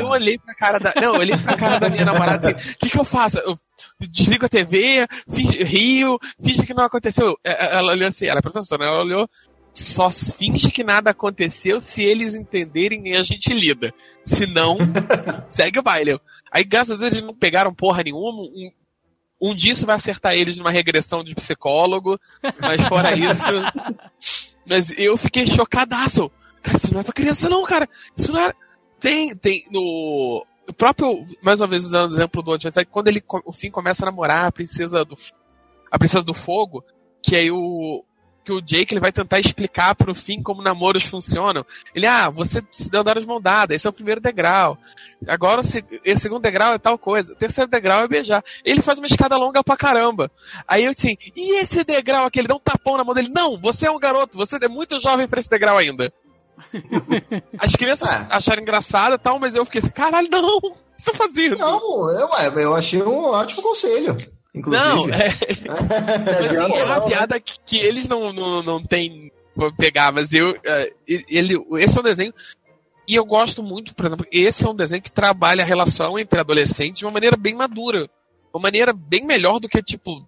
Eu 0.00 0.08
olhei 0.08 0.38
pra 0.38 0.54
cara 0.54 0.78
da. 0.78 0.92
Não, 0.96 1.14
eu 1.14 1.20
olhei 1.20 1.36
pra 1.36 1.56
cara 1.56 1.78
da 1.78 1.88
minha 1.88 2.04
namorada 2.04 2.50
assim, 2.50 2.70
o 2.72 2.78
que, 2.78 2.90
que 2.90 2.98
eu 2.98 3.04
faço? 3.04 3.38
Eu 3.38 3.58
desligo 4.00 4.46
a 4.46 4.48
TV, 4.48 5.06
rio, 5.28 6.18
finge 6.42 6.64
que 6.64 6.74
não 6.74 6.84
aconteceu. 6.84 7.36
É, 7.44 7.76
ela 7.76 7.92
olhou 7.92 8.08
assim, 8.08 8.26
ela 8.26 8.38
é 8.38 8.42
professora, 8.42 8.84
né? 8.84 8.92
ela 8.92 9.02
olhou, 9.02 9.28
só 9.74 10.10
finge 10.10 10.70
que 10.70 10.84
nada 10.84 11.10
aconteceu 11.10 11.80
se 11.80 12.04
eles 12.04 12.34
entenderem 12.34 13.08
e 13.08 13.16
a 13.16 13.22
gente 13.22 13.52
lida. 13.54 13.92
Se 14.24 14.46
não, 14.46 14.78
segue 15.50 15.78
o 15.78 15.82
baile. 15.82 16.20
Aí, 16.50 16.64
graças 16.64 16.94
a 16.94 16.96
Deus, 16.96 17.14
eles 17.14 17.26
não 17.26 17.34
pegaram 17.34 17.74
porra 17.74 18.02
nenhuma. 18.02 18.42
Um, 18.42 18.70
um 19.42 19.54
disso 19.54 19.84
vai 19.84 19.96
acertar 19.96 20.34
eles 20.34 20.56
numa 20.56 20.70
regressão 20.70 21.24
de 21.24 21.34
psicólogo, 21.34 22.18
mas 22.60 22.80
fora 22.86 23.10
isso. 23.18 24.52
Mas 24.64 24.96
eu 24.96 25.16
fiquei 25.16 25.44
chocadaço. 25.44 26.30
Cara, 26.62 26.76
isso 26.76 26.94
não 26.94 27.00
é 27.00 27.04
pra 27.04 27.12
criança, 27.12 27.48
não, 27.48 27.64
cara. 27.64 27.88
Isso 28.16 28.32
não 28.32 28.40
é. 28.40 28.52
Tem, 29.00 29.34
tem. 29.34 29.66
No. 29.68 30.46
O 30.68 30.72
próprio, 30.72 31.26
mais 31.42 31.60
uma 31.60 31.66
vez 31.66 31.84
usando 31.84 32.12
o 32.12 32.14
exemplo 32.14 32.40
do 32.40 32.52
Adventure, 32.52 32.86
quando 32.86 33.08
ele, 33.08 33.20
o 33.44 33.52
fim 33.52 33.68
começa 33.68 34.04
a 34.04 34.06
namorar 34.06 34.46
a 34.46 34.52
princesa 34.52 35.04
do. 35.04 35.18
A 35.90 35.98
princesa 35.98 36.24
do 36.24 36.32
fogo, 36.32 36.84
que 37.20 37.34
aí 37.34 37.50
o, 37.50 38.04
que 38.44 38.52
o 38.52 38.60
Jake 38.60 38.92
ele 38.92 39.00
vai 39.00 39.12
tentar 39.12 39.38
explicar 39.38 39.94
pro 39.94 40.14
fim 40.14 40.42
como 40.42 40.62
namoros 40.62 41.04
funcionam. 41.04 41.64
Ele, 41.94 42.06
ah, 42.06 42.28
você 42.28 42.62
se 42.70 42.90
deu 42.90 43.04
dar 43.04 43.18
as 43.18 43.24
mãos 43.24 43.40
dadas, 43.40 43.76
esse 43.76 43.86
é 43.86 43.90
o 43.90 43.92
primeiro 43.92 44.20
degrau. 44.20 44.76
Agora 45.26 45.60
o 45.60 45.64
segundo 46.16 46.42
degrau 46.42 46.72
é 46.72 46.78
tal 46.78 46.98
coisa. 46.98 47.32
O 47.32 47.36
terceiro 47.36 47.70
degrau 47.70 48.02
é 48.02 48.08
beijar. 48.08 48.44
Ele 48.64 48.82
faz 48.82 48.98
uma 48.98 49.06
escada 49.06 49.36
longa 49.36 49.62
pra 49.62 49.76
caramba. 49.76 50.30
Aí 50.66 50.84
eu 50.84 50.92
assim, 50.92 51.16
e 51.36 51.60
esse 51.60 51.84
degrau 51.84 52.26
aqui? 52.26 52.40
Ele 52.40 52.48
dá 52.48 52.54
um 52.54 52.60
tapão 52.60 52.96
na 52.96 53.04
mão 53.04 53.14
dele. 53.14 53.30
Não, 53.34 53.58
você 53.58 53.86
é 53.86 53.90
um 53.90 53.98
garoto, 53.98 54.36
você 54.36 54.56
é 54.60 54.68
muito 54.68 55.00
jovem 55.00 55.28
para 55.28 55.40
esse 55.40 55.50
degrau 55.50 55.78
ainda. 55.78 56.12
As 57.58 57.72
crianças 57.72 58.10
é. 58.10 58.26
acharam 58.30 58.62
engraçado 58.62 59.14
e 59.14 59.18
tal, 59.18 59.38
mas 59.38 59.54
eu 59.54 59.64
fiquei 59.64 59.80
assim, 59.80 59.90
caralho, 59.90 60.28
não! 60.30 60.56
O 60.56 60.60
que 60.60 60.78
você 60.96 61.10
tá 61.10 61.16
fazendo? 61.16 61.58
Não, 61.58 62.10
eu, 62.10 62.28
eu 62.58 62.74
achei 62.74 63.02
um 63.02 63.24
ótimo 63.24 63.62
conselho. 63.62 64.16
Inclusive. 64.54 64.84
Não, 64.84 65.08
é. 65.08 65.28
mas, 66.40 66.58
assim, 66.58 66.74
é 66.74 66.84
uma 66.84 67.00
piada 67.00 67.40
que, 67.40 67.54
que 67.64 67.78
eles 67.78 68.06
não, 68.06 68.32
não, 68.32 68.62
não 68.62 68.82
têm 68.82 69.32
pra 69.54 69.72
pegar, 69.72 70.12
mas 70.12 70.32
eu. 70.32 70.58
É, 70.64 70.92
ele, 71.06 71.56
esse 71.78 71.96
é 71.96 72.00
um 72.00 72.04
desenho. 72.04 72.34
E 73.08 73.14
eu 73.14 73.24
gosto 73.24 73.62
muito, 73.62 73.94
por 73.94 74.06
exemplo, 74.06 74.26
esse 74.30 74.64
é 74.64 74.68
um 74.68 74.74
desenho 74.74 75.02
que 75.02 75.10
trabalha 75.10 75.62
a 75.62 75.66
relação 75.66 76.18
entre 76.18 76.38
adolescentes 76.38 77.00
de 77.00 77.04
uma 77.04 77.10
maneira 77.10 77.36
bem 77.36 77.54
madura. 77.54 78.08
Uma 78.52 78.62
maneira 78.62 78.92
bem 78.92 79.24
melhor 79.24 79.58
do 79.58 79.68
que, 79.68 79.82
tipo, 79.82 80.26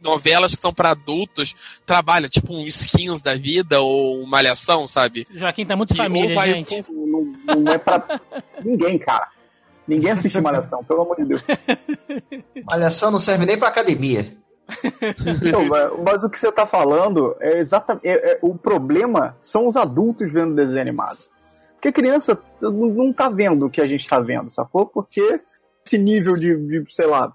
novelas 0.00 0.54
que 0.54 0.62
são 0.62 0.72
para 0.72 0.90
adultos 0.90 1.54
trabalham, 1.84 2.28
tipo 2.28 2.54
um 2.54 2.66
skins 2.66 3.20
da 3.20 3.36
vida 3.36 3.80
ou 3.80 4.20
uma 4.20 4.30
malhação, 4.30 4.86
sabe? 4.86 5.26
Joaquim 5.30 5.66
tá 5.66 5.76
muito 5.76 5.92
que 5.92 5.96
família, 5.96 6.34
vai, 6.34 6.54
gente. 6.54 6.84
Não, 6.90 7.56
não 7.56 7.72
é 7.72 7.78
pra 7.78 8.20
ninguém, 8.64 8.98
cara. 8.98 9.28
Ninguém 9.90 10.12
assiste 10.12 10.40
Malhação, 10.40 10.84
pelo 10.84 11.02
amor 11.02 11.16
de 11.16 11.24
Deus. 11.24 11.42
Malhação 12.64 13.10
não 13.10 13.18
serve 13.18 13.44
nem 13.44 13.58
pra 13.58 13.66
academia. 13.66 14.36
Não, 15.50 15.64
mas 16.04 16.22
o 16.22 16.30
que 16.30 16.38
você 16.38 16.48
está 16.48 16.64
falando 16.64 17.34
é 17.40 17.58
exatamente. 17.58 18.06
É, 18.06 18.32
é, 18.32 18.38
o 18.40 18.54
problema 18.54 19.36
são 19.40 19.66
os 19.66 19.74
adultos 19.74 20.30
vendo 20.30 20.54
desenho 20.54 20.80
animado. 20.80 21.18
Porque 21.74 21.88
a 21.88 21.92
criança 21.92 22.38
não 22.60 23.10
está 23.10 23.28
vendo 23.28 23.66
o 23.66 23.70
que 23.70 23.80
a 23.80 23.86
gente 23.86 24.02
está 24.02 24.20
vendo, 24.20 24.48
sacou? 24.48 24.86
Porque 24.86 25.40
esse 25.84 25.98
nível 25.98 26.34
de, 26.34 26.54
de, 26.54 26.84
sei 26.94 27.06
lá, 27.06 27.32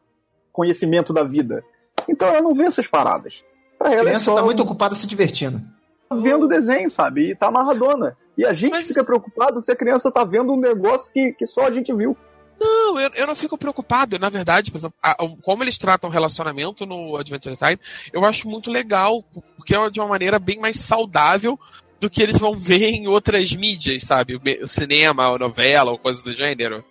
conhecimento 0.53 1.11
da 1.11 1.23
vida. 1.23 1.61
Então 2.07 2.29
ela 2.29 2.41
não 2.41 2.53
vê 2.53 2.63
essas 2.63 2.87
paradas. 2.87 3.43
Pra 3.77 3.89
a 3.89 3.97
criança 3.97 4.31
está 4.31 4.43
muito 4.43 4.63
ocupada 4.63 4.95
se 4.95 5.05
divertindo. 5.05 5.59
Tá 6.07 6.15
vendo 6.15 6.45
o 6.45 6.47
desenho, 6.47 6.89
sabe? 6.89 7.31
E 7.31 7.35
tá 7.35 7.47
amarradona. 7.47 8.15
E 8.37 8.45
a 8.45 8.53
gente 8.53 8.73
mas... 8.73 8.87
fica 8.87 9.03
preocupado 9.03 9.61
se 9.65 9.71
a 9.71 9.75
criança 9.75 10.09
tá 10.09 10.23
vendo 10.23 10.53
um 10.53 10.59
negócio 10.59 11.11
que, 11.11 11.33
que 11.33 11.45
só 11.45 11.67
a 11.67 11.71
gente 11.71 11.93
viu. 11.93 12.15
Não, 12.59 12.99
eu, 12.99 13.11
eu 13.15 13.27
não 13.27 13.35
fico 13.35 13.57
preocupado. 13.57 14.17
Na 14.17 14.29
verdade, 14.29 14.71
por 14.71 14.77
exemplo, 14.77 14.97
a, 15.01 15.15
como 15.41 15.63
eles 15.63 15.77
tratam 15.77 16.09
o 16.09 16.13
relacionamento 16.13 16.85
no 16.85 17.17
Adventure 17.17 17.57
Time, 17.57 17.79
eu 18.13 18.23
acho 18.25 18.47
muito 18.49 18.71
legal, 18.71 19.23
porque 19.57 19.75
é 19.75 19.89
de 19.89 19.99
uma 19.99 20.07
maneira 20.07 20.39
bem 20.39 20.59
mais 20.59 20.79
saudável 20.79 21.59
do 21.99 22.09
que 22.09 22.21
eles 22.21 22.37
vão 22.37 22.57
ver 22.57 22.89
em 22.89 23.07
outras 23.07 23.53
mídias, 23.53 24.03
sabe? 24.03 24.35
O 24.35 24.67
cinema, 24.67 25.27
a 25.27 25.37
novela, 25.37 25.91
ou 25.91 25.97
coisa 25.97 26.21
do 26.21 26.33
gênero. 26.33 26.83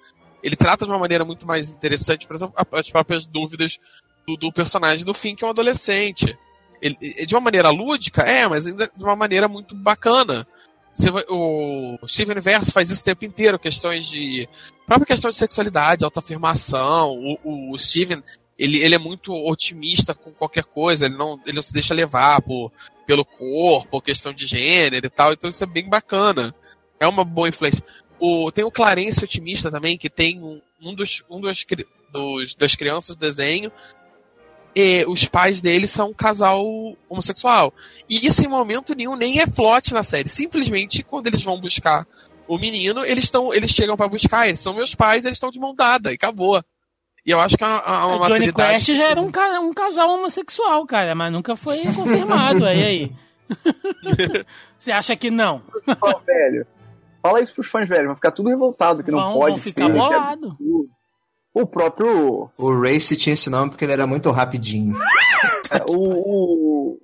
Ele 0.42 0.56
trata 0.56 0.84
de 0.84 0.90
uma 0.90 0.98
maneira 0.98 1.24
muito 1.24 1.46
mais 1.46 1.70
interessante, 1.70 2.26
por 2.26 2.36
exemplo, 2.36 2.54
as 2.72 2.90
próprias 2.90 3.26
dúvidas 3.26 3.78
do, 4.26 4.36
do 4.36 4.52
personagem 4.52 5.04
do 5.04 5.14
fim, 5.14 5.34
que 5.34 5.44
é 5.44 5.46
um 5.46 5.50
adolescente. 5.50 6.36
Ele, 6.82 6.96
de 7.24 7.34
uma 7.34 7.40
maneira 7.40 7.70
lúdica, 7.70 8.22
é, 8.22 8.46
mas 8.46 8.66
ainda 8.66 8.90
de 8.94 9.02
uma 9.02 9.16
maneira 9.16 9.48
muito 9.48 9.74
bacana. 9.74 10.46
O 11.28 11.98
Steven 12.06 12.32
Universo 12.32 12.70
faz 12.72 12.90
isso 12.90 13.02
o 13.02 13.04
tempo 13.04 13.24
inteiro, 13.24 13.58
questões 13.58 14.06
de. 14.06 14.48
própria 14.86 15.06
questão 15.06 15.30
de 15.30 15.36
sexualidade, 15.36 16.04
autoafirmação. 16.04 17.18
O, 17.42 17.72
o 17.72 17.78
Steven, 17.78 18.22
ele, 18.58 18.78
ele 18.78 18.94
é 18.94 18.98
muito 18.98 19.32
otimista 19.32 20.14
com 20.14 20.30
qualquer 20.32 20.64
coisa, 20.64 21.06
ele 21.06 21.16
não, 21.16 21.40
ele 21.44 21.56
não 21.56 21.62
se 21.62 21.72
deixa 21.72 21.92
levar 21.92 22.40
por, 22.42 22.70
pelo 23.06 23.24
corpo, 23.24 24.00
questão 24.00 24.32
de 24.32 24.46
gênero 24.46 25.06
e 25.06 25.10
tal, 25.10 25.32
então 25.32 25.50
isso 25.50 25.64
é 25.64 25.66
bem 25.66 25.88
bacana. 25.88 26.54
É 27.00 27.08
uma 27.08 27.24
boa 27.24 27.48
influência. 27.48 27.84
O, 28.20 28.52
tem 28.52 28.64
o 28.64 28.70
Clarence 28.70 29.22
otimista 29.22 29.70
também, 29.70 29.98
que 29.98 30.08
tem 30.08 30.40
um, 30.40 30.60
um, 30.80 30.94
dos, 30.94 31.24
um 31.28 31.40
dos, 31.40 31.66
dos, 32.12 32.54
das 32.54 32.76
crianças 32.76 33.16
do 33.16 33.20
desenho 33.20 33.72
e 34.74 35.04
os 35.06 35.24
pais 35.26 35.60
dele 35.60 35.86
são 35.86 36.10
um 36.10 36.14
casal 36.14 36.64
homossexual. 37.08 37.72
E 38.08 38.26
isso 38.26 38.44
em 38.44 38.48
momento 38.48 38.94
nenhum 38.94 39.16
nem 39.16 39.40
é 39.40 39.46
plot 39.46 39.94
na 39.94 40.02
série. 40.02 40.28
Simplesmente 40.28 41.02
quando 41.02 41.28
eles 41.28 41.42
vão 41.42 41.60
buscar 41.60 42.06
o 42.48 42.58
menino, 42.58 43.04
eles 43.04 43.24
estão, 43.24 43.54
eles 43.54 43.70
chegam 43.70 43.96
para 43.96 44.08
buscar, 44.08 44.48
eles 44.48 44.60
são 44.60 44.74
meus 44.74 44.94
pais, 44.94 45.24
eles 45.24 45.36
estão 45.36 45.50
de 45.50 45.58
mão 45.58 45.74
dada 45.74 46.10
e 46.10 46.14
acabou. 46.14 46.62
E 47.24 47.30
eu 47.30 47.40
acho 47.40 47.56
que 47.56 47.64
é 47.64 47.66
uma, 47.66 48.16
uma 48.16 48.26
Johnny 48.26 48.52
Quest 48.52 48.92
já 48.94 49.10
era 49.10 49.20
um, 49.20 49.30
um, 49.62 49.72
casal 49.72 50.10
homossexual, 50.10 50.84
cara, 50.86 51.14
mas 51.14 51.32
nunca 51.32 51.56
foi 51.56 51.78
confirmado. 51.94 52.66
aí 52.66 52.84
aí. 52.84 53.12
Você 54.76 54.92
acha 54.92 55.16
que 55.16 55.30
não? 55.30 55.62
Fala, 55.98 56.20
velho. 56.26 56.66
Fala 57.22 57.40
isso 57.40 57.54
pros 57.54 57.66
fãs 57.68 57.88
velhos, 57.88 58.06
vai 58.06 58.14
ficar 58.16 58.32
tudo 58.32 58.50
revoltado 58.50 59.02
que 59.02 59.10
não 59.10 59.32
pode 59.32 59.54
vão 59.54 59.56
ficar 59.56 59.86
ser. 59.86 59.92
Bolado. 59.92 60.58
O 61.54 61.64
próprio. 61.66 62.50
O 62.58 62.80
Race 62.82 63.16
tinha 63.16 63.32
esse 63.34 63.48
nome 63.48 63.70
porque 63.70 63.84
ele 63.84 63.92
era 63.92 64.06
muito 64.06 64.30
rapidinho. 64.30 64.94
É, 65.70 65.82
o, 65.88 66.98
o, 66.98 67.00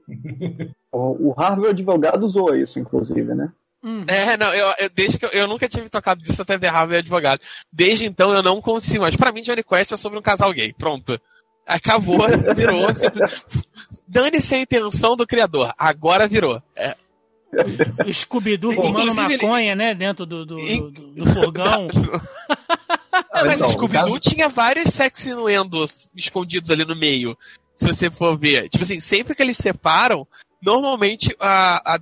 o 0.93 1.35
Harvey 1.37 1.71
advogado 1.71 2.25
usou 2.25 2.55
isso, 2.55 2.79
inclusive, 2.79 3.35
né? 3.35 3.51
Uhum. 3.83 4.05
É, 4.07 4.37
não, 4.37 4.53
eu, 4.53 4.67
eu- 4.79 4.91
desde 4.95 5.19
que 5.19 5.25
eu, 5.25 5.31
eu 5.31 5.49
nunca 5.49 5.67
tive 5.69 5.89
tocado 5.89 6.23
disso 6.23 6.43
até 6.43 6.59
berrar 6.59 6.87
meu 6.87 6.99
advogado. 6.99 7.41
Desde 7.73 8.05
então 8.05 8.33
eu 8.33 8.43
não 8.43 8.61
consigo 8.61 9.03
mais. 9.03 9.17
Pra 9.17 9.33
mim, 9.33 9.41
Johnny 9.43 9.63
Quest 9.65 9.93
é 9.93 9.97
sobre 9.97 10.19
um 10.19 10.23
casal 10.23 10.53
gay. 10.53 10.73
Pronto. 10.75 11.19
Acabou, 11.67 12.19
virou. 12.55 12.87
Dane-se 14.07 14.55
a 14.55 14.59
intenção 14.61 15.17
do 15.17 15.27
criador. 15.27 15.73
Agora 15.79 16.29
virou. 16.29 16.63
É, 16.77 16.95
O 18.07 18.13
Scooby-Doo 18.13 18.73
fumando 18.73 19.01
Inclusive, 19.01 19.35
ele- 19.35 19.43
maconha, 19.43 19.75
né? 19.75 19.95
Dentro 19.95 20.27
do, 20.27 20.45
do, 20.45 20.57
do, 20.57 20.91
do- 20.91 21.11
do 21.25 21.35
fogão. 21.35 21.89
É, 23.33 23.45
mas 23.45 23.57
então, 23.57 23.71
Scooby-Doo 23.73 24.05
caso- 24.15 24.21
tinha 24.21 24.49
vários 24.49 24.91
sex 24.93 25.27
innuendo 25.27 25.89
escondidos 26.15 26.71
ali 26.71 26.85
no 26.85 26.97
meio. 26.97 27.37
Se 27.77 27.87
você 27.87 28.11
for 28.11 28.39
ver. 28.39 28.69
Tipo 28.69 28.85
assim, 28.85 29.01
sempre 29.01 29.35
que 29.35 29.43
eles 29.43 29.57
separam, 29.57 30.27
normalmente 30.63 31.35
a, 31.41 31.95
a, 31.95 31.99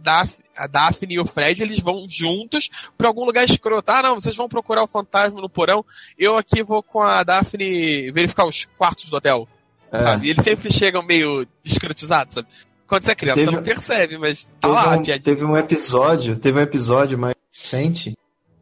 a 0.56 0.66
Daphne 0.66 1.14
e 1.14 1.20
o 1.20 1.24
Fred, 1.24 1.62
eles 1.62 1.78
vão 1.78 2.06
juntos 2.08 2.68
pra 2.96 3.06
algum 3.08 3.24
lugar 3.24 3.44
escroto. 3.44 3.90
Ah, 3.92 4.02
não, 4.02 4.14
vocês 4.18 4.34
vão 4.34 4.48
procurar 4.48 4.82
o 4.82 4.88
fantasma 4.88 5.40
no 5.40 5.48
porão. 5.48 5.84
Eu 6.18 6.36
aqui 6.36 6.62
vou 6.62 6.82
com 6.82 7.00
a 7.00 7.22
Daphne 7.22 8.10
verificar 8.10 8.44
os 8.46 8.64
quartos 8.76 9.08
do 9.08 9.16
hotel. 9.16 9.46
É. 9.92 10.18
E 10.26 10.30
eles 10.30 10.44
sempre 10.44 10.72
chegam 10.72 11.02
meio 11.02 11.46
escrotizados, 11.64 12.34
sabe? 12.34 12.48
Quando 12.86 13.04
você 13.04 13.12
é 13.12 13.14
criança, 13.14 13.40
Teve- 13.40 13.50
você 13.50 13.56
não 13.56 13.62
percebe, 13.62 14.18
mas 14.18 14.44
tá 14.44 14.68
Teve 14.68 14.72
lá, 14.74 14.96
um, 14.96 15.02
teve 15.20 15.44
um 15.44 15.56
episódio, 15.56 16.38
teve 16.38 16.58
um 16.58 16.62
episódio 16.62 17.18
mais 17.18 17.34
recente, 17.54 18.14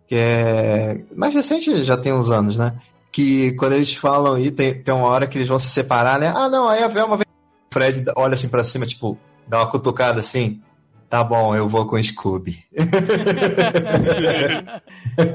que 0.07 0.15
é. 0.15 1.05
Mais 1.15 1.35
recente 1.35 1.83
já 1.83 1.97
tem 1.97 2.13
uns 2.13 2.31
anos, 2.31 2.59
né? 2.59 2.75
Que 3.13 3.53
quando 3.53 3.73
eles 3.73 3.95
falam 3.95 4.35
aí, 4.35 4.51
tem, 4.51 4.83
tem 4.83 4.95
uma 4.95 5.07
hora 5.09 5.27
que 5.27 5.39
eles 5.39 5.49
vão 5.49 5.59
se 5.59 5.69
separar, 5.69 6.19
né? 6.19 6.33
Ah, 6.35 6.49
não, 6.49 6.69
aí 6.69 6.83
a 6.83 6.89
Velma 6.89 7.17
vem. 7.17 7.27
O 7.71 7.75
Fred 7.75 8.05
olha 8.17 8.35
assim 8.35 8.49
pra 8.49 8.63
cima, 8.63 8.87
tipo, 8.87 9.19
dá 9.47 9.59
uma 9.59 9.71
cutucada 9.71 10.21
assim. 10.21 10.61
Tá 11.09 11.23
bom, 11.23 11.55
eu 11.55 11.69
vou 11.69 11.87
com 11.87 11.95
o 11.97 12.03
Scooby. 12.03 12.59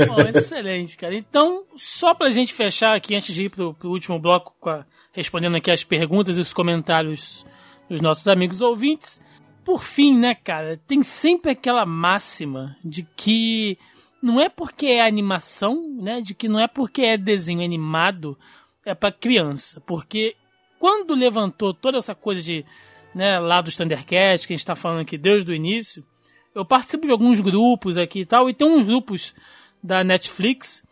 Bom, 0.07 0.22
excelente, 0.38 0.98
cara. 0.98 1.15
Então, 1.15 1.64
só 1.76 2.14
pra 2.14 2.30
gente 2.30 2.53
fechar 2.53 2.95
aqui, 2.95 3.15
antes 3.15 3.34
de 3.34 3.43
ir 3.45 3.49
pro, 3.49 3.73
pro 3.73 3.89
último 3.89 4.19
bloco, 4.19 4.53
a- 4.69 4.85
respondendo 5.14 5.56
aqui 5.57 5.72
as 5.72 5.84
perguntas 5.84 6.38
e 6.38 6.41
os 6.41 6.53
comentários 6.53 7.45
dos 7.89 8.02
nossos 8.02 8.27
amigos 8.27 8.61
ouvintes. 8.61 9.19
Por 9.64 9.84
fim, 9.84 10.18
né, 10.18 10.35
cara, 10.35 10.80
tem 10.88 11.03
sempre 11.03 11.52
aquela 11.52 11.85
máxima 11.85 12.76
de 12.84 13.03
que 13.15 13.77
não 14.22 14.39
é 14.39 14.49
porque 14.49 14.88
é 14.88 15.06
animação, 15.06 15.98
né, 15.99 16.22
de 16.22 16.35
que 16.35 16.48
não 16.48 16.60
é 16.60 16.68
porque 16.68 17.02
é 17.02 17.18
desenho 17.18 17.64
animado, 17.64 18.38
é 18.85 18.93
pra 18.93 19.11
criança. 19.11 19.81
Porque 19.81 20.35
quando 20.80 21.15
levantou 21.15 21.73
toda 21.73 21.98
essa 21.98 22.14
coisa 22.14 22.41
de, 22.41 22.65
né, 23.15 23.39
lá 23.39 23.61
dos 23.61 23.76
Thundercats, 23.76 24.45
que 24.45 24.53
a 24.53 24.56
gente 24.56 24.65
tá 24.65 24.76
falando 24.76 25.02
aqui 25.02 25.18
desde 25.18 25.52
o 25.52 25.56
início, 25.56 26.06
eu 26.53 26.65
participo 26.65 27.06
de 27.06 27.11
alguns 27.11 27.39
grupos 27.39 27.98
aqui 27.98 28.22
e 28.22 28.26
tal, 28.26 28.49
e 28.49 28.53
tem 28.53 28.68
uns 28.68 28.85
grupos 28.85 29.34
da 29.81 30.03
Netflix, 30.03 30.84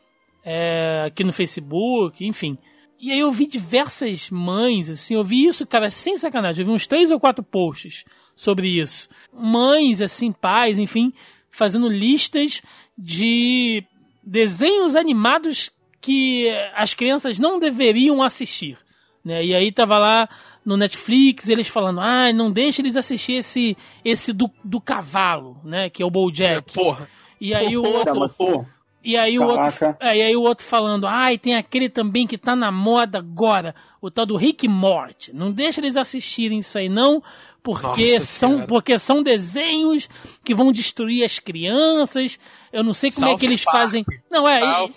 é, 0.43 1.03
aqui 1.07 1.23
no 1.23 1.33
Facebook, 1.33 2.25
enfim. 2.25 2.57
E 2.99 3.11
aí 3.11 3.19
eu 3.19 3.31
vi 3.31 3.45
diversas 3.45 4.29
mães, 4.29 4.89
assim, 4.89 5.15
eu 5.15 5.23
vi 5.23 5.45
isso, 5.45 5.65
cara, 5.65 5.89
sem 5.89 6.17
sacanagem, 6.17 6.61
eu 6.61 6.67
vi 6.67 6.73
uns 6.73 6.87
três 6.87 7.11
ou 7.11 7.19
quatro 7.19 7.43
posts 7.43 8.03
sobre 8.35 8.67
isso. 8.67 9.07
Mães, 9.33 10.01
assim, 10.01 10.31
pais, 10.31 10.79
enfim, 10.79 11.13
fazendo 11.51 11.87
listas 11.87 12.61
de 12.99 13.83
desenhos 14.21 14.95
animados 14.95 15.71
que 16.01 16.49
as 16.75 16.93
crianças 16.93 17.39
não 17.39 17.57
deveriam 17.57 18.21
assistir. 18.21 18.77
Né? 19.23 19.45
E 19.45 19.55
aí 19.55 19.71
tava 19.71 19.97
lá 19.97 20.29
no 20.65 20.75
Netflix 20.75 21.47
eles 21.47 21.67
falando, 21.67 22.01
ah, 22.01 22.31
não 22.33 22.51
deixa 22.51 22.81
eles 22.81 22.97
assistir 22.97 23.33
esse, 23.33 23.77
esse 24.03 24.33
do, 24.33 24.51
do 24.63 24.81
cavalo, 24.81 25.57
né? 25.63 25.89
Que 25.89 26.03
é 26.03 26.05
o 26.05 26.11
BoJack. 26.11 26.73
Porra. 26.73 27.09
E 27.39 27.53
aí 27.53 27.77
o 27.77 27.83
Porra, 27.83 27.97
outro, 28.11 28.29
pô, 28.29 28.65
e 29.03 29.15
aí 29.15 29.39
o 29.39 29.43
outro, 29.43 29.95
é, 29.99 30.17
e 30.17 30.21
aí 30.21 30.35
o 30.35 30.41
outro 30.41 30.65
falando, 30.65 31.07
ai, 31.07 31.37
tem 31.37 31.55
aquele 31.55 31.87
também 31.89 32.27
que 32.27 32.37
tá 32.37 32.53
na 32.53 32.69
moda 32.71 33.17
agora, 33.17 33.73
o 34.01 34.11
tal 34.11 34.25
do 34.25 34.35
Rick 34.35 34.67
Morty. 34.67 35.33
Não 35.33 35.51
deixa 35.51 35.79
eles 35.79 35.95
assistirem 35.95 36.59
isso 36.59 36.77
aí 36.77 36.89
não, 36.89 37.23
porque 37.63 38.13
Nossa 38.13 38.25
são 38.25 38.49
Senhora. 38.51 38.67
porque 38.67 38.99
são 38.99 39.21
desenhos 39.23 40.09
que 40.43 40.53
vão 40.55 40.71
destruir 40.71 41.23
as 41.23 41.39
crianças. 41.39 42.39
Eu 42.71 42.83
não 42.83 42.93
sei 42.93 43.11
como 43.11 43.27
é 43.27 43.37
que 43.37 43.45
eles 43.45 43.63
Park. 43.63 43.77
fazem. 43.77 44.05
Não 44.29 44.47
é, 44.47 44.59
e- 44.85 44.93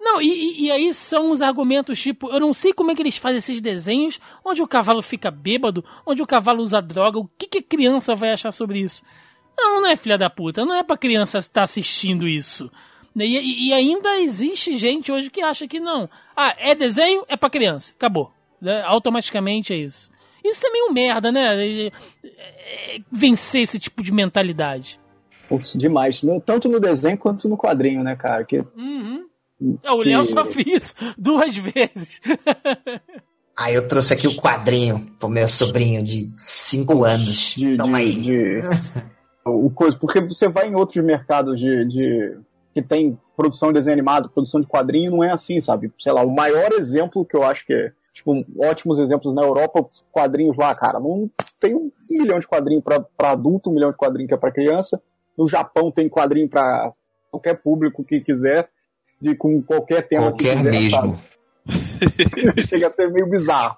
não, 0.00 0.20
e, 0.22 0.66
e- 0.66 0.70
aí 0.70 0.92
são 0.94 1.30
os 1.30 1.42
argumentos 1.42 2.00
tipo, 2.00 2.30
eu 2.30 2.40
não 2.40 2.52
sei 2.54 2.72
como 2.72 2.90
é 2.90 2.94
que 2.94 3.02
eles 3.02 3.16
fazem 3.18 3.38
esses 3.38 3.60
desenhos 3.60 4.18
onde 4.44 4.62
o 4.62 4.66
cavalo 4.68 5.02
fica 5.02 5.30
bêbado, 5.30 5.84
onde 6.06 6.22
o 6.22 6.26
cavalo 6.26 6.62
usa 6.62 6.80
droga, 6.80 7.18
o 7.18 7.28
que, 7.38 7.46
que 7.46 7.58
a 7.58 7.62
criança 7.62 8.14
vai 8.14 8.32
achar 8.32 8.50
sobre 8.52 8.80
isso? 8.80 9.02
Não, 9.56 9.80
não 9.82 9.88
é 9.88 9.96
filha 9.96 10.16
da 10.16 10.30
puta, 10.30 10.64
não 10.64 10.74
é 10.74 10.82
pra 10.82 10.96
criança 10.96 11.38
estar 11.38 11.62
assistindo 11.62 12.26
isso. 12.28 12.70
E, 13.16 13.68
e- 13.68 13.72
ainda 13.72 14.18
existe 14.20 14.76
gente 14.78 15.10
hoje 15.10 15.28
que 15.28 15.42
acha 15.42 15.66
que 15.66 15.80
não. 15.80 16.08
Ah, 16.36 16.54
é 16.56 16.74
desenho, 16.74 17.24
é 17.28 17.36
pra 17.36 17.50
criança, 17.50 17.92
acabou. 17.96 18.32
né? 18.60 18.80
Automaticamente 18.86 19.72
é 19.72 19.76
isso. 19.76 20.10
Isso 20.50 20.66
é 20.66 20.70
meio 20.70 20.92
merda, 20.92 21.30
né? 21.32 21.86
É- 21.86 21.90
vencer 23.10 23.62
esse 23.62 23.78
tipo 23.78 24.02
de 24.02 24.12
mentalidade. 24.12 24.98
putz, 25.48 25.72
demais. 25.74 26.22
No- 26.22 26.40
Tanto 26.40 26.68
no 26.68 26.78
desenho 26.78 27.16
quanto 27.16 27.48
no 27.48 27.56
quadrinho, 27.56 28.02
né, 28.02 28.14
cara? 28.16 28.44
Que, 28.44 28.58
Uhum. 28.76 29.24
É, 29.82 29.90
o 29.90 30.02
Que- 30.02 30.08
Léo 30.10 30.24
só 30.24 30.44
fez 30.44 30.94
duas 31.16 31.56
vezes. 31.58 32.20
Aí 33.56 33.74
eu 33.74 33.88
trouxe 33.88 34.12
aqui 34.14 34.28
o 34.28 34.36
quadrinho 34.36 35.10
pro 35.18 35.28
meu 35.28 35.48
sobrinho 35.48 36.02
de 36.02 36.32
5 36.36 37.02
anos. 37.04 37.54
de, 37.56 37.76
Toma 37.76 37.98
de- 37.98 38.04
aí. 38.04 38.20
de- 38.20 38.60
o 39.44 39.70
coisa, 39.70 39.96
porque 39.96 40.20
você 40.20 40.48
vai 40.48 40.68
em 40.68 40.74
outros 40.76 41.02
mercados 41.04 41.58
de, 41.58 41.84
de- 41.86 42.38
que 42.74 42.82
tem 42.82 43.18
produção 43.36 43.68
de 43.70 43.74
desenho 43.74 43.94
animado, 43.94 44.28
produção 44.28 44.60
de 44.60 44.66
quadrinho, 44.66 45.10
não 45.10 45.24
é 45.24 45.30
assim, 45.32 45.60
sabe? 45.60 45.90
Sei 45.98 46.12
lá, 46.12 46.22
o 46.24 46.30
maior 46.30 46.72
exemplo 46.74 47.24
que 47.24 47.34
eu 47.36 47.42
acho 47.42 47.64
que 47.66 47.72
é, 47.72 47.92
tipo, 48.18 48.32
ótimos 48.58 48.98
exemplos 48.98 49.32
na 49.32 49.42
Europa, 49.42 49.88
quadrinhos 50.10 50.56
lá, 50.56 50.74
cara, 50.74 50.98
não 50.98 51.30
tem 51.60 51.74
um 51.74 51.90
milhão 52.10 52.38
de 52.38 52.48
quadrinho 52.48 52.82
pra 52.82 53.30
adulto, 53.30 53.70
um 53.70 53.74
milhão 53.74 53.90
de 53.90 53.96
quadrinho 53.96 54.28
que 54.28 54.34
é 54.34 54.36
pra 54.36 54.50
criança. 54.50 55.00
No 55.36 55.46
Japão 55.46 55.90
tem 55.90 56.08
quadrinho 56.08 56.48
pra 56.48 56.92
qualquer 57.30 57.54
público 57.54 58.04
que 58.04 58.20
quiser, 58.20 58.68
de 59.20 59.36
com 59.36 59.62
qualquer 59.62 60.06
tema 60.06 60.32
Qualquer 60.32 60.56
que 60.56 60.70
quiser, 60.70 61.02
mesmo. 61.02 61.18
Chega 62.68 62.88
a 62.88 62.90
ser 62.90 63.10
meio 63.10 63.28
bizarro. 63.28 63.76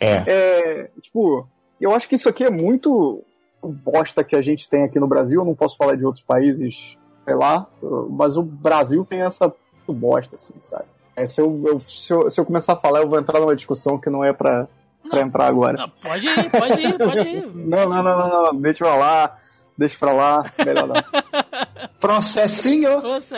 É. 0.00 0.24
É, 0.26 0.90
tipo, 1.02 1.46
eu 1.80 1.92
acho 1.92 2.08
que 2.08 2.14
isso 2.14 2.28
aqui 2.28 2.44
é 2.44 2.50
muito 2.50 3.22
bosta 3.62 4.24
que 4.24 4.36
a 4.36 4.42
gente 4.42 4.68
tem 4.68 4.84
aqui 4.84 4.98
no 4.98 5.08
Brasil. 5.08 5.40
Eu 5.40 5.44
não 5.44 5.54
posso 5.54 5.76
falar 5.76 5.94
de 5.94 6.06
outros 6.06 6.24
países, 6.24 6.96
sei 7.24 7.34
lá, 7.34 7.66
mas 8.10 8.36
o 8.36 8.42
Brasil 8.42 9.04
tem 9.04 9.20
essa 9.22 9.52
bosta, 9.86 10.36
assim, 10.36 10.54
sabe? 10.60 10.84
É, 11.22 11.26
se, 11.26 11.40
eu, 11.40 11.62
eu- 11.66 11.80
se, 11.80 12.12
eu, 12.12 12.30
se 12.30 12.40
eu 12.40 12.44
começar 12.44 12.74
a 12.74 12.76
falar, 12.76 13.00
eu 13.00 13.08
vou 13.08 13.18
entrar 13.18 13.40
numa 13.40 13.54
discussão 13.56 13.98
que 13.98 14.08
não 14.10 14.24
é 14.24 14.32
pra, 14.32 14.68
pra 15.10 15.20
entrar 15.20 15.46
agora. 15.46 15.76
Não, 15.78 15.88
pode 15.88 16.26
ir, 16.26 16.50
pode 16.50 16.80
ir, 16.80 16.98
pode 16.98 17.28
ir. 17.28 17.46
Não, 17.54 17.88
não, 17.88 18.02
não, 18.02 18.18
não, 18.18 18.42
não, 18.52 18.54
deixa 18.60 18.84
pra 18.84 18.96
lá, 18.96 19.36
deixa 19.76 19.96
pra 19.98 20.12
lá, 20.12 20.44
melhor 20.64 20.86
não. 20.88 20.94
Processinho. 22.00 22.98
Assim, 23.14 23.34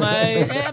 mas 0.00 0.50
é, 0.50 0.72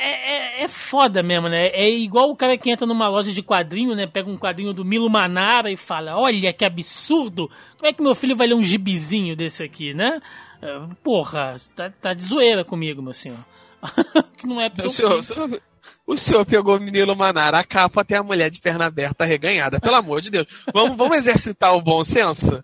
é, 0.00 0.60
é, 0.60 0.64
é 0.64 0.68
foda 0.68 1.22
mesmo, 1.22 1.48
né? 1.48 1.68
É 1.68 1.88
igual 1.90 2.30
o 2.30 2.36
cara 2.36 2.56
que 2.56 2.70
entra 2.70 2.86
numa 2.86 3.08
loja 3.08 3.32
de 3.32 3.42
quadrinho, 3.42 3.94
né? 3.94 4.06
Pega 4.06 4.30
um 4.30 4.36
quadrinho 4.38 4.72
do 4.72 4.84
Milo 4.84 5.08
Manara 5.10 5.70
e 5.70 5.76
fala: 5.76 6.16
Olha 6.16 6.52
que 6.52 6.64
absurdo! 6.64 7.48
Como 7.76 7.88
é 7.88 7.92
que 7.92 8.02
meu 8.02 8.14
filho 8.14 8.36
vai 8.36 8.46
ler 8.46 8.54
um 8.54 8.62
gibizinho 8.64 9.34
desse 9.34 9.62
aqui, 9.62 9.94
né? 9.94 10.20
É, 10.62 10.80
Porra, 11.02 11.54
tá, 11.74 11.90
tá 12.00 12.12
de 12.14 12.22
zoeira 12.22 12.64
comigo, 12.64 13.02
meu 13.02 13.14
senhor. 13.14 13.38
que 14.36 14.46
não 14.46 14.60
é 14.60 14.70
O 14.84 14.90
senhor, 14.90 15.12
o 15.12 15.22
senhor- 15.22 15.60
o 16.06 16.16
senhor 16.16 16.44
pegou 16.46 16.76
o 16.76 16.80
menino 16.80 17.14
Manara, 17.14 17.60
a 17.60 17.64
capa 17.64 18.04
tem 18.04 18.16
a 18.18 18.22
mulher 18.22 18.50
de 18.50 18.60
perna 18.60 18.86
aberta 18.86 19.24
reganhada. 19.24 19.78
Pelo 19.80 19.96
amor 19.96 20.20
de 20.20 20.30
Deus. 20.30 20.46
Vamos, 20.72 20.96
vamos 20.96 21.16
exercitar 21.18 21.74
o 21.74 21.82
bom 21.82 22.02
senso? 22.02 22.62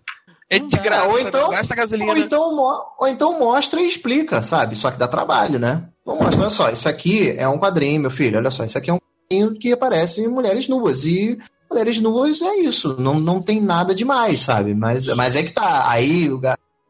É 0.49 0.59
de 0.59 0.77
graça, 0.77 1.07
Ou 1.07 1.19
então- 1.19 1.49
gasta 1.49 1.73
gasolina. 1.75 2.11
Ou 2.11 2.17
então, 2.17 2.55
mo- 2.55 2.83
ou 2.99 3.07
então 3.07 3.39
mostra 3.39 3.81
e 3.81 3.87
explica, 3.87 4.41
sabe? 4.43 4.75
Só 4.75 4.91
que 4.91 4.97
dá 4.97 5.07
trabalho, 5.07 5.57
né? 5.59 5.87
Então 6.01 6.17
mostra, 6.19 6.41
olha 6.41 6.49
só, 6.49 6.69
isso 6.69 6.87
aqui 6.87 7.33
é 7.37 7.47
um 7.47 7.57
quadrinho, 7.57 8.01
meu 8.01 8.11
filho, 8.11 8.37
olha 8.37 8.51
só, 8.51 8.63
isso 8.63 8.77
aqui 8.77 8.91
é 8.91 8.93
um 8.93 8.99
quadrinho 8.99 9.57
que 9.59 9.73
aparece 9.73 10.21
em 10.21 10.27
mulheres 10.27 10.67
nuas. 10.67 11.03
E 11.03 11.37
mulheres 11.69 11.99
nuas 11.99 12.41
é 12.43 12.55
isso, 12.59 12.95
não, 12.99 13.19
não 13.19 13.41
tem 13.41 13.59
nada 13.59 13.95
demais, 13.95 14.41
sabe? 14.41 14.75
Mas, 14.75 15.07
mas 15.15 15.35
é 15.35 15.41
que 15.41 15.51
tá, 15.51 15.89
aí 15.89 16.29
o 16.31 16.39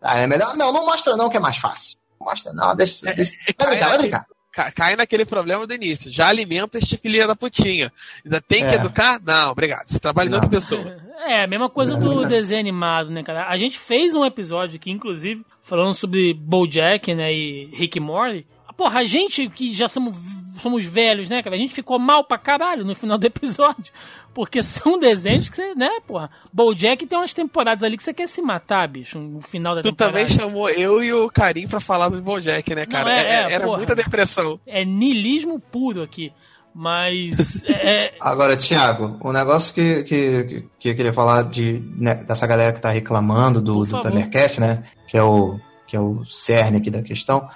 aí 0.01 0.23
é 0.23 0.27
melhor. 0.27 0.55
Não, 0.57 0.73
não 0.73 0.85
mostra 0.85 1.15
não, 1.15 1.29
que 1.29 1.37
é 1.37 1.39
mais 1.39 1.55
fácil. 1.57 1.97
Não 2.25 2.31
Mostra, 2.31 2.53
não, 2.53 2.75
deixa. 2.75 3.13
deixa. 3.13 3.37
Vai 3.57 3.67
brincar, 3.69 3.89
vai 3.89 3.97
brincar. 3.99 4.25
Ca- 4.51 4.71
Cai 4.71 4.95
naquele 4.95 5.25
problema 5.25 5.67
do 5.67 5.73
início. 5.73 6.09
Já 6.09 6.29
alimenta 6.29 6.77
este 6.77 6.95
filho 6.97 7.27
da 7.27 7.35
putinha. 7.35 7.91
Ainda 8.23 8.39
tem 8.41 8.59
que 8.61 8.71
É. 8.71 8.75
educar? 8.75 9.19
Não, 9.21 9.51
obrigado. 9.51 9.87
Você 9.89 9.99
trabalha 9.99 10.27
em 10.27 10.31
Não. 10.31 10.37
outra 10.37 10.49
pessoa. 10.49 10.97
É, 11.27 11.41
a 11.43 11.47
mesma 11.47 11.69
coisa 11.69 11.93
Não, 11.93 11.99
do 11.99 12.21
não. 12.21 12.27
desenho 12.27 12.59
animado, 12.59 13.09
né, 13.09 13.23
cara? 13.23 13.47
A 13.47 13.57
gente 13.57 13.79
fez 13.79 14.13
um 14.13 14.23
episódio 14.23 14.75
aqui, 14.75 14.91
inclusive, 14.91 15.43
falando 15.63 15.93
sobre 15.93 16.33
BoJack, 16.35 17.15
né, 17.15 17.33
e 17.33 17.65
Rick 17.73 17.99
Morty. 17.99 18.45
Porra, 18.77 18.99
a 18.99 19.05
gente 19.05 19.49
que 19.49 19.73
já 19.73 19.87
somos, 19.87 20.15
somos 20.59 20.85
velhos, 20.85 21.29
né, 21.29 21.41
cara? 21.43 21.55
A 21.55 21.59
gente 21.59 21.73
ficou 21.73 21.97
mal 21.99 22.23
pra 22.23 22.37
caralho 22.37 22.83
no 22.85 22.95
final 22.95 23.17
do 23.17 23.25
episódio. 23.25 23.91
Porque 24.33 24.61
são 24.61 24.99
desenhos 24.99 25.47
que 25.47 25.55
você, 25.55 25.73
né, 25.75 25.89
porra. 26.05 26.29
Bojack 26.51 27.05
tem 27.07 27.17
umas 27.17 27.33
temporadas 27.33 27.83
ali 27.83 27.95
que 27.95 28.03
você 28.03 28.13
quer 28.13 28.27
se 28.27 28.41
matar, 28.41 28.85
bicho, 28.85 29.17
no 29.17 29.39
final 29.39 29.73
da 29.75 29.81
Tu 29.81 29.91
temporada. 29.91 30.17
também 30.19 30.29
chamou 30.37 30.69
eu 30.69 31.01
e 31.01 31.13
o 31.13 31.29
Karim 31.29 31.67
pra 31.69 31.79
falar 31.79 32.09
do 32.09 32.21
Bojack, 32.21 32.75
né, 32.75 32.85
cara? 32.85 33.05
Não, 33.05 33.11
é, 33.11 33.21
É- 33.23 33.33
é, 33.33 33.51
era 33.53 33.63
porra. 33.65 33.77
muita 33.77 33.95
depressão. 33.95 34.59
É 34.67 34.83
niilismo 34.83 35.57
puro 35.59 36.01
aqui. 36.03 36.33
Mas. 36.77 37.63
é, 37.65 38.13
Agora, 38.19 38.57
Thiago, 38.57 39.17
um 39.23 39.31
negócio 39.31 39.73
que, 39.73 40.03
que, 40.03 40.65
que- 40.77 40.89
eu 40.89 40.95
queria 40.95 41.13
falar 41.13 41.43
de, 41.43 41.81
né, 41.97 42.15
dessa 42.25 42.45
galera 42.45 42.73
que 42.73 42.81
tá 42.81 42.89
reclamando 42.89 43.61
do, 43.61 43.85
do 43.85 43.91
favor. 43.91 44.01
Thundercat, 44.11 44.59
né? 44.59 44.83
Que 45.07 45.17
é 45.17 45.23
o, 45.23 45.57
que 45.87 45.95
é 45.95 45.99
o 46.01 46.25
cerne 46.25 46.79
aqui 46.79 46.91
da 46.91 47.01
questão. 47.01 47.47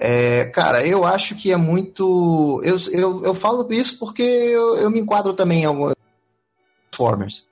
É, 0.00 0.44
cara, 0.46 0.86
eu 0.86 1.04
acho 1.04 1.34
que 1.34 1.50
é 1.52 1.56
muito. 1.56 2.60
Eu, 2.64 2.76
eu, 2.92 3.24
eu 3.24 3.34
falo 3.34 3.66
isso 3.72 3.98
porque 3.98 4.22
eu, 4.22 4.76
eu 4.76 4.90
me 4.90 5.00
enquadro 5.00 5.34
também 5.34 5.62
em 5.62 5.64
alguns 5.64 5.94
Transformers. 6.90 7.46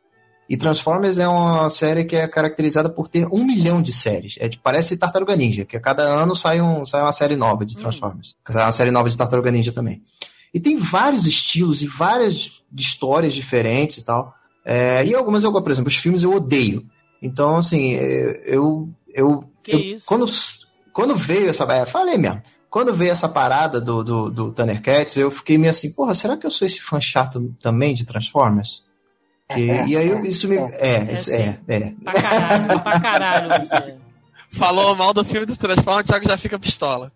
E 0.48 0.56
Transformers 0.56 1.18
é 1.18 1.26
uma 1.26 1.68
série 1.68 2.04
que 2.04 2.14
é 2.14 2.28
caracterizada 2.28 2.88
por 2.88 3.08
ter 3.08 3.26
um 3.32 3.44
milhão 3.44 3.82
de 3.82 3.92
séries. 3.92 4.36
É, 4.38 4.48
parece 4.62 4.96
Tartaruga 4.96 5.34
Ninja, 5.34 5.64
que 5.64 5.76
a 5.76 5.80
cada 5.80 6.04
ano 6.04 6.36
sai, 6.36 6.60
um, 6.60 6.86
sai 6.86 7.02
uma 7.02 7.10
série 7.10 7.34
nova 7.34 7.66
de 7.66 7.76
Transformers. 7.76 8.36
Sai 8.48 8.62
uma 8.62 8.70
série 8.70 8.92
nova 8.92 9.10
de 9.10 9.16
Tartaruga 9.16 9.50
Ninja 9.50 9.72
também. 9.72 10.02
E 10.54 10.60
tem 10.60 10.76
vários 10.76 11.26
estilos 11.26 11.82
e 11.82 11.86
várias 11.86 12.62
histórias 12.76 13.34
diferentes 13.34 13.98
e 13.98 14.04
tal. 14.04 14.32
É, 14.64 15.04
e 15.04 15.14
algumas 15.16 15.42
eu, 15.42 15.52
por 15.52 15.70
exemplo, 15.70 15.88
os 15.88 15.96
filmes 15.96 16.22
eu 16.22 16.32
odeio. 16.32 16.86
Então, 17.20 17.56
assim, 17.56 17.94
é, 17.94 18.42
eu. 18.46 18.88
eu, 19.12 19.42
eu- 19.66 19.80
isso? 19.80 20.06
Quando, 20.06 20.26
quando 20.96 21.14
veio 21.14 21.48
essa. 21.50 21.64
É, 21.72 21.84
falei 21.86 22.16
mesmo. 22.18 22.42
Quando 22.70 22.92
veio 22.92 23.12
essa 23.12 23.28
parada 23.28 23.80
do, 23.80 24.02
do, 24.02 24.30
do 24.30 24.52
Thundercats, 24.52 25.16
eu 25.16 25.30
fiquei 25.30 25.56
meio 25.58 25.70
assim, 25.70 25.92
porra, 25.92 26.14
será 26.14 26.36
que 26.36 26.46
eu 26.46 26.50
sou 26.50 26.66
esse 26.66 26.80
fã 26.80 27.00
chato 27.00 27.54
também 27.60 27.94
de 27.94 28.04
Transformers? 28.04 28.84
Que- 29.48 29.60
e 29.86 29.96
aí 29.96 30.08
eu- 30.08 30.24
isso 30.24 30.48
me. 30.48 30.56
É, 30.56 30.96
É 30.96 31.12
isso- 31.12 31.30
sim. 31.30 31.36
é, 31.36 31.58
é. 31.68 31.92
pra 32.02 32.12
caralho, 32.14 32.80
pra 32.80 33.00
caralho 33.00 33.64
você. 33.64 33.96
Falou 34.50 34.94
mal 34.96 35.12
do 35.12 35.24
filme 35.24 35.46
do 35.46 35.56
Transformers, 35.56 36.04
o 36.04 36.06
Thiago 36.06 36.28
já 36.28 36.36
fica 36.38 36.58
pistola. 36.58 37.12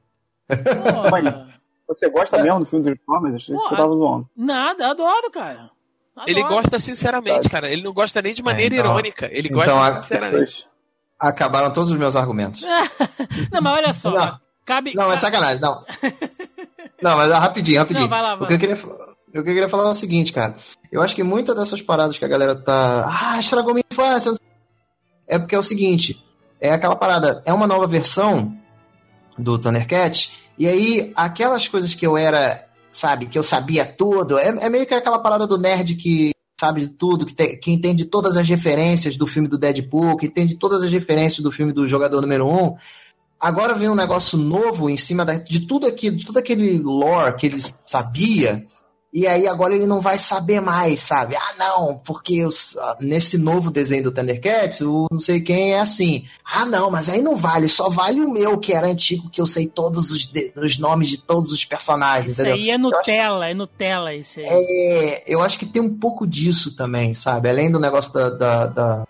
Porra. 0.46 1.46
Você 1.88 2.08
gosta 2.08 2.40
mesmo 2.42 2.60
do 2.60 2.66
filme 2.66 2.84
do 2.84 2.94
Transformers? 2.94 3.34
Achei 3.36 3.54
que 3.56 3.60
Pô, 3.62 3.68
você 3.68 3.76
tava 3.76 3.94
zoando. 3.96 4.28
Nada, 4.36 4.90
adoro, 4.90 5.30
cara. 5.32 5.70
Adoro. 6.16 6.28
Ele 6.28 6.42
gosta 6.44 6.78
sinceramente, 6.78 7.48
cara. 7.48 7.68
Ele 7.72 7.82
não 7.82 7.92
gosta 7.92 8.20
nem 8.22 8.32
de 8.34 8.42
maneira 8.42 8.74
É, 8.76 8.78
então- 8.78 8.90
irônica. 8.92 9.26
Ele 9.32 9.48
então 9.48 9.58
gosta 9.58 9.80
a- 9.88 9.96
sinceramente. 10.02 10.66
Acabaram 11.20 11.70
todos 11.70 11.90
os 11.90 11.98
meus 11.98 12.16
argumentos. 12.16 12.62
Não, 13.52 13.60
mas 13.60 13.72
olha 13.74 13.92
só. 13.92 14.10
Não. 14.10 14.40
Cabe. 14.64 14.94
Não, 14.94 15.12
é 15.12 15.16
sacanagem, 15.16 15.60
não. 15.60 15.84
Não, 17.02 17.16
mas 17.16 17.30
rapidinho, 17.32 17.78
rapidinho. 17.78 18.02
Não, 18.04 18.08
vai 18.08 18.22
lá, 18.22 18.36
vai 18.36 18.44
O 18.44 18.46
que 18.46 18.54
eu 18.54 18.58
queria, 18.58 18.76
o 18.76 19.32
que 19.32 19.38
eu 19.38 19.44
queria 19.44 19.68
falar 19.68 19.88
é 19.88 19.90
o 19.90 19.94
seguinte, 19.94 20.32
cara. 20.32 20.54
Eu 20.92 21.02
acho 21.02 21.14
que 21.14 21.22
muitas 21.22 21.56
dessas 21.56 21.82
paradas 21.82 22.18
que 22.18 22.24
a 22.24 22.28
galera 22.28 22.54
tá. 22.54 23.06
Ah, 23.08 23.38
estragou 23.40 23.72
minha 23.74 23.84
infância. 23.90 24.32
É 25.26 25.38
porque 25.38 25.54
é 25.54 25.58
o 25.58 25.62
seguinte: 25.62 26.22
é 26.60 26.70
aquela 26.70 26.94
parada, 26.94 27.42
é 27.46 27.52
uma 27.52 27.66
nova 27.66 27.86
versão 27.86 28.54
do 29.38 29.58
Thundercat, 29.58 30.30
e 30.58 30.68
aí 30.68 31.12
aquelas 31.16 31.66
coisas 31.66 31.94
que 31.94 32.06
eu 32.06 32.16
era, 32.16 32.62
sabe, 32.90 33.26
que 33.26 33.38
eu 33.38 33.42
sabia 33.42 33.84
tudo, 33.84 34.38
é, 34.38 34.48
é 34.48 34.68
meio 34.68 34.86
que 34.86 34.94
aquela 34.94 35.18
parada 35.18 35.46
do 35.46 35.58
nerd 35.58 35.94
que 35.94 36.32
sabe 36.60 36.82
de 36.82 36.88
tudo, 36.88 37.26
que, 37.26 37.34
tem- 37.34 37.58
que 37.58 37.72
entende 37.72 38.04
todas 38.04 38.36
as 38.36 38.48
referências 38.48 39.16
do 39.16 39.26
filme 39.26 39.48
do 39.48 39.58
Deadpool, 39.58 40.16
que 40.16 40.26
entende 40.26 40.56
todas 40.56 40.82
as 40.82 40.92
referências 40.92 41.40
do 41.40 41.50
filme 41.50 41.72
do 41.72 41.88
jogador 41.88 42.20
número 42.20 42.46
1. 42.46 42.64
Um, 42.66 42.76
Agora 43.42 43.74
vem 43.74 43.88
um 43.88 43.94
negócio 43.94 44.36
novo 44.36 44.90
em 44.90 44.98
cima 44.98 45.24
da- 45.24 45.36
de 45.36 45.60
tudo 45.66 45.86
aquilo, 45.86 46.14
de 46.16 46.26
todo 46.26 46.36
aquele 46.36 46.78
lore 46.78 47.34
que 47.36 47.46
ele 47.46 47.56
sabia, 47.86 48.66
e 49.12 49.26
aí 49.26 49.46
agora 49.48 49.74
ele 49.74 49.86
não 49.86 50.00
vai 50.00 50.16
saber 50.18 50.60
mais, 50.60 51.00
sabe? 51.00 51.34
Ah, 51.36 51.54
não, 51.58 51.98
porque 52.04 52.44
os- 52.46 52.76
ah, 52.78 52.96
nesse 53.00 53.36
novo 53.36 53.70
desenho 53.70 54.04
do 54.04 54.12
Thundercats, 54.12 54.80
o 54.82 55.06
não 55.10 55.18
sei 55.18 55.40
quem 55.40 55.72
é 55.74 55.80
assim. 55.80 56.24
Ah, 56.44 56.64
não, 56.64 56.90
mas 56.90 57.08
aí 57.08 57.20
não 57.20 57.34
vale, 57.36 57.66
só 57.68 57.90
vale 57.90 58.20
o 58.20 58.30
meu, 58.30 58.56
que 58.58 58.72
era 58.72 58.86
antigo, 58.86 59.28
que 59.28 59.40
eu 59.40 59.46
sei 59.46 59.66
todos 59.66 60.10
os, 60.12 60.26
de- 60.28 60.52
os 60.56 60.78
nomes 60.78 61.08
de 61.08 61.18
todos 61.18 61.50
os 61.52 61.64
personagens, 61.64 62.32
Isso 62.32 62.40
entendeu? 62.42 62.54
aí 62.56 62.70
é 62.70 62.78
Nutella, 62.78 63.48
é 63.48 63.54
Nutella 63.54 64.14
isso 64.14 64.38
aí. 64.40 64.46
É, 64.48 65.24
eu 65.26 65.42
acho 65.42 65.58
que 65.58 65.66
tem 65.66 65.82
um 65.82 65.96
pouco 65.98 66.26
disso 66.26 66.76
também, 66.76 67.12
sabe? 67.12 67.48
Além 67.48 67.70
do 67.70 67.80
negócio 67.80 68.12
da, 68.12 68.30
da, 68.30 68.66
da, 68.66 69.04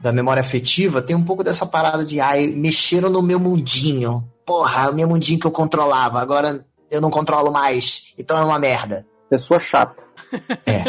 da 0.00 0.12
memória 0.12 0.40
afetiva, 0.42 1.00
tem 1.00 1.16
um 1.16 1.24
pouco 1.24 1.42
dessa 1.42 1.64
parada 1.64 2.04
de, 2.04 2.20
ai, 2.20 2.48
mexeram 2.48 3.08
no 3.08 3.22
meu 3.22 3.40
mundinho. 3.40 4.22
Porra, 4.44 4.90
o 4.90 4.94
meu 4.94 5.08
mundinho 5.08 5.40
que 5.40 5.46
eu 5.46 5.50
controlava, 5.50 6.20
agora 6.20 6.64
eu 6.90 7.00
não 7.00 7.10
controlo 7.10 7.50
mais, 7.50 8.14
então 8.18 8.36
é 8.38 8.44
uma 8.44 8.58
merda. 8.58 9.06
Pessoa 9.30 9.60
chata. 9.60 10.04
É. 10.66 10.82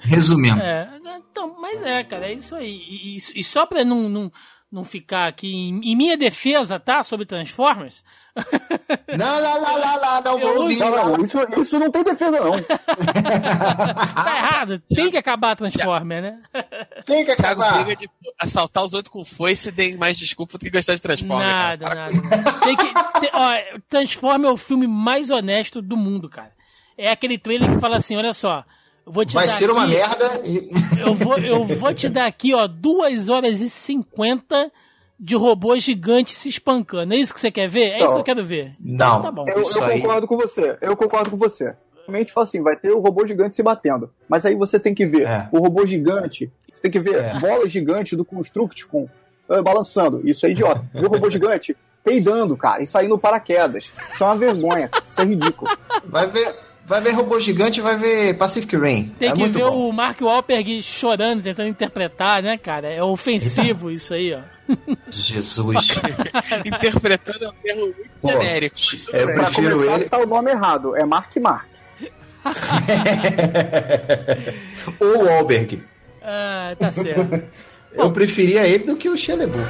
Resumindo. 0.00 0.60
É, 0.60 0.88
então, 1.30 1.56
mas 1.60 1.82
é, 1.82 2.02
cara, 2.04 2.26
é 2.28 2.32
isso 2.34 2.54
aí. 2.56 2.70
E, 2.88 3.16
e- 3.16 3.40
e 3.40 3.44
só 3.44 3.66
pra 3.66 3.84
não, 3.84 4.08
não, 4.08 4.30
não 4.70 4.84
ficar 4.84 5.26
aqui 5.26 5.48
em, 5.48 5.80
em 5.92 5.96
minha 5.96 6.16
defesa, 6.16 6.78
tá? 6.80 7.02
Sobre 7.02 7.26
Transformers. 7.26 8.04
Não, 9.16 9.40
não, 9.40 9.60
não, 9.62 9.80
não, 9.80 10.00
não, 10.00 10.22
não 10.22 10.38
Eu 10.38 10.54
vou 10.54 10.62
ouvir. 10.64 10.78
Não, 10.78 10.90
não, 10.90 11.24
isso, 11.24 11.38
isso 11.58 11.78
não 11.78 11.90
tem 11.90 12.04
defesa, 12.04 12.38
não. 12.38 12.52
Tá 12.62 14.36
errado, 14.36 14.78
tem 14.94 15.10
que 15.10 15.16
acabar 15.16 15.56
Transformer, 15.56 16.20
né? 16.22 16.42
Tem 17.06 17.24
que 17.24 17.34
Thiago 17.34 17.62
acabar. 17.62 17.84
briga 17.84 17.96
de 17.96 18.10
assaltar 18.38 18.84
os 18.84 18.92
outros 18.92 19.10
com 19.12 19.24
foice 19.24 19.70
e 19.70 19.72
tem 19.72 19.96
mais 19.96 20.18
desculpa 20.18 20.58
do 20.58 20.64
que 20.64 20.70
gostar 20.70 20.94
de 20.94 21.02
Transformers. 21.02 21.48
Nada, 21.50 21.84
cara. 21.88 22.10
nada. 22.12 22.26
nada. 22.42 22.60
Tem 22.60 22.76
que, 22.76 22.84
tem, 23.20 23.30
ó, 23.32 23.78
Transformer 23.88 24.50
é 24.50 24.52
o 24.52 24.56
filme 24.56 24.86
mais 24.86 25.30
honesto 25.30 25.80
do 25.80 25.96
mundo, 25.96 26.28
cara. 26.28 26.52
É 26.96 27.10
aquele 27.10 27.38
trailer 27.38 27.70
que 27.72 27.78
fala 27.78 27.96
assim, 27.96 28.16
olha 28.16 28.32
só, 28.32 28.64
vou 29.04 29.24
te 29.24 29.34
Vai 29.34 29.46
dar 29.46 29.52
ser 29.52 29.70
uma 29.70 29.84
aqui- 29.84 29.92
merda. 29.94 30.40
e- 30.44 30.68
Eu 31.00 31.14
vou, 31.14 31.38
eu 31.38 31.64
vou 31.64 31.92
te 31.94 32.08
dar 32.08 32.26
aqui, 32.26 32.54
ó, 32.54 32.66
2 32.66 33.28
horas 33.28 33.60
e 33.60 33.68
50 33.68 34.70
de 35.18 35.34
robôs 35.36 35.82
gigantes 35.84 36.36
se 36.36 36.48
espancando. 36.48 37.14
É 37.14 37.16
isso 37.16 37.32
que 37.32 37.40
você 37.40 37.50
quer 37.50 37.68
ver? 37.68 37.92
É 37.92 38.04
isso 38.04 38.12
que 38.14 38.20
eu 38.20 38.24
quero 38.24 38.44
ver. 38.44 38.74
Então, 38.84 39.14
Não. 39.16 39.22
tá 39.22 39.30
bom. 39.30 39.44
Eu, 39.48 39.62
eu 39.62 39.84
aí- 39.84 40.00
concordo 40.00 40.26
com 40.26 40.36
você. 40.36 40.76
Eu 40.80 40.96
concordo 40.96 41.30
com 41.30 41.36
você. 41.36 41.74
Realmente 42.06 42.32
fala 42.32 42.44
assim, 42.46 42.62
vai 42.62 42.76
ter 42.76 42.90
o 42.92 43.00
robô 43.00 43.26
gigante 43.26 43.54
se 43.56 43.62
batendo. 43.62 44.10
Mas 44.28 44.44
aí 44.46 44.54
você 44.54 44.78
tem 44.78 44.94
que 44.94 45.04
ver 45.06 45.22
É. 45.26 45.48
o 45.50 45.58
robô 45.58 45.84
gigante, 45.84 46.50
você 46.72 46.82
tem 46.82 46.90
que 46.90 47.00
ver 47.00 47.16
É. 47.16 47.38
bola 47.40 47.68
gigante 47.68 48.14
do 48.14 48.24
Constructicon 48.24 49.08
eh, 49.50 49.60
balançando. 49.62 50.20
Isso 50.24 50.46
é 50.46 50.50
idiota. 50.50 50.84
Ver 50.94 51.06
o 51.06 51.08
robô 51.10 51.28
gigante 51.30 51.76
peidando, 52.04 52.56
cara, 52.56 52.80
e 52.82 52.86
saindo 52.86 53.18
paraquedas. 53.18 53.92
Isso 54.14 54.22
é 54.22 54.26
uma 54.26 54.36
vergonha. 54.36 54.88
Isso 55.08 55.20
é 55.20 55.24
ridículo. 55.24 55.76
Vai 56.04 56.28
ver, 56.28 56.54
vai 56.86 57.00
ver 57.00 57.12
robô 57.12 57.40
gigante, 57.40 57.80
vai 57.80 57.96
ver 57.96 58.34
Pacific 58.34 58.76
Rim. 58.76 59.12
Tem 59.18 59.30
é 59.30 59.32
que 59.32 59.38
muito 59.38 59.58
ver 59.58 59.64
bom. 59.64 59.88
o 59.88 59.92
Mark 59.92 60.20
Wahlberg 60.20 60.82
chorando, 60.82 61.42
tentando 61.42 61.68
interpretar, 61.68 62.42
né, 62.42 62.56
cara? 62.56 62.88
É 62.88 63.02
ofensivo 63.02 63.90
isso 63.90 64.14
aí, 64.14 64.32
ó. 64.32 64.40
Jesus. 65.10 65.98
Interpretando 66.64 67.44
é 67.44 67.48
um 67.48 67.52
termo 67.62 67.82
muito 67.82 68.10
Pô, 68.20 68.28
genérico. 68.28 68.76
é, 69.12 69.22
eu 69.22 69.34
pra 69.34 69.44
prefiro 69.44 69.76
começar, 69.76 70.00
ele. 70.00 70.08
tá 70.08 70.18
o 70.18 70.26
nome 70.26 70.50
errado. 70.50 70.96
É 70.96 71.04
Mark 71.04 71.36
Mark. 71.36 71.66
Ou 75.00 75.22
o 75.22 75.24
Wahlberg. 75.24 75.82
Ah, 76.22 76.74
tá 76.78 76.92
certo. 76.92 77.44
Eu 77.92 78.12
preferia 78.12 78.66
ele 78.66 78.84
do 78.84 78.96
que 78.96 79.08
o 79.08 79.14
LaBeouf. 79.14 79.66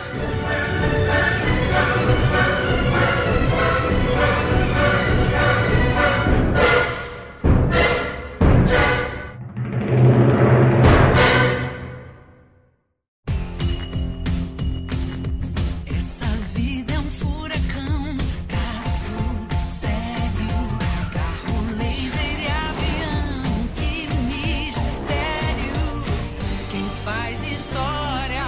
História 27.57 28.45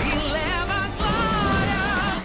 e 0.00 0.32
leva 0.32 0.88
glória, 0.96 2.22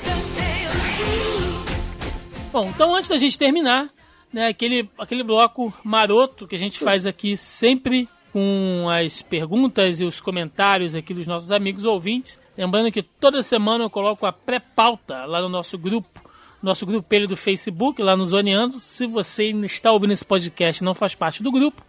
Bom, 2.53 2.69
então 2.69 2.95
antes 2.95 3.09
da 3.09 3.17
gente 3.17 3.37
terminar, 3.37 3.89
né, 4.31 4.47
aquele, 4.47 4.87
aquele 4.99 5.23
bloco 5.23 5.73
maroto 5.83 6.47
que 6.47 6.55
a 6.55 6.59
gente 6.59 6.77
faz 6.79 7.07
aqui 7.07 7.35
sempre 7.35 8.07
com 8.31 8.87
as 8.91 9.23
perguntas 9.23 9.99
e 9.99 10.05
os 10.05 10.21
comentários 10.21 10.93
aqui 10.93 11.15
dos 11.15 11.25
nossos 11.25 11.51
amigos 11.51 11.83
ouvintes. 11.83 12.39
Lembrando 12.55 12.91
que 12.91 13.01
toda 13.01 13.41
semana 13.41 13.85
eu 13.85 13.89
coloco 13.89 14.27
a 14.27 14.31
pré-pauta 14.31 15.25
lá 15.25 15.41
no 15.41 15.49
nosso 15.49 15.79
grupo, 15.79 16.21
nosso 16.61 16.85
grupelho 16.85 17.27
do 17.27 17.35
Facebook, 17.35 18.03
lá 18.03 18.15
no 18.15 18.23
Zoneando. 18.23 18.79
Se 18.79 19.07
você 19.07 19.45
está 19.45 19.91
ouvindo 19.91 20.13
esse 20.13 20.25
podcast 20.25 20.83
e 20.83 20.85
não 20.85 20.93
faz 20.93 21.15
parte 21.15 21.41
do 21.41 21.51
grupo, 21.51 21.83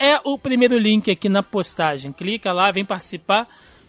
é 0.00 0.18
o 0.24 0.38
primeiro 0.38 0.78
link 0.78 1.10
aqui 1.10 1.28
na 1.28 1.42
postagem. 1.42 2.10
Clica 2.10 2.52
lá, 2.52 2.72
vem 2.72 2.86
participar, 2.86 3.46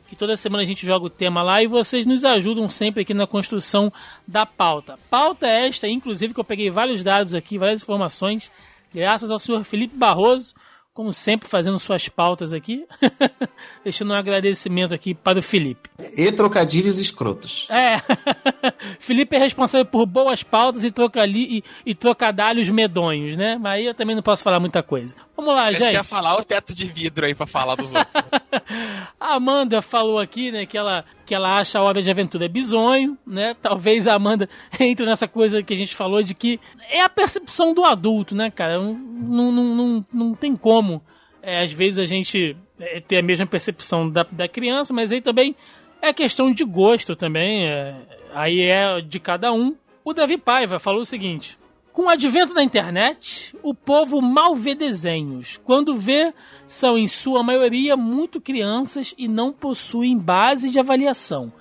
que 0.07 0.15
toda 0.15 0.35
semana 0.35 0.61
a 0.61 0.65
gente 0.65 0.85
joga 0.85 1.05
o 1.05 1.09
tema 1.09 1.41
lá 1.41 1.63
e 1.63 1.67
vocês 1.67 2.05
nos 2.05 2.25
ajudam 2.25 2.67
sempre 2.67 3.03
aqui 3.03 3.13
na 3.13 3.25
construção 3.25 3.91
da 4.27 4.45
pauta. 4.45 4.99
Pauta 5.09 5.47
esta, 5.47 5.87
inclusive, 5.87 6.33
que 6.33 6.39
eu 6.39 6.43
peguei 6.43 6.69
vários 6.69 7.01
dados 7.01 7.33
aqui, 7.33 7.57
várias 7.57 7.81
informações, 7.81 8.51
graças 8.93 9.31
ao 9.31 9.39
senhor 9.39 9.63
Felipe 9.63 9.95
Barroso, 9.95 10.53
como 10.93 11.13
sempre, 11.13 11.47
fazendo 11.47 11.79
suas 11.79 12.09
pautas 12.09 12.51
aqui. 12.51 12.85
Deixando 13.83 14.11
um 14.11 14.15
agradecimento 14.15 14.93
aqui 14.93 15.13
para 15.13 15.39
o 15.39 15.41
Felipe. 15.41 15.89
E 16.17 16.29
trocadilhos 16.31 16.97
escrotos. 16.97 17.67
É, 17.69 18.01
Felipe 18.99 19.37
é 19.37 19.39
responsável 19.39 19.85
por 19.85 20.05
boas 20.05 20.43
pautas 20.43 20.83
e, 20.83 20.91
trocali, 20.91 21.59
e, 21.59 21.63
e 21.91 21.95
trocadalhos 21.95 22.69
medonhos, 22.69 23.37
né? 23.37 23.57
Mas 23.57 23.75
aí 23.75 23.85
eu 23.85 23.93
também 23.93 24.15
não 24.15 24.23
posso 24.23 24.43
falar 24.43 24.59
muita 24.59 24.83
coisa. 24.83 25.15
Vamos 25.41 25.55
lá, 25.55 25.71
Esse 25.71 25.79
gente. 25.79 25.93
quer 25.93 26.03
falar 26.03 26.37
o 26.37 26.45
teto 26.45 26.71
de 26.71 26.85
vidro 26.85 27.25
aí 27.25 27.33
pra 27.33 27.47
falar 27.47 27.73
dos 27.73 27.91
outros. 27.91 28.13
A 29.19 29.33
Amanda 29.33 29.81
falou 29.81 30.19
aqui, 30.19 30.51
né, 30.51 30.67
que 30.67 30.77
ela, 30.77 31.03
que 31.25 31.33
ela 31.33 31.57
acha 31.57 31.79
a 31.79 31.81
Hora 31.81 31.99
de 31.99 32.11
Aventura 32.11 32.47
bizonho, 32.47 33.17
né? 33.25 33.55
Talvez 33.59 34.07
a 34.07 34.13
Amanda 34.13 34.47
entre 34.79 35.03
nessa 35.03 35.27
coisa 35.27 35.63
que 35.63 35.73
a 35.73 35.77
gente 35.77 35.95
falou 35.95 36.21
de 36.21 36.35
que 36.35 36.59
é 36.91 37.01
a 37.01 37.09
percepção 37.09 37.73
do 37.73 37.83
adulto, 37.83 38.35
né, 38.35 38.51
cara? 38.51 38.77
Não, 38.77 38.93
não, 38.93 39.51
não, 39.51 39.75
não, 39.75 40.05
não 40.13 40.35
tem 40.35 40.55
como, 40.55 41.01
é, 41.41 41.63
às 41.63 41.73
vezes, 41.73 41.97
a 41.97 42.05
gente 42.05 42.55
é, 42.79 42.99
ter 42.99 43.17
a 43.17 43.23
mesma 43.23 43.47
percepção 43.47 44.07
da, 44.07 44.23
da 44.31 44.47
criança, 44.47 44.93
mas 44.93 45.11
aí 45.11 45.21
também 45.21 45.55
é 46.03 46.13
questão 46.13 46.53
de 46.53 46.63
gosto 46.63 47.15
também, 47.15 47.65
é, 47.65 47.95
aí 48.31 48.61
é 48.61 49.01
de 49.01 49.19
cada 49.19 49.51
um. 49.51 49.75
O 50.05 50.13
Davi 50.13 50.37
Paiva 50.37 50.77
falou 50.77 51.01
o 51.01 51.05
seguinte: 51.05 51.57
com 51.93 52.03
o 52.03 52.09
advento 52.09 52.53
da 52.53 52.63
internet, 52.63 53.55
o 53.61 53.73
povo 53.73 54.21
mal 54.21 54.55
vê 54.55 54.73
desenhos. 54.73 55.57
Quando 55.63 55.95
vê, 55.95 56.33
são 56.65 56.97
em 56.97 57.07
sua 57.07 57.43
maioria 57.43 57.97
muito 57.97 58.39
crianças 58.39 59.13
e 59.17 59.27
não 59.27 59.51
possuem 59.51 60.17
base 60.17 60.69
de 60.69 60.79
avaliação. 60.79 61.51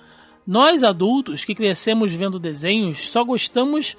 Nós 0.47 0.83
adultos 0.83 1.43
que 1.45 1.53
crescemos 1.53 2.11
vendo 2.13 2.39
desenhos 2.39 3.09
só 3.09 3.23
gostamos 3.23 3.95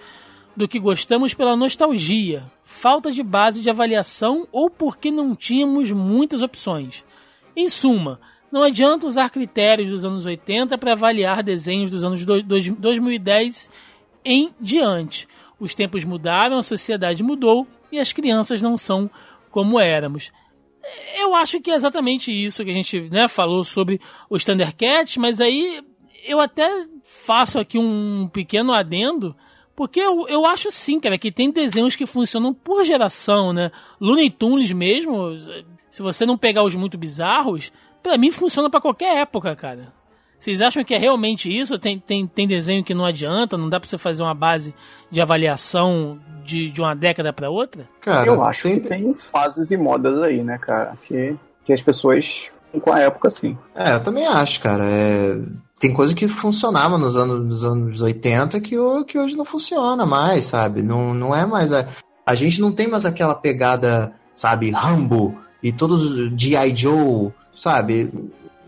do 0.57 0.67
que 0.69 0.79
gostamos 0.79 1.33
pela 1.35 1.57
nostalgia, 1.57 2.45
falta 2.65 3.11
de 3.11 3.23
base 3.23 3.63
de 3.63 3.71
avaliação 3.71 4.47
ou 4.51 4.69
porque 4.69 5.11
não 5.11 5.35
tínhamos 5.35 5.91
muitas 5.93 6.43
opções. 6.43 7.05
Em 7.57 7.69
suma, 7.69 8.19
não 8.51 8.63
adianta 8.63 9.07
usar 9.07 9.31
critérios 9.31 9.91
dos 9.91 10.05
anos 10.05 10.27
80 10.27 10.77
para 10.77 10.93
avaliar 10.93 11.43
desenhos 11.43 11.91
dos 11.91 12.05
anos 12.05 12.25
do- 12.27 12.43
dois- 12.43 12.69
2010 12.69 13.71
em 14.25 14.51
diante. 14.61 15.27
Os 15.63 15.77
tempos 15.77 16.03
mudaram, 16.03 16.59
a 16.59 16.63
sociedade 16.65 17.23
mudou 17.23 17.69
e 17.93 18.01
as 18.01 18.13
crianças 18.13 18.61
não 18.61 18.77
são 18.77 19.09
como 19.49 19.79
éramos. 19.79 20.33
Eu 21.17 21.37
acho 21.37 21.61
que 21.61 21.71
é 21.71 21.75
exatamente 21.77 22.33
isso 22.33 22.65
que 22.65 22.71
a 22.73 22.75
gente 22.75 23.03
né, 23.03 23.29
falou 23.29 23.63
sobre 23.63 24.01
os 24.29 24.45
Thundercats, 24.45 25.17
mas 25.19 25.41
aí 25.41 25.81
eu 26.27 26.41
até 26.41 26.69
faço 27.05 27.61
aqui 27.61 27.79
um 27.79 28.29
pequeno 28.33 28.73
adendo, 28.73 29.37
porque 29.77 30.01
eu, 30.01 30.27
eu 30.27 30.45
acho 30.45 30.69
sim, 30.73 30.99
cara, 30.99 31.17
que 31.17 31.31
tem 31.31 31.53
desenhos 31.53 31.95
que 31.95 32.07
funcionam 32.07 32.53
por 32.53 32.83
geração, 32.83 33.53
né? 33.53 33.71
Looney 34.01 34.31
Tunes 34.31 34.73
mesmo, 34.73 35.37
se 35.89 36.03
você 36.03 36.27
não 36.27 36.37
pegar 36.37 36.65
os 36.65 36.75
muito 36.75 36.99
bizarros, 36.99 37.73
pra 38.03 38.19
mim 38.19 38.33
funciona 38.33 38.69
pra 38.69 38.81
qualquer 38.81 39.17
época, 39.19 39.55
cara. 39.55 39.95
Vocês 40.43 40.61
acham 40.61 40.83
que 40.83 40.93
é 40.93 40.99
realmente 40.99 41.49
isso? 41.49 41.79
Tem, 41.79 42.01
tem, 42.01 42.27
tem 42.27 42.49
desenho 42.49 42.83
que 42.83 42.93
não 42.95 43.05
adianta, 43.05 43.57
não 43.57 43.69
dá 43.69 43.79
pra 43.79 43.89
você 43.89 43.97
fazer 43.97 44.25
uma 44.25 44.35
base 44.35 44.75
de 45.09 45.21
avaliação 45.21 46.19
de, 46.45 46.69
de 46.69 46.81
uma 46.81 46.97
década 46.97 47.33
pra 47.33 47.49
outra? 47.49 47.89
Cara, 48.01 48.27
eu 48.27 48.43
acho 48.43 48.65
tem- 48.65 48.81
que 48.81 48.89
tem 48.89 49.15
fases 49.15 49.71
e 49.71 49.77
modas 49.77 50.21
aí, 50.21 50.43
né, 50.43 50.59
cara? 50.59 50.95
Que, 51.07 51.37
que 51.65 51.73
as 51.73 51.81
pessoas 51.81 52.51
com 52.81 52.93
a 52.93 52.99
época, 52.99 53.29
assim. 53.29 53.57
É, 53.73 53.95
eu 53.95 54.03
também 54.03 54.27
acho, 54.27 54.61
cara. 54.61 54.85
É, 54.91 55.39
Tem 55.79 55.93
coisa 55.93 56.13
que 56.13 56.27
funcionava 56.27 56.99
nos 56.99 57.17
anos, 57.17 57.45
nos 57.47 57.65
anos 57.65 58.01
80 58.01 58.61
que, 58.61 58.75
que 59.07 59.19
hoje 59.19 59.37
não 59.37 59.45
funciona 59.45 60.05
mais, 60.05 60.45
sabe? 60.47 60.83
Não, 60.83 61.15
não 61.15 61.33
é 61.33 61.47
mais. 61.47 61.73
A, 61.73 61.87
a 62.27 62.35
gente 62.35 62.61
não 62.61 62.73
tem 62.73 62.89
mais 62.89 63.05
aquela 63.07 63.37
pegada, 63.37 64.13
sabe, 64.35 64.71
Rambo 64.73 65.39
e 65.63 65.71
todos 65.71 66.05
os 66.05 66.31
G.I. 66.37 66.75
Joe, 66.75 67.33
sabe? 67.55 68.11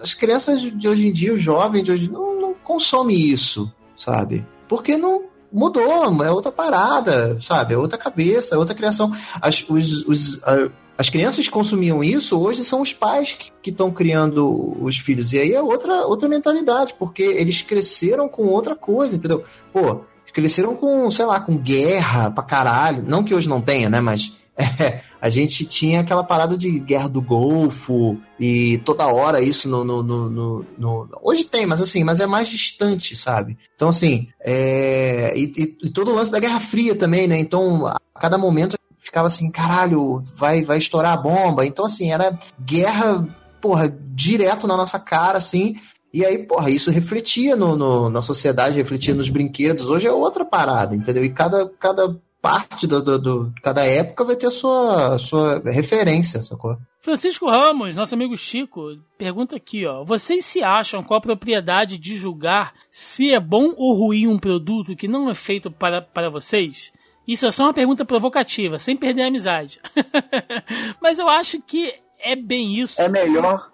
As 0.05 0.13
crianças 0.13 0.61
de 0.61 0.87
hoje 0.87 1.09
em 1.09 1.13
dia, 1.13 1.33
os 1.35 1.43
jovens 1.43 1.83
de 1.83 1.91
hoje, 1.91 2.11
não, 2.13 2.39
não 2.39 2.55
consomem 2.63 3.19
isso, 3.19 3.73
sabe? 3.97 4.47
Porque 4.69 4.99
não 4.99 5.23
mudou, 5.51 6.23
é 6.23 6.31
outra 6.31 6.53
parada, 6.53 7.39
sabe? 7.41 7.73
É 7.73 7.79
outra 7.79 7.97
cabeça, 7.97 8.55
é 8.55 8.59
outra 8.59 8.75
criação. 8.75 9.11
As, 9.41 9.65
os, 9.69 10.05
os, 10.07 10.45
a- 10.45 10.69
as 10.99 11.09
crianças 11.09 11.47
que 11.47 11.51
consumiam 11.51 12.05
isso, 12.05 12.39
hoje 12.39 12.63
são 12.65 12.83
os 12.83 12.93
pais 12.93 13.37
que 13.63 13.71
estão 13.71 13.91
criando 13.91 14.77
os 14.81 14.99
filhos. 14.99 15.33
E 15.33 15.39
aí 15.39 15.53
é 15.55 15.63
outra, 15.63 16.07
outra 16.07 16.29
mentalidade, 16.29 16.95
porque 16.99 17.23
eles 17.23 17.63
cresceram 17.63 18.29
com 18.29 18.45
outra 18.49 18.77
coisa, 18.77 19.17
entendeu? 19.17 19.43
Pô, 19.73 20.03
cresceram 20.35 20.75
com, 20.77 21.11
sei 21.11 21.25
lá, 21.25 21.41
com 21.41 21.57
guerra 21.57 22.31
pra 22.31 22.43
caralho. 22.45 23.05
Não 23.07 23.23
que 23.25 23.35
hoje 23.35 23.49
não 23.49 23.61
tenha, 23.61 23.89
né? 23.89 24.01
Mas 24.01 24.33
é, 24.57 25.01
a 25.21 25.29
gente 25.29 25.65
tinha 25.65 26.01
aquela 26.01 26.23
parada 26.23 26.57
de 26.57 26.79
guerra 26.81 27.09
do 27.09 27.21
Golfo 27.21 28.19
e 28.39 28.79
toda 28.85 29.07
hora 29.07 29.41
isso 29.41 29.69
no, 29.69 29.85
no, 29.85 30.03
no, 30.03 30.65
no- 30.79 31.09
Hoje 31.23 31.45
tem, 31.45 31.67
mas 31.67 31.81
assim, 31.81 32.05
mas 32.05 32.21
é 32.21 32.27
mais 32.27 32.49
distante, 32.49 33.17
sabe? 33.17 33.57
Então, 33.75 33.89
assim, 33.89 34.29
é, 34.41 35.33
e, 35.37 35.53
e- 35.57 35.79
e 35.87 35.91
todo 35.91 36.11
o 36.11 36.15
lance 36.15 36.31
da 36.31 36.39
Guerra 36.41 36.61
Fria 36.61 36.95
também, 36.95 37.27
né? 37.27 37.39
Então, 37.39 37.87
a 37.87 37.99
cada 38.21 38.39
momento 38.39 38.77
ficava 39.01 39.27
assim, 39.27 39.51
caralho, 39.51 40.23
vai, 40.37 40.63
vai 40.65 40.79
estourar 40.79 41.13
a 41.13 41.17
bomba. 41.17 41.67
Então, 41.67 41.85
assim, 41.85 42.13
era 42.13 42.39
guerra, 42.65 43.27
porra, 43.61 43.89
direto 44.15 44.67
na 44.67 44.77
nossa 44.77 44.99
cara, 44.99 45.37
assim. 45.39 45.75
E 46.13 46.25
aí, 46.25 46.39
porra, 46.39 46.71
isso 46.71 46.91
refletia 46.93 47.57
no, 47.57 47.75
no- 47.77 48.09
na 48.09 48.23
sociedade, 48.23 48.77
refletia 48.77 49.15
nos 49.15 49.29
brinquedos. 49.29 49.89
Hoje 49.89 50.07
é 50.07 50.13
outra 50.13 50.45
parada, 50.45 50.95
entendeu? 50.95 51.25
E 51.25 51.29
cada, 51.31 51.69
cada 51.79 52.17
parte 52.45 52.87
do, 52.87 53.03
do, 53.03 53.19
do- 53.19 53.55
cada 53.63 53.87
época 53.87 54.23
vai 54.23 54.37
ter 54.37 54.49
a 54.49 54.51
sua, 54.51 55.15
a 55.15 55.19
sua 55.19 55.63
referência, 55.65 56.43
sacou? 56.43 56.77
Francisco 57.01 57.49
Ramos, 57.49 57.97
nosso 57.97 58.15
amigo 58.15 58.37
Chico, 58.37 58.99
pergunta 59.17 59.57
aqui, 59.57 59.87
ó. 59.87 60.05
Vocês 60.05 60.45
se 60.45 60.63
acham 60.63 61.03
com 61.03 61.15
a 61.15 61.21
propriedade 61.23 61.97
de 61.97 62.17
julgar 62.17 62.75
se 62.91 63.33
é 63.33 63.41
bom 63.41 63.73
ou 63.77 63.95
ruim 63.95 64.27
um 64.27 64.39
produto 64.39 64.95
que 64.95 65.09
não 65.09 65.31
é 65.31 65.35
feito 65.35 65.71
para, 65.71 66.03
para 66.03 66.29
vocês? 66.29 66.93
Isso 67.27 67.47
é 67.47 67.51
só 67.51 67.65
uma 67.65 67.73
pergunta 67.73 68.05
provocativa, 68.05 68.79
sem 68.79 68.95
perder 68.95 69.23
a 69.23 69.29
amizade. 69.29 69.81
Mas 71.01 71.19
eu 71.19 71.27
acho 71.29 71.61
que 71.63 71.95
é 72.21 72.37
bem 72.37 72.79
isso. 72.79 73.01
É 73.01 73.09
melhor, 73.09 73.71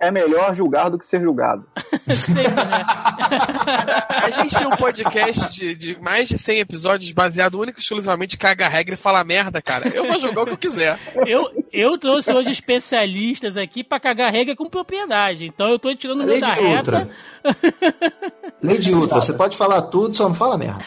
é 0.00 0.10
melhor 0.10 0.54
julgar 0.54 0.90
do 0.90 0.98
que 0.98 1.04
ser 1.04 1.20
julgado. 1.20 1.66
Sempre, 2.08 2.54
né? 2.54 2.84
A 4.08 4.30
gente 4.30 4.56
tem 4.56 4.66
um 4.66 4.76
podcast 4.76 5.52
de, 5.52 5.74
de 5.74 6.00
mais 6.00 6.28
de 6.28 6.38
100 6.38 6.60
episódios 6.60 7.10
baseado 7.12 7.58
único 7.58 7.78
e 7.78 7.82
exclusivamente 7.82 8.36
em 8.36 8.38
caga 8.38 8.68
regra 8.68 8.94
e 8.94 8.98
falar 8.98 9.24
merda, 9.24 9.60
cara. 9.60 9.88
Eu 9.88 10.06
vou 10.06 10.20
jogar 10.20 10.42
o 10.42 10.46
que 10.46 10.52
eu 10.52 10.58
quiser. 10.58 10.98
Eu, 11.26 11.64
eu 11.72 11.98
trouxe 11.98 12.32
hoje 12.32 12.50
especialistas 12.50 13.56
aqui 13.56 13.82
pra 13.82 13.98
cagar 13.98 14.32
regra 14.32 14.54
com 14.54 14.68
propriedade. 14.68 15.46
Então 15.46 15.68
eu 15.68 15.78
tô 15.78 15.94
tirando 15.94 16.22
o 16.22 16.26
meu 16.26 16.40
da 16.40 16.54
de 16.54 16.60
reta. 16.60 16.76
Ultra. 16.78 17.10
Lei 18.62 18.78
de 18.78 18.92
Ultra, 18.92 19.20
você 19.20 19.32
pode 19.32 19.56
falar 19.56 19.82
tudo, 19.82 20.14
só 20.14 20.28
não 20.28 20.34
fala 20.34 20.58
merda. 20.58 20.84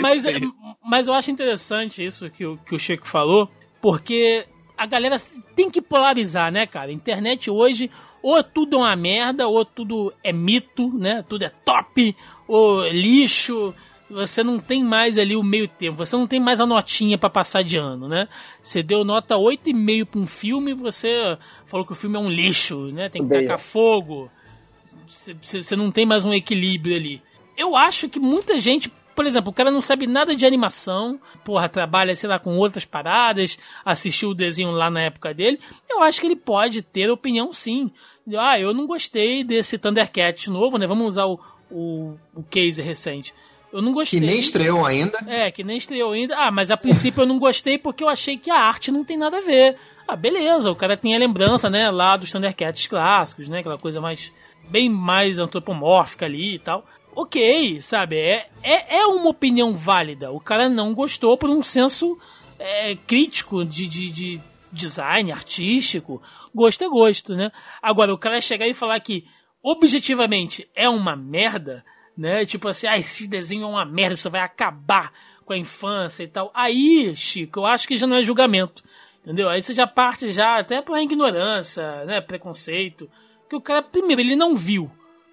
Mas, 0.00 0.24
mas 0.84 1.08
eu 1.08 1.14
acho 1.14 1.30
interessante 1.30 2.04
isso 2.04 2.30
que 2.30 2.46
o, 2.46 2.56
que 2.58 2.74
o 2.74 2.78
Chico 2.78 3.06
falou, 3.06 3.50
porque 3.80 4.46
a 4.76 4.86
galera 4.86 5.16
tem 5.54 5.70
que 5.70 5.80
polarizar, 5.80 6.52
né, 6.52 6.66
cara? 6.66 6.92
Internet 6.92 7.50
hoje, 7.50 7.90
ou 8.22 8.42
tudo 8.42 8.76
é 8.76 8.80
uma 8.80 8.96
merda, 8.96 9.46
ou 9.46 9.64
tudo 9.64 10.12
é 10.22 10.32
mito, 10.32 10.92
né? 10.96 11.24
Tudo 11.28 11.44
é 11.44 11.48
top, 11.48 12.14
ou 12.46 12.86
lixo. 12.88 13.74
Você 14.08 14.42
não 14.44 14.60
tem 14.60 14.84
mais 14.84 15.18
ali 15.18 15.34
o 15.34 15.42
meio 15.42 15.66
tempo, 15.66 15.96
você 15.96 16.16
não 16.16 16.28
tem 16.28 16.38
mais 16.38 16.60
a 16.60 16.66
notinha 16.66 17.18
pra 17.18 17.28
passar 17.28 17.62
de 17.62 17.76
ano, 17.76 18.08
né? 18.08 18.28
Você 18.62 18.80
deu 18.80 19.04
nota 19.04 19.34
8,5 19.34 20.06
pra 20.06 20.20
um 20.20 20.26
filme, 20.26 20.74
você 20.74 21.36
falou 21.66 21.84
que 21.84 21.92
o 21.92 21.96
filme 21.96 22.16
é 22.16 22.20
um 22.20 22.28
lixo, 22.28 22.92
né? 22.92 23.08
Tem 23.08 23.26
que 23.26 23.28
tacar 23.28 23.58
fogo. 23.58 24.30
Você 25.08 25.34
você 25.34 25.74
não 25.74 25.90
tem 25.90 26.06
mais 26.06 26.24
um 26.24 26.32
equilíbrio 26.32 26.94
ali. 26.94 27.20
Eu 27.56 27.74
acho 27.74 28.08
que 28.08 28.20
muita 28.20 28.58
gente, 28.58 28.92
por 29.14 29.26
exemplo, 29.26 29.50
o 29.50 29.54
cara 29.54 29.72
não 29.72 29.80
sabe 29.80 30.06
nada 30.06 30.36
de 30.36 30.46
animação, 30.46 31.18
porra, 31.46 31.68
trabalha, 31.68 32.16
sei 32.16 32.28
lá, 32.28 32.40
com 32.40 32.56
outras 32.56 32.84
paradas, 32.84 33.56
assistiu 33.84 34.30
o 34.30 34.34
desenho 34.34 34.72
lá 34.72 34.90
na 34.90 35.02
época 35.02 35.32
dele. 35.32 35.60
Eu 35.88 36.02
acho 36.02 36.20
que 36.20 36.26
ele 36.26 36.34
pode 36.34 36.82
ter 36.82 37.08
opinião 37.08 37.52
sim. 37.52 37.88
Ah, 38.36 38.58
eu 38.58 38.74
não 38.74 38.84
gostei 38.84 39.44
desse 39.44 39.78
Thundercat 39.78 40.50
novo, 40.50 40.76
né? 40.76 40.88
Vamos 40.88 41.06
usar 41.06 41.26
o, 41.26 41.38
o, 41.70 42.16
o 42.34 42.42
case 42.42 42.82
recente. 42.82 43.32
Eu 43.72 43.80
não 43.80 43.92
gostei. 43.92 44.18
Que 44.18 44.26
nem 44.26 44.40
estreou 44.40 44.84
ainda. 44.84 45.18
É, 45.28 45.48
que 45.52 45.62
nem 45.62 45.76
estreou 45.76 46.10
ainda. 46.10 46.36
Ah, 46.36 46.50
mas 46.50 46.72
a 46.72 46.76
princípio 46.76 47.22
eu 47.22 47.26
não 47.26 47.38
gostei 47.38 47.78
porque 47.78 48.02
eu 48.02 48.08
achei 48.08 48.36
que 48.36 48.50
a 48.50 48.58
arte 48.58 48.90
não 48.90 49.04
tem 49.04 49.16
nada 49.16 49.38
a 49.38 49.40
ver. 49.40 49.76
Ah, 50.08 50.16
beleza, 50.16 50.68
o 50.68 50.74
cara 50.74 50.96
tem 50.96 51.14
a 51.14 51.18
lembrança, 51.18 51.70
né, 51.70 51.90
lá 51.90 52.16
dos 52.16 52.30
Thundercats 52.32 52.86
clássicos, 52.88 53.48
né, 53.48 53.58
aquela 53.58 53.78
coisa 53.78 54.00
mais, 54.00 54.32
bem 54.68 54.88
mais 54.88 55.38
antropomórfica 55.38 56.26
ali 56.26 56.56
e 56.56 56.58
tal. 56.58 56.84
Ok, 57.18 57.80
sabe, 57.80 58.18
é, 58.18 58.46
é, 58.62 58.98
é 58.98 59.06
uma 59.06 59.30
opinião 59.30 59.74
válida. 59.74 60.30
O 60.30 60.38
cara 60.38 60.68
não 60.68 60.92
gostou 60.92 61.38
por 61.38 61.48
um 61.48 61.62
senso 61.62 62.20
é, 62.58 62.94
crítico 62.94 63.64
de, 63.64 63.88
de, 63.88 64.10
de 64.10 64.40
design 64.70 65.32
artístico. 65.32 66.22
gosto 66.54 66.84
é 66.84 66.88
gosto, 66.90 67.34
né? 67.34 67.50
Agora, 67.80 68.12
o 68.12 68.18
cara 68.18 68.38
chegar 68.38 68.68
e 68.68 68.74
falar 68.74 69.00
que 69.00 69.24
objetivamente 69.62 70.68
é 70.74 70.90
uma 70.90 71.16
merda, 71.16 71.82
né? 72.14 72.44
Tipo 72.44 72.68
assim, 72.68 72.86
ah, 72.86 72.98
esse 72.98 73.26
desenho 73.26 73.62
é 73.62 73.66
uma 73.66 73.86
merda, 73.86 74.12
isso 74.12 74.30
vai 74.30 74.42
acabar 74.42 75.10
com 75.46 75.54
a 75.54 75.58
infância 75.58 76.22
e 76.22 76.28
tal. 76.28 76.50
Aí, 76.52 77.16
Chico, 77.16 77.60
eu 77.60 77.64
acho 77.66 77.88
que 77.88 77.96
já 77.96 78.06
não 78.06 78.16
é 78.16 78.22
julgamento. 78.22 78.84
Entendeu? 79.22 79.48
Aí 79.48 79.62
você 79.62 79.72
já 79.72 79.86
parte 79.86 80.30
já 80.34 80.58
até 80.58 80.82
pela 80.82 81.02
ignorância, 81.02 82.04
né? 82.04 82.20
Preconceito. 82.20 83.10
Que 83.48 83.56
o 83.56 83.60
cara, 83.60 83.82
primeiro, 83.82 84.20
ele 84.20 84.36
não 84.36 84.54
viu, 84.54 84.90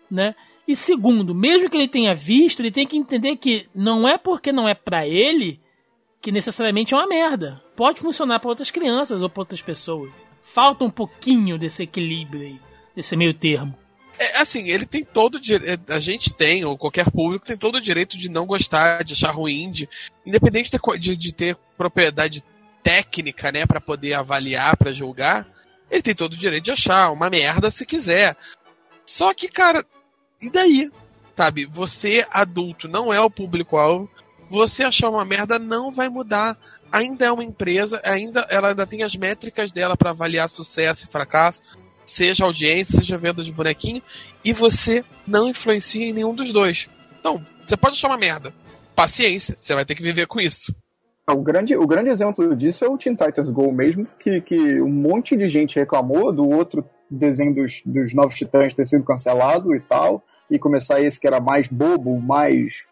né? 0.10 0.34
E 0.68 0.76
segundo, 0.76 1.35
mesmo 1.35 1.69
que 1.69 1.76
ele 1.76 1.88
tenha 1.88 2.14
visto, 2.15 2.61
ele 2.61 2.72
tem 2.72 2.88
que 2.88 2.98
entender 2.98 3.35
que 3.35 3.68
não 3.76 4.07
é 4.07 4.18
porque 4.18 4.52
não 4.52 4.68
é 4.68 4.73
pra 4.73 5.06
ele 5.06 5.60
que 6.22 6.31
necessariamente 6.31 6.94
é 6.94 6.98
uma 6.98 7.07
merda. 7.07 7.61
Pode 7.76 7.99
funcionar 7.99 8.40
para 8.40 8.49
outras 8.49 8.72
crianças 8.72 9.22
ou 9.22 9.30
para 9.30 9.41
outras 9.41 9.61
pessoas. 9.61 10.10
Falta 10.41 10.85
um 10.85 10.90
pouquinho 10.90 11.57
desse 11.57 11.84
equilíbrio 11.84 12.41
aí, 12.41 12.60
desse 12.95 13.15
meio 13.18 13.34
termo. 13.34 13.77
É, 14.18 14.41
assim, 14.41 14.69
ele 14.69 14.85
tem 14.85 15.03
todo 15.03 15.35
o 15.35 15.40
direito. 15.40 15.91
A 15.91 15.99
gente 15.99 16.34
tem, 16.34 16.64
ou 16.64 16.77
qualquer 16.77 17.11
público, 17.11 17.45
tem 17.45 17.57
todo 17.57 17.76
o 17.76 17.81
direito 17.81 18.18
de 18.18 18.30
não 18.30 18.45
gostar, 18.45 19.03
de 19.03 19.14
achar 19.14 19.31
ruim, 19.31 19.69
de, 19.69 19.90
independente 20.26 20.72
de, 20.72 20.99
de, 20.99 21.18
de 21.18 21.34
ter 21.34 21.57
propriedade 21.77 22.44
técnica, 22.84 23.52
né, 23.52 23.65
para 23.65 23.81
poder 23.81 24.14
avaliar, 24.14 24.77
para 24.77 24.94
julgar, 24.94 25.48
ele 25.90 26.02
tem 26.02 26.14
todo 26.14 26.34
o 26.34 26.38
direito 26.38 26.65
de 26.65 26.72
achar 26.72 27.11
uma 27.11 27.30
merda 27.30 27.72
se 27.72 27.85
quiser. 27.85 28.35
Só 29.06 29.34
que, 29.34 29.48
cara, 29.48 29.85
e 30.44 30.49
daí? 30.49 30.91
Sabe, 31.36 31.65
você 31.65 32.26
adulto 32.32 32.88
não 32.88 33.11
é 33.11 33.20
o 33.20 33.30
público-alvo, 33.30 34.10
você 34.49 34.84
achar 34.84 35.10
uma 35.10 35.26
merda 35.26 35.57
não 35.57 35.91
vai 35.91 36.10
mudar. 36.10 36.57
Ainda 36.91 37.26
é 37.26 37.32
uma 37.32 37.44
empresa, 37.44 37.99
ainda 38.06 38.45
ela 38.52 38.70
ainda 38.70 38.86
tem 38.86 39.02
as 39.02 39.15
métricas 39.15 39.72
dela 39.72 39.98
para 39.98 40.11
avaliar 40.11 40.48
sucesso 40.48 41.06
e 41.06 41.11
fracasso, 41.11 41.60
seja 42.06 42.45
audiência, 42.45 42.99
seja 42.99 43.18
venda 43.18 43.41
de 43.41 43.52
bonequinho, 43.52 44.02
e 44.45 44.53
você 44.53 45.03
não 45.26 45.48
influencia 45.48 46.06
em 46.06 46.14
nenhum 46.14 46.36
dos 46.36 46.52
dois. 46.52 46.88
Então, 47.20 47.44
você 47.65 47.76
pode 47.76 47.95
achar 47.95 48.10
uma 48.10 48.18
merda. 48.18 48.53
Paciência, 48.95 49.56
você 49.57 49.74
vai 49.74 49.86
ter 49.86 49.95
que 49.95 50.03
viver 50.03 50.28
com 50.28 50.40
isso. 50.40 50.76
O 51.28 51.41
grande, 51.41 51.76
o 51.76 51.88
grande 51.88 52.10
exemplo 52.10 52.56
disso 52.56 52.84
é 52.84 52.90
o 52.90 52.98
Teen 52.98 53.15
Titans 53.15 53.49
Go 53.49 53.72
mesmo, 53.72 54.06
que, 54.20 54.41
que 54.41 54.82
um 54.82 54.91
monte 54.91 55.38
de 55.38 55.48
gente 55.48 55.80
reclamou 55.80 56.32
do 56.34 56.48
outro 56.48 56.88
desenho 57.10 57.56
dos, 57.56 57.82
dos 57.86 58.14
Novos 58.14 58.36
Titãs 58.36 58.74
ter 58.74 58.86
sido 58.86 59.06
cancelado 59.06 59.74
e 59.74 59.80
tal, 59.80 60.24
e 60.56 60.60
começar 60.60 61.02
esse 61.02 61.20
que 61.20 61.26
era 61.28 61.40
mais 61.40 61.68
bobo, 61.68 62.20
mais 62.22 62.86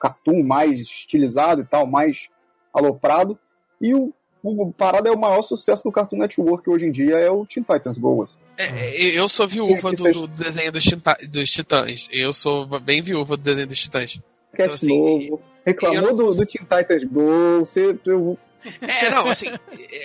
cartoon, 0.00 0.42
mais 0.42 0.80
estilizado 0.80 1.62
e 1.62 1.64
tal, 1.64 1.86
mais 1.86 2.28
aloprado. 2.74 3.38
E 3.80 3.94
o, 3.94 4.12
o 4.42 4.72
parada 4.72 5.08
é 5.08 5.12
o 5.12 5.18
maior 5.18 5.42
sucesso 5.42 5.84
do 5.84 5.92
Cartoon 5.92 6.18
Network 6.18 6.68
hoje 6.68 6.86
em 6.86 6.90
dia, 6.90 7.14
é 7.16 7.30
o 7.30 7.46
Teen 7.46 7.62
Titans 7.64 7.96
Go. 7.98 8.22
assim. 8.22 8.38
É, 8.58 9.00
eu 9.18 9.28
sou 9.28 9.46
viúva 9.46 9.90
que 9.90 9.96
do, 9.96 10.02
vocês- 10.02 10.20
do 10.20 10.26
desenho 10.28 10.72
dos, 10.72 10.84
tita- 10.84 11.18
dos 11.28 11.50
Titãs. 11.50 12.08
Eu 12.10 12.32
sou 12.32 12.66
bem 12.80 13.02
viúva 13.02 13.36
do 13.36 13.42
desenho 13.42 13.66
dos 13.68 13.78
Titãs. 13.78 14.20
Cat 14.54 14.74
assim, 14.74 14.98
novo, 14.98 15.40
reclamou 15.64 16.02
não 16.02 16.16
do, 16.16 16.30
do 16.30 16.46
Teen 16.46 16.64
Titans 16.64 17.04
Go, 17.04 17.60
você, 17.60 17.98
eu, 18.06 18.38
É, 18.80 19.10
não, 19.10 19.28
assim, 19.28 19.46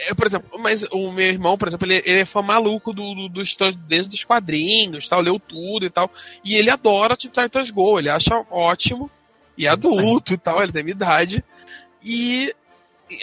é, 0.08 0.14
por 0.14 0.28
exemplo, 0.28 0.60
mas 0.60 0.84
o 0.92 1.12
meu 1.12 1.26
irmão, 1.28 1.58
por 1.58 1.68
exemplo, 1.68 1.88
ele, 1.88 2.02
ele 2.06 2.20
é 2.20 2.26
fã 2.26 2.42
maluco 2.42 2.94
do, 2.94 3.14
do, 3.14 3.30
dos 3.30 3.56
desde 3.88 4.16
os 4.16 4.24
quadrinhos, 4.24 5.08
tal, 5.10 5.22
leu 5.22 5.40
tudo 5.40 5.86
e 5.86 5.90
tal. 5.90 6.12
E 6.44 6.56
ele 6.56 6.70
adora 6.70 7.18
Teen 7.18 7.32
Titans 7.32 7.70
Go, 7.72 8.00
ele 8.00 8.10
acha 8.10 8.36
ótimo, 8.50 9.10
e 9.58 9.66
é 9.68 9.70
adulto 9.70 10.34
e 10.34 10.38
tal, 10.38 10.62
ele 10.62 10.72
tem 10.72 10.84
minha 10.84 10.94
idade. 10.96 11.44
E 12.04 12.54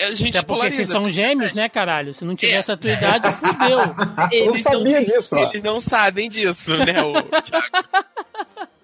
a 0.02 0.14
gente 0.14 0.36
Até 0.36 0.40
porque 0.40 0.44
polariza. 0.46 0.76
vocês 0.76 0.88
são 0.90 1.08
gêmeos, 1.08 1.52
né, 1.54 1.68
caralho? 1.68 2.12
Se 2.12 2.24
não 2.24 2.36
tivesse 2.36 2.70
a 2.70 2.76
tua 2.76 2.90
idade, 2.90 3.26
fudeu. 3.40 3.78
eu 4.32 4.46
não 4.52 4.62
sabia 4.62 5.02
disso, 5.04 5.34
ó. 5.34 5.48
Eles 5.50 5.62
não 5.62 5.80
sabem 5.80 6.28
disso, 6.28 6.76
né, 6.76 7.00
o 7.02 7.22
Thiago? 7.42 7.66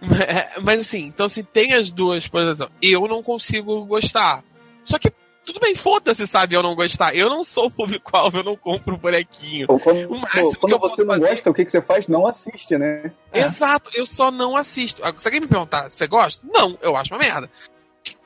Mas- 0.00 0.62
Mas 0.62 0.80
assim, 0.82 1.04
então 1.06 1.26
assim, 1.26 1.42
tem 1.42 1.72
as 1.72 1.90
duas 1.90 2.26
posições. 2.28 2.70
Eu 2.82 3.06
não 3.08 3.22
consigo 3.22 3.84
gostar. 3.86 4.42
Só 4.84 4.98
que 4.98 5.10
tudo 5.46 5.60
bem, 5.60 5.74
foda-se, 5.74 6.26
sabe, 6.26 6.54
eu 6.56 6.62
não 6.62 6.74
gostar. 6.74 7.14
Eu 7.16 7.30
não 7.30 7.42
sou 7.44 7.66
o 7.66 7.70
público-alvo, 7.70 8.38
eu 8.38 8.44
não 8.44 8.56
compro 8.56 8.96
bonequinho. 8.96 9.66
Pô, 9.68 9.78
Quando, 9.78 10.12
O 10.12 10.18
máximo 10.18 10.50
que 10.50 10.56
quando 10.58 10.72
você 10.72 10.78
posso 10.80 11.04
não 11.04 11.14
fazer- 11.14 11.28
gosta, 11.30 11.50
o 11.50 11.54
que, 11.54 11.64
que 11.64 11.70
você 11.70 11.80
faz? 11.80 12.08
Não 12.08 12.26
assiste, 12.26 12.76
né? 12.76 13.12
É. 13.32 13.42
Exato, 13.42 13.90
eu 13.94 14.04
só 14.04 14.30
não 14.30 14.56
assisto. 14.56 15.00
Se 15.18 15.28
alguém 15.28 15.40
me 15.40 15.46
perguntar, 15.46 15.88
você 15.90 16.06
gosta? 16.06 16.46
Não, 16.52 16.76
eu 16.82 16.96
acho 16.96 17.14
uma 17.14 17.20
merda. 17.20 17.50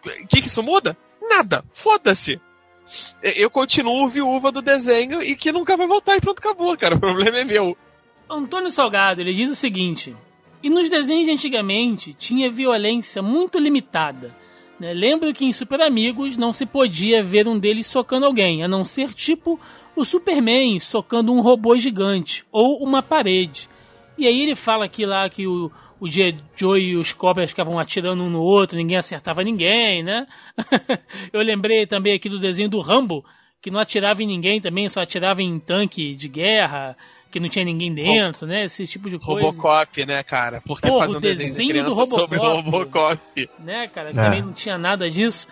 O 0.04 0.26
que, 0.26 0.40
que 0.42 0.48
isso 0.48 0.62
muda? 0.62 0.96
Nada. 1.22 1.62
Foda-se. 1.72 2.40
Eu 3.22 3.48
continuo 3.50 4.08
viúva 4.08 4.50
do 4.50 4.60
desenho 4.60 5.22
e 5.22 5.36
que 5.36 5.52
nunca 5.52 5.76
vai 5.76 5.86
voltar 5.86 6.16
e 6.16 6.20
pronto, 6.20 6.38
acabou, 6.40 6.76
cara. 6.76 6.96
O 6.96 7.00
problema 7.00 7.38
é 7.38 7.44
meu. 7.44 7.76
Antônio 8.28 8.70
Salgado, 8.70 9.20
ele 9.20 9.34
diz 9.34 9.50
o 9.50 9.54
seguinte: 9.54 10.16
E 10.62 10.68
nos 10.70 10.88
desenhos 10.90 11.26
de 11.26 11.32
antigamente 11.32 12.14
tinha 12.14 12.50
violência 12.50 13.20
muito 13.22 13.58
limitada. 13.58 14.34
Né? 14.80 14.94
Lembro 14.94 15.32
que 15.34 15.44
em 15.44 15.52
Super 15.52 15.82
Amigos 15.82 16.38
não 16.38 16.54
se 16.54 16.64
podia 16.64 17.22
ver 17.22 17.46
um 17.46 17.58
deles 17.58 17.86
socando 17.86 18.24
alguém, 18.24 18.64
a 18.64 18.68
não 18.68 18.82
ser 18.82 19.12
tipo 19.12 19.60
o 19.94 20.06
Superman 20.06 20.80
socando 20.80 21.30
um 21.30 21.42
robô 21.42 21.76
gigante 21.76 22.46
ou 22.50 22.82
uma 22.82 23.02
parede. 23.02 23.68
E 24.16 24.26
aí 24.26 24.42
ele 24.42 24.56
fala 24.56 24.86
aqui 24.86 25.04
lá 25.04 25.28
que 25.28 25.46
o, 25.46 25.70
o 26.00 26.08
Joe 26.08 26.80
e 26.80 26.96
os 26.96 27.12
cobras 27.12 27.50
ficavam 27.50 27.78
atirando 27.78 28.24
um 28.24 28.30
no 28.30 28.40
outro, 28.40 28.78
ninguém 28.78 28.96
acertava 28.96 29.44
ninguém, 29.44 30.02
né? 30.02 30.26
Eu 31.30 31.42
lembrei 31.42 31.86
também 31.86 32.14
aqui 32.14 32.30
do 32.30 32.40
desenho 32.40 32.70
do 32.70 32.80
Rambo, 32.80 33.22
que 33.60 33.70
não 33.70 33.78
atirava 33.78 34.22
em 34.22 34.26
ninguém 34.26 34.62
também, 34.62 34.88
só 34.88 35.02
atirava 35.02 35.42
em 35.42 35.58
tanque 35.58 36.14
de 36.16 36.26
guerra, 36.26 36.96
que 37.30 37.38
não 37.38 37.48
tinha 37.48 37.64
ninguém 37.64 37.94
dentro, 37.94 38.46
né? 38.46 38.64
Esse 38.64 38.86
tipo 38.86 39.08
de 39.08 39.18
coisa. 39.18 39.46
Robocop, 39.46 40.04
né, 40.04 40.22
cara? 40.22 40.60
Por 40.60 40.80
que 40.80 40.88
Porra, 40.88 41.06
fazer 41.06 41.14
o 41.14 41.18
um 41.18 41.20
desenho, 41.20 41.48
desenho 41.50 41.72
de 41.72 41.82
do 41.82 41.92
criança 41.92 42.14
sobre 42.14 42.38
Robocop. 42.38 42.70
Robocop? 42.70 43.50
né, 43.58 43.88
cara? 43.88 44.10
É. 44.10 44.12
Também 44.12 44.42
não 44.42 44.52
tinha 44.52 44.76
nada 44.76 45.08
disso. 45.08 45.48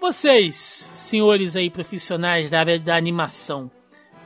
Vocês, 0.00 0.54
senhores 0.54 1.56
aí 1.56 1.70
profissionais 1.70 2.50
da 2.50 2.60
área 2.60 2.78
da 2.78 2.96
animação, 2.96 3.70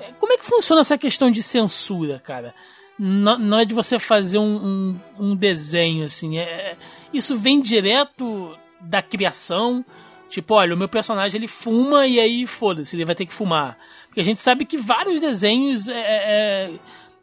é, 0.00 0.12
como 0.18 0.32
é 0.32 0.38
que 0.38 0.44
funciona 0.44 0.80
essa 0.80 0.98
questão 0.98 1.30
de 1.30 1.42
censura, 1.42 2.18
cara? 2.18 2.54
Na 2.98 3.38
na 3.38 3.56
hora 3.56 3.66
de 3.66 3.74
você 3.74 3.98
fazer 3.98 4.38
um, 4.38 4.56
um, 4.56 5.00
um 5.18 5.36
desenho, 5.36 6.04
assim, 6.04 6.38
é, 6.38 6.76
isso 7.12 7.38
vem 7.38 7.60
direto 7.60 8.56
da 8.80 9.00
criação? 9.00 9.84
Tipo, 10.28 10.54
olha, 10.54 10.74
o 10.74 10.78
meu 10.78 10.88
personagem 10.88 11.38
ele 11.38 11.48
fuma 11.48 12.06
e 12.06 12.20
aí 12.20 12.46
foda-se, 12.46 12.94
ele 12.94 13.04
vai 13.04 13.14
ter 13.14 13.26
que 13.26 13.32
fumar. 13.32 13.78
Porque 14.10 14.20
a 14.20 14.24
gente 14.24 14.40
sabe 14.40 14.64
que 14.66 14.76
vários 14.76 15.20
desenhos 15.20 15.88
é, 15.88 15.94
é, 15.94 16.70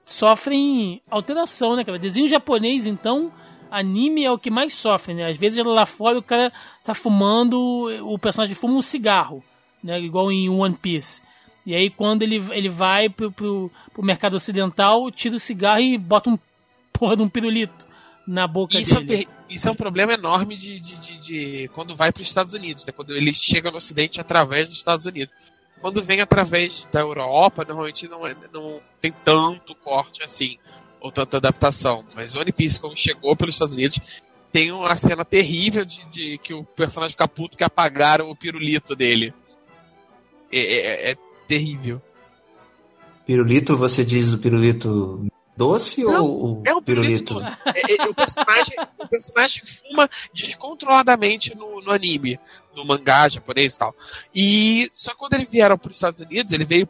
sofrem 0.06 1.02
alteração, 1.10 1.76
né, 1.76 1.84
cara? 1.84 2.00
Desenho 2.00 2.28
japonês, 2.28 2.88
então, 2.88 3.32
anime 3.70 4.24
é 4.24 4.32
o 4.32 4.38
que 4.40 4.50
mais 4.50 4.74
sofre, 4.74 5.14
né? 5.14 5.26
Às 5.30 5.38
vezes 5.38 5.64
lá 5.66 5.86
fora 5.86 6.18
o 6.18 6.24
cara 6.24 6.52
tá 6.84 6.94
fumando, 6.94 7.58
o 8.04 8.18
personagem 8.18 8.56
fuma 8.56 8.74
um 8.76 8.82
cigarro, 8.82 9.44
né? 9.84 10.00
Igual 10.00 10.32
em 10.32 10.50
One 10.50 10.76
Piece. 10.76 11.22
E 11.66 11.76
aí 11.76 11.90
quando 11.90 12.22
ele, 12.24 12.42
ele 12.52 12.70
vai 12.70 13.10
pro, 13.10 13.30
pro, 13.32 13.70
pro 13.94 14.04
mercado 14.04 14.36
ocidental, 14.36 15.12
tira 15.12 15.36
o 15.36 15.40
cigarro 15.40 15.82
e 15.82 15.98
bota 15.98 16.30
um 16.30 16.40
porra 16.94 17.18
de 17.18 17.22
um 17.24 17.30
pirulito 17.30 17.86
na 18.26 18.48
boca 18.48 18.80
Isso 18.80 18.98
é, 18.98 19.04
dele. 19.04 19.26
ter- 19.26 19.32
isso 19.56 19.68
é 19.68 19.72
um 19.72 19.76
problema 19.76 20.14
enorme 20.14 20.56
de, 20.58 20.80
de, 20.80 20.96
de- 21.00 21.22
de- 21.22 21.68
quando 21.74 21.96
vai 21.96 22.12
para 22.12 22.22
os 22.22 22.28
Estados 22.28 22.54
Unidos, 22.54 22.86
né? 22.86 22.92
Quando 22.94 23.14
ele 23.14 23.34
chega 23.34 23.70
no 23.72 23.78
Ocidente 23.78 24.20
através 24.22 24.70
dos 24.70 24.78
Estados 24.78 25.06
Unidos. 25.06 25.34
Quando 25.82 26.04
vem 26.04 26.22
através 26.22 26.88
da 26.92 27.00
Europa, 27.02 27.64
normalmente 27.64 28.08
não, 28.08 28.26
é- 28.26 28.36
não 28.52 28.82
tem 29.00 29.12
tanto 29.24 29.76
corte 29.76 30.24
assim, 30.24 30.58
ou 31.00 31.12
tanta 31.12 31.38
adaptação. 31.38 32.04
Mas 32.16 32.36
One 32.36 32.52
Piece, 32.52 32.80
quando 32.80 32.98
chegou 32.98 33.36
pelos 33.36 33.56
Estados 33.56 33.74
Unidos, 33.74 34.00
tem 34.52 34.72
uma 34.72 34.96
cena 34.96 35.24
terrível 35.24 35.86
de, 35.86 36.04
de 36.10 36.38
que 36.40 36.54
o 36.54 36.64
personagem 36.64 37.12
fica 37.12 37.28
puto 37.28 37.56
que 37.58 37.64
apagaram 37.64 38.30
o 38.30 38.36
pirulito 38.36 38.96
dele. 38.96 39.34
É, 40.52 40.60
é- 40.60 41.12
é 41.12 41.16
terrível. 41.48 42.02
Pirulito, 43.26 43.78
você 43.78 44.04
diz 44.06 44.34
o 44.34 44.40
pirulito 44.40 45.26
doce 45.58 46.04
Não, 46.04 46.26
ou 46.26 46.64
É 46.66 46.74
um 46.74 46.82
pirulito. 46.82 47.36
pirulito? 47.36 47.58
É- 47.66 47.96
é- 48.04 48.06
o, 48.08 48.14
personagem, 48.14 48.76
o 49.00 49.08
personagem 49.08 49.64
fuma 49.66 50.10
descontroladamente 50.34 51.56
no, 51.56 51.82
no 51.82 51.92
anime, 51.92 52.40
no 52.76 52.86
mangá 52.86 53.28
japonês 53.28 53.74
e 53.74 53.80
tal. 53.80 53.96
E 54.34 54.92
só 54.94 55.14
quando 55.16 55.34
ele 55.34 55.46
vieram 55.46 55.78
para 55.78 55.90
os 55.90 55.98
Estados 55.98 56.20
Unidos, 56.20 56.54
ele 56.54 56.66
veio 56.66 56.88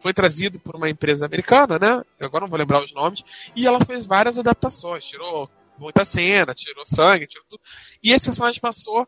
foi 0.00 0.12
trazido 0.12 0.58
por 0.58 0.74
uma 0.74 0.90
empresa 0.90 1.24
americana, 1.24 1.78
né? 1.78 2.02
Eu 2.18 2.26
agora 2.26 2.42
não 2.42 2.50
vou 2.50 2.58
lembrar 2.58 2.82
os 2.82 2.92
nomes. 2.92 3.22
E 3.54 3.64
ela 3.64 3.78
fez 3.84 4.06
várias 4.06 4.36
adaptações, 4.36 5.04
tirou 5.04 5.48
muita 5.78 6.04
cena, 6.04 6.52
tirou 6.52 6.84
sangue, 6.84 7.28
tirou 7.28 7.46
tudo. 7.48 7.60
E 8.02 8.10
esse 8.12 8.24
personagem 8.24 8.60
passou 8.60 9.06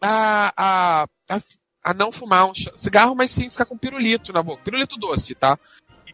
a, 0.00 0.52
a, 0.56 1.08
a, 1.28 1.40
a 1.82 1.92
não 1.92 2.12
fumar 2.12 2.46
um 2.46 2.52
cigarro, 2.76 3.16
mas 3.16 3.32
sim 3.32 3.50
ficar 3.50 3.64
com 3.64 3.76
pirulito 3.76 4.32
na 4.32 4.44
boca. 4.44 4.62
Pirulito 4.62 4.96
doce, 4.96 5.34
tá? 5.34 5.58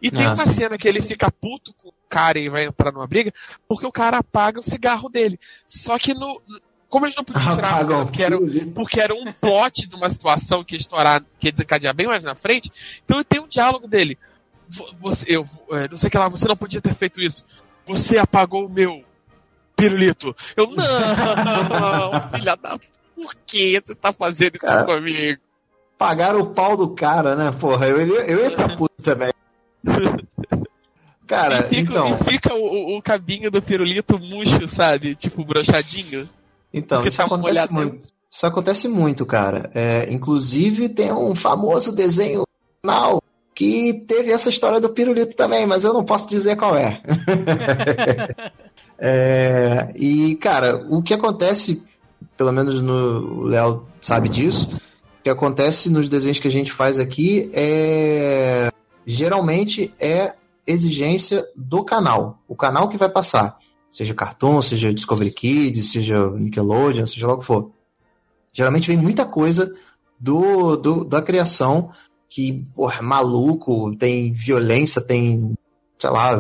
E 0.01 0.11
tem 0.11 0.25
Nossa. 0.27 0.43
uma 0.45 0.53
cena 0.53 0.79
que 0.79 0.89
ele 0.89 1.03
fica 1.03 1.31
puto 1.31 1.75
com 1.75 1.93
cara 2.13 2.39
e 2.39 2.49
vai 2.49 2.65
entrar 2.65 2.93
numa 2.93 3.07
briga, 3.07 3.33
porque 3.67 3.87
o 3.87 3.93
cara 3.93 4.19
apaga 4.19 4.61
o 4.61 4.63
cigarro 4.63 5.09
dele. 5.09 5.39
Só 5.67 5.99
que 5.99 6.13
no. 6.15 6.41
Como 6.89 7.07
eles 7.07 7.17
não 7.17 7.25
podiam 7.25 7.43
tirar 7.55 7.65
a 7.65 7.71
Apaga 7.71 7.85
cena, 7.87 7.99
o 8.03 8.05
porque 8.05 8.23
era, 8.23 8.37
pirulito. 8.39 8.71
porque 8.73 9.01
era 9.01 9.15
um 9.15 9.33
plot 9.33 9.89
de 9.89 9.95
uma 9.97 10.11
situação 10.11 10.63
que 10.63 10.75
ia 10.75 10.79
estourar, 10.79 11.25
que 11.41 11.49
ia 11.49 11.53
desencadear 11.53 11.95
bem 11.97 12.07
mais 12.07 12.23
na 12.23 12.35
frente, 12.35 12.71
então 13.03 13.25
tem 13.25 13.41
um 13.41 13.49
diálogo 13.49 13.89
dele. 13.89 14.19
vo- 14.69 14.93
você, 15.01 15.25
eu, 15.29 15.47
é, 15.71 15.89
não 15.89 15.97
sei 15.97 16.09
o 16.09 16.11
que 16.11 16.19
lá, 16.19 16.29
você 16.29 16.47
não 16.47 16.57
podia 16.57 16.83
ter 16.83 16.93
feito 16.95 17.19
isso. 17.19 17.47
Você 17.87 18.19
apagou 18.19 18.67
o 18.67 18.69
meu 18.69 19.03
pirulito. 19.75 20.37
Eu, 20.55 20.67
não, 20.67 20.77
filha 22.39 22.57
da. 22.57 22.79
Por 23.17 23.35
que 23.47 23.81
você 23.83 23.95
tá 23.95 24.13
fazendo 24.13 24.57
isso 24.57 24.67
Cara, 24.67 24.85
comigo? 24.85 25.41
Pagaram 25.97 26.41
o 26.41 26.51
pau 26.51 26.77
do 26.77 26.91
cara, 26.91 27.35
né? 27.37 27.53
Porra, 27.59 27.87
eu, 27.89 28.07
ia- 28.07 28.25
eu 28.31 28.39
ia 28.45 28.51
ficar 28.51 28.77
puto 28.77 29.03
também. 29.03 29.33
Cara, 31.27 31.61
e 31.61 31.63
fica, 31.63 31.81
então, 31.91 32.19
e 32.21 32.25
fica 32.25 32.55
o, 32.55 32.97
o- 32.99 33.03
cabinho 33.03 33.51
do 33.51 33.63
pirulito 33.63 34.19
murcho, 34.19 34.67
sabe? 34.69 35.15
Tipo, 35.15 35.45
brochadinho. 35.45 36.29
então 36.73 36.99
porque 36.99 37.09
isso 37.09 37.17
tá 37.19 37.25
acontece 37.25 37.73
muito. 37.73 38.09
Isso 38.31 38.47
acontece 38.47 38.89
muito, 38.89 39.27
cara. 39.27 39.71
É, 39.75 40.11
inclusive, 40.13 40.89
tem 40.89 41.13
um 41.13 41.35
famoso 41.35 41.95
desenho 41.95 42.45
nacional 42.83 43.23
que 43.55 43.93
teve 44.09 44.33
essa 44.33 44.49
história 44.49 44.81
do 44.81 44.89
pirulito 44.89 45.37
também, 45.37 45.67
mas 45.67 45.85
eu 45.85 45.93
não 45.93 46.03
posso 46.05 46.27
dizer 46.29 46.57
qual 46.57 46.77
é. 46.77 47.01
É, 49.05 49.93
e, 49.97 50.37
cara, 50.37 50.87
o 50.89 51.03
que 51.03 51.13
acontece, 51.13 51.83
pelo 52.37 52.53
menos 52.53 52.81
no 52.81 53.41
o 53.41 53.43
Léo 53.43 53.85
sabe 54.01 54.29
disso, 54.29 54.71
o 55.19 55.23
que 55.25 55.29
acontece 55.31 55.91
nos 55.91 56.09
desenhos 56.09 56.39
que 56.39 56.47
a 56.47 56.51
gente 56.51 56.71
faz 56.71 57.01
aqui 57.01 57.51
é. 57.53 58.71
Geralmente 59.05 59.93
é 60.01 60.35
exigência 60.67 61.47
do 61.57 61.85
canal. 61.85 62.39
O 62.49 62.55
canal 62.57 62.89
que 62.89 62.97
vai 62.97 63.09
passar. 63.09 63.59
Seja 63.91 64.15
Cartoon, 64.15 64.63
seja 64.63 64.93
Discovery 64.93 65.31
Kids, 65.31 65.93
seja 65.93 66.31
Nickelodeon, 66.31 67.05
seja 67.05 67.27
lá 67.27 67.35
o 67.35 67.39
que 67.39 67.45
for. 67.45 67.71
Geralmente 68.53 68.89
vem 68.89 68.97
muita 68.97 69.27
coisa 69.27 69.71
do, 70.19 70.77
do- 70.77 71.05
da 71.05 71.21
criação 71.21 71.91
que, 72.29 72.65
porra, 72.75 73.01
é 73.01 73.03
maluco, 73.03 73.95
tem 73.97 74.33
violência, 74.33 75.03
tem, 75.03 75.53
sei 75.99 76.11
lá, 76.11 76.33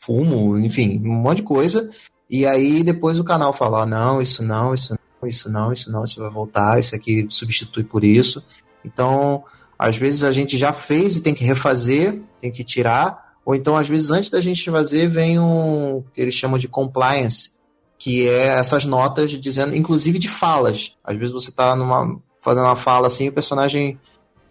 fumo, 0.00 0.58
enfim, 0.58 1.00
um 1.04 1.14
monte 1.14 1.38
de 1.38 1.42
coisa. 1.44 1.90
E 2.28 2.44
aí 2.44 2.82
depois 2.82 3.18
o 3.18 3.24
canal 3.24 3.52
fala, 3.52 3.82
ah, 3.82 3.86
não, 3.86 4.20
isso 4.20 4.42
não, 4.42 4.74
isso 4.74 4.94
não, 5.22 5.28
isso 5.28 5.50
não, 5.50 5.72
isso 5.72 5.92
não, 5.92 6.04
isso 6.04 6.20
vai 6.20 6.30
voltar, 6.30 6.80
isso 6.80 6.94
aqui 6.94 7.26
substitui 7.30 7.84
por 7.84 8.02
isso. 8.04 8.42
Então, 8.84 9.44
às 9.78 9.96
vezes 9.96 10.24
a 10.24 10.32
gente 10.32 10.58
já 10.58 10.72
fez 10.72 11.16
e 11.16 11.22
tem 11.22 11.34
que 11.34 11.44
refazer, 11.44 12.20
tem 12.40 12.50
que 12.50 12.64
tirar, 12.64 13.36
ou 13.44 13.54
então 13.54 13.76
às 13.76 13.88
vezes 13.88 14.10
antes 14.10 14.28
da 14.28 14.40
gente 14.40 14.70
fazer 14.70 15.08
vem 15.08 15.38
um 15.38 16.02
que 16.12 16.20
eles 16.20 16.34
chamam 16.34 16.58
de 16.58 16.66
compliance, 16.66 17.52
que 17.96 18.28
é 18.28 18.46
essas 18.48 18.84
notas 18.84 19.30
dizendo, 19.30 19.74
inclusive 19.74 20.18
de 20.18 20.28
falas. 20.28 20.96
Às 21.04 21.16
vezes 21.16 21.32
você 21.32 21.52
tá 21.52 21.76
numa 21.76 22.20
fazendo 22.40 22.64
uma 22.64 22.76
fala 22.76 23.06
assim, 23.06 23.28
o 23.28 23.32
personagem 23.32 23.98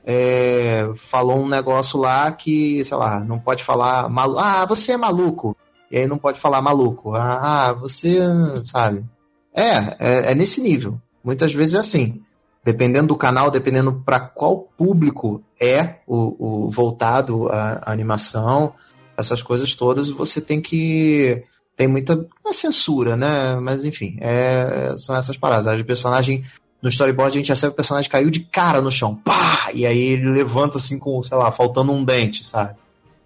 é, 0.06 0.90
falou 0.96 1.38
um 1.38 1.48
negócio 1.48 2.00
lá 2.00 2.32
que, 2.32 2.84
sei 2.84 2.98
lá, 2.98 3.20
não 3.20 3.40
pode 3.40 3.64
falar 3.64 4.10
malu 4.10 4.38
ah, 4.40 4.66
você 4.66 4.94
é 4.94 4.98
maluco. 4.98 5.56
E 5.90 5.98
aí 5.98 6.08
não 6.08 6.18
pode 6.18 6.40
falar 6.40 6.62
maluco. 6.62 7.14
Ah, 7.14 7.70
ah, 7.70 7.74
você, 7.74 8.20
sabe? 8.64 9.06
É, 9.54 9.96
é, 10.00 10.32
é 10.32 10.36
nesse 10.36 10.62
nível. 10.62 11.02
Muitas 11.24 11.54
vezes 11.54 11.76
é 11.76 11.80
assim. 11.80 12.22
Dependendo 12.68 13.08
do 13.08 13.16
canal, 13.16 13.50
dependendo 13.50 13.94
para 14.06 14.20
qual 14.20 14.68
público 14.78 15.42
é 15.58 16.02
o, 16.06 16.66
o 16.66 16.70
voltado 16.70 17.48
à, 17.48 17.80
à 17.82 17.94
animação, 17.94 18.74
essas 19.16 19.42
coisas 19.42 19.74
todas, 19.74 20.10
você 20.10 20.42
tem 20.42 20.60
que 20.60 21.46
tem 21.78 21.88
muita 21.88 22.28
é 22.46 22.52
censura, 22.52 23.16
né? 23.16 23.56
Mas 23.62 23.86
enfim, 23.86 24.18
é, 24.20 24.94
são 24.98 25.16
essas 25.16 25.38
paradas. 25.38 25.80
O 25.80 25.86
personagem 25.86 26.44
no 26.82 26.90
storyboard 26.90 27.38
a 27.38 27.40
gente 27.40 27.48
recebe 27.48 27.72
o 27.72 27.76
personagem 27.78 28.12
caiu 28.12 28.30
de 28.30 28.42
cara 28.42 28.82
no 28.82 28.92
chão, 28.92 29.16
pá! 29.16 29.70
E 29.74 29.86
aí 29.86 29.98
ele 29.98 30.30
levanta 30.30 30.78
assim 30.78 31.00
com, 31.00 31.24
sei 31.24 31.38
lá, 31.38 31.50
faltando 31.54 31.94
um 31.94 32.04
dente, 32.04 32.44
sabe? 32.44 32.76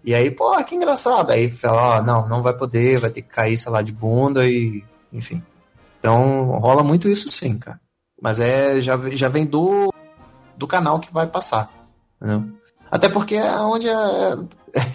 E 0.05 0.13
aí, 0.13 0.29
pô, 0.29 0.55
que 0.63 0.75
engraçado. 0.75 1.31
Aí 1.31 1.49
fala, 1.49 1.97
ó, 1.97 2.03
não, 2.03 2.29
não 2.29 2.43
vai 2.43 2.53
poder, 2.53 2.99
vai 2.99 3.09
ter 3.09 3.23
que 3.23 3.29
cair, 3.29 3.57
sei 3.57 3.71
lá, 3.71 3.81
de 3.81 3.91
bunda 3.91 4.47
e. 4.47 4.83
Enfim. 5.11 5.41
Então 5.97 6.51
rola 6.59 6.83
muito 6.83 7.09
isso 7.09 7.31
sim, 7.31 7.57
cara. 7.57 7.80
Mas 8.21 8.39
é. 8.39 8.79
Já, 8.79 8.97
já 9.09 9.27
vem 9.27 9.45
do, 9.45 9.91
do 10.55 10.67
canal 10.67 10.99
que 10.99 11.11
vai 11.11 11.27
passar. 11.27 11.69
Entendeu? 12.21 12.53
Até 12.91 13.09
porque 13.09 13.35
é 13.35 13.51
onde 13.61 13.89
a, 13.89 14.37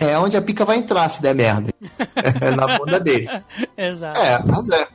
é 0.01 0.19
onde 0.21 0.37
a 0.37 0.43
pica 0.43 0.65
vai 0.65 0.77
entrar 0.79 1.09
se 1.09 1.21
der 1.21 1.35
merda. 1.35 1.73
É 2.41 2.51
na 2.55 2.79
bunda 2.79 3.01
dele. 3.01 3.27
Exato. 3.77 4.19
É, 4.19 4.43
mas 4.45 4.69
é. 4.71 4.87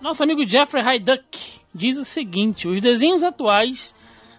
Nosso 0.00 0.22
amigo 0.22 0.46
Jeffrey 0.46 0.82
Hyduck 0.82 1.60
diz 1.74 1.96
o 1.96 2.04
seguinte: 2.04 2.68
os 2.68 2.80
desenhos 2.80 3.22
atuais 3.22 3.94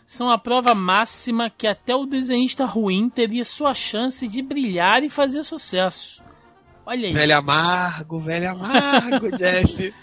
são 0.06 0.30
a 0.30 0.38
prova 0.38 0.76
máxima 0.76 1.49
que 1.49 1.65
até 1.65 1.95
o 1.95 2.06
desenhista 2.06 2.65
ruim 2.65 3.10
teria 3.10 3.44
sua 3.44 3.74
chance 3.74 4.28
de 4.28 4.41
brilhar 4.41 5.03
e 5.03 5.10
fazer 5.10 5.44
sucesso. 5.44 6.22
Olha 6.86 7.07
aí. 7.07 7.14
Velho 7.14 7.38
amargo, 7.38 8.20
velho 8.20 8.52
amargo, 8.52 9.32
Jeff. 9.36 9.94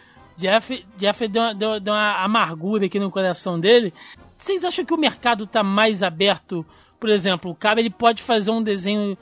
Jeff, 0.40 0.86
Jeff 0.96 1.28
deu, 1.28 1.54
deu, 1.54 1.78
deu 1.78 1.92
uma 1.92 2.24
amargura 2.24 2.86
aqui 2.86 2.98
no 2.98 3.10
coração 3.10 3.60
dele. 3.60 3.92
Vocês 4.38 4.64
acham 4.64 4.86
que 4.86 4.94
o 4.94 4.98
mercado 4.98 5.46
tá 5.46 5.62
mais 5.62 6.02
aberto? 6.02 6.64
Por 6.98 7.10
exemplo, 7.10 7.50
o 7.50 7.54
cara 7.54 7.78
ele 7.78 7.90
pode 7.90 8.22
fazer 8.22 8.50
um 8.50 8.62
desenho. 8.62 9.18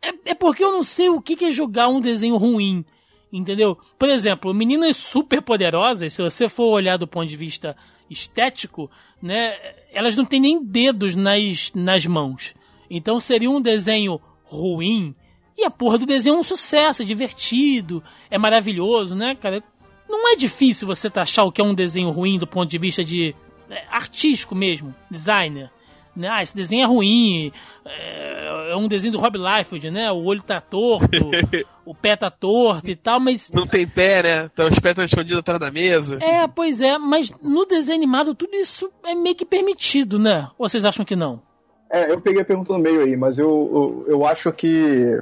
É, 0.00 0.30
é 0.30 0.34
porque 0.34 0.62
eu 0.62 0.70
não 0.70 0.84
sei 0.84 1.08
o 1.08 1.20
que, 1.20 1.34
que 1.34 1.46
é 1.46 1.50
jogar 1.50 1.88
um 1.88 2.00
desenho 2.00 2.36
ruim. 2.36 2.84
Entendeu? 3.32 3.76
Por 3.98 4.08
exemplo, 4.08 4.54
meninas 4.54 4.96
super 4.96 5.42
poderosas, 5.42 6.12
se 6.14 6.22
você 6.22 6.48
for 6.48 6.66
olhar 6.66 6.96
do 6.96 7.06
ponto 7.06 7.28
de 7.28 7.36
vista 7.36 7.76
estético, 8.08 8.88
né? 9.20 9.56
Elas 9.92 10.16
não 10.16 10.24
têm 10.24 10.40
nem 10.40 10.64
dedos 10.64 11.16
nas, 11.16 11.72
nas 11.74 12.06
mãos. 12.06 12.54
Então 12.88 13.18
seria 13.18 13.50
um 13.50 13.60
desenho 13.60 14.20
ruim. 14.44 15.16
E 15.58 15.64
a 15.64 15.70
porra 15.70 15.98
do 15.98 16.06
desenho 16.06 16.36
é 16.36 16.38
um 16.38 16.44
sucesso, 16.44 17.02
é 17.02 17.04
divertido, 17.04 18.02
é 18.30 18.38
maravilhoso, 18.38 19.16
né, 19.16 19.34
cara? 19.34 19.62
Não 20.10 20.32
é 20.32 20.36
difícil 20.36 20.88
você 20.88 21.08
achar 21.14 21.44
o 21.44 21.52
que 21.52 21.60
é 21.60 21.64
um 21.64 21.74
desenho 21.74 22.10
ruim 22.10 22.36
do 22.36 22.46
ponto 22.46 22.68
de 22.68 22.78
vista 22.78 23.04
de 23.04 23.34
é, 23.70 23.84
artístico 23.90 24.54
mesmo, 24.54 24.94
designer. 25.08 25.70
Né? 26.16 26.28
Ah, 26.28 26.42
esse 26.42 26.56
desenho 26.56 26.82
é 26.82 26.86
ruim, 26.86 27.52
é, 27.86 28.72
é 28.72 28.76
um 28.76 28.88
desenho 28.88 29.12
do 29.12 29.18
Rob 29.18 29.38
Liefeld, 29.38 29.90
né? 29.90 30.10
O 30.10 30.24
olho 30.24 30.42
tá 30.42 30.60
torto, 30.60 31.30
o 31.86 31.94
pé 31.94 32.16
tá 32.16 32.28
torto 32.28 32.90
e 32.90 32.96
tal, 32.96 33.20
mas 33.20 33.50
Não 33.52 33.66
tem 33.66 33.86
pé, 33.86 34.22
né? 34.22 34.50
Tá, 34.54 34.64
os 34.64 34.78
pés 34.80 34.90
estão 34.90 35.04
escondidos 35.04 35.38
atrás 35.38 35.60
da 35.60 35.70
mesa. 35.70 36.18
é, 36.20 36.46
pois 36.48 36.82
é, 36.82 36.98
mas 36.98 37.32
no 37.40 37.64
desenho 37.64 37.96
animado 37.96 38.34
tudo 38.34 38.54
isso 38.56 38.90
é 39.04 39.14
meio 39.14 39.36
que 39.36 39.46
permitido, 39.46 40.18
né? 40.18 40.48
Ou 40.58 40.68
vocês 40.68 40.84
acham 40.84 41.04
que 41.04 41.14
não? 41.14 41.40
É, 41.92 42.10
eu 42.10 42.20
peguei 42.20 42.42
a 42.42 42.44
pergunta 42.44 42.72
no 42.72 42.78
meio 42.78 43.02
aí, 43.02 43.16
mas 43.16 43.38
eu, 43.38 44.04
eu, 44.06 44.14
eu 44.14 44.26
acho 44.26 44.52
que 44.52 45.20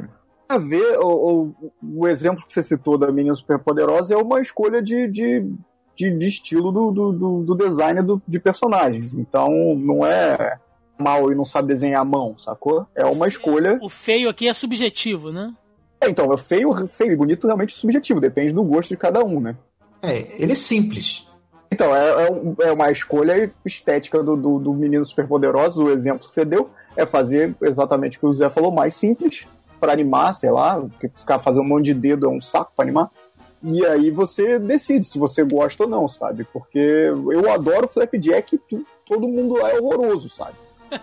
a 0.49 0.59
ver 0.59 0.99
o, 0.99 1.53
o, 1.61 1.73
o 1.83 2.09
exemplo 2.09 2.45
que 2.47 2.53
você 2.53 2.62
citou 2.62 2.97
da 2.97 3.12
menina 3.12 3.35
superpoderosa 3.35 4.15
é 4.15 4.16
uma 4.16 4.41
escolha 4.41 4.81
de, 4.81 5.07
de, 5.07 5.47
de, 5.95 6.11
de 6.11 6.27
estilo 6.27 6.73
do, 6.73 6.91
do, 6.91 7.12
do, 7.12 7.43
do 7.45 7.55
design 7.55 8.03
do, 8.03 8.23
de 8.27 8.41
personagens. 8.41 9.15
Então 9.15 9.49
não 9.77 10.07
é 10.07 10.59
mal 10.99 11.31
e 11.31 11.35
não 11.35 11.45
sabe 11.45 11.69
desenhar 11.69 12.03
à 12.03 12.05
mão, 12.05 12.37
sacou? 12.39 12.87
É 12.95 13.05
uma 13.05 13.29
escolha. 13.29 13.79
O 13.83 13.89
feio 13.89 14.29
aqui 14.29 14.49
é 14.49 14.53
subjetivo, 14.53 15.31
né? 15.31 15.55
É, 16.01 16.09
então, 16.09 16.33
é 16.33 16.37
feio, 16.37 16.75
feio 16.87 17.12
e 17.12 17.16
bonito 17.16 17.47
realmente 17.47 17.75
é 17.75 17.79
subjetivo, 17.79 18.20
depende 18.20 18.53
do 18.53 18.62
gosto 18.62 18.91
de 18.91 18.97
cada 18.97 19.25
um, 19.25 19.41
né? 19.41 19.57
É, 20.01 20.43
ele 20.43 20.53
é 20.53 20.55
simples. 20.55 21.27
Então, 21.70 21.95
é, 21.95 22.27
é 22.27 22.69
é 22.69 22.73
uma 22.73 22.91
escolha 22.91 23.53
estética 23.65 24.23
do, 24.23 24.37
do, 24.37 24.59
do 24.59 24.75
menino 24.75 25.05
superpoderoso, 25.05 25.85
o 25.85 25.91
exemplo 25.91 26.20
que 26.20 26.33
você 26.33 26.45
deu, 26.45 26.70
é 26.97 27.05
fazer 27.05 27.55
exatamente 27.62 28.16
o 28.16 28.20
que 28.20 28.27
o 28.27 28.35
Zé 28.35 28.49
falou, 28.49 28.73
mais 28.73 28.95
simples, 28.95 29.47
para 29.79 29.93
animar, 29.93 30.35
sei 30.35 30.51
lá, 30.51 30.79
porque 30.81 31.09
ficar 31.09 31.39
fazendo 31.39 31.63
um 31.63 31.69
monte 31.69 31.87
de 31.87 31.95
dedo 31.95 32.27
é 32.27 32.29
um 32.29 32.41
saco 32.41 32.73
para 32.75 32.85
animar. 32.85 33.11
E 33.63 33.85
aí 33.85 34.11
você 34.11 34.59
decide 34.59 35.07
se 35.07 35.19
você 35.19 35.43
gosta 35.43 35.85
ou 35.85 35.89
não, 35.89 36.07
sabe? 36.07 36.45
Porque 36.53 36.79
eu 36.79 37.53
adoro 37.53 37.89
Flapjack 37.89 38.61
e 38.71 38.85
todo 39.07 39.27
mundo 39.27 39.55
lá 39.55 39.71
é 39.71 39.81
horroroso, 39.81 40.29
sabe? 40.29 40.55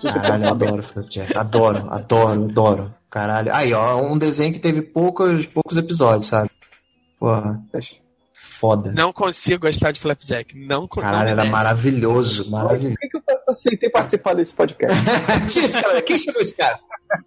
Caralho, 0.02 0.50
adoro 0.50 0.84
Flapjack. 0.84 1.38
Adoro, 1.38 1.86
adoro, 1.90 2.44
adoro. 2.46 2.94
Caralho. 3.10 3.54
Aí, 3.54 3.74
ó, 3.74 4.02
um 4.02 4.18
desenho 4.18 4.54
que 4.54 4.60
teve 4.60 4.82
poucos, 4.82 5.46
poucos 5.46 5.78
episódios, 5.78 6.28
sabe? 6.28 6.50
Porra, 7.20 7.62
foda. 8.60 8.92
Não 8.92 9.12
consigo 9.14 9.62
gostar 9.68 9.92
de 9.92 10.00
Flapjack. 10.00 10.58
Não 10.58 10.88
consigo. 10.88 11.12
Caralho, 11.12 11.30
era 11.30 11.46
maravilhoso, 11.46 12.50
maravilhoso. 12.50 12.96
Por 12.96 13.00
que, 13.00 13.10
que 13.10 13.18
eu 13.18 13.24
aceitei 13.48 13.90
participar 13.90 14.34
desse 14.34 14.54
podcast? 14.54 14.98
Tira 15.52 15.66
esse 15.66 15.82
cara, 15.82 16.02
quem 16.02 16.18
chamou 16.18 16.42
esse 16.42 16.56
cara? 16.56 16.80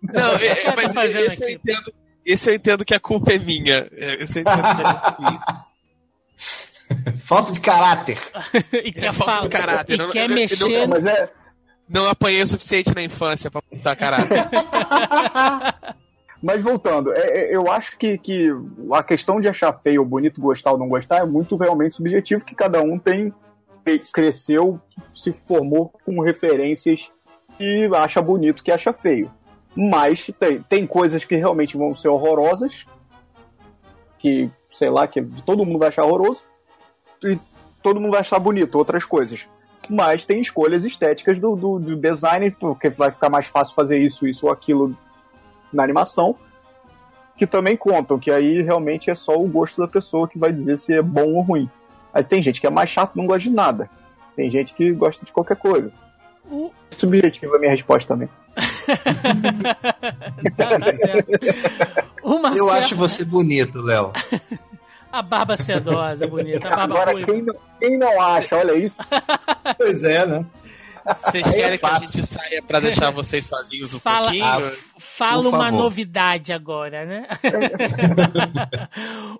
Não, 0.03 0.33
é, 0.35 0.47
é, 0.47 0.55
tá 0.57 0.75
mas 0.77 0.93
fazendo 0.93 1.27
esse 1.27 1.43
eu, 1.43 1.49
entendo, 1.51 1.93
esse 2.27 2.51
eu 2.51 2.55
entendo 2.55 2.85
que 2.85 2.95
a 2.95 3.01
culpa 3.01 3.33
é 3.33 3.39
minha. 3.39 3.89
É, 3.93 4.23
Esse 4.23 4.39
eu 4.39 4.43
entendo 4.43 4.63
que 4.63 4.69
a 4.69 4.75
culpa 4.95 5.17
é 5.19 5.23
minha. 5.31 5.65
Falta 7.25 7.53
de 7.53 7.61
caráter. 7.61 8.19
e 8.73 8.93
quer, 8.93 9.13
falta 9.13 9.25
falar- 9.25 9.41
de 9.43 9.49
caráter. 9.49 9.95
e 9.95 9.99
não- 9.99 10.11
quer 10.11 10.21
eu- 10.21 10.23
eu 10.25 10.29
não- 10.29 10.35
mexer. 10.37 10.87
Mas 10.89 11.05
é, 11.05 11.31
Não 11.89 12.07
apanhei 12.09 12.43
o 12.43 12.47
suficiente 12.47 12.95
na 12.95 13.03
infância 13.03 13.51
pra 13.51 13.61
botar 13.71 13.95
caráter. 13.97 14.49
Mas 16.43 16.63
voltando, 16.63 17.13
é- 17.13 17.51
é- 17.51 17.57
eu 17.57 17.71
acho 17.71 17.99
que, 17.99 18.17
que 18.17 18.49
a 18.93 19.03
questão 19.03 19.41
de 19.41 19.49
achar 19.49 19.73
feio 19.73 20.05
bonito, 20.05 20.41
gostar 20.41 20.73
ou 20.73 20.79
não 20.79 20.89
gostar, 20.89 21.19
é 21.19 21.27
muito 21.27 21.57
realmente 21.57 21.95
subjetivo, 21.95 22.45
que 22.45 22.55
cada 22.55 22.81
um 22.83 22.99
tem 22.99 23.33
cresceu, 24.13 24.79
se 25.11 25.33
formou 25.33 25.91
com 26.05 26.21
referências 26.21 27.11
que 27.57 27.89
acha 27.95 28.21
bonito, 28.21 28.63
que 28.63 28.71
acha 28.71 28.93
feio. 28.93 29.33
Mas 29.75 30.31
tem, 30.39 30.61
tem 30.63 30.87
coisas 30.87 31.25
que 31.25 31.37
realmente 31.37 31.77
vão 31.77 31.97
ser 31.97 32.09
horrorosas, 32.09 32.85
que, 34.19 34.51
sei 34.71 34.91
lá, 34.91 35.07
que 35.09 35.23
todo 35.47 35.65
mundo 35.65 35.79
vai 35.79 35.89
achar 35.89 36.05
horroroso, 36.05 36.45
e 37.23 37.39
todo 37.83 37.99
mundo 38.01 38.11
vai 38.11 38.21
achar 38.21 38.39
bonito, 38.39 38.77
outras 38.77 39.05
coisas. 39.05 39.49
Mas 39.89 40.25
tem 40.25 40.41
escolhas 40.41 40.85
estéticas 40.85 41.39
do, 41.39 41.57
do, 41.57 41.79
do 41.79 41.97
design, 41.97 42.51
porque 42.51 42.91
vai 42.91 43.11
ficar 43.11 43.31
mais 43.31 43.47
fácil 43.47 43.75
fazer 43.75 43.99
isso, 43.99 44.27
isso 44.27 44.47
ou 44.47 44.53
aquilo 44.53 44.95
na 45.73 45.83
animação, 45.83 46.35
que 47.37 47.47
também 47.47 47.77
contam, 47.77 48.19
que 48.19 48.31
aí 48.31 48.63
realmente 48.63 49.11
é 49.11 49.15
só 49.15 49.35
o 49.37 49.47
gosto 49.49 49.81
da 49.81 49.89
pessoa 49.89 50.29
que 50.29 50.39
vai 50.39 50.53
dizer 50.53 50.77
se 50.79 50.93
é 50.93 51.03
bom 51.03 51.35
ou 51.35 51.43
ruim. 51.43 51.71
Aí 52.13 52.23
tem 52.25 52.43
gente 52.43 52.61
que 52.61 52.67
é 52.67 52.71
mais 52.71 52.91
chato, 52.91 53.17
não 53.17 53.27
gosta 53.27 53.43
de 53.43 53.51
nada. 53.51 53.89
Tem 54.35 54.49
gente 54.51 54.75
que 54.75 54.91
gosta 54.93 55.25
de 55.25 55.33
qualquer 55.33 55.57
coisa. 55.57 55.93
O- 56.51 56.71
Subjetiva 56.91 57.57
a 57.57 57.59
minha 57.59 57.71
resposta 57.71 58.09
também. 58.15 58.29
tá, 60.57 60.79
tá 60.79 60.93
certo. 60.95 61.31
Marcelo, 62.25 62.57
Eu 62.57 62.71
acho 62.71 62.97
você 62.97 63.25
bonito, 63.25 63.81
Léo. 63.81 64.13
A 65.11 65.23
barba 65.23 65.57
sedosa, 65.57 66.27
bonita. 66.27 66.69
A 66.69 66.87
barba 66.87 67.01
Agora, 67.11 67.25
quem 67.25 67.43
não, 67.43 67.55
quem 67.81 67.99
não 67.99 68.21
acha, 68.21 68.57
olha 68.57 68.75
isso, 68.75 69.01
Pois 69.79 70.05
é, 70.05 70.27
né? 70.27 70.45
Vocês 71.21 71.47
é 71.47 71.53
querem 71.53 71.79
que 71.79 71.87
a 71.87 71.99
gente 72.01 72.27
saia 72.27 72.63
pra 72.63 72.81
deixar 72.81 73.11
vocês 73.11 73.47
sozinhos 73.47 73.95
um 73.95 74.01
Fala- 74.01 74.23
pouquinho? 74.27 74.45
Ah, 74.45 74.73
Fala 74.99 75.49
uma 75.49 75.71
novidade 75.71 76.53
agora, 76.53 77.05
né? 77.05 77.29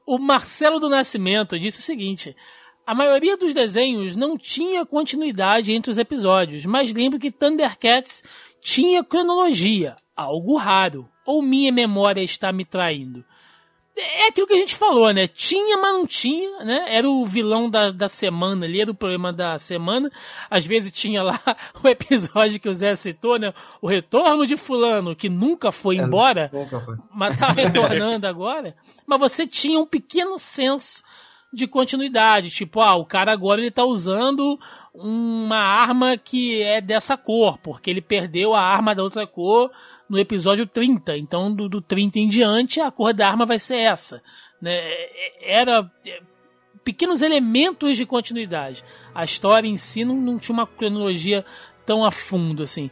o 0.07 0.19
Marcelo 0.19 0.79
do 0.79 0.89
Nascimento 0.89 1.59
disse 1.59 1.81
o 1.81 1.83
seguinte: 1.83 2.37
a 2.87 2.95
maioria 2.95 3.37
dos 3.37 3.55
desenhos 3.55 4.17
não 4.17 4.37
tinha 4.37 4.85
continuidade 4.87 5.73
entre 5.73 5.91
os 5.91 5.99
episódios, 5.99 6.65
mas 6.65 6.93
lembro 6.93 7.19
que 7.19 7.31
Thundercats 7.31 8.23
tinha 8.61 9.05
cronologia, 9.05 9.97
algo 10.17 10.57
raro. 10.57 11.09
Ou 11.27 11.43
minha 11.43 11.71
memória 11.71 12.23
está 12.23 12.51
me 12.51 12.65
traindo? 12.65 13.23
É 14.01 14.29
aquilo 14.29 14.47
que 14.47 14.53
a 14.55 14.59
gente 14.59 14.75
falou, 14.77 15.13
né? 15.13 15.27
Tinha, 15.27 15.77
mas 15.79 15.93
não 15.93 16.07
tinha, 16.07 16.65
né? 16.65 16.85
Era 16.89 17.09
o 17.09 17.25
vilão 17.27 17.69
da, 17.69 17.91
da 17.91 18.09
semana 18.09 18.67
ali, 18.67 18.81
era 18.81 18.91
o 18.91 18.95
problema 18.95 19.33
da 19.33 19.59
semana. 19.59 20.11
Às 20.51 20.67
vezes 20.67 20.93
tinha 20.93 21.23
lá 21.23 21.41
o 21.83 21.89
episódio 21.89 22.61
que 22.61 22.69
o 22.69 22.75
Zé 22.75 22.95
citou, 22.95 23.39
né? 23.39 23.53
O 23.81 23.89
retorno 23.89 24.47
de 24.47 24.57
fulano, 24.57 25.17
que 25.17 25.29
nunca 25.29 25.73
foi 25.73 25.99
É, 25.99 26.03
embora, 26.03 26.51
Nunca 26.53 26.81
foi. 26.81 26.97
mas 27.13 27.39
tá 27.39 27.49
retornando 27.49 28.27
agora. 28.29 28.77
Mas 29.07 29.19
você 29.19 29.47
tinha 29.47 29.79
um 29.81 29.87
pequeno 29.87 30.39
senso 30.39 31.03
de 31.53 31.67
continuidade. 31.67 32.51
Tipo, 32.51 32.81
ah, 32.81 32.95
o 32.97 33.05
cara 33.07 33.33
agora 33.33 33.61
ele 33.61 33.71
tá 33.71 33.85
usando 33.85 34.59
uma 34.95 35.59
arma 35.59 36.17
que 36.17 36.61
é 36.63 36.81
dessa 36.81 37.17
cor, 37.17 37.59
porque 37.59 37.89
ele 37.91 38.01
perdeu 38.01 38.55
a 38.55 38.61
arma 38.61 38.95
da 38.95 39.03
outra 39.03 39.27
cor 39.27 39.71
no 40.09 40.19
episódio 40.19 40.67
30. 40.67 41.17
Então, 41.17 41.55
do, 41.55 41.69
do 41.69 41.81
30 41.81 42.19
em 42.19 42.29
diante, 42.29 42.81
a 42.81 42.91
cor 42.91 43.13
da 43.13 43.29
arma 43.29 43.45
vai 43.45 43.59
ser 43.59 43.77
essa. 43.77 44.23
Né? 44.61 44.79
Era 45.43 45.91
é, 46.07 46.21
pequenos 46.85 47.23
elementos 47.23 47.97
de 47.97 48.07
continuidade. 48.07 48.85
A 49.15 49.25
história 49.25 49.69
em 49.69 49.77
si 49.77 50.05
não, 50.05 50.17
não 50.17 50.39
tinha 50.39 50.55
uma 50.55 50.67
cronologia 50.67 51.45
tão 51.85 52.05
a 52.05 52.11
fundo 52.11 52.63
assim. 52.63 52.91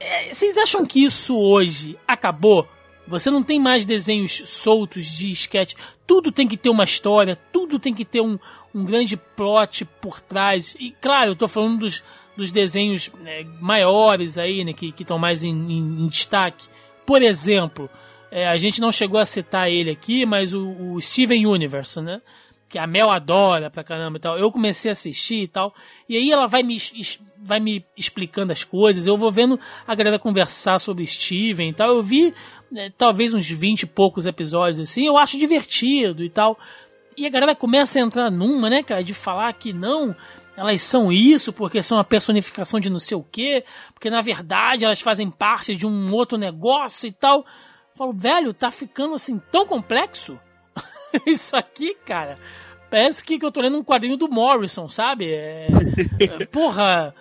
É, 0.00 0.32
vocês 0.32 0.56
acham 0.56 0.86
que 0.86 1.04
isso 1.04 1.36
hoje 1.36 1.98
acabou? 2.06 2.68
Você 3.06 3.30
não 3.30 3.42
tem 3.42 3.58
mais 3.58 3.86
desenhos 3.86 4.32
soltos 4.32 5.06
de 5.06 5.30
sketch. 5.30 5.74
Tudo 6.06 6.30
tem 6.30 6.46
que 6.46 6.58
ter 6.58 6.68
uma 6.68 6.84
história, 6.84 7.36
tudo 7.50 7.78
tem 7.78 7.94
que 7.94 8.04
ter 8.04 8.20
um, 8.20 8.38
um 8.74 8.84
grande 8.84 9.16
plot 9.16 9.86
por 10.00 10.20
trás. 10.20 10.76
E 10.78 10.92
claro, 11.00 11.30
eu 11.30 11.36
tô 11.36 11.48
falando 11.48 11.80
dos, 11.80 12.04
dos 12.38 12.50
desenhos 12.52 13.10
né, 13.20 13.44
maiores 13.60 14.38
aí, 14.38 14.64
né, 14.64 14.72
que 14.72 14.94
estão 14.98 15.18
mais 15.18 15.44
em, 15.44 15.50
em- 15.50 16.04
em 16.04 16.06
destaque. 16.08 16.68
Por 17.04 17.20
exemplo, 17.20 17.90
é, 18.30 18.46
a 18.46 18.56
gente 18.56 18.80
não 18.80 18.92
chegou 18.92 19.18
a 19.20 19.26
citar 19.26 19.68
ele 19.68 19.90
aqui, 19.90 20.24
mas 20.24 20.54
o, 20.54 20.92
o 20.92 21.00
Steven 21.00 21.44
Universe, 21.46 22.00
né? 22.00 22.22
Que 22.70 22.78
a 22.78 22.86
Mel 22.86 23.10
adora 23.10 23.70
pra 23.70 23.82
caramba 23.82 24.18
e 24.18 24.20
tal. 24.20 24.38
Eu 24.38 24.52
comecei 24.52 24.90
a 24.90 24.92
assistir 24.92 25.42
e 25.42 25.48
tal. 25.48 25.74
E 26.08 26.16
aí 26.16 26.30
ela 26.30 26.46
vai 26.46 26.62
me, 26.62 26.76
vai 27.38 27.58
me 27.58 27.82
explicando 27.96 28.52
as 28.52 28.62
coisas. 28.62 29.06
Eu 29.06 29.16
vou 29.16 29.32
vendo 29.32 29.58
a 29.86 29.94
galera 29.94 30.18
conversar 30.18 30.78
sobre 30.78 31.06
Steven 31.06 31.70
e 31.70 31.72
tal. 31.72 31.88
Eu 31.96 32.02
vi 32.02 32.34
né, 32.70 32.92
talvez 32.96 33.32
uns 33.32 33.48
20 33.48 33.82
e 33.82 33.86
poucos 33.86 34.26
episódios 34.26 34.80
assim. 34.80 35.06
Eu 35.06 35.16
acho 35.16 35.38
divertido 35.38 36.22
e 36.22 36.28
tal. 36.28 36.58
E 37.16 37.26
a 37.26 37.30
galera 37.30 37.54
começa 37.54 37.98
a 37.98 38.02
entrar 38.02 38.30
numa, 38.30 38.68
né, 38.68 38.82
cara, 38.82 39.02
de 39.02 39.14
falar 39.14 39.50
que 39.54 39.72
não, 39.72 40.14
elas 40.58 40.82
são 40.82 41.12
isso 41.12 41.52
porque 41.52 41.80
são 41.82 41.98
a 42.00 42.04
personificação 42.04 42.80
de 42.80 42.90
não 42.90 42.98
sei 42.98 43.16
o 43.16 43.22
quê, 43.22 43.64
porque 43.94 44.10
na 44.10 44.20
verdade 44.20 44.84
elas 44.84 45.00
fazem 45.00 45.30
parte 45.30 45.76
de 45.76 45.86
um 45.86 46.12
outro 46.12 46.36
negócio 46.36 47.06
e 47.06 47.12
tal. 47.12 47.38
Eu 47.38 47.44
falo, 47.96 48.12
velho, 48.12 48.52
tá 48.52 48.68
ficando 48.70 49.14
assim 49.14 49.40
tão 49.52 49.64
complexo? 49.64 50.36
isso 51.24 51.56
aqui, 51.56 51.94
cara. 52.04 52.38
Parece 52.90 53.22
que, 53.22 53.38
que 53.38 53.44
eu 53.44 53.52
tô 53.52 53.60
lendo 53.60 53.78
um 53.78 53.84
quadrinho 53.84 54.16
do 54.16 54.28
Morrison, 54.28 54.88
sabe? 54.88 55.30
É, 55.30 55.68
é, 56.18 56.46
porra, 56.46 57.14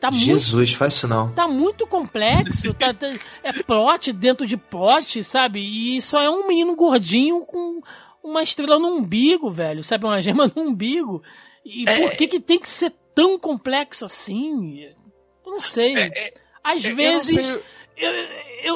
tá 0.00 0.10
muito 0.10 0.24
Jesus, 0.24 0.72
faz 0.72 0.94
isso 0.94 1.06
não. 1.06 1.32
tá 1.32 1.46
muito 1.46 1.86
complexo, 1.86 2.74
tá, 2.74 2.92
tá- 2.92 3.14
é 3.44 3.52
plot 3.62 4.12
dentro 4.12 4.44
de 4.44 4.56
plot, 4.56 5.22
sabe? 5.22 5.60
E 5.60 6.02
só 6.02 6.20
é 6.20 6.28
um 6.28 6.48
menino 6.48 6.74
gordinho 6.74 7.44
com 7.44 7.80
uma 8.24 8.42
estrela 8.42 8.78
no 8.78 8.88
umbigo, 8.88 9.50
velho, 9.50 9.84
sabe? 9.84 10.04
Uma 10.04 10.20
gema 10.20 10.50
no 10.54 10.62
umbigo. 10.62 11.22
E 11.64 11.84
É. 11.88 12.00
por 12.00 12.10
que 12.16 12.26
que 12.28 12.40
tem 12.40 12.58
que 12.58 12.68
ser 12.68 12.92
tão 13.14 13.38
complexo 13.38 14.04
assim? 14.04 14.80
Eu 14.80 14.94
não 15.52 15.60
sei. 15.60 15.94
Às 16.62 16.84
É, 16.84 16.86
Eu 16.86 16.90
não 16.90 16.96
vezes... 16.96 17.46
sei- 17.46 17.62
Eu, 17.96 18.10
eu- 18.10 18.28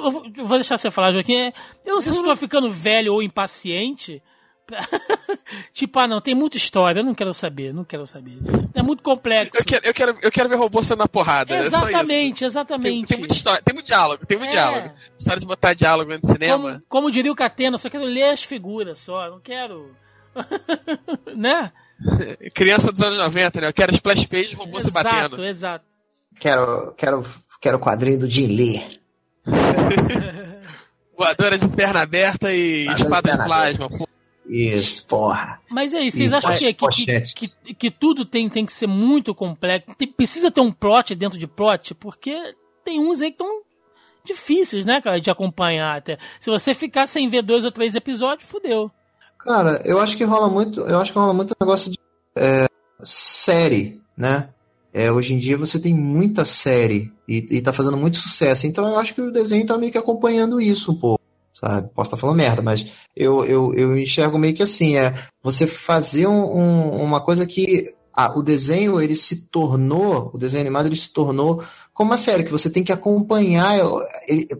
eu 0.05 0.11
vou- 0.11 0.27
eu 0.37 0.45
vou 0.45 0.59
deixar 0.59 0.77
você 0.77 0.91
falar, 0.91 1.13
Joaquim. 1.13 1.35
É, 1.37 1.53
Eu 1.85 1.95
não 1.95 2.01
sei 2.01 2.13
se 2.13 2.19
eu 2.19 2.25
tô 2.25 2.37
ficando 2.37 2.71
velho 2.71 3.13
ou 3.15 3.23
impaciente. 3.23 4.23
tipo, 5.73 5.99
ah, 5.99 6.09
não, 6.09 6.21
tem 6.21 6.35
muita 6.35 6.57
história, 6.57 7.01
eu 7.01 7.05
não 7.05 7.15
quero 7.15 7.33
saber, 7.33 7.73
não 7.73 7.85
quero 7.85 8.05
saber. 8.07 8.37
É 8.75 8.83
muito 8.83 9.03
complexo. 9.03 9.61
Eu 9.61 9.65
quero, 9.65 9.87
eu, 9.87 9.95
quero, 9.95 10.19
eu 10.23 10.31
quero 10.33 10.49
ver 10.49 10.57
robô 10.57 10.83
sendo 10.83 10.99
na 10.99 11.09
porrada. 11.09 11.55
é 11.55 11.63
só 11.63 11.67
isso. 11.69 11.77
Exatamente, 11.87 12.39
Tem, 12.41 12.47
exatamente. 12.47 13.07
tem 13.09 13.19
muita 13.19 13.35
história, 13.35 13.63
tem 13.65 13.75
muito 13.75 13.87
diálogo, 13.87 14.27
tem 14.27 14.37
muito 14.39 14.51
É. 14.51 14.53
diálogo. 14.55 14.95
História 15.19 15.41
de 15.41 15.47
botar 15.47 15.73
diálogo 15.75 16.11
no 16.13 16.27
cinema. 16.27 16.63
Como, 16.63 16.83
como 16.89 17.11
diria 17.11 17.31
o 17.33 17.37
Catena, 17.37 17.79
só 17.79 17.89
quero 17.89 18.05
ler 18.05 18.31
as 18.31 18.43
figuras 18.43 18.99
só, 18.99 19.31
não 19.31 19.41
quero. 19.41 19.95
né? 21.37 21.73
Criança 22.55 22.93
dos 22.93 23.01
anos 23.03 23.19
90, 23.19 23.61
né? 23.61 23.69
Eu 23.69 23.73
quero 23.73 23.93
splash 23.95 24.27
page 24.27 24.55
robô 24.55 24.81
se 24.81 24.89
exato, 24.89 25.05
batendo. 25.05 25.45
exato. 25.45 25.85
Quero, 26.39 26.93
quero, 26.97 27.25
quero 27.61 27.77
o 27.79 27.81
quadrinho 27.81 28.19
do 28.19 28.29
Jim 28.29 28.47
Lee. 28.49 28.83
Voadora 31.17 31.57
de 31.59 31.69
perna 31.69 32.03
aberta 32.03 32.53
e 32.53 32.85
Voadora 32.85 32.97
de 32.97 33.03
espada 33.03 33.23
de 33.23 33.37
perna 33.39 33.45
plasma. 33.47 33.89
Pô, 33.89 34.09
Isso, 34.47 35.07
porra. 35.07 35.61
Mas 35.71 35.95
aí, 35.95 36.11
vocês 36.11 36.33
acham 36.33 36.51
pos- 36.51 36.59
que, 36.59 37.21
que, 37.23 37.49
que, 37.49 37.75
que 37.75 37.91
tudo 37.91 38.25
tem, 38.27 38.49
tem 38.49 38.67
que 38.67 38.73
ser 38.73 38.87
muito 38.87 39.35
complexo? 39.35 39.95
Tem- 39.97 40.13
precisa 40.13 40.51
ter 40.51 40.61
um 40.61 40.73
plot 40.73 41.15
dentro 41.15 41.39
de 41.39 41.47
plot? 41.47 41.95
Porque 41.95 42.55
tem 42.85 43.01
uns 43.01 43.23
aí 43.23 43.31
que 43.31 43.43
estão 43.43 43.63
difíceis, 44.25 44.85
né, 44.85 45.01
cara, 45.01 45.21
de 45.21 45.31
acompanhar 45.31 45.97
até. 45.97 46.19
Se 46.39 46.51
você 46.51 46.75
ficar 46.75 47.07
sem 47.07 47.29
ver 47.29 47.43
dois 47.43 47.65
ou 47.65 47.71
três 47.73 47.95
episódios, 47.95 48.49
fudeu. 48.49 48.91
Cara, 49.39 49.81
eu 49.85 50.01
acho 50.01 50.17
que 50.17 50.25
rola 50.25 50.49
muito, 50.49 50.81
eu 50.81 50.99
acho 50.99 51.13
que 51.13 51.19
rola 51.19 51.33
muito 51.35 51.55
negócio 51.61 51.91
de 51.91 51.99
é, 52.37 52.67
série, 53.03 54.01
né? 54.17 54.49
É, 54.93 55.13
hoje 55.13 55.35
em 55.35 55.39
dia 55.39 55.59
você 55.59 55.79
tem 55.79 55.93
muita 55.95 56.45
série 56.45 57.13
e, 57.29 57.47
e 57.51 57.61
tá 57.61 57.73
fazendo 57.73 57.97
muito 57.97 58.17
sucesso. 58.17 58.67
Então 58.67 58.87
eu 58.87 58.99
acho 58.99 59.15
que 59.15 59.21
o 59.21 59.31
desenho 59.31 59.67
tá 59.67 59.77
meio 59.77 59.93
que 59.93 59.99
acompanhando 59.99 60.61
isso 60.61 60.91
um 60.93 60.99
pouco, 60.99 61.23
sabe? 61.53 61.89
Posso 61.95 62.09
estar 62.09 62.17
falando 62.17 62.37
merda, 62.37 62.63
mas 62.63 62.87
eu, 63.15 63.45
eu, 63.45 63.75
eu 63.75 63.99
enxergo 63.99 64.39
meio 64.39 64.55
que 64.55 64.63
assim, 64.63 64.97
é 64.97 65.15
você 65.43 65.67
fazer 65.67 66.27
um- 66.27 66.57
um- 66.59 67.03
uma 67.03 67.23
coisa 67.23 67.47
que 67.47 67.85
o 68.35 68.43
desenho 68.43 68.99
ele 68.99 69.15
se 69.15 69.51
tornou, 69.51 70.31
o 70.33 70.39
desenho 70.39 70.63
animado 70.63 70.87
ele 70.87 70.97
se 70.97 71.13
tornou 71.13 71.63
como 71.93 72.11
uma 72.11 72.17
série 72.17 72.45
que 72.45 72.51
você 72.51 72.71
tem 72.71 72.83
que 72.83 72.91
acompanhar 72.93 73.79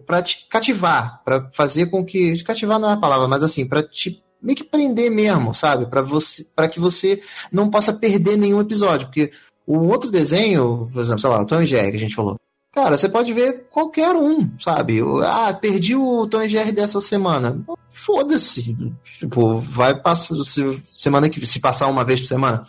para 0.05 0.21
te 0.21 0.47
cativar, 0.47 1.21
para 1.23 1.49
fazer 1.51 1.87
com 1.87 2.05
que 2.05 2.41
cativar 2.43 2.79
não 2.79 2.89
é 2.89 2.93
a 2.93 2.97
palavra, 2.97 3.27
mas 3.27 3.43
assim, 3.43 3.67
para 3.67 3.81
te 3.81 4.21
meio 4.47 4.55
que 4.55 4.63
prender 4.63 5.11
mesmo, 5.11 5.53
sabe? 5.53 5.85
Para 5.87 6.01
você, 6.01 6.47
para 6.55 6.69
que 6.69 6.79
você 6.79 7.21
não 7.51 7.69
possa 7.69 7.91
perder 7.91 8.37
nenhum 8.37 8.61
episódio, 8.61 9.07
porque 9.07 9.29
o 9.65 9.79
outro 9.87 10.09
desenho, 10.09 10.89
por 10.93 11.01
exemplo, 11.01 11.19
sei 11.19 11.29
lá, 11.29 11.41
o 11.41 11.45
Tom 11.45 11.61
e 11.61 11.65
Jerry 11.65 11.91
que 11.91 11.97
a 11.97 11.99
gente 11.99 12.15
falou. 12.15 12.39
Cara, 12.71 12.97
você 12.97 13.09
pode 13.09 13.33
ver 13.33 13.67
qualquer 13.69 14.15
um, 14.15 14.49
sabe? 14.57 15.01
Ah, 15.25 15.53
perdi 15.53 15.95
o 15.95 16.25
Tom 16.27 16.43
e 16.43 16.47
Jerry 16.47 16.71
dessa 16.71 17.01
semana. 17.01 17.59
Foda-se. 17.89 18.77
Tipo, 19.19 19.59
vai 19.59 19.99
passar 19.99 20.41
se, 20.45 20.81
semana 20.89 21.29
que 21.29 21.45
se 21.45 21.59
passar 21.59 21.87
uma 21.87 22.05
vez 22.05 22.21
por 22.21 22.27
semana. 22.27 22.63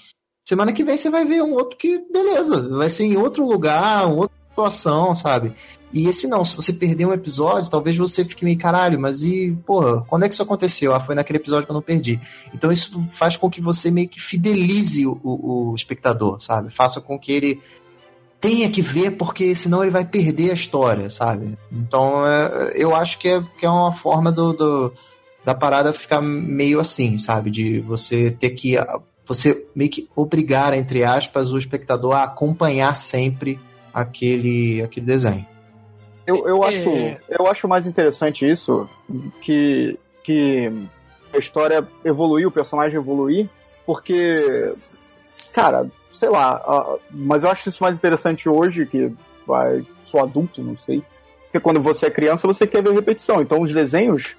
Semana 0.44 0.72
que 0.72 0.82
vem 0.82 0.96
você 0.96 1.10
vai 1.10 1.24
ver 1.24 1.42
um 1.42 1.52
outro 1.52 1.76
que, 1.78 1.98
beleza, 2.10 2.68
vai 2.70 2.90
ser 2.90 3.04
em 3.04 3.16
outro 3.16 3.46
lugar, 3.46 4.06
uma 4.06 4.22
outra 4.22 4.37
situação, 4.58 5.14
sabe? 5.14 5.52
E 5.92 6.06
esse 6.06 6.26
não, 6.26 6.44
se 6.44 6.54
você 6.54 6.72
perder 6.72 7.06
um 7.06 7.12
episódio, 7.12 7.70
talvez 7.70 7.96
você 7.96 8.24
fique 8.24 8.44
meio 8.44 8.58
caralho, 8.58 9.00
mas 9.00 9.22
e, 9.22 9.56
porra, 9.64 10.02
quando 10.02 10.24
é 10.24 10.28
que 10.28 10.34
isso 10.34 10.42
aconteceu? 10.42 10.94
Ah, 10.94 11.00
foi 11.00 11.14
naquele 11.14 11.38
episódio 11.38 11.64
que 11.64 11.70
eu 11.70 11.74
não 11.74 11.80
perdi. 11.82 12.20
Então 12.52 12.70
isso 12.70 13.02
faz 13.10 13.36
com 13.36 13.48
que 13.48 13.60
você 13.60 13.90
meio 13.90 14.08
que 14.08 14.20
fidelize 14.20 15.06
o, 15.06 15.18
o- 15.22 15.70
o 15.70 15.74
espectador, 15.74 16.40
sabe? 16.40 16.68
Faça 16.70 17.00
com 17.00 17.18
que 17.18 17.32
ele 17.32 17.62
tenha 18.40 18.68
que 18.70 18.82
ver 18.82 19.12
porque 19.12 19.54
senão 19.54 19.82
ele 19.82 19.90
vai 19.90 20.04
perder 20.04 20.50
a 20.50 20.54
história, 20.54 21.08
sabe? 21.08 21.56
Então 21.72 22.26
é, 22.26 22.72
eu 22.74 22.94
acho 22.94 23.18
que 23.18 23.28
é, 23.28 23.42
que 23.58 23.64
é 23.64 23.70
uma 23.70 23.92
forma 23.92 24.30
do, 24.30 24.52
do- 24.52 24.92
da 25.42 25.54
parada 25.54 25.92
ficar 25.94 26.20
meio 26.20 26.80
assim, 26.80 27.16
sabe? 27.16 27.50
De 27.50 27.80
você 27.80 28.30
ter 28.30 28.50
que. 28.50 28.74
Você 29.26 29.66
meio 29.74 29.90
que 29.90 30.08
obrigar, 30.16 30.72
entre 30.74 31.02
aspas, 31.04 31.50
o 31.52 31.58
espectador 31.58 32.14
a 32.14 32.24
acompanhar 32.24 32.94
sempre 32.94 33.58
aquele, 33.92 34.82
aquele 34.82 35.06
desenho. 35.06 35.46
Eu, 36.26 36.46
eu, 36.46 36.62
É. 36.64 36.68
acho, 36.68 36.90
eu 37.28 37.46
acho 37.46 37.66
mais 37.68 37.86
interessante 37.86 38.48
isso, 38.48 38.88
que, 39.40 39.98
que 40.22 40.70
a 41.32 41.38
história 41.38 41.86
evoluir, 42.04 42.46
o 42.46 42.50
personagem 42.50 42.98
evoluir, 42.98 43.48
porque, 43.86 44.44
cara, 45.54 45.90
sei 46.12 46.28
lá, 46.28 46.98
mas 47.10 47.44
eu 47.44 47.50
acho 47.50 47.68
isso 47.70 47.82
mais 47.82 47.96
interessante 47.96 48.48
hoje, 48.48 48.84
que 48.84 49.10
vai, 49.46 49.84
sou 50.02 50.20
adulto, 50.20 50.62
não 50.62 50.76
sei, 50.76 51.02
porque 51.44 51.60
quando 51.60 51.80
você 51.80 52.06
é 52.06 52.10
criança 52.10 52.46
você 52.46 52.66
quer 52.66 52.82
ver 52.82 52.92
repetição, 52.92 53.40
então 53.40 53.62
os 53.62 53.72
desenhos 53.72 54.36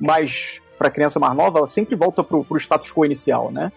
mais 0.00 0.60
para 0.76 0.90
criança 0.90 1.20
mais 1.20 1.36
nova, 1.36 1.58
ela 1.58 1.68
sempre 1.68 1.94
volta 1.94 2.24
pro, 2.24 2.42
pro 2.44 2.58
status 2.58 2.90
quo 2.92 3.04
inicial, 3.04 3.52
né? 3.52 3.70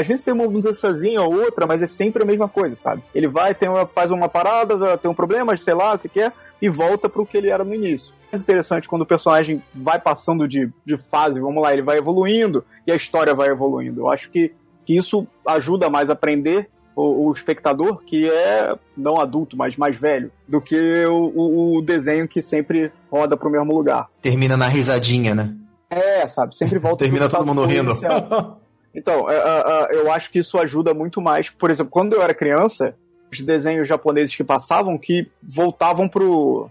Às 0.00 0.06
vezes 0.06 0.24
tem 0.24 0.34
uma 0.34 0.46
mudançazinha 0.48 1.22
ou 1.22 1.32
outra, 1.34 1.66
mas 1.66 1.80
é 1.82 1.86
sempre 1.86 2.22
a 2.22 2.26
mesma 2.26 2.48
coisa, 2.48 2.74
sabe? 2.76 3.02
Ele 3.14 3.28
vai, 3.28 3.54
tem 3.54 3.68
uma, 3.68 3.86
faz 3.86 4.10
uma 4.10 4.28
parada, 4.28 4.98
tem 4.98 5.10
um 5.10 5.14
problema, 5.14 5.56
sei 5.56 5.74
lá 5.74 5.94
o 5.94 5.98
que, 5.98 6.08
que 6.08 6.20
é, 6.20 6.32
e 6.60 6.68
volta 6.68 7.08
pro 7.08 7.24
que 7.26 7.36
ele 7.36 7.48
era 7.50 7.62
no 7.64 7.74
início. 7.74 8.14
Mais 8.32 8.42
interessante 8.42 8.88
quando 8.88 9.02
o 9.02 9.06
personagem 9.06 9.62
vai 9.74 9.98
passando 9.98 10.48
de, 10.48 10.68
de 10.84 10.96
fase, 10.96 11.38
vamos 11.40 11.62
lá, 11.62 11.72
ele 11.72 11.82
vai 11.82 11.98
evoluindo 11.98 12.64
e 12.86 12.90
a 12.92 12.96
história 12.96 13.34
vai 13.34 13.48
evoluindo. 13.48 14.00
Eu 14.00 14.10
acho 14.10 14.30
que, 14.30 14.52
que 14.84 14.96
isso 14.96 15.26
ajuda 15.46 15.88
mais 15.88 16.10
a 16.10 16.14
aprender 16.14 16.68
o, 16.96 17.26
o 17.28 17.32
espectador, 17.32 18.02
que 18.04 18.28
é 18.28 18.74
não 18.96 19.20
adulto, 19.20 19.56
mas 19.56 19.76
mais 19.76 19.96
velho, 19.96 20.30
do 20.48 20.60
que 20.60 21.04
o, 21.06 21.32
o- 21.34 21.76
o 21.78 21.82
desenho 21.82 22.26
que 22.28 22.40
sempre 22.42 22.92
roda 23.10 23.36
pro 23.36 23.50
mesmo 23.50 23.72
lugar. 23.72 24.06
Termina 24.22 24.56
na 24.56 24.66
risadinha, 24.68 25.34
né? 25.34 25.54
É, 25.90 26.26
sabe? 26.26 26.56
Sempre 26.56 26.78
volta 26.78 27.02
Termina 27.04 27.28
todo 27.28 27.46
mundo 27.46 27.64
rindo. 27.64 27.92
Então, 28.94 29.28
é, 29.30 29.34
é, 29.34 29.38
é, 29.38 29.96
eu 29.96 30.12
acho 30.12 30.30
que 30.30 30.38
isso 30.38 30.58
ajuda 30.58 30.94
muito 30.94 31.20
mais. 31.20 31.50
Por 31.50 31.70
exemplo, 31.70 31.90
quando 31.90 32.14
eu 32.14 32.22
era 32.22 32.32
criança, 32.32 32.94
os 33.32 33.40
desenhos 33.40 33.88
japoneses 33.88 34.34
que 34.34 34.44
passavam, 34.44 34.96
que 34.96 35.28
voltavam 35.42 36.08
pro. 36.08 36.70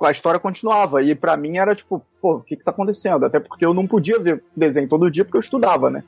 A 0.00 0.10
história 0.10 0.38
continuava. 0.38 1.02
E 1.02 1.14
pra 1.14 1.36
mim 1.36 1.56
era 1.56 1.74
tipo, 1.74 2.02
pô, 2.20 2.34
o 2.34 2.40
que 2.40 2.56
que 2.56 2.64
tá 2.64 2.70
acontecendo? 2.70 3.24
Até 3.24 3.40
porque 3.40 3.64
eu 3.64 3.72
não 3.72 3.86
podia 3.86 4.18
ver 4.18 4.42
desenho 4.54 4.88
todo 4.88 5.10
dia 5.10 5.24
porque 5.24 5.36
eu 5.36 5.40
estudava, 5.40 5.88
né? 5.88 6.02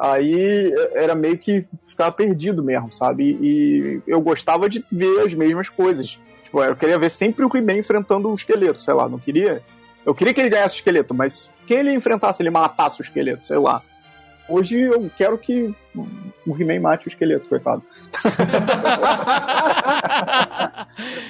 Aí 0.00 0.74
era 0.94 1.14
meio 1.14 1.38
que 1.38 1.64
ficava 1.84 2.10
perdido 2.10 2.62
mesmo, 2.62 2.92
sabe? 2.92 3.38
E 3.40 4.00
eu 4.06 4.20
gostava 4.20 4.68
de 4.68 4.84
ver 4.90 5.20
as 5.20 5.32
mesmas 5.32 5.68
coisas. 5.68 6.18
Tipo, 6.42 6.62
eu 6.62 6.74
queria 6.74 6.98
ver 6.98 7.10
sempre 7.10 7.44
o 7.44 7.50
He-Man 7.54 7.74
enfrentando 7.74 8.30
o 8.30 8.34
esqueleto, 8.34 8.82
sei 8.82 8.94
lá, 8.94 9.08
não 9.08 9.18
queria. 9.18 9.62
Eu 10.04 10.14
queria 10.14 10.32
que 10.32 10.40
ele 10.40 10.48
ganhasse 10.48 10.76
o 10.76 10.78
esqueleto, 10.78 11.14
mas 11.14 11.50
quem 11.66 11.78
ele 11.78 11.92
enfrentasse, 11.92 12.42
ele 12.42 12.50
matasse 12.50 13.00
o 13.00 13.02
esqueleto, 13.02 13.46
sei 13.46 13.58
lá. 13.58 13.82
Hoje 14.48 14.80
eu 14.80 15.10
quero 15.16 15.36
que 15.38 15.74
o 16.46 16.56
He-Man 16.60 16.80
mate 16.80 17.06
o 17.06 17.08
esqueleto, 17.08 17.48
coitado. 17.48 17.82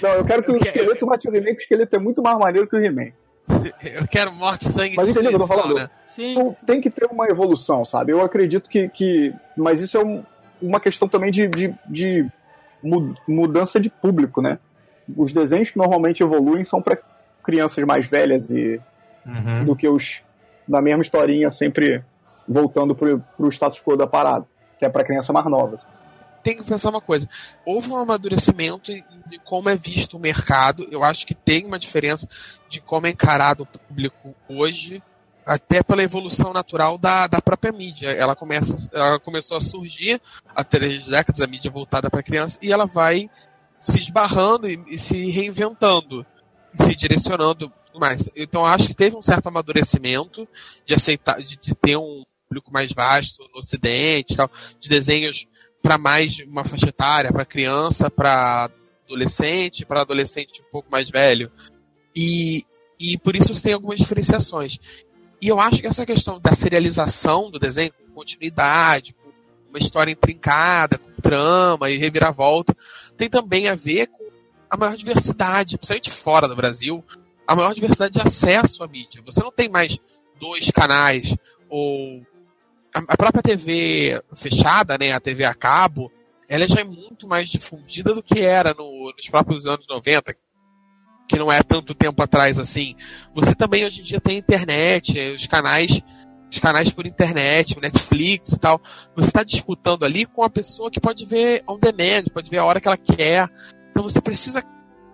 Não, 0.03 0.11
eu 0.11 0.25
quero 0.25 0.43
que 0.43 0.53
o 0.53 0.57
esqueleto 0.57 1.07
mate 1.07 1.29
o 1.29 1.35
He-Man, 1.35 1.47
porque 1.47 1.63
o 1.63 1.65
esqueleto 1.65 1.97
é 1.97 1.99
muito 1.99 2.23
mais 2.23 2.39
maneiro 2.39 2.69
que 2.69 2.77
o 2.77 2.85
He-Man. 2.85 3.11
Eu 3.83 4.07
quero 4.09 4.33
morte, 4.33 4.69
sangue 4.69 4.97
Mas 4.97 5.09
e 5.09 5.11
entendeu 5.13 5.31
o 5.33 5.37
que 5.37 5.43
eu 5.43 5.47
tô 5.47 5.49
destruição, 5.55 5.75
falando? 5.75 5.79
né? 5.79 5.91
Sim. 6.05 6.33
Então 6.33 6.57
tem 6.67 6.81
que 6.81 6.91
ter 6.91 7.07
uma 7.07 7.27
evolução, 7.29 7.85
sabe? 7.85 8.13
Eu 8.13 8.21
acredito 8.21 8.69
que. 8.69 8.89
que 8.89 9.33
mas 9.57 9.81
isso 9.81 9.97
é 9.97 10.05
um- 10.05 10.23
uma 10.61 10.81
questão 10.81 11.07
também 11.09 11.31
de, 11.31 11.47
de, 11.49 11.75
de 11.87 12.27
mu- 12.83 13.15
mudança 13.29 13.79
de 13.79 13.89
público, 13.91 14.41
né? 14.43 14.59
Os 15.17 15.33
desenhos 15.33 15.71
que 15.71 15.79
normalmente 15.79 16.23
evoluem 16.23 16.65
são 16.65 16.83
para 16.83 16.99
crianças 17.43 17.85
mais 17.85 18.07
velhas 18.07 18.51
e 18.51 18.81
Uhum. 19.25 19.65
do 19.65 19.75
que 19.75 19.89
os 19.89 20.23
na 20.67 20.81
mesma 20.81 21.03
historinha 21.03 21.51
sempre 21.51 22.05
voltando 22.49 22.95
pro, 22.95 23.23
pro 23.37 23.49
status 23.49 23.81
quo 23.81 23.97
da 23.97 24.07
parada, 24.07 24.47
que 24.79 24.85
é 24.85 24.89
para 24.89 25.05
criança 25.05 25.33
mais 25.33 25.47
novas. 25.47 25.87
tem 26.43 26.57
que 26.57 26.65
pensar 26.65 26.91
uma 26.91 27.01
coisa. 27.01 27.29
Houve 27.65 27.91
um 27.91 27.97
amadurecimento 27.97 28.93
de 28.93 29.39
como 29.45 29.69
é 29.69 29.77
visto 29.77 30.17
o 30.17 30.21
mercado. 30.21 30.87
Eu 30.91 31.03
acho 31.03 31.27
que 31.27 31.35
tem 31.35 31.65
uma 31.67 31.79
diferença 31.79 32.29
de 32.69 32.81
como 32.81 33.07
é 33.07 33.11
encarado 33.11 33.65
o 33.65 33.67
público 33.67 34.35
hoje, 34.49 35.03
até 35.45 35.83
pela 35.83 36.03
evolução 36.03 36.53
natural 36.53 36.99
da, 36.99 37.27
da 37.27 37.41
própria 37.41 37.73
mídia. 37.73 38.11
Ela, 38.11 38.37
começa, 38.37 38.89
ela 38.93 39.19
começou 39.19 39.57
a 39.57 39.61
surgir 39.61 40.21
há 40.55 40.65
três 40.65 41.07
décadas, 41.07 41.41
a 41.41 41.47
mídia 41.47 41.71
voltada 41.71 42.11
para 42.11 42.23
criança, 42.23 42.59
e 42.63 42.73
ela 42.73 42.87
vai 42.87 43.31
se 43.81 43.99
esbarrando 43.99 44.69
e, 44.69 44.83
e 44.89 44.99
se 44.99 45.31
reinventando, 45.31 46.27
se 46.75 46.95
direcionando 46.95 47.73
tudo 47.97 48.01
mais. 48.01 48.31
Então 48.37 48.65
acho 48.65 48.87
que 48.87 48.95
teve 48.95 49.17
um 49.17 49.23
certo 49.23 49.49
amadurecimento 49.49 50.47
de 50.85 50.95
aceitar, 50.95 51.41
de, 51.41 51.57
de 51.57 51.75
ter 51.75 51.97
um 51.97 52.23
público 52.49 52.73
mais 52.73 52.93
vasto 52.93 53.43
no 53.53 53.59
Ocidente, 53.59 54.37
tal, 54.37 54.51
de 54.79 54.89
desenhos 54.89 55.49
para 55.83 55.99
mais 55.99 56.35
de 56.35 56.45
uma 56.45 56.65
faixa 56.65 56.89
etária, 56.89 57.33
para 57.33 57.45
criança, 57.45 58.11
para 58.11 58.71
adolescente, 59.05 59.85
para 59.85 60.03
adolescente 60.03 60.61
um 60.61 60.71
pouco 60.71 60.91
mais 60.91 61.11
velho. 61.11 61.51
E, 62.15 62.65
e 63.01 63.19
por 63.19 63.35
isso 63.35 63.53
você 63.53 63.63
tem 63.63 63.73
algumas 63.73 63.99
diferenciações. 63.99 64.79
E 65.41 65.49
eu 65.49 65.61
acho 65.61 65.81
que 65.81 65.87
essa 65.87 66.07
questão 66.07 66.41
da 66.41 66.55
serialização 66.55 67.51
do 67.51 67.59
desenho, 67.59 67.93
com 67.93 68.15
continuidade, 68.15 69.13
com 69.13 69.31
uma 69.69 69.79
história 69.79 70.11
intrincada, 70.11 70.99
com 70.99 71.11
trama 71.21 71.91
e 71.91 71.99
reviravolta, 71.99 72.77
tem 73.17 73.29
também 73.29 73.69
a 73.69 73.75
ver 73.75 74.07
com 74.09 74.27
a 74.71 74.77
maior 74.77 74.97
diversidade, 74.97 75.77
principalmente 75.77 76.11
fora 76.11 76.49
do 76.49 76.57
Brasil, 76.57 77.05
a 77.47 77.55
maior 77.55 77.75
diversidade 77.75 78.15
de 78.15 78.21
acesso 78.21 78.83
à 78.83 78.89
mídia. 78.89 79.23
Você 79.25 79.43
não 79.43 79.53
tem 79.53 79.69
mais 79.69 79.97
dois 80.41 80.71
canais 80.71 81.35
ou 81.69 82.23
a 82.95 83.17
própria 83.17 83.43
TV 83.43 84.23
fechada, 84.35 84.97
né, 84.97 85.13
a 85.13 85.21
TV 85.21 85.45
a 85.45 85.55
cabo, 85.55 86.11
ela 86.49 86.67
já 86.67 86.81
é 86.81 86.85
muito 86.85 87.27
mais 87.29 87.49
difundida 87.49 88.15
do 88.15 88.23
que 88.23 88.41
era 88.41 88.73
no- 88.73 89.13
nos 89.15 89.29
próprios 89.29 89.67
anos 89.67 89.87
90, 89.87 90.35
que 91.29 91.39
não 91.39 91.51
é 91.51 91.63
tanto 91.63 91.95
tempo 91.95 92.23
atrás 92.23 92.59
assim. 92.59 92.95
Você 93.35 93.55
também 93.55 93.85
hoje 93.85 94.01
em 94.01 94.05
dia 94.05 94.21
tem 94.21 94.39
internet, 94.39 95.19
eh, 95.19 95.33
os 95.33 95.47
canais, 95.47 96.01
os 96.51 96.59
canais 96.59 96.89
por 96.91 97.05
internet, 97.07 97.79
Netflix 97.81 98.53
e 98.53 98.59
tal. 98.59 98.81
Você 99.17 99.29
está 99.29 99.43
disputando 99.43 100.05
ali 100.05 100.25
com 100.25 100.43
a 100.43 100.49
pessoa 100.49 100.91
que 100.91 101.01
pode 101.01 101.27
ver 101.27 101.63
on 101.69 101.79
demand, 101.79 102.25
pode 102.33 102.49
ver 102.49 102.59
a 102.59 102.65
hora 102.65 102.81
que 102.81 102.87
ela 102.89 102.97
quer. 102.97 103.51
Então 103.91 104.05
você 104.05 104.21
precisa 104.21 104.63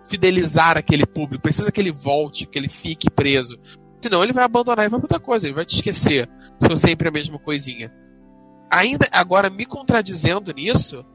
fidelizar 0.09 0.77
aquele 0.77 1.05
público, 1.05 1.43
precisa 1.43 1.71
que 1.71 1.79
ele 1.79 1.91
volte, 1.91 2.45
que 2.45 2.57
ele 2.57 2.69
fique 2.69 3.09
preso. 3.09 3.57
Senão 4.01 4.23
ele 4.23 4.33
vai 4.33 4.43
abandonar 4.43 4.85
e 4.85 4.89
vai 4.89 4.99
pra 4.99 5.05
outra 5.05 5.19
coisa, 5.19 5.47
ele 5.47 5.55
vai 5.55 5.65
te 5.65 5.75
esquecer. 5.75 6.29
Se 6.59 6.67
for 6.67 6.75
sempre 6.75 7.07
a 7.07 7.11
mesma 7.11 7.39
coisinha. 7.39 7.91
Ainda, 8.69 9.07
agora, 9.11 9.49
me 9.49 9.65
contradizendo 9.65 10.51
nisso, 10.53 11.05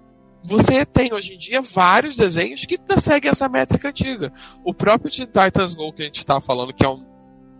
você 0.44 0.86
tem 0.86 1.12
hoje 1.12 1.34
em 1.34 1.38
dia 1.38 1.60
vários 1.60 2.16
desenhos 2.16 2.64
que 2.64 2.78
seguem 2.98 3.30
essa 3.30 3.48
métrica 3.48 3.88
antiga. 3.88 4.32
O 4.64 4.72
próprio 4.72 5.10
Teen 5.10 5.26
Titans 5.26 5.74
Go 5.74 5.92
que 5.92 6.02
a 6.02 6.04
gente 6.06 6.24
tava 6.24 6.40
falando, 6.40 6.72
que 6.72 6.84
é 6.84 6.88
um. 6.88 7.06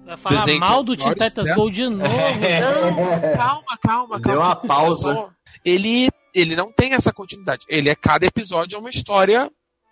Você 0.05 0.07
vai 0.07 0.17
falar 0.17 0.37
Desenho 0.37 0.61
mal 0.61 0.83
do 0.83 0.95
eu 0.95 0.97
Teen 0.97 1.15
Titans 1.15 1.49
né? 1.49 1.55
Go 1.55 1.71
de 1.71 1.89
novo. 1.89 2.01
Não, 2.09 3.37
calma, 3.37 3.79
calma, 3.83 4.21
calma. 4.21 4.21
Deu 4.21 4.41
uma 4.41 4.57
pausa. 4.57 5.29
Ele, 5.65 6.09
ele 6.35 6.57
não 6.57 6.73
tem 6.73 6.95
essa 6.95 7.13
continuidade. 7.13 7.67
Ele 7.69 7.91
é 7.91 7.95
cada 7.95 8.25
episódio 8.25 8.77
é 8.77 8.79
uma 8.79 8.91
história 8.91 9.51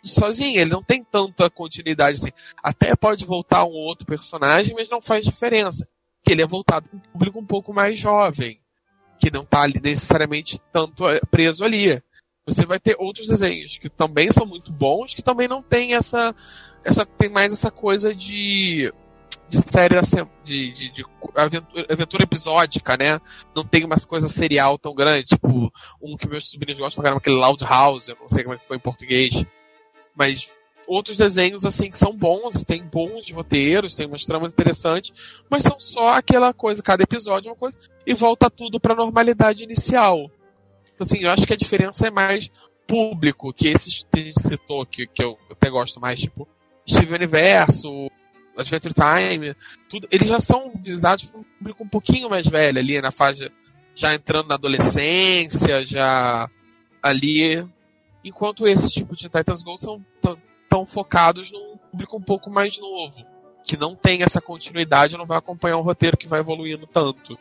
sozinha. 0.08 0.60
Ele 0.60 0.70
não 0.70 0.82
tem 0.82 1.04
tanta 1.04 1.48
continuidade 1.50 2.18
assim. 2.18 2.32
Até 2.62 2.94
pode 2.94 3.24
voltar 3.24 3.64
um 3.64 3.72
outro 3.72 4.06
personagem, 4.06 4.74
mas 4.74 4.88
não 4.88 5.00
faz 5.00 5.24
diferença. 5.24 5.88
Que 6.24 6.32
ele 6.32 6.42
é 6.42 6.46
voltado 6.46 6.88
para 6.88 6.96
um 6.96 7.00
público 7.12 7.38
um 7.38 7.46
pouco 7.46 7.72
mais 7.72 7.98
jovem, 7.98 8.58
que 9.18 9.30
não 9.30 9.42
está 9.42 9.66
necessariamente 9.68 10.60
tanto 10.72 11.08
eh, 11.08 11.20
preso 11.30 11.64
ali. 11.64 12.02
Você 12.44 12.64
vai 12.64 12.78
ter 12.78 12.96
outros 12.98 13.26
desenhos 13.26 13.76
que 13.76 13.88
também 13.88 14.30
são 14.30 14.46
muito 14.46 14.72
bons, 14.72 15.14
que 15.14 15.22
também 15.22 15.48
não 15.48 15.62
tem 15.62 15.94
essa, 15.94 16.34
essa 16.84 17.04
tem 17.04 17.28
mais 17.28 17.52
essa 17.52 17.70
coisa 17.70 18.14
de 18.14 18.92
de 19.48 19.58
série 19.58 19.94
de, 20.44 20.72
de, 20.72 20.90
de 20.90 21.04
aventura, 21.34 21.86
aventura 21.88 22.24
episódica, 22.24 22.96
né? 22.96 23.20
Não 23.54 23.64
tem 23.64 23.84
umas 23.84 24.04
coisas 24.04 24.32
serial 24.32 24.78
tão 24.78 24.94
grande, 24.94 25.24
tipo 25.26 25.72
um 26.02 26.16
que 26.16 26.28
meus 26.28 26.48
sobrinhos 26.48 26.80
gostam 26.80 27.00
pra 27.00 27.10
caramba, 27.10 27.20
aquele 27.20 27.36
Loud 27.36 27.64
House, 27.64 28.08
eu 28.08 28.16
não 28.20 28.28
sei 28.28 28.42
como 28.42 28.54
é 28.54 28.58
que 28.58 28.66
foi 28.66 28.76
em 28.76 28.80
português. 28.80 29.44
Mas 30.16 30.48
outros 30.86 31.16
desenhos, 31.16 31.64
assim, 31.64 31.90
que 31.90 31.98
são 31.98 32.16
bons, 32.16 32.64
tem 32.64 32.82
bons 32.82 33.30
roteiros, 33.30 33.94
tem 33.94 34.06
umas 34.06 34.24
tramas 34.24 34.52
interessantes, 34.52 35.12
mas 35.50 35.62
são 35.62 35.78
só 35.78 36.08
aquela 36.08 36.52
coisa, 36.54 36.82
cada 36.82 37.02
episódio 37.02 37.48
é 37.48 37.52
uma 37.52 37.58
coisa, 37.58 37.76
e 38.06 38.14
volta 38.14 38.48
tudo 38.48 38.80
pra 38.80 38.94
normalidade 38.94 39.64
inicial. 39.64 40.30
Então, 40.94 41.04
assim, 41.04 41.18
eu 41.18 41.30
acho 41.30 41.46
que 41.46 41.52
a 41.52 41.56
diferença 41.56 42.06
é 42.06 42.10
mais 42.10 42.50
público, 42.86 43.52
que 43.52 43.68
esses 43.68 44.06
que 44.10 44.20
a 44.20 44.24
gente 44.24 44.40
citou, 44.40 44.86
que, 44.86 45.06
que 45.06 45.22
eu 45.22 45.36
até 45.50 45.68
gosto 45.68 46.00
mais, 46.00 46.20
tipo, 46.20 46.48
Steven 46.88 47.14
Universo, 47.14 48.08
Adventure 48.56 48.94
Time, 48.94 49.54
tudo, 49.88 50.08
eles 50.10 50.28
já 50.28 50.38
são 50.38 50.72
visados 50.80 51.24
para 51.24 51.40
um 51.40 51.42
público 51.42 51.84
um 51.84 51.88
pouquinho 51.88 52.30
mais 52.30 52.46
velho 52.46 52.78
ali, 52.78 53.00
na 53.00 53.10
fase 53.10 53.50
já 53.94 54.14
entrando 54.14 54.48
na 54.48 54.54
adolescência, 54.54 55.84
já 55.84 56.48
ali. 57.02 57.66
Enquanto 58.26 58.66
esses 58.66 58.92
tipos 58.92 59.16
de 59.16 59.28
Titans 59.28 59.62
Go 59.62 59.78
são 59.78 60.04
tão 60.68 60.84
focados 60.84 61.52
num 61.52 61.76
público 61.76 62.16
um 62.16 62.20
pouco 62.20 62.50
mais 62.50 62.76
novo, 62.78 63.24
que 63.64 63.76
não 63.76 63.94
tem 63.94 64.24
essa 64.24 64.40
continuidade, 64.40 65.16
não 65.16 65.24
vai 65.24 65.38
acompanhar 65.38 65.78
um 65.78 65.82
roteiro 65.82 66.16
que 66.16 66.26
vai 66.26 66.40
evoluindo 66.40 66.88
tanto. 66.88 67.38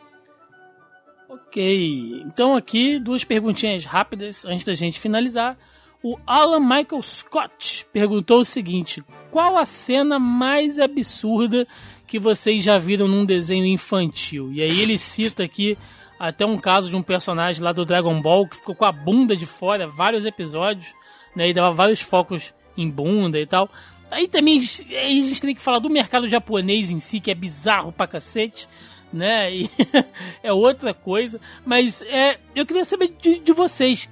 Ok, 1.28 2.22
então 2.24 2.54
aqui 2.54 3.00
duas 3.00 3.24
perguntinhas 3.24 3.84
rápidas 3.84 4.44
antes 4.44 4.64
da 4.64 4.74
gente 4.74 5.00
finalizar. 5.00 5.58
O 6.02 6.16
Alan 6.24 6.60
Michael 6.60 7.02
Scott 7.02 7.84
perguntou 7.92 8.40
o 8.40 8.44
seguinte: 8.44 9.02
qual 9.30 9.56
a 9.56 9.64
cena 9.64 10.20
mais 10.20 10.78
absurda 10.78 11.66
que 12.06 12.20
vocês 12.20 12.62
já 12.62 12.78
viram 12.78 13.08
num 13.08 13.24
desenho 13.24 13.66
infantil? 13.66 14.52
E 14.52 14.62
aí 14.62 14.80
ele 14.80 14.96
cita 14.96 15.42
aqui 15.42 15.76
até 16.18 16.46
um 16.46 16.58
caso 16.58 16.88
de 16.88 16.96
um 16.96 17.02
personagem 17.02 17.62
lá 17.62 17.72
do 17.72 17.84
Dragon 17.84 18.20
Ball 18.20 18.46
que 18.46 18.56
ficou 18.56 18.74
com 18.74 18.84
a 18.84 18.92
bunda 18.92 19.36
de 19.36 19.46
fora 19.46 19.86
vários 19.86 20.24
episódios, 20.24 20.86
né? 21.34 21.48
E 21.48 21.54
dava 21.54 21.72
vários 21.72 22.00
focos 22.00 22.54
em 22.76 22.90
bunda 22.90 23.38
e 23.38 23.46
tal. 23.46 23.68
Aí 24.10 24.28
também 24.28 24.58
a 24.58 24.60
gente 24.60 25.40
tem 25.40 25.54
que 25.54 25.60
falar 25.60 25.78
do 25.78 25.90
mercado 25.90 26.28
japonês 26.28 26.90
em 26.90 26.98
si, 26.98 27.20
que 27.20 27.30
é 27.30 27.34
bizarro 27.34 27.92
pra 27.92 28.06
cacete, 28.06 28.68
né? 29.12 29.52
E 29.54 29.70
é 30.42 30.52
outra 30.52 30.94
coisa. 30.94 31.40
Mas 31.64 32.02
é, 32.02 32.38
eu 32.54 32.64
queria 32.64 32.84
saber 32.84 33.14
de, 33.20 33.40
de 33.40 33.52
vocês. 33.52 34.08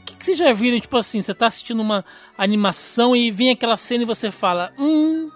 O 0.00 0.04
que, 0.04 0.14
que 0.16 0.24
vocês 0.24 0.38
já 0.38 0.52
viram? 0.52 0.80
Tipo 0.80 0.96
assim, 0.96 1.20
você 1.20 1.34
tá 1.34 1.46
assistindo 1.46 1.80
uma 1.80 2.04
animação 2.36 3.14
e 3.14 3.30
vem 3.30 3.50
aquela 3.50 3.76
cena 3.76 4.02
e 4.02 4.06
você 4.06 4.30
fala: 4.30 4.72
Hum, 4.78 5.28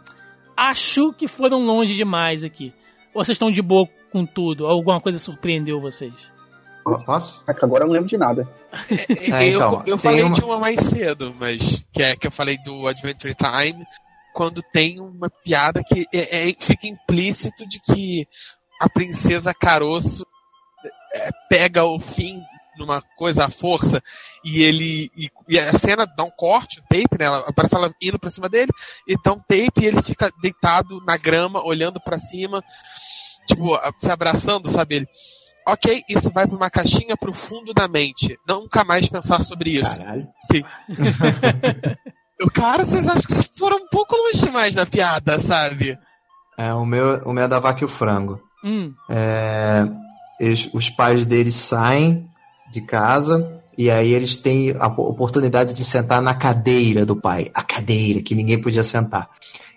acho 0.56 1.12
que 1.12 1.28
foram 1.28 1.62
longe 1.62 1.94
demais 1.94 2.42
aqui. 2.42 2.72
Ou 3.16 3.24
vocês 3.24 3.36
estão 3.36 3.50
de 3.50 3.62
boa 3.62 3.88
com 4.12 4.26
tudo? 4.26 4.66
Alguma 4.66 5.00
coisa 5.00 5.18
surpreendeu 5.18 5.80
vocês? 5.80 6.12
Posso? 7.04 7.42
É 7.48 7.52
que 7.54 7.64
agora 7.64 7.82
eu 7.84 7.86
não 7.88 7.94
lembro 7.94 8.08
de 8.08 8.16
nada. 8.16 8.48
É, 9.32 9.48
eu, 9.48 9.54
então, 9.56 9.82
eu 9.86 9.98
falei 9.98 10.22
uma- 10.22 10.34
de 10.36 10.44
uma 10.44 10.58
mais 10.58 10.80
cedo, 10.84 11.34
mas 11.38 11.84
que 11.92 12.02
é 12.02 12.14
que 12.14 12.26
eu 12.26 12.30
falei 12.30 12.56
do 12.58 12.86
Adventure 12.86 13.34
Time, 13.34 13.84
quando 14.34 14.62
tem 14.62 15.00
uma 15.00 15.28
piada 15.28 15.82
que 15.82 16.06
é- 16.14 16.50
é- 16.50 16.54
fica 16.60 16.86
implícito 16.86 17.66
de 17.66 17.80
que 17.80 18.28
a 18.80 18.88
princesa 18.88 19.52
Caroço 19.54 20.24
é, 21.14 21.30
pega 21.48 21.82
o 21.84 21.98
fim 21.98 22.40
numa 22.78 23.00
coisa 23.16 23.46
à 23.46 23.50
força 23.50 24.02
e 24.48 24.62
ele 24.62 25.10
e, 25.16 25.28
e 25.48 25.58
a 25.58 25.76
cena 25.76 26.06
dá 26.06 26.22
um 26.22 26.30
corte, 26.30 26.78
um 26.80 26.82
tape, 26.84 27.18
né? 27.18 27.24
Ela, 27.24 27.38
aparece 27.48 27.74
ela 27.76 27.92
indo 28.00 28.18
pra 28.18 28.30
cima 28.30 28.48
dele 28.48 28.70
e 29.08 29.16
dá 29.24 29.32
um 29.32 29.38
tape 29.40 29.80
e 29.82 29.86
ele 29.86 30.00
fica 30.02 30.30
deitado 30.40 31.02
na 31.04 31.16
grama, 31.16 31.60
olhando 31.64 32.00
pra 32.00 32.16
cima, 32.16 32.62
tipo, 33.48 33.76
se 33.98 34.08
abraçando, 34.10 34.70
sabe? 34.70 34.96
Ele, 34.96 35.08
ok, 35.66 36.02
isso 36.08 36.30
vai 36.30 36.46
pra 36.46 36.56
uma 36.56 36.70
caixinha 36.70 37.16
pro 37.16 37.32
fundo 37.32 37.74
da 37.74 37.88
mente. 37.88 38.38
Nunca 38.48 38.84
mais 38.84 39.08
pensar 39.08 39.42
sobre 39.42 39.70
isso. 39.80 39.98
Caralho. 39.98 40.28
Eu, 42.38 42.50
cara, 42.50 42.84
vocês 42.84 43.08
acham 43.08 43.22
que 43.22 43.32
vocês 43.32 43.50
foram 43.58 43.78
um 43.78 43.88
pouco 43.88 44.14
longe 44.14 44.38
demais 44.44 44.74
na 44.74 44.84
piada, 44.84 45.38
sabe? 45.38 45.98
É, 46.58 46.72
o 46.74 46.84
meu, 46.84 47.18
o 47.24 47.32
meu 47.32 47.44
é 47.44 47.48
da 47.48 47.58
vaca 47.58 47.80
e 47.82 47.84
o 47.84 47.88
frango. 47.88 48.40
Hum, 48.62 48.92
É, 49.10 49.86
eles- 50.38 50.68
os 50.74 50.90
pais 50.90 51.24
deles 51.24 51.54
saem 51.54 52.28
de 52.70 52.80
casa 52.82 53.62
e 53.76 53.90
aí 53.90 54.12
eles 54.12 54.36
têm 54.36 54.74
a 54.78 54.88
po- 54.88 55.08
oportunidade 55.08 55.72
de 55.74 55.84
sentar 55.84 56.20
na 56.22 56.34
cadeira 56.34 57.04
do 57.04 57.14
pai. 57.16 57.50
A 57.54 57.62
cadeira, 57.62 58.22
que 58.22 58.34
ninguém 58.34 58.60
podia 58.60 58.82
sentar. 58.82 59.28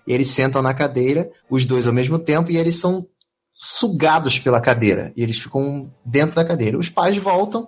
E 0.07 0.13
eles 0.13 0.27
sentam 0.27 0.61
na 0.61 0.73
cadeira, 0.73 1.29
os 1.49 1.65
dois 1.65 1.85
ao 1.85 1.93
mesmo 1.93 2.17
tempo, 2.17 2.51
e 2.51 2.57
eles 2.57 2.75
são 2.75 3.05
sugados 3.53 4.39
pela 4.39 4.61
cadeira. 4.61 5.11
E 5.15 5.21
eles 5.23 5.37
ficam 5.37 5.91
dentro 6.05 6.35
da 6.35 6.45
cadeira. 6.45 6.77
Os 6.77 6.89
pais 6.89 7.17
voltam. 7.17 7.67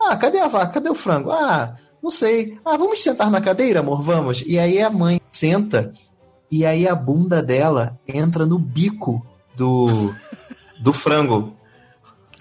Ah, 0.00 0.16
cadê 0.16 0.38
a 0.38 0.48
vaca? 0.48 0.72
Cadê 0.74 0.90
o 0.90 0.94
frango? 0.94 1.30
Ah, 1.30 1.76
não 2.02 2.10
sei. 2.10 2.58
Ah, 2.64 2.76
vamos 2.76 3.02
sentar 3.02 3.30
na 3.30 3.40
cadeira, 3.40 3.80
amor? 3.80 4.02
Vamos. 4.02 4.42
E 4.46 4.58
aí 4.58 4.82
a 4.82 4.90
mãe 4.90 5.20
senta 5.32 5.92
e 6.50 6.64
aí 6.64 6.88
a 6.88 6.94
bunda 6.94 7.42
dela 7.42 7.98
entra 8.06 8.46
no 8.46 8.58
bico 8.58 9.24
do, 9.56 10.14
do 10.80 10.92
frango. 10.92 11.54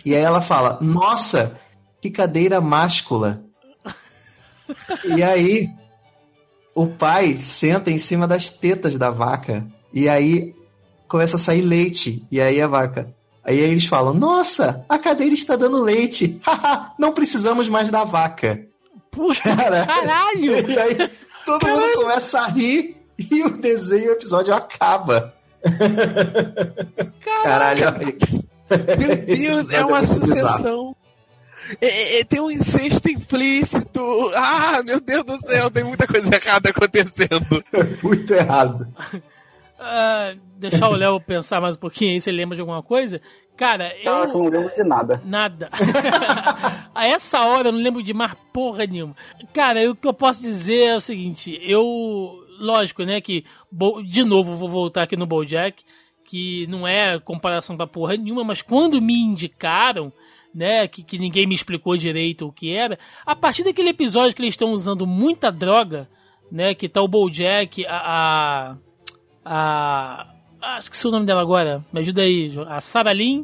E 0.06 0.16
aí 0.16 0.22
ela 0.22 0.42
fala: 0.42 0.78
Nossa, 0.82 1.58
que 2.02 2.10
cadeira 2.10 2.62
máscula. 2.62 3.44
E 5.06 5.24
aí 5.24 5.70
o 6.76 6.88
pai 6.88 7.38
senta 7.38 7.90
em 7.90 7.98
cima 7.98 8.28
das 8.28 8.50
tetas 8.50 8.98
da 8.98 9.10
vaca. 9.10 9.66
E 9.94 10.08
aí 10.08 10.54
começa 11.08 11.38
a 11.38 11.40
sair 11.40 11.62
leite. 11.62 12.26
E 12.32 12.40
aí 12.40 12.62
a 12.62 12.68
vaca. 12.68 13.14
Aí 13.44 13.60
eles 13.60 13.86
falam: 13.86 14.14
Nossa, 14.14 14.86
a 14.88 15.00
cadeira 15.00 15.34
está 15.34 15.56
dando 15.56 15.82
leite. 15.82 16.42
Não 17.00 17.14
precisamos 17.14 17.70
mais 17.70 17.90
da 17.90 18.04
vaca. 18.04 18.68
Cara, 19.42 19.86
caralho! 19.88 20.70
e 20.70 20.78
aí 20.78 21.12
todo 21.44 21.68
mundo 21.68 21.94
começa 21.96 22.40
a 22.40 22.48
rir 22.50 22.98
e 23.18 23.42
o 23.42 23.50
desenho, 23.50 24.10
o 24.10 24.14
episódio 24.14 24.54
acaba. 24.54 25.34
Caralho! 27.24 27.82
Caralho, 27.82 28.18
Meu 29.00 29.16
Deus, 29.26 29.72
é 29.72 29.84
uma 29.84 30.00
é 30.00 30.02
muito 30.06 30.20
bizarro. 30.20 30.96
É, 31.82 31.88
é- 31.88 32.20
é- 32.20 32.24
tem 32.24 32.40
um 32.40 32.52
incesto 32.52 33.10
implícito. 33.10 34.02
Ah, 34.36 34.82
meu 34.86 35.00
Deus 35.00 35.24
do 35.24 35.38
céu, 35.38 35.70
tem 35.70 35.84
muita 35.84 36.08
coisa 36.08 36.30
errada 36.34 36.70
acontecendo. 36.70 37.64
muito 38.04 38.34
errado. 38.34 38.88
Ah, 39.80 40.34
deixar 40.58 40.90
o 40.90 40.96
Léo 40.96 41.20
pensar 41.20 41.62
mais 41.62 41.76
um 41.76 41.80
pouquinho 41.80 42.12
aí 42.14 42.22
se 42.22 42.30
ele 42.30 42.38
lembra 42.38 42.56
de 42.56 42.62
alguma 42.62 42.82
coisa. 42.82 43.22
Cara, 43.56 43.92
Caraca, 44.04 44.30
eu 44.32 44.34
eu. 44.36 44.44
não 44.44 44.50
lembro 44.50 44.74
de 44.74 44.84
nada. 44.84 45.22
Nada. 45.26 45.70
a 46.94 47.08
essa 47.08 47.42
hora 47.42 47.70
eu 47.70 47.72
não 47.72 47.80
lembro 47.82 48.04
de 48.04 48.14
mais 48.14 48.34
porra 48.54 48.86
nenhuma. 48.86 49.16
Cara, 49.54 49.82
eu- 49.82 49.92
o 49.92 49.96
que 49.96 50.08
eu 50.08 50.14
posso 50.14 50.42
dizer 50.42 50.86
é 50.90 50.96
o 50.96 51.02
seguinte: 51.02 51.58
eu. 51.64 52.44
Lógico, 52.60 53.04
né? 53.04 53.20
Que. 53.22 53.44
De 54.10 54.24
novo, 54.24 54.56
vou 54.56 54.70
voltar 54.70 55.04
aqui 55.04 55.16
no 55.16 55.26
Bojack. 55.28 55.84
Que 56.24 56.68
não 56.68 56.86
é 56.88 57.18
comparação 57.20 57.78
pra 57.78 57.88
porra 57.88 58.18
nenhuma, 58.18 58.44
mas 58.44 58.62
quando 58.62 59.02
me 59.02 59.14
indicaram. 59.14 60.12
Né, 60.58 60.88
que, 60.88 61.04
que 61.04 61.20
ninguém 61.20 61.46
me 61.46 61.54
explicou 61.54 61.96
direito 61.96 62.48
o 62.48 62.52
que 62.52 62.74
era. 62.74 62.98
A 63.24 63.36
partir 63.36 63.64
daquele 63.64 63.90
episódio 63.90 64.36
que 64.36 64.42
eles 64.42 64.54
estão 64.56 64.72
usando 64.72 65.06
muita 65.06 65.52
droga, 65.52 66.10
né? 66.52 66.74
Que 66.74 66.90
tá 66.90 67.00
o 67.00 67.08
Bojack, 67.08 67.86
a. 67.86 68.76
a, 69.46 69.46
a 69.46 70.28
ah, 70.60 70.78
esqueci 70.80 71.08
o 71.08 71.12
nome 71.12 71.28
dela 71.28 71.42
agora. 71.42 71.86
Me 71.94 72.00
ajuda 72.00 72.24
aí, 72.24 72.52
a 72.68 72.82
Sarah 72.82 73.14
Lynn 73.14 73.44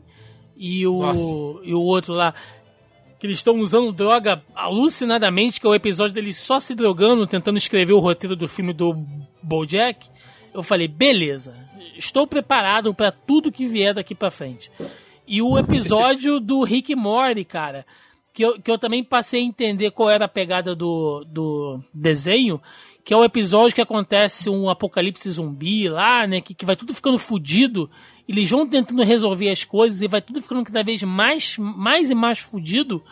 e 0.58 0.88
o, 0.88 1.00
Nossa. 1.00 1.24
e 1.64 1.74
o 1.74 1.82
outro 1.82 2.14
lá. 2.14 2.34
Que 3.20 3.28
eles 3.28 3.38
estão 3.38 3.60
usando 3.60 3.94
droga 3.94 4.44
alucinadamente, 4.54 5.62
que 5.62 5.68
é 5.68 5.70
o 5.70 5.76
episódio 5.76 6.14
deles 6.14 6.38
só 6.38 6.60
se 6.60 6.76
drogando, 6.76 7.28
tentando 7.28 7.58
escrever 7.58 7.94
o 7.94 8.00
roteiro 8.00 8.36
do 8.36 8.48
filme 8.48 8.74
do 8.74 8.94
Bojack. 9.42 10.10
Eu 10.54 10.62
falei, 10.62 10.88
beleza, 10.88 11.56
estou 11.96 12.28
preparado 12.28 12.94
para 12.94 13.12
tudo 13.12 13.52
que 13.52 13.68
vier 13.68 13.94
daqui 13.94 14.14
pra 14.14 14.30
frente. 14.30 14.70
E 15.28 15.42
o 15.42 15.58
episódio 15.58 16.40
do 16.42 16.64
Rick 16.64 16.96
Morty, 16.96 17.44
cara, 17.44 17.86
que 18.34 18.44
eu, 18.44 18.60
que 18.60 18.70
eu 18.70 18.78
também 18.78 19.04
passei 19.04 19.42
a 19.42 19.46
entender 19.46 19.92
qual 19.92 20.10
era 20.10 20.26
a 20.26 20.30
pegada 20.30 20.76
do, 20.76 21.24
do 21.26 21.80
desenho, 21.94 22.60
que 23.04 23.14
é 23.14 23.18
o 23.18 23.24
episódio 23.24 23.76
que 23.76 23.82
acontece 23.82 24.50
um 24.50 24.70
apocalipse 24.70 25.30
zumbi 25.30 25.88
lá, 25.90 26.26
né, 26.26 26.42
que, 26.42 26.54
que 26.54 26.66
vai 26.66 26.76
tudo 26.76 26.94
ficando 26.94 27.20
fudido, 27.20 27.90
eles 28.28 28.50
vão 28.50 28.68
tentando 28.68 29.04
resolver 29.04 29.50
as 29.50 29.64
coisas 29.64 30.02
e 30.02 30.08
vai 30.08 30.22
tudo 30.22 30.42
ficando 30.42 30.64
cada 30.64 30.84
vez 30.84 31.04
mais, 31.04 31.58
mais 31.58 32.10
e 32.10 32.16
mais 32.16 32.40
fudido, 32.40 33.04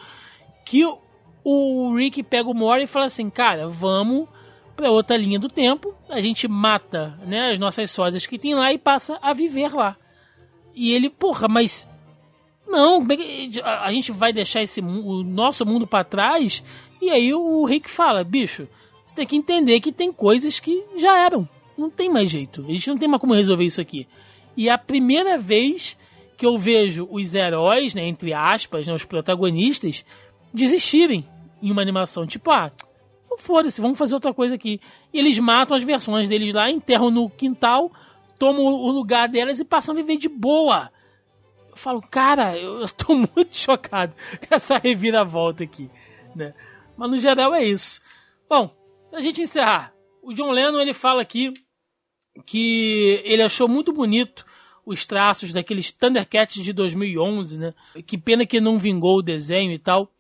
que 0.66 0.86
o, 0.86 0.98
o 1.44 1.96
Rick 1.96 2.24
pega 2.24 2.50
o 2.50 2.54
Morty 2.54 2.86
e 2.86 2.88
fala 2.88 3.06
assim, 3.06 3.30
cara, 3.30 3.68
vamos 3.68 4.28
pra 4.76 4.90
outra 4.90 5.18
linha 5.18 5.38
do 5.38 5.50
tempo, 5.50 5.94
a 6.10 6.22
gente 6.22 6.48
mata, 6.48 7.20
né, 7.28 7.52
as 7.52 7.60
nossas 7.60 7.92
sósias 7.92 8.26
que 8.26 8.40
tem 8.40 8.56
lá 8.56 8.72
e 8.72 8.78
passa 8.78 9.20
a 9.22 9.34
viver 9.34 9.74
lá. 9.76 9.98
E 10.74 10.94
ele, 10.94 11.10
porra, 11.10 11.50
mas 11.50 11.88
não, 12.72 13.06
é 13.06 13.62
a 13.62 13.92
gente 13.92 14.12
vai 14.12 14.34
deixar 14.34 14.62
esse 14.62 14.82
o 14.82 15.24
nosso 15.24 15.66
mundo 15.66 15.86
pra 15.86 16.04
trás? 16.04 16.64
E 17.02 17.10
aí 17.10 17.34
o 17.34 17.66
Rick 17.66 17.90
fala, 17.90 18.24
bicho, 18.24 18.68
você 19.04 19.16
tem 19.16 19.28
que 19.28 19.36
entender 19.36 19.80
que 19.80 19.92
tem 19.92 20.12
coisas 20.12 20.60
que 20.60 20.84
já 20.98 21.20
eram. 21.20 21.48
Não 21.78 21.90
tem 21.90 22.10
mais 22.10 22.32
jeito. 22.32 22.64
A 22.68 22.72
gente 22.72 22.88
não 22.90 22.98
tem 22.98 23.10
mais 23.10 23.20
como 23.20 23.34
resolver 23.34 23.66
isso 23.66 23.82
aqui. 23.82 24.08
E 24.56 24.70
a 24.70 24.78
primeira 24.78 25.38
vez 25.38 25.98
que 26.38 26.46
eu 26.46 26.58
vejo 26.58 27.08
os 27.12 27.36
heróis, 27.36 27.94
né, 27.94 28.08
entre 28.08 28.34
aspas, 28.34 28.88
né, 28.88 28.94
os 28.94 29.06
protagonistas, 29.06 30.06
desistirem 30.54 31.28
em 31.62 31.72
uma 31.72 31.82
animação. 31.82 32.26
Tipo, 32.26 32.52
ah, 32.52 32.72
foda-se, 33.38 33.82
vamos 33.82 33.98
fazer 33.98 34.16
outra 34.16 34.34
coisa 34.34 34.56
aqui. 34.56 34.80
E 35.14 35.20
eles 35.20 35.38
matam 35.40 35.76
as 35.76 35.84
versões 35.84 36.28
deles 36.28 36.54
lá, 36.54 36.70
enterram 36.70 37.12
no 37.12 37.30
quintal, 37.30 37.92
tomam 38.40 38.64
o 38.64 38.92
lugar 38.92 39.28
delas 39.28 39.60
e 39.60 39.66
passam 39.66 39.94
a 39.94 39.96
viver 39.96 40.18
de 40.18 40.28
boa. 40.30 40.90
Eu 41.72 41.78
falo, 41.78 42.02
cara, 42.02 42.58
eu 42.58 42.88
tô 42.90 43.16
muito 43.16 43.58
chocado 43.58 44.16
com 44.48 44.54
essa 44.54 44.78
reviravolta 44.78 45.64
aqui, 45.64 45.90
né? 46.36 46.54
Mas 46.98 47.10
no 47.10 47.18
geral 47.18 47.56
é 47.56 47.64
isso. 47.64 48.02
Bom, 48.48 48.76
pra 49.10 49.22
gente 49.22 49.42
encerrar, 49.42 49.94
o 50.22 50.34
John 50.34 50.52
Lennon 50.52 50.80
ele 50.80 50.94
fala 50.94 51.22
aqui 51.22 51.54
que 52.46 53.22
ele 53.24 53.42
achou 53.42 53.68
muito 53.68 53.92
bonito 53.92 54.46
os 54.86 55.06
traços 55.06 55.54
daqueles 55.54 55.92
Thundercats 55.92 56.64
de 56.64 56.74
2011, 56.74 57.58
né? 57.58 57.74
Que 58.06 58.18
pena 58.18 58.46
que 58.46 58.60
não 58.60 58.78
vingou 58.78 59.18
o 59.20 59.24
desenho 59.24 59.72
e 59.72 59.80
tal. 59.80 60.12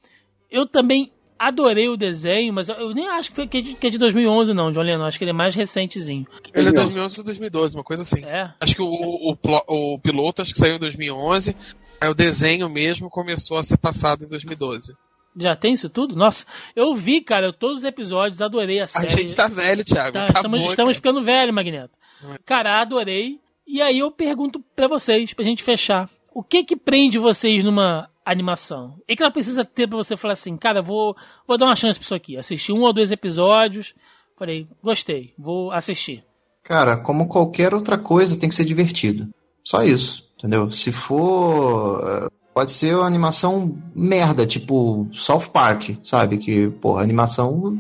Eu 0.49 0.65
também 0.65 1.11
adorei 1.48 1.90
o 1.90 1.98
desenho, 1.98 2.54
mas 2.54 2.70
eu, 2.70 2.94
nem 2.94 3.08
acho 3.08 3.30
que, 3.30 3.36
foi, 3.36 3.48
que, 3.48 3.58
é 3.58 3.62
de, 3.62 3.74
que 3.76 3.88
é 3.88 3.90
de 3.90 3.98
2011 3.98 4.54
não, 4.54 4.72
John 4.72 4.82
Lennon. 4.82 5.06
Acho 5.06 5.18
que 5.18 5.24
ele 5.24 5.32
é 5.32 5.34
mais 5.34 5.56
recentezinho. 5.56 6.26
Ele 6.54 6.70
é 6.70 6.72
2011. 6.72 6.76
2011 6.96 7.18
ou 7.20 7.24
2012, 7.26 7.76
uma 7.78 7.84
coisa 7.84 8.04
assim. 8.04 8.24
É. 8.26 8.52
Acho 8.60 8.76
que 8.76 8.82
o, 8.82 8.86
o, 8.88 9.36
plo- 9.36 9.64
o 9.68 10.00
piloto 10.00 10.42
acho 10.42 10.54
que 10.54 10.60
saiu 10.60 10.76
em 10.76 10.80
2011, 10.80 11.56
aí 12.02 12.10
o 12.10 12.14
desenho 12.14 12.70
mesmo 12.70 13.10
começou 13.10 13.58
a 13.58 13.64
ser 13.64 13.78
passado 13.78 14.24
em 14.26 14.28
2012. 14.28 14.94
Já 15.38 15.56
tem 15.56 15.72
isso 15.74 15.90
tudo? 15.90 16.14
Nossa, 16.16 16.46
eu 16.76 16.94
vi, 16.94 17.22
cara, 17.22 17.54
todos 17.54 17.78
os 17.80 17.84
episódios, 17.86 18.42
adorei 18.42 18.82
a 18.82 18.84
A 18.84 18.88
série. 18.88 19.22
gente 19.22 19.34
tá 19.36 19.48
velho, 19.48 19.84
Thiago. 19.86 20.12
Tá, 20.12 20.26
Acabou, 20.26 20.36
estamos, 20.58 20.70
estamos 20.72 20.76
cara. 20.76 20.94
ficando 20.96 21.24
velho, 21.24 21.54
Magneto. 21.54 21.98
Cara, 22.46 22.82
adorei. 22.82 23.40
E 23.66 23.82
aí 23.82 24.00
eu 24.00 24.12
pergunto 24.12 24.60
pra 24.76 24.88
vocês, 24.90 25.34
pra 25.34 25.46
gente 25.46 25.64
fechar. 25.64 26.10
O 26.34 26.44
que 26.44 26.66
que 26.66 26.76
prende 26.76 27.18
vocês 27.18 27.64
numa 27.64 28.10
animação? 28.26 28.99
E 29.07 29.15
que 29.15 29.23
ela 29.23 29.31
precisa 29.31 29.64
ter 29.65 29.88
pra 29.88 29.98
você 29.98 30.15
falar 30.15 30.34
assim, 30.34 30.56
cara, 30.57 30.81
vou, 30.81 31.15
vou 31.48 31.57
dar 31.57 31.65
uma 31.65 31.76
chance 31.76 31.98
pra 31.99 32.06
isso 32.06 32.15
aqui. 32.15 32.38
Assisti 32.38 32.72
um 32.72 32.81
ou 32.81 32.93
dois 32.93 33.11
episódios, 33.11 33.93
falei, 34.38 34.68
gostei, 34.84 35.34
vou 35.38 35.72
assistir. 35.72 36.23
Cara, 36.64 36.98
como 36.98 37.27
qualquer 37.27 37.73
outra 37.73 37.98
coisa, 37.98 38.38
tem 38.38 38.48
que 38.49 38.56
ser 38.56 38.65
divertido. 38.65 39.27
Só 39.64 39.84
isso, 39.84 40.30
entendeu? 40.38 40.69
Se 40.72 40.91
for. 40.91 42.02
eh, 42.03 42.27
Pode 42.53 42.72
ser 42.72 42.98
uma 42.98 43.07
animação 43.07 43.77
merda, 43.95 44.45
tipo 44.45 45.07
South 45.14 45.48
Park, 45.53 45.91
sabe? 46.03 46.38
Que, 46.38 46.69
porra, 46.69 47.02
animação 47.02 47.80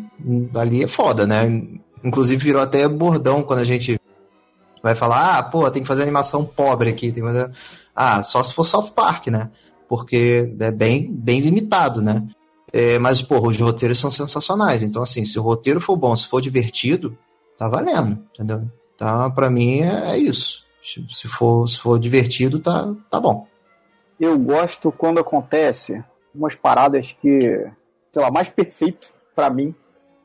ali 0.55 0.81
é 0.83 0.87
foda, 0.87 1.27
né? 1.27 1.43
Inclusive 2.01 2.41
virou 2.41 2.61
até 2.61 2.87
bordão 2.87 3.43
quando 3.43 3.59
a 3.59 3.65
gente 3.65 3.99
vai 4.81 4.95
falar, 4.95 5.37
ah, 5.37 5.43
pô, 5.43 5.69
tem 5.69 5.81
que 5.81 5.87
fazer 5.89 6.03
animação 6.03 6.45
pobre 6.45 6.89
aqui. 6.89 7.11
Tem 7.11 7.21
que 7.21 7.29
fazer... 7.29 7.51
Ah, 7.93 8.23
só 8.23 8.41
se 8.41 8.53
for 8.53 8.63
South 8.63 8.91
Park, 8.95 9.27
né? 9.27 9.51
Porque 9.91 10.55
é 10.57 10.71
bem, 10.71 11.11
bem 11.11 11.41
limitado, 11.41 12.01
né? 12.01 12.25
É, 12.71 12.97
mas, 12.97 13.21
porra, 13.21 13.49
os 13.49 13.59
roteiros 13.59 13.99
são 13.99 14.09
sensacionais. 14.09 14.81
Então, 14.81 15.01
assim, 15.01 15.25
se 15.25 15.37
o 15.37 15.41
roteiro 15.41 15.81
for 15.81 15.97
bom, 15.97 16.15
se 16.15 16.29
for 16.29 16.41
divertido, 16.41 17.17
tá 17.57 17.67
valendo, 17.67 18.17
entendeu? 18.33 18.61
Então, 18.95 19.29
pra 19.31 19.49
mim, 19.49 19.81
é, 19.81 20.17
isso. 20.17 20.65
Se 20.81 21.27
for, 21.27 21.67
se 21.67 21.77
for 21.77 21.99
divertido, 21.99 22.57
tá, 22.57 22.95
tá 23.09 23.19
bom. 23.19 23.45
Eu 24.17 24.39
gosto 24.39 24.93
quando 24.93 25.19
acontece 25.19 26.01
umas 26.33 26.55
paradas 26.55 27.13
que, 27.21 27.69
sei 28.13 28.21
lá, 28.21 28.31
mais 28.31 28.47
perfeito 28.47 29.09
pra 29.35 29.49
mim, 29.49 29.75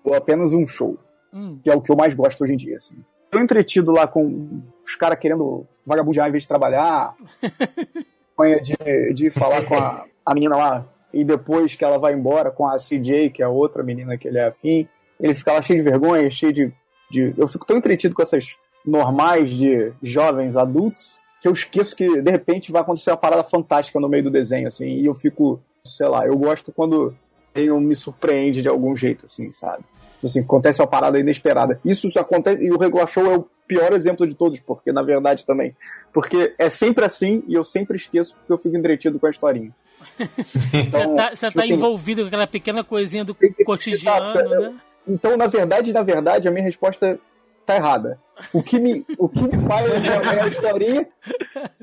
ou 0.05 0.14
apenas 0.14 0.52
um 0.52 0.64
show, 0.64 0.97
Hum, 1.34 1.59
que 1.60 1.68
é 1.68 1.74
o 1.74 1.80
que 1.80 1.90
eu 1.90 1.97
mais 1.97 2.14
gosto 2.14 2.44
hoje 2.44 2.52
em 2.52 2.56
dia, 2.56 2.76
assim. 2.76 2.94
Tô 3.32 3.40
entretido 3.40 3.90
lá 3.90 4.06
com 4.06 4.62
os 4.86 4.94
caras 4.94 5.18
querendo 5.18 5.66
vagabundear 5.84 6.28
em 6.28 6.30
vez 6.30 6.44
de 6.44 6.48
trabalhar, 6.48 7.16
manha 8.39 8.61
de, 8.61 8.75
de 9.15 9.31
falar 9.31 9.65
com 9.67 9.75
a, 9.75 10.05
a 10.25 10.35
menina 10.35 10.57
lá, 10.57 10.85
e 11.13 11.25
depois 11.25 11.75
que 11.75 11.85
ela 11.85 11.99
vai 11.99 12.15
embora 12.15 12.51
com 12.51 12.67
a 12.67 12.77
CJ, 12.77 13.31
que 13.31 13.43
é 13.43 13.47
a 13.47 13.51
outra 13.51 13.83
menina 13.83 14.19
que 14.19 14.29
ele 14.29 14.39
é 14.39 14.47
afim, 14.47 14.89
ele 15.21 15.35
fica 15.35 15.53
lá 15.53 15.63
cheio 15.63 15.83
de 15.83 15.89
vergonha, 15.89 16.31
cheio 16.31 16.53
de, 16.53 16.73
de. 17.11 17.35
Eu 17.37 17.49
fico 17.49 17.67
tão 17.67 17.77
entretido 17.77 18.15
com 18.15 18.23
essas 18.23 18.57
normais 18.85 19.51
de 19.51 19.93
jovens 20.03 20.57
adultos 20.57 21.21
que 21.41 21.49
eu 21.49 21.53
esqueço 21.53 21.97
que 21.97 22.21
de 22.21 22.31
repente 22.31 22.73
vai 22.73 22.83
acontecer 22.83 23.11
uma 23.11 23.17
parada 23.17 23.45
fantástica 23.45 24.01
no 24.01 24.09
meio 24.09 24.25
do 24.25 24.31
desenho, 24.31 24.69
assim, 24.69 24.87
e 24.87 25.07
eu 25.07 25.15
fico, 25.15 25.61
sei 25.85 26.09
lá, 26.09 26.27
eu 26.27 26.37
gosto 26.37 26.73
quando 26.73 27.15
desenho 27.55 27.81
me 27.81 27.95
surpreende 27.95 28.63
de 28.63 28.69
algum 28.69 28.95
jeito, 28.95 29.27
assim, 29.27 29.51
sabe? 29.53 29.85
Assim, 30.24 30.40
acontece 30.40 30.80
uma 30.80 30.86
parada 30.86 31.18
inesperada. 31.18 31.80
Isso 31.84 32.09
acontece, 32.18 32.64
e 32.64 32.70
o 32.70 32.78
Regular 32.78 33.06
Show 33.06 33.26
é 33.26 33.36
o 33.36 33.47
pior 33.66 33.93
exemplo 33.93 34.26
de 34.26 34.34
todos, 34.34 34.60
porque 34.60 34.93
na 34.93 35.02
verdade 35.02 35.44
também. 35.44 35.74
Porque 36.12 36.55
é 36.59 36.70
sempre 36.70 37.05
assim 37.05 37.43
e 37.47 37.55
eu 37.55 37.64
sempre 37.64 37.97
esqueço 37.97 38.34
porque 38.34 38.52
eu 38.52 38.59
fico 38.59 38.76
entretido 38.76 39.18
com 39.18 39.26
a 39.26 39.30
historinha. 39.30 39.74
Você 40.36 40.78
Então, 40.78 41.14
tá, 41.14 41.30
você 41.34 41.47
tipo 41.47 41.59
tá 41.59 41.64
assim, 41.64 41.74
envolvido 41.74 42.22
com 42.22 42.28
aquela 42.28 42.47
pequena 42.47 42.84
coisinha 42.84 43.24
do 43.24 43.36
cotidiano, 43.64 44.32
né? 44.60 44.74
Então, 45.09 45.36
na 45.36 45.47
verdade, 45.47 45.93
na 45.93 46.02
verdade, 46.02 46.48
a 46.48 46.51
minha 46.51 46.64
resposta 46.64 47.18
tá 47.64 47.76
errada. 47.76 48.18
O 48.52 48.62
que 48.62 48.78
me, 48.78 49.05
o 49.18 49.28
que 49.28 49.43
me 49.43 49.66
faz 49.66 49.90
é 49.90 50.40
a 50.43 50.48
historinha. 50.48 51.06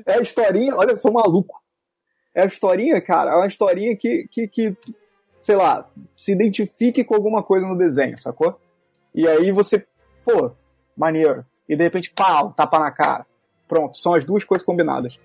É 0.06 0.14
a 0.14 0.20
historinha, 0.20 0.76
olha, 0.76 0.92
eu 0.92 0.98
sou 0.98 1.12
maluco. 1.12 1.62
É 2.34 2.42
a 2.42 2.46
historinha, 2.46 3.00
cara, 3.00 3.32
é 3.32 3.34
uma 3.34 3.46
historinha 3.46 3.96
que, 3.96 4.26
que, 4.30 4.48
que, 4.48 4.76
sei 5.44 5.56
lá, 5.56 5.86
se 6.16 6.32
identifique 6.32 7.04
com 7.04 7.14
alguma 7.14 7.42
coisa 7.42 7.66
no 7.66 7.76
desenho, 7.76 8.16
sacou? 8.16 8.58
E 9.14 9.28
aí 9.28 9.52
você, 9.52 9.86
pô, 10.24 10.52
maneiro. 10.96 11.44
E 11.68 11.76
de 11.76 11.84
repente, 11.84 12.10
pau, 12.16 12.54
tapa 12.54 12.78
na 12.78 12.90
cara. 12.90 13.26
Pronto, 13.68 13.98
são 13.98 14.14
as 14.14 14.24
duas 14.24 14.42
coisas 14.42 14.64
combinadas. 14.64 15.18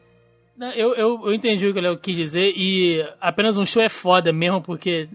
Eu, 0.76 0.94
eu, 0.94 1.22
eu 1.26 1.34
entendi 1.34 1.66
o 1.66 1.72
que 1.72 1.80
o 1.80 1.82
Léo 1.82 1.98
quis 1.98 2.18
dizer 2.18 2.52
e 2.54 3.02
apenas 3.22 3.58
um 3.58 3.66
show 3.66 3.82
é 3.82 3.88
foda 3.88 4.34
mesmo, 4.34 4.62
porque 4.62 5.08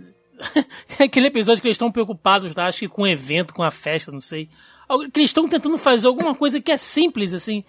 tem 0.97 1.05
aquele 1.07 1.27
episódio 1.27 1.61
que 1.61 1.69
eles 1.69 1.75
estão 1.75 1.93
preocupados, 1.93 2.55
tá? 2.55 2.65
acho 2.65 2.79
que 2.79 2.89
com 2.89 3.03
o 3.03 3.07
evento, 3.07 3.53
com 3.53 3.63
a 3.63 3.71
festa, 3.71 4.11
não 4.11 4.23
sei. 4.23 4.49
Que 5.13 5.21
eles 5.21 5.31
estão 5.31 5.47
tentando 5.47 5.77
fazer 5.77 6.07
alguma 6.07 6.35
coisa 6.35 6.63
que 6.63 6.73
é 6.73 6.79
simples, 6.79 7.35
assim. 7.35 7.63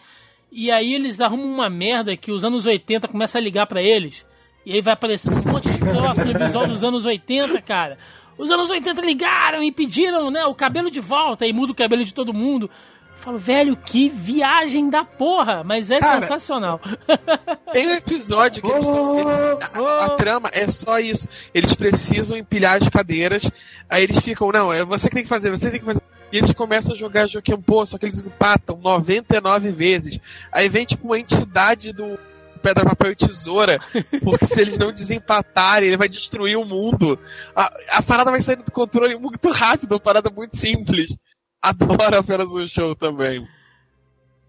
E 0.50 0.72
aí 0.72 0.94
eles 0.94 1.20
arrumam 1.20 1.48
uma 1.48 1.70
merda 1.70 2.16
que 2.16 2.32
os 2.32 2.46
anos 2.46 2.66
80 2.66 3.10
começa 3.10 3.38
a 3.38 3.42
ligar 3.42 3.68
pra 3.68 3.82
eles. 3.84 4.26
E 4.66 4.74
aí 4.74 4.82
vai 4.82 4.94
aparecendo 4.94 5.38
um 5.38 5.52
monte 5.52 5.70
de 5.70 5.78
troço 5.80 6.26
no 6.26 6.38
visual 6.40 6.68
dos 6.68 6.84
anos 6.84 7.06
80, 7.06 7.62
cara. 7.62 7.98
Os 8.38 8.50
anos 8.52 8.70
80 8.70 9.02
ligaram 9.02 9.64
e 9.64 9.72
pediram, 9.72 10.30
né, 10.32 10.46
o 10.46 10.56
cabelo 10.56 10.90
de 10.92 11.00
volta 11.00 11.46
e 11.46 11.54
muda 11.54 11.72
o 11.72 11.76
cabelo 11.76 12.04
de 12.04 12.14
todo 12.14 12.34
mundo. 12.34 12.70
Eu 13.12 13.18
falo, 13.18 13.38
velho, 13.38 13.78
que 13.78 14.10
viagem 14.10 14.90
da 14.90 15.06
porra, 15.06 15.64
mas 15.64 15.90
é 15.90 16.00
Cara, 16.00 16.22
sensacional. 16.22 16.82
Tem 17.72 17.88
um 17.88 17.94
episódio 17.94 18.62
que 18.62 18.68
eles 18.70 18.84
estão. 18.84 19.88
a, 19.88 20.04
a- 20.04 20.06
a 20.06 20.10
trama 20.12 20.50
é 20.52 20.68
só 20.68 21.00
isso. 21.00 21.28
Eles 21.54 21.74
precisam 21.74 22.38
empilhar 22.38 22.82
as 22.82 22.90
cadeiras, 22.90 23.50
aí 23.90 24.04
eles 24.04 24.20
ficam, 24.20 24.52
não, 24.52 24.72
é 24.74 24.84
você 24.84 25.08
que 25.08 25.16
tem 25.16 25.24
que 25.24 25.30
fazer, 25.30 25.50
você 25.52 25.72
tem 25.72 25.80
que 25.80 25.86
fazer. 25.86 26.02
E 26.32 26.38
eles 26.38 26.52
começam 26.52 26.94
a 26.94 26.98
jogar 26.98 27.28
joguinho, 27.28 27.58
pô, 27.62 27.86
só 27.86 27.98
que 27.98 28.06
eles 28.06 28.22
empatam 28.22 28.78
99 28.84 29.72
vezes. 29.72 30.20
Aí 30.52 30.68
vem 30.68 30.86
tipo 30.86 31.06
uma 31.08 31.18
entidade 31.18 31.94
do 31.94 32.20
pedra, 32.66 32.84
papel 32.84 33.12
e 33.12 33.16
tesoura, 33.16 33.80
porque 34.24 34.48
se 34.48 34.62
eles 34.62 34.78
não 34.78 34.92
desempatarem, 34.92 35.90
ele 35.90 35.98
vai 35.98 36.10
destruir 36.10 36.58
o 36.58 36.66
mundo. 36.66 37.20
A, 37.56 37.72
a 37.90 38.02
parada 38.02 38.32
vai 38.32 38.42
sair 38.42 38.56
do 38.56 38.72
controle 38.72 39.16
muito 39.18 39.52
rápido, 39.52 39.92
uma 39.92 40.00
parada 40.00 40.32
muito 40.32 40.58
simples. 40.58 41.16
Adoro 41.62 42.18
apenas 42.18 42.56
um 42.56 42.66
show 42.66 42.96
também. 42.96 43.48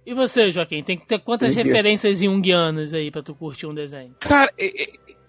E 0.06 0.14
você, 0.14 0.51
Joaquim, 0.51 0.82
tem 0.82 0.97
que 0.97 1.06
ter 1.06 1.18
quantas 1.18 1.55
referências 1.55 2.20
junguianas 2.20 2.94
aí 2.94 3.10
pra 3.10 3.22
tu 3.22 3.34
curtir 3.34 3.66
um 3.66 3.74
desenho? 3.74 4.14
Cara, 4.20 4.51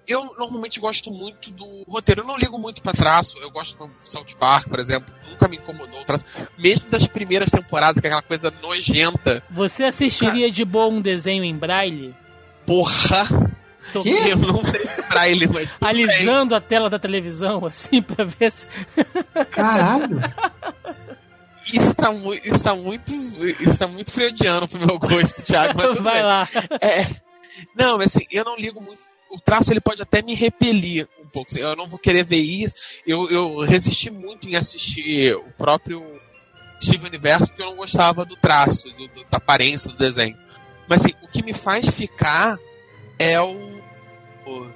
eu 0.08 0.24
normalmente 0.38 0.80
gosto 0.80 1.12
muito 1.12 1.52
do 1.52 1.84
roteiro. 1.88 2.22
Eu 2.22 2.28
não 2.28 2.38
ligo 2.38 2.58
muito 2.58 2.82
pra 2.82 2.94
traço. 2.94 3.38
Eu 3.40 3.50
gosto 3.50 3.78
do 3.78 3.92
South 4.04 4.28
Park, 4.40 4.70
por 4.70 4.80
exemplo. 4.80 5.14
Nunca 5.30 5.48
me 5.48 5.58
incomodou 5.58 6.00
o 6.00 6.06
traço. 6.06 6.26
Mesmo 6.58 6.90
das 6.90 7.08
primeiras 7.08 7.50
temporadas, 7.50 8.00
que 8.00 8.08
é 8.08 8.10
aquela 8.10 8.22
coisa 8.22 8.54
nojenta. 8.62 9.44
Você 9.50 9.84
assistiria 9.84 10.50
de 10.52 10.64
boa 10.64 10.88
um 10.88 11.02
desenho 11.02 11.44
em 11.44 11.56
braille? 11.56 12.16
Porra! 12.68 13.28
Tô 13.94 14.02
Que? 14.02 14.10
Eu 14.30 14.36
não 14.38 14.62
sei 14.64 14.86
braille, 15.10 15.48
mas. 15.48 15.72
tudo 15.72 15.80
bem. 15.80 15.90
alisando 16.04 16.54
a 16.54 16.60
tela 16.62 16.90
da 16.90 17.00
televisão, 17.00 17.66
assim, 17.66 18.02
pra 18.02 18.26
ver 18.26 18.52
se. 18.52 18.68
Caralho! 19.50 20.20
Isso 21.74 21.94
tá, 21.96 22.12
mu 22.12 22.34
isso 22.34 22.64
tá 22.64 22.76
muito. 22.76 23.14
Isso 23.62 23.78
tá 23.80 23.88
muito 23.88 24.12
freudiano 24.12 24.68
pro 24.68 24.80
meu 24.80 24.98
gosto, 25.00 25.42
Thiago. 25.44 25.74
Mas 25.76 25.88
tudo 25.90 26.04
Vai 26.04 26.16
bem. 26.16 26.24
lá. 26.24 26.48
É. 26.82 27.08
Não, 27.76 27.98
mas 27.98 28.16
assim, 28.16 28.26
eu 28.32 28.46
não 28.46 28.56
ligo 28.56 28.80
muito. 28.82 29.00
O 29.30 29.40
traço 29.40 29.72
ele 29.74 29.82
pode 29.82 30.02
até 30.02 30.22
me 30.22 30.34
repelir 30.36 31.08
um 31.22 31.28
pouco. 31.28 31.50
assim, 31.52 31.60
Eu 31.60 31.76
não 31.76 31.88
vou 31.88 32.00
querer 32.00 32.24
ver 32.24 32.38
isso. 32.38 32.76
Eu, 33.06 33.30
eu 33.30 33.60
resisti 33.66 34.10
muito 34.10 34.48
em 34.48 34.56
assistir 34.56 35.36
o 35.36 35.52
próprio 35.58 36.02
Steve 36.82 37.06
Universo 37.06 37.48
porque 37.48 37.62
eu 37.62 37.68
não 37.68 37.76
gostava 37.76 38.24
do 38.24 38.38
traço, 38.38 38.84
do- 38.92 39.08
do- 39.10 39.26
da 39.30 39.38
aparência 39.38 39.92
do 39.92 39.98
desenho. 39.98 40.38
Mas 40.88 41.02
assim, 41.02 41.14
o 41.22 41.28
que 41.28 41.44
me 41.44 41.54
faz 41.54 41.88
ficar 41.90 42.58
é 43.20 43.40
o, 43.42 43.82
o- 44.46 44.72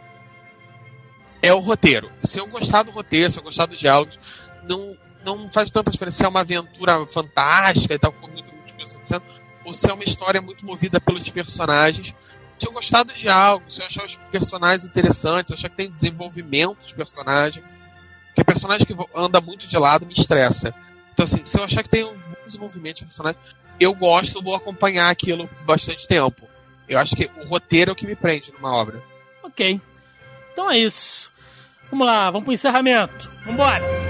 é 1.42 1.54
o 1.54 1.60
roteiro. 1.60 2.12
Se 2.24 2.40
eu 2.40 2.48
gostar 2.48 2.84
do 2.84 2.92
roteiro, 2.92 3.30
se 3.30 3.40
eu 3.40 3.44
gostar 3.44 3.66
dos 3.66 3.80
diálogos, 3.80 4.20
não, 4.68 4.96
não 5.26 5.50
faz 5.52 5.72
tanta 5.72 5.90
diferença 5.92 6.18
se 6.18 6.26
é 6.26 6.28
uma 6.28 6.42
aventura 6.42 7.06
fantástica 7.08 7.94
e 7.96 8.00
tal, 8.00 8.12
com 8.14 8.28
muita 8.28 8.52
muita 8.52 8.74
coisa 8.74 8.94
acontecendo, 8.94 9.24
ou 9.66 9.74
se 9.74 9.90
é 9.90 9.94
uma 9.94 10.04
história 10.04 10.42
muito 10.42 10.66
movida 10.66 11.00
pelos 11.00 11.28
personagens. 11.30 12.14
Se 12.60 12.68
eu 12.68 12.72
gostar 12.74 13.02
dos 13.04 13.18
diálogos, 13.18 13.74
se 13.76 13.82
eu 13.82 13.86
achar 13.88 14.06
os 14.06 14.16
personagens 14.32 14.86
interessantes, 14.86 15.48
se 15.50 15.54
eu 15.54 15.58
achar 15.58 15.70
que 15.70 15.76
tem 15.78 15.90
desenvolvimento 15.90 16.78
dos 16.80 16.92
personagens, 16.92 17.66
porque 18.28 18.44
personagem 18.44 18.86
que 18.86 18.96
anda 19.16 19.42
muito 19.42 19.68
de 19.68 19.78
lado 19.78 20.06
me 20.06 20.14
estressa. 20.14 20.74
Então, 21.12 21.24
assim, 21.24 21.44
se 21.44 21.60
eu 21.60 21.64
achar 21.64 21.82
que 21.84 21.90
tem 21.90 22.04
um 22.04 22.14
bom 22.14 22.46
desenvolvimento 22.46 22.98
de 23.00 23.06
personagem, 23.06 23.40
eu 23.84 23.94
gosto, 23.94 24.42
vou 24.42 24.56
acompanhar 24.56 25.10
aquilo 25.10 25.50
bastante 25.66 26.08
tempo. 26.08 26.48
Eu 26.88 27.00
acho 27.00 27.16
que 27.16 27.30
o 27.38 27.46
roteiro 27.46 27.92
é 27.92 27.94
o 27.94 27.96
que 27.96 28.06
me 28.06 28.16
prende 28.16 28.52
numa 28.52 28.74
obra. 28.74 29.02
Ok. 29.44 29.80
Então 30.52 30.70
é 30.70 30.78
isso. 30.78 31.32
Vamos 31.90 32.06
lá, 32.06 32.30
vamos 32.30 32.46
pro 32.46 32.54
encerramento. 32.54 33.30
Vambora! 33.46 34.01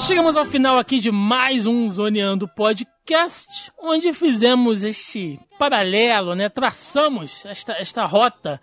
Chegamos 0.00 0.36
ao 0.36 0.44
final 0.44 0.78
aqui 0.78 1.00
de 1.00 1.10
mais 1.10 1.66
um 1.66 1.90
Zoneando 1.90 2.46
Podcast, 2.46 3.72
onde 3.76 4.12
fizemos 4.12 4.84
este 4.84 5.40
paralelo, 5.58 6.34
né? 6.34 6.48
Traçamos 6.48 7.44
esta, 7.44 7.72
esta 7.72 8.04
rota 8.04 8.60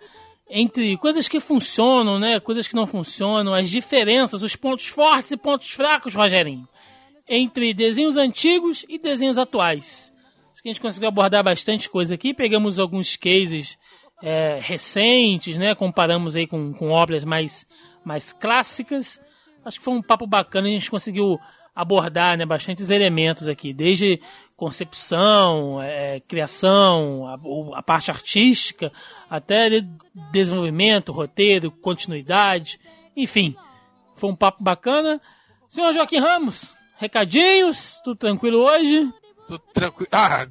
entre 0.48 0.96
coisas 0.96 1.28
que 1.28 1.38
funcionam, 1.38 2.18
né? 2.18 2.40
Coisas 2.40 2.66
que 2.66 2.74
não 2.74 2.86
funcionam, 2.86 3.52
as 3.52 3.68
diferenças, 3.68 4.42
os 4.42 4.56
pontos 4.56 4.86
fortes 4.86 5.32
e 5.32 5.36
pontos 5.36 5.70
fracos, 5.72 6.14
Rogerinho, 6.14 6.66
entre 7.28 7.74
desenhos 7.74 8.16
antigos 8.16 8.86
e 8.88 8.98
desenhos 8.98 9.38
atuais. 9.38 10.12
Acho 10.52 10.62
que 10.62 10.68
a 10.68 10.72
gente 10.72 10.80
conseguiu 10.80 11.08
abordar 11.08 11.44
bastante 11.44 11.90
coisa 11.90 12.14
aqui. 12.14 12.32
Pegamos 12.32 12.78
alguns 12.78 13.16
cases 13.16 13.76
é, 14.22 14.58
recentes, 14.62 15.58
né? 15.58 15.74
Comparamos 15.74 16.36
aí 16.36 16.46
com, 16.46 16.72
com 16.72 16.90
obras 16.90 17.24
mais, 17.24 17.66
mais 18.02 18.32
clássicas. 18.32 19.20
Acho 19.64 19.78
que 19.78 19.84
foi 19.84 19.94
um 19.94 20.02
papo 20.02 20.26
bacana, 20.26 20.66
a 20.68 20.70
gente 20.70 20.90
conseguiu 20.90 21.38
abordar 21.74 22.36
né, 22.36 22.44
bastantes 22.44 22.90
elementos 22.90 23.48
aqui, 23.48 23.72
desde 23.72 24.20
concepção, 24.56 25.80
é, 25.82 26.20
criação, 26.20 27.26
a, 27.26 27.78
a 27.78 27.82
parte 27.82 28.10
artística, 28.10 28.92
até 29.30 29.70
de- 29.70 29.88
desenvolvimento, 30.30 31.12
roteiro, 31.12 31.70
continuidade, 31.70 32.78
enfim. 33.16 33.54
Foi 34.16 34.30
um 34.30 34.36
papo 34.36 34.62
bacana. 34.62 35.20
Senhor 35.68 35.92
Joaquim 35.92 36.18
Ramos, 36.18 36.74
recadinhos, 36.98 38.00
tudo 38.04 38.16
tranquilo 38.16 38.58
hoje? 38.58 39.10
Tô 39.48 39.58
tranquilo. 39.58 40.08
Ah, 40.12 40.44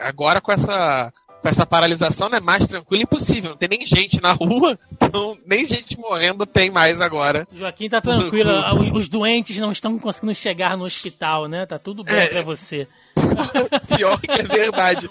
agora 0.00 0.40
com 0.40 0.52
essa, 0.52 1.12
essa 1.48 1.66
paralisação 1.66 2.28
não 2.28 2.38
é 2.38 2.40
mais 2.40 2.66
tranquilo 2.66 3.02
impossível. 3.02 3.50
Não 3.50 3.56
tem 3.56 3.68
nem 3.68 3.86
gente 3.86 4.20
na 4.20 4.32
rua, 4.32 4.78
então 5.00 5.36
nem 5.46 5.66
gente 5.68 5.98
morrendo 5.98 6.44
tem 6.46 6.70
mais 6.70 7.00
agora. 7.00 7.46
Joaquim 7.54 7.88
tá 7.88 8.00
tranquilo, 8.00 8.50
os- 8.80 8.90
os 9.04 9.08
doentes 9.08 9.58
não 9.58 9.72
estão 9.72 9.98
conseguindo 9.98 10.34
chegar 10.34 10.76
no 10.76 10.84
hospital, 10.84 11.46
né? 11.48 11.66
Tá 11.66 11.78
tudo 11.78 12.02
bem 12.04 12.14
É. 12.16 12.26
pra 12.28 12.42
você. 12.42 12.86
Pior 13.96 14.20
que 14.20 14.30
é 14.30 14.42
verdade. 14.42 15.08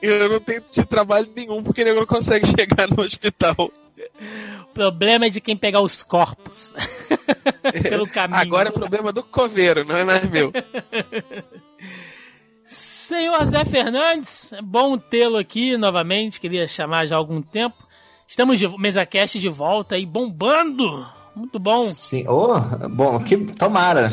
Eu 0.00 0.28
não 0.28 0.40
tenho 0.40 0.62
de 0.72 0.84
trabalho 0.84 1.28
nenhum 1.36 1.62
porque 1.62 1.84
nego 1.84 2.00
não 2.00 2.06
consegue 2.06 2.46
chegar 2.46 2.88
no 2.88 3.02
hospital. 3.02 3.70
O 4.62 4.72
problema 4.74 5.26
é 5.26 5.28
de 5.28 5.40
quem 5.40 5.56
pegar 5.56 5.80
os 5.80 6.02
corpos 6.02 6.72
pelo 7.88 8.06
caminho. 8.08 8.40
Agora 8.40 8.68
é 8.70 8.72
problema 8.72 9.12
do 9.12 9.22
coveiro, 9.22 9.84
não 9.84 9.96
é 9.96 10.04
mais 10.04 10.24
meu. 10.28 10.50
Senhor 12.72 13.44
Zé 13.44 13.66
Fernandes, 13.66 14.50
é 14.54 14.62
bom 14.62 14.96
tê-lo 14.96 15.36
aqui 15.36 15.76
novamente, 15.76 16.40
queria 16.40 16.66
chamar 16.66 17.04
já 17.04 17.16
há 17.16 17.18
algum 17.18 17.42
tempo. 17.42 17.76
Estamos 18.26 18.58
de 18.58 18.66
MesaCast 18.66 19.38
de 19.38 19.48
volta 19.50 19.94
aí, 19.94 20.06
bombando! 20.06 21.06
Muito 21.36 21.58
bom. 21.58 21.84
Sim. 21.86 22.24
Oh, 22.26 22.58
bom, 22.88 23.20
que 23.20 23.36
tomara. 23.36 24.10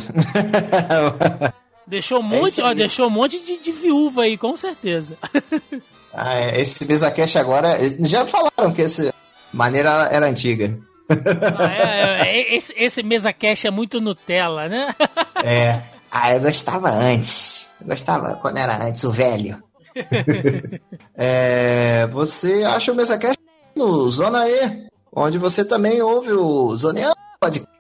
Deixou 1.87 2.19
um 2.21 2.23
monte, 2.23 2.51
isso 2.53 2.63
ó, 2.63 2.73
deixou 2.73 3.07
um 3.07 3.09
monte 3.09 3.39
de, 3.39 3.59
de 3.59 3.71
viúva 3.71 4.23
aí, 4.23 4.37
com 4.37 4.55
certeza. 4.55 5.17
Ah, 6.11 6.39
é, 6.39 6.59
esse 6.59 6.87
MesaCast 6.87 7.37
agora. 7.37 7.77
Já 7.99 8.25
falaram 8.25 8.73
que 8.73 8.81
essa 8.81 9.13
maneira 9.53 10.09
era 10.11 10.27
antiga. 10.27 10.75
Ah, 11.07 11.71
é, 11.71 12.29
é, 12.29 12.55
esse, 12.55 12.73
esse 12.75 13.03
MesaCast 13.03 13.67
é 13.67 13.71
muito 13.71 14.01
Nutella, 14.01 14.67
né? 14.67 14.95
É. 15.43 15.79
Ah, 16.11 16.33
eu 16.33 16.41
gostava 16.41 16.89
antes. 16.89 17.69
Eu 17.79 17.87
gostava 17.87 18.35
quando 18.35 18.57
era 18.57 18.85
antes, 18.85 19.03
o 19.03 19.11
velho. 19.11 19.61
É, 21.21 22.07
você 22.07 22.63
acha 22.63 22.93
o 22.93 22.95
MesaCast 22.95 23.37
no 23.75 24.07
Zona 24.07 24.47
E, 24.47 24.87
onde 25.13 25.37
você 25.37 25.65
também 25.65 26.01
ouve 26.01 26.31
o 26.31 26.73
Zoneando 26.73 27.17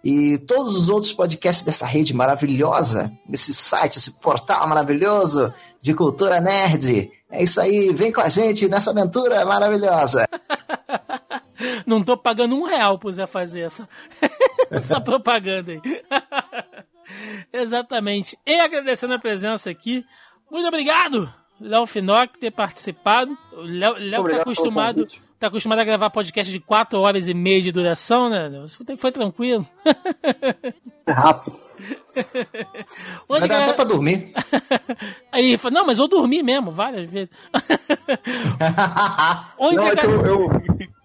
e 0.03 0.37
todos 0.39 0.75
os 0.75 0.89
outros 0.89 1.11
podcasts 1.11 1.65
dessa 1.65 1.85
rede 1.85 2.13
maravilhosa, 2.13 3.11
desse 3.25 3.53
site, 3.53 3.97
esse 3.97 4.19
portal 4.19 4.67
maravilhoso 4.67 5.53
de 5.81 5.93
cultura 5.93 6.39
nerd. 6.39 7.11
É 7.29 7.43
isso 7.43 7.59
aí, 7.59 7.93
vem 7.93 8.11
com 8.11 8.21
a 8.21 8.29
gente 8.29 8.67
nessa 8.67 8.91
aventura 8.91 9.45
maravilhosa. 9.45 10.27
Não 11.85 12.01
tô 12.01 12.15
pagando 12.15 12.55
um 12.55 12.63
real 12.63 12.97
pro 12.97 13.11
Zé 13.11 13.27
fazer 13.27 13.61
essa, 13.61 13.87
essa 14.71 15.01
propaganda 15.01 15.73
aí. 15.73 15.81
Exatamente. 17.53 18.37
E 18.45 18.59
agradecendo 18.59 19.13
a 19.13 19.19
presença 19.19 19.69
aqui. 19.69 20.05
Muito 20.51 20.67
obrigado, 20.67 21.31
Léo 21.59 21.85
Finock, 21.85 22.33
por 22.33 22.39
ter 22.39 22.51
participado. 22.51 23.37
O 23.53 23.61
Léo, 23.61 23.93
Léo 23.97 24.27
tá 24.29 24.41
acostumado, 24.41 25.05
tá 25.39 25.47
acostumado 25.47 25.79
a 25.79 25.83
gravar 25.83 26.09
podcast 26.09 26.51
de 26.51 26.59
4 26.59 26.99
horas 26.99 27.27
e 27.27 27.33
meia 27.33 27.61
de 27.61 27.71
duração, 27.71 28.29
né? 28.29 28.49
Isso 28.65 28.83
foi 28.97 29.11
tranquilo. 29.11 29.67
É 31.05 31.11
rápido. 31.11 31.55
Onde 33.29 33.39
Vai 33.41 33.47
gra- 33.47 33.63
até 33.65 33.73
pra 33.73 33.83
dormir. 33.85 34.33
Aí 35.31 35.45
ele 35.49 35.57
falou, 35.57 35.79
não, 35.79 35.85
mas 35.85 35.97
eu 35.99 36.07
dormi 36.07 36.41
mesmo, 36.43 36.71
várias 36.71 37.09
vezes. 37.09 37.33
Onde 39.57 39.75
Não, 39.77 39.87
é 39.87 39.95
que 39.95 40.05
eu, 40.05 40.25
eu, 40.25 40.49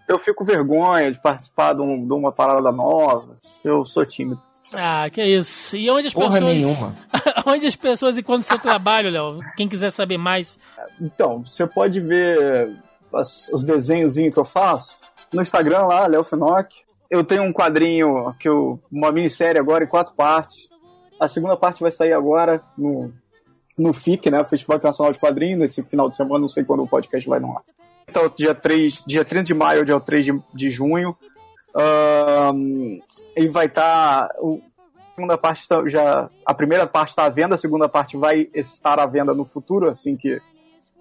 eu 0.09 0.19
fico 0.19 0.39
com 0.39 0.45
vergonha 0.45 1.11
de 1.13 1.21
participar 1.21 1.75
de, 1.75 1.83
um- 1.83 2.01
de 2.07 2.13
uma 2.13 2.33
parada 2.33 2.71
nova. 2.73 3.37
Eu 3.65 3.85
sou 3.85 4.05
tímido. 4.07 4.41
Ah, 4.73 5.09
que 5.11 5.23
isso. 5.23 5.77
E 5.77 5.91
onde 5.91 6.09
as 6.09 6.15
Porra 6.15 6.33
pessoas. 6.33 6.53
nenhuma. 6.53 6.95
onde 7.47 7.67
as 7.67 7.77
pessoas 7.77 8.17
encontram 8.19 8.43
seu 8.43 8.59
trabalho, 8.59 9.11
Léo? 9.11 9.41
Quem 9.57 9.69
quiser 9.69 9.91
saber 9.91 10.19
mais. 10.19 10.59
Então, 11.01 11.45
você 11.45 11.67
pode 11.67 12.01
ver 12.01 12.75
as- 13.13 13.49
os 13.53 13.63
desenhozinhos 13.65 14.33
que 14.35 14.41
eu 14.41 14.45
faço 14.45 14.99
no 15.33 15.43
Instagram 15.43 15.83
lá, 15.87 16.07
Léo 16.07 16.25
Finock. 16.25 16.75
Eu 17.11 17.23
tenho 17.23 17.43
um 17.43 17.53
quadrinho, 17.53 18.35
que 18.41 18.49
eu, 18.49 18.81
uma 18.91 19.13
minissérie 19.13 19.61
agora 19.61 19.85
em 19.85 19.89
quatro 19.89 20.15
partes. 20.15 20.69
A 21.21 21.29
segunda 21.29 21.57
parte 21.57 21.81
vai 21.83 21.93
sair 21.93 22.13
agora 22.13 22.61
no, 22.77 23.13
no 23.79 23.93
FIC, 23.93 24.31
né? 24.31 24.43
Festival 24.45 24.79
Internacional 24.79 25.13
de 25.13 25.19
Quadrinhos, 25.21 25.61
nesse 25.61 25.83
final 25.85 26.09
de 26.09 26.17
semana, 26.17 26.41
não 26.41 26.49
sei 26.49 26.65
quando 26.65 26.83
o 26.83 26.89
podcast 26.89 27.29
vai 27.29 27.39
no 27.39 27.53
ar. 27.53 27.63
Então, 28.09 28.29
dia 28.37 28.55
3, 28.55 29.03
dia 29.07 29.25
30 29.25 29.45
de 29.45 29.55
maio, 29.55 29.85
dia 29.85 29.99
3 30.01 30.25
de, 30.25 30.43
de 30.53 30.71
junho. 30.71 31.17
E 33.37 33.49
vai 33.49 33.67
estar. 33.67 34.27
a 34.27 35.15
segunda 35.15 35.39
parte 35.39 35.67
tá- 35.69 35.89
já. 35.89 36.29
A 36.45 36.55
primeira 36.55 36.87
parte 36.87 37.11
está 37.11 37.25
à 37.25 37.29
venda, 37.29 37.55
a 37.55 37.59
segunda 37.59 37.89
parte 37.89 38.17
vai 38.17 38.49
estar 38.55 38.99
à 39.01 39.07
venda 39.07 39.35
no 39.35 39.45
futuro, 39.45 39.89
assim 39.89 40.17
que 40.17 40.41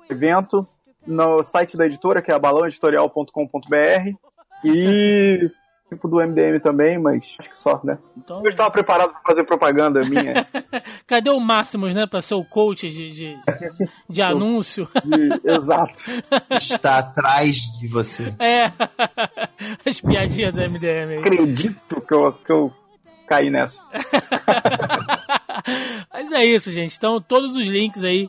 evento. 0.09 0.67
No 1.05 1.43
site 1.43 1.75
da 1.75 1.85
editora, 1.85 2.21
que 2.21 2.31
é 2.31 2.39
balãoeditorial.com.br. 2.39 4.17
E 4.63 5.51
tipo 5.89 6.07
do 6.07 6.17
MDM 6.17 6.59
também, 6.59 6.97
mas 6.97 7.35
acho 7.39 7.49
que 7.49 7.57
só, 7.57 7.79
né? 7.83 7.97
Então, 8.17 8.41
Eu 8.43 8.49
estava 8.49 8.71
preparado 8.71 9.11
para 9.11 9.21
fazer 9.21 9.43
propaganda 9.43 10.03
minha. 10.03 10.45
cadê 11.05 11.29
o 11.29 11.39
Máximos, 11.39 11.93
né? 11.93 12.07
Pra 12.07 12.19
ser 12.21 12.33
o 12.35 12.43
coach 12.43 12.89
de, 12.89 13.09
de, 13.11 13.37
de 14.09 14.21
anúncio. 14.23 14.89
de- 15.03 15.51
exato. 15.51 16.01
Está 16.51 16.97
atrás 16.99 17.57
de 17.79 17.87
você. 17.87 18.33
É. 18.39 18.71
As 19.87 20.01
piadinhas 20.01 20.53
do 20.53 20.61
MDM 20.61 21.09
aí. 21.11 21.17
Acredito 21.19 22.01
que 22.01 22.13
eu, 22.13 22.31
que 22.33 22.51
eu 22.51 22.73
caí 23.27 23.49
nessa. 23.51 23.81
Mas 26.11 26.31
é 26.31 26.43
isso, 26.45 26.71
gente. 26.71 26.95
Então, 26.97 27.21
todos 27.21 27.55
os 27.55 27.67
links 27.67 28.03
aí, 28.03 28.27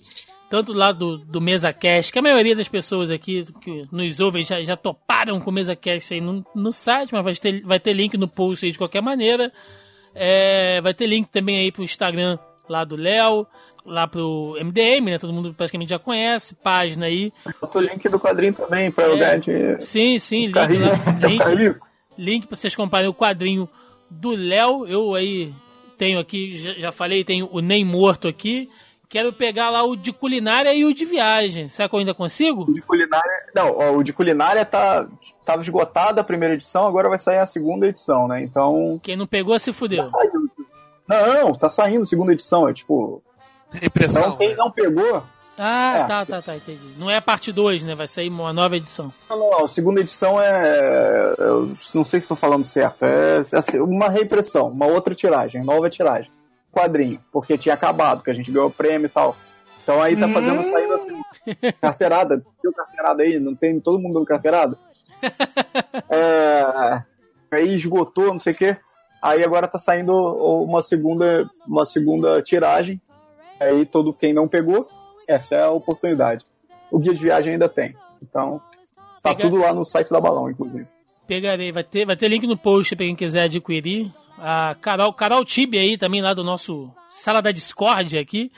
tanto 0.55 0.73
lá 0.73 0.93
do, 0.93 1.19
do 1.19 1.41
MesaCast, 1.41 2.13
que 2.13 2.19
a 2.21 2.23
maioria 2.23 2.55
das 2.55 2.69
pessoas 2.69 3.11
aqui 3.11 3.45
que 3.61 3.87
nos 3.91 4.21
ouvem 4.21 4.45
já, 4.45 4.63
já 4.63 4.77
toparam 4.77 5.41
com 5.41 5.51
o 5.51 5.53
MesaCast 5.53 6.15
aí 6.15 6.21
no, 6.21 6.47
no 6.55 6.73
site, 6.73 7.13
mas 7.13 7.25
vai 7.25 7.35
ter, 7.35 7.61
vai 7.63 7.81
ter 7.81 7.93
link 7.93 8.17
no 8.17 8.29
post 8.29 8.65
aí 8.65 8.71
de 8.71 8.79
qualquer 8.79 9.03
maneira. 9.03 9.53
É, 10.15 10.81
vai 10.81 10.95
ter 10.95 11.09
link 11.09 11.27
também 11.29 11.57
aí 11.59 11.73
pro 11.73 11.83
Instagram 11.83 12.39
lá 12.69 12.85
do 12.85 12.95
Léo, 12.95 13.45
lá 13.85 14.07
pro 14.07 14.57
MDM, 14.63 15.07
né? 15.07 15.19
Todo 15.19 15.33
mundo 15.33 15.53
praticamente 15.53 15.91
já 15.91 15.99
conhece, 15.99 16.55
página 16.55 17.07
aí. 17.07 17.33
Bota 17.61 17.79
o 17.79 17.83
link 17.83 18.09
do 18.09 18.21
quadrinho 18.21 18.55
também 18.55 18.93
para 18.93 19.07
É. 19.13 19.17
ganhar 19.17 19.39
dinheiro. 19.41 19.83
Sim, 19.83 20.21
sim, 20.21 20.47
link 20.47 20.55
lá. 20.55 20.67
Link, 20.69 21.77
link 22.17 22.47
pra 22.47 22.57
vocês 22.57 22.77
comprarem 22.77 23.09
o 23.09 23.15
quadrinho 23.15 23.69
do 24.09 24.31
Léo. 24.37 24.87
Eu 24.87 25.17
aí 25.17 25.53
tenho 25.99 26.21
aqui, 26.21 26.55
já, 26.57 26.75
já 26.75 26.93
falei, 26.93 27.25
tenho 27.25 27.49
o 27.51 27.59
Nem 27.59 27.85
Morto 27.85 28.29
aqui. 28.29 28.69
Quero 29.15 29.33
pegar 29.33 29.71
lá 29.71 29.85
o 29.85 29.95
de 29.95 30.13
culinária 30.13 30.75
e 30.75 30.85
o 30.85 30.93
de 30.93 31.05
viagem. 31.05 31.69
Será 31.69 31.89
que 31.89 31.95
eu 31.95 32.01
ainda 32.01 32.13
consigo? 32.13 32.63
O 32.69 32.73
de 32.75 32.83
culinária. 32.83 33.45
Não, 33.55 33.71
ó, 33.79 33.93
o 33.93 34.03
de 34.03 34.13
culinária 34.13 34.65
tá. 34.65 35.07
Tava 35.45 35.63
esgotada 35.63 36.21
a 36.21 36.25
primeira 36.25 36.55
edição, 36.55 36.85
agora 36.85 37.09
vai 37.09 37.17
sair 37.17 37.39
a 37.39 37.47
segunda 37.47 37.87
edição, 37.87 38.27
né? 38.27 38.43
Então. 38.43 38.99
Quem 39.01 39.17
não 39.17 39.25
pegou 39.25 39.57
se 39.57 39.73
fudeu. 39.73 40.03
Tá 40.03 40.09
saindo. 40.09 40.51
Não, 41.07 41.55
tá 41.55 41.71
saindo 41.71 42.03
a 42.03 42.07
segunda 42.07 42.33
edição. 42.33 42.69
É 42.69 42.73
tipo. 42.73 43.23
Impressão. 43.81 44.21
Então 44.23 44.37
quem 44.37 44.57
não 44.57 44.69
pegou. 44.69 45.23
Ah, 45.57 45.99
É. 45.99 46.05
tá, 46.09 46.27
tá, 46.27 46.43
tá, 46.43 46.57
entendi. 46.57 46.81
Não 46.99 47.09
é 47.09 47.17
a 47.19 47.23
parte 47.23 47.53
2, 47.53 47.85
né? 47.85 47.95
Vai 47.95 48.09
sair 48.09 48.29
uma 48.29 48.53
nova 48.53 48.77
edição. 48.77 49.13
Não, 49.31 49.39
não, 49.39 49.51
não. 49.53 49.65
A 49.65 49.69
segunda 49.69 50.01
edição 50.01 50.43
é. 50.43 51.35
Eu 51.39 51.69
não 51.95 52.05
sei 52.05 52.19
se 52.19 52.25
estou 52.25 52.37
falando 52.37 52.67
certo. 52.67 53.05
É 53.05 53.37
assim, 53.39 53.79
uma 53.79 54.09
reimpressão, 54.09 54.67
uma 54.71 54.87
outra 54.87 55.15
tiragem, 55.15 55.63
nova 55.63 55.89
tiragem. 55.89 56.33
Quadrinho, 56.75 57.21
porque 57.33 57.57
tinha 57.57 57.75
acabado, 57.75 58.23
que 58.23 58.31
a 58.31 58.35
gente 58.35 58.51
ganhou 58.51 58.69
o 58.69 58.73
prêmio 58.73 59.07
e 59.07 59.11
tal. 59.11 59.37
Então 59.83 60.03
aí 60.03 60.17
tá 60.17 60.29
fazendo 60.29 60.63
saída 60.63 60.95
assim. 60.97 61.23
Carteirada, 61.81 62.45
tem 62.63 62.73
carteirada 62.73 63.23
aí, 63.23 63.39
não 63.39 63.55
tem 63.55 63.79
todo 63.79 63.99
mundo 63.99 64.15
dando 64.15 64.27
carteirada? 64.27 64.79
É, 66.11 67.03
aí 67.51 67.75
esgotou, 67.75 68.27
não 68.27 68.39
sei 68.39 68.53
o 68.53 68.57
quê. 68.57 68.77
Aí 69.23 69.43
agora 69.43 69.67
tá 69.67 69.79
saindo 69.79 70.13
uma 70.13 70.83
segunda, 70.83 71.51
uma 71.67 71.85
segunda 71.85 72.43
tiragem. 72.43 73.01
Aí 73.59 73.87
todo 73.87 74.13
quem 74.13 74.35
não 74.35 74.47
pegou, 74.47 74.87
essa 75.27 75.55
é 75.55 75.63
a 75.65 75.71
oportunidade. 75.71 76.45
O 76.91 76.99
guia 76.99 77.15
de 77.15 77.23
viagem 77.23 77.55
ainda 77.55 77.69
tem. 77.69 77.97
Então, 78.23 78.61
tá 79.23 79.35
tudo 79.35 79.57
lá 79.57 79.73
no 79.73 79.85
site 79.85 80.11
da 80.11 80.21
Balão, 80.21 80.51
inclusive. 80.51 80.87
Pegarei, 81.27 81.73
vai 81.73 81.83
ter, 81.83 82.05
vai 82.05 82.17
ter 82.17 82.29
link 82.29 82.47
no 82.47 82.59
post 82.59 82.95
pra 82.95 83.07
quem 83.07 83.17
quiser 83.17 83.45
adquirir. 83.45 84.13
A 84.39 84.77
Carol, 84.81 85.13
Carol 85.13 85.45
Tibi 85.45 85.79
aí, 85.79 85.99
também 85.99 86.21
lá 86.21 86.35
do 86.35 86.45
nosso 86.45 86.91
Sala 87.09 87.41
da 87.41 87.53
Discord 87.53 88.19
aqui, 88.19 88.51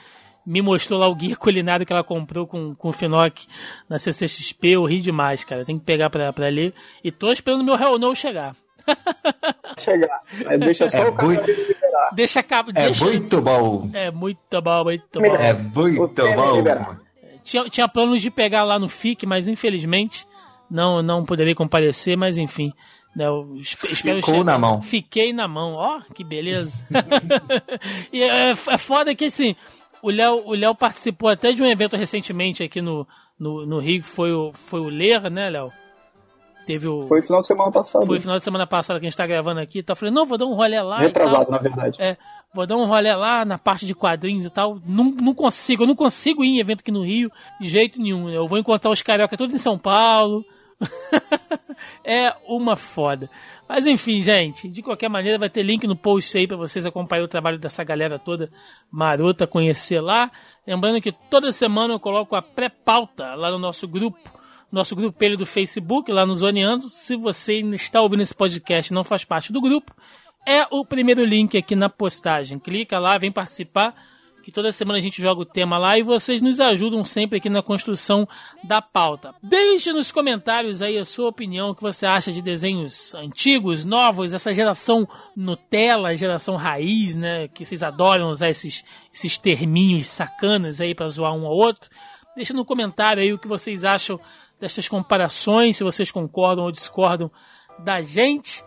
me 0.45 0.61
mostrou 0.61 0.99
lá 0.99 1.07
o 1.07 1.15
guia 1.15 1.35
culinário 1.37 1.85
que 1.85 1.93
ela 1.93 2.03
comprou 2.03 2.47
com, 2.47 2.73
com 2.73 2.89
o 2.89 2.93
Finoc 2.93 3.45
na 3.89 3.99
CCXP. 3.99 4.69
Eu 4.69 4.85
ri 4.85 5.01
demais, 5.01 5.43
cara. 5.43 5.65
Tem 5.65 5.77
que 5.77 5.85
pegar 5.85 6.09
pra, 6.09 6.31
pra 6.31 6.47
ler. 6.47 6.73
E 7.03 7.11
tô 7.11 7.31
esperando 7.31 7.61
o 7.61 7.65
meu 7.65 7.75
Hell 7.75 7.99
No 7.99 8.15
chegar. 8.15 8.55
Chegar. 9.77 10.21
Mas 10.45 10.59
deixa 10.59 10.87
só 10.87 10.97
É 10.97 11.09
o 11.09 11.13
cara 11.13 11.27
muito, 11.27 11.51
liberar. 11.51 12.09
Deixa 12.13 12.39
é 12.39 12.63
deixa... 12.71 13.05
muito 13.05 13.41
bom. 13.41 13.89
É 13.93 14.09
muito 14.09 14.61
bom, 14.61 14.83
muito 14.85 15.19
bom. 15.19 15.25
É 15.25 15.53
muito 15.53 16.21
é 16.21 16.35
bom. 16.35 16.95
Tinha, 17.43 17.69
tinha 17.69 17.87
planos 17.87 18.21
de 18.21 18.31
pegar 18.31 18.63
lá 18.63 18.79
no 18.79 18.87
FIC, 18.87 19.25
mas 19.25 19.47
infelizmente 19.47 20.25
não, 20.69 21.01
não 21.01 21.25
poderei 21.25 21.53
comparecer, 21.53 22.17
mas 22.17 22.37
enfim. 22.37 22.73
Né, 23.17 23.25
espero 23.59 24.17
Ficou 24.17 24.35
chegar. 24.35 24.43
na 24.43 24.59
mão. 24.59 24.81
Fiquei 24.83 25.33
na 25.33 25.47
mão, 25.47 25.73
ó, 25.73 26.01
que 26.13 26.23
beleza. 26.23 26.85
e 28.13 28.21
é, 28.21 28.51
é 28.51 28.77
foda 28.77 29.15
que 29.15 29.25
assim, 29.25 29.55
o 30.03 30.11
Léo, 30.11 30.43
o 30.45 30.53
Léo 30.53 30.75
participou 30.75 31.27
até 31.27 31.51
de 31.51 31.63
um 31.63 31.65
evento 31.65 31.97
recentemente 31.97 32.63
aqui 32.63 32.79
no, 32.79 33.07
no, 33.39 33.65
no 33.65 33.79
Rio, 33.79 34.03
que 34.03 34.07
foi 34.07 34.31
o, 34.31 34.53
foi 34.53 34.81
o 34.81 34.89
Ler, 34.89 35.31
né, 35.31 35.49
Léo? 35.49 35.71
Teve 36.67 36.87
o. 36.87 37.07
Foi 37.07 37.23
final 37.23 37.41
de 37.41 37.47
semana 37.47 37.71
passado. 37.71 38.05
Foi 38.05 38.17
o 38.17 38.21
final 38.21 38.37
de 38.37 38.43
semana 38.43 38.67
passada 38.67 38.99
que 38.99 39.07
a 39.07 39.09
gente 39.09 39.17
tá 39.17 39.25
gravando 39.25 39.61
aqui. 39.61 39.81
Tá 39.81 39.95
falando, 39.95 40.15
não, 40.15 40.25
vou 40.25 40.37
dar 40.37 40.45
um 40.45 40.53
rolê 40.53 40.79
lá. 40.79 40.99
e 40.99 41.05
Retrasado, 41.07 41.45
tal. 41.45 41.51
na 41.51 41.57
verdade. 41.57 41.97
É, 41.99 42.17
vou 42.53 42.67
dar 42.67 42.75
um 42.75 42.85
rolê 42.85 43.15
lá 43.15 43.43
na 43.45 43.57
parte 43.57 43.85
de 43.85 43.95
quadrinhos 43.95 44.45
e 44.45 44.49
tal. 44.51 44.77
Não, 44.85 45.05
não 45.05 45.33
consigo, 45.33 45.83
eu 45.83 45.87
não 45.87 45.95
consigo 45.95 46.43
ir 46.43 46.49
em 46.49 46.59
evento 46.59 46.81
aqui 46.81 46.91
no 46.91 47.03
Rio 47.03 47.31
de 47.59 47.67
jeito 47.67 47.99
nenhum. 47.99 48.25
né? 48.27 48.37
Eu 48.37 48.47
vou 48.47 48.59
encontrar 48.59 48.91
os 48.91 49.01
carioca 49.01 49.35
todos 49.37 49.55
em 49.55 49.57
São 49.57 49.79
Paulo. 49.79 50.45
é 52.03 52.33
uma 52.45 52.75
foda. 52.75 53.29
Mas 53.67 53.85
enfim, 53.85 54.21
gente, 54.21 54.69
de 54.69 54.81
qualquer 54.81 55.09
maneira 55.09 55.37
vai 55.37 55.49
ter 55.49 55.61
link 55.61 55.85
no 55.85 55.95
post 55.95 56.37
aí 56.37 56.47
pra 56.47 56.55
vocês 56.55 56.85
acompanhar 56.85 57.23
o 57.23 57.27
trabalho 57.27 57.59
dessa 57.59 57.83
galera 57.83 58.17
toda 58.17 58.49
marota, 58.89 59.45
conhecer 59.45 59.99
lá. 59.99 60.31
Lembrando 60.65 61.01
que 61.01 61.11
toda 61.11 61.51
semana 61.51 61.93
eu 61.93 61.99
coloco 61.99 62.35
a 62.35 62.41
pré-pauta 62.41 63.35
lá 63.35 63.51
no 63.51 63.59
nosso 63.59 63.87
grupo, 63.87 64.19
nosso 64.71 64.95
grupelho 64.95 65.37
do 65.37 65.45
Facebook, 65.45 66.11
lá 66.11 66.25
no 66.25 66.33
Zoneando. 66.33 66.89
Se 66.89 67.15
você 67.15 67.59
está 67.59 68.01
ouvindo 68.01 68.23
esse 68.23 68.35
podcast 68.35 68.91
e 68.91 68.95
não 68.95 69.03
faz 69.03 69.25
parte 69.25 69.51
do 69.51 69.61
grupo, 69.61 69.93
é 70.45 70.65
o 70.71 70.85
primeiro 70.85 71.25
link 71.25 71.57
aqui 71.57 71.75
na 71.75 71.89
postagem. 71.89 72.57
Clica 72.57 72.97
lá, 72.99 73.17
vem 73.17 73.31
participar, 73.31 73.93
que 74.47 74.51
toda 74.53 74.71
semana 74.71 74.97
a 74.97 75.01
gente 75.01 75.21
joga 75.21 75.41
o 75.41 75.45
tema 75.45 75.77
lá 75.77 75.99
e 75.99 76.03
vocês 76.03 76.41
nos 76.41 76.61
ajudam 76.61 77.03
sempre 77.03 77.37
aqui 77.37 77.49
na 77.49 77.61
construção 77.61 78.25
da 78.63 78.81
pauta. 78.81 79.35
Deixe 79.43 79.91
nos 79.91 80.09
comentários 80.09 80.81
aí 80.81 80.97
a 80.97 81.03
sua 81.03 81.27
opinião, 81.27 81.71
o 81.71 81.75
que 81.75 81.81
você 81.81 82.05
acha 82.05 82.31
de 82.31 82.41
desenhos 82.41 83.13
antigos, 83.13 83.83
novos, 83.83 84.33
essa 84.33 84.53
geração 84.53 85.05
Nutella, 85.35 86.15
geração 86.15 86.55
raiz, 86.55 87.17
né, 87.17 87.49
que 87.49 87.65
vocês 87.65 87.83
adoram 87.83 88.29
usar 88.29 88.47
esses, 88.47 88.85
esses 89.13 89.37
terminhos 89.37 90.07
sacanas 90.07 90.79
aí 90.79 90.95
para 90.95 91.09
zoar 91.09 91.35
um 91.35 91.45
ao 91.45 91.51
outro. 91.51 91.89
Deixa 92.33 92.53
no 92.53 92.63
comentário 92.63 93.21
aí 93.21 93.33
o 93.33 93.37
que 93.37 93.49
vocês 93.49 93.83
acham 93.83 94.17
dessas 94.61 94.87
comparações, 94.87 95.75
se 95.75 95.83
vocês 95.83 96.09
concordam 96.09 96.63
ou 96.63 96.71
discordam 96.71 97.29
da 97.79 98.01
gente. 98.01 98.63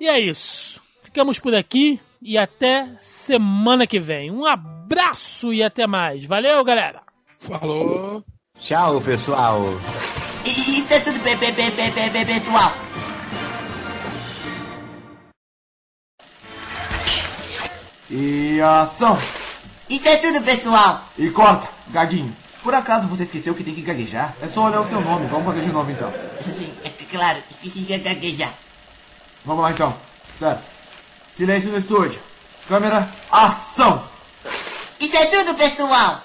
E 0.00 0.08
é 0.08 0.18
isso. 0.18 0.82
Ficamos 1.00 1.38
por 1.38 1.54
aqui 1.54 2.00
e 2.22 2.38
até 2.38 2.88
semana 2.98 3.86
que 3.86 3.98
vem. 3.98 4.30
Um 4.30 4.46
abraço 4.46 5.52
e 5.52 5.62
até 5.62 5.86
mais. 5.86 6.24
Valeu, 6.24 6.62
galera! 6.64 7.02
Falou. 7.40 8.24
Tchau, 8.60 9.00
pessoal. 9.00 9.60
Isso 10.44 10.92
é 10.94 11.00
tudo, 11.00 11.18
pe- 11.20 11.36
pe- 11.36 11.52
pe- 11.52 11.70
pe- 11.70 12.10
pe- 12.10 12.24
pessoal. 12.24 12.72
E 18.10 18.60
ação! 18.60 19.18
Isso 19.88 20.08
é 20.08 20.16
tudo, 20.18 20.42
pessoal. 20.44 21.04
E 21.18 21.30
corta, 21.30 21.68
gaguinho. 21.88 22.34
Por 22.62 22.74
acaso 22.74 23.08
você 23.08 23.24
esqueceu 23.24 23.54
que 23.54 23.64
tem 23.64 23.74
que 23.74 23.82
gaguejar? 23.82 24.34
É 24.40 24.46
só 24.46 24.66
olhar 24.66 24.80
o 24.80 24.86
seu 24.86 25.00
nome. 25.00 25.26
Vamos 25.26 25.46
fazer 25.46 25.62
de 25.62 25.72
novo 25.72 25.90
então. 25.90 26.12
Sim, 26.42 26.72
é 26.84 26.90
claro, 27.10 27.38
esqueci 27.50 27.80
de 27.80 27.98
gaguejar. 27.98 28.52
Vamos 29.44 29.62
lá 29.64 29.72
então. 29.72 29.94
Certo. 30.38 30.62
Silêncio 31.42 31.72
no 31.72 31.78
estúdio. 31.78 32.20
Câmera, 32.68 33.08
ação! 33.28 34.04
Isso 35.00 35.16
é 35.16 35.26
tudo, 35.26 35.54
pessoal. 35.56 36.22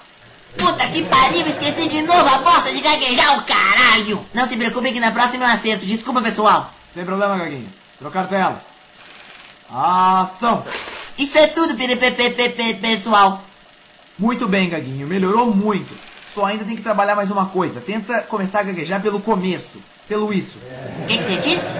Puta 0.56 0.86
que 0.86 1.02
pariu, 1.06 1.44
esqueci 1.44 1.88
de 1.88 2.02
novo 2.02 2.24
a 2.32 2.38
porta 2.38 2.72
de 2.72 2.80
gaguejar 2.80 3.36
o 3.36 3.42
caralho. 3.42 4.24
Não 4.32 4.46
se 4.46 4.56
preocupe 4.56 4.92
que 4.92 5.00
na 5.00 5.10
próxima 5.10 5.44
eu 5.44 5.50
acerto. 5.50 5.84
Desculpa, 5.84 6.22
pessoal. 6.22 6.72
Sem 6.94 7.04
problema, 7.04 7.36
gaguinho. 7.36 7.68
Trocar 7.98 8.28
tela. 8.28 8.62
Ação! 9.68 10.64
Isso 11.18 11.36
é 11.36 11.48
tudo, 11.48 11.74
pe- 11.74 11.96
pe- 11.96 12.12
pe- 12.12 12.30
pe- 12.30 12.48
pe- 12.50 12.74
pessoal. 12.74 13.42
Muito 14.16 14.46
bem, 14.46 14.68
gaguinho. 14.70 15.04
Melhorou 15.08 15.52
muito. 15.52 15.92
Só 16.32 16.44
ainda 16.44 16.64
tem 16.64 16.76
que 16.76 16.82
trabalhar 16.82 17.16
mais 17.16 17.28
uma 17.28 17.46
coisa. 17.46 17.80
Tenta 17.80 18.20
começar 18.22 18.60
a 18.60 18.62
gaguejar 18.62 19.02
pelo 19.02 19.18
começo. 19.18 19.82
Pelo 20.08 20.32
isso. 20.32 20.58
O 21.02 21.06
que, 21.06 21.18
que 21.18 21.24
você 21.24 21.36
disse? 21.36 21.78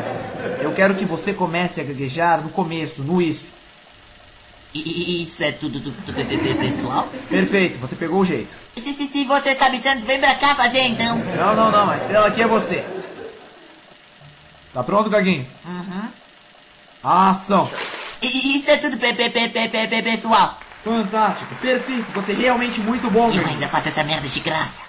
Eu 0.61 0.73
quero 0.73 0.95
que 0.95 1.05
você 1.05 1.33
comece 1.33 1.81
a 1.81 1.85
gaguejar 1.85 2.43
no 2.43 2.51
começo, 2.51 3.03
no 3.03 3.21
isso. 3.23 3.49
I- 4.75 5.23
Isso 5.23 5.43
é 5.43 5.51
tudo, 5.53 5.81
do, 5.81 5.91
do- 5.91 6.13
pe- 6.13 6.55
pessoal? 6.55 7.09
Perfeito, 7.29 7.79
você 7.79 7.97
pegou 7.97 8.21
o 8.21 8.25
jeito. 8.25 8.55
Se, 8.77 8.93
se, 8.93 9.07
se 9.09 9.25
você 9.25 9.55
sabe 9.55 9.79
tanto, 9.79 10.05
vem 10.05 10.21
pra 10.21 10.35
cá 10.35 10.55
fazer 10.55 10.83
então. 10.83 11.17
Não, 11.37 11.55
não, 11.57 11.71
não. 11.73 11.91
A 11.91 11.97
estrela 11.97 12.27
aqui 12.29 12.43
é 12.43 12.47
você. 12.47 12.85
Tá 14.75 14.83
pronto, 14.85 15.09
gaguinho? 15.09 15.47
Uhum. 15.65 16.09
Ação! 17.03 17.69
Isso 18.21 18.71
é 18.71 18.77
tudo, 18.77 18.99
pe- 18.99 19.15
pe- 19.15 19.31
pe- 19.31 19.49
pe- 19.49 19.69
pe- 19.69 19.87
pe- 19.89 20.03
pessoal. 20.03 20.59
Fantástico, 20.85 21.55
perfeito. 21.57 22.13
Você 22.13 22.33
é 22.33 22.35
realmente 22.35 22.81
muito 22.81 23.11
bom, 23.11 23.29
Eu 23.29 23.35
gaguinho. 23.37 23.49
ainda 23.55 23.69
faço 23.69 23.89
essa 23.89 24.05
merda 24.05 24.29
de 24.29 24.41
graça. 24.41 24.88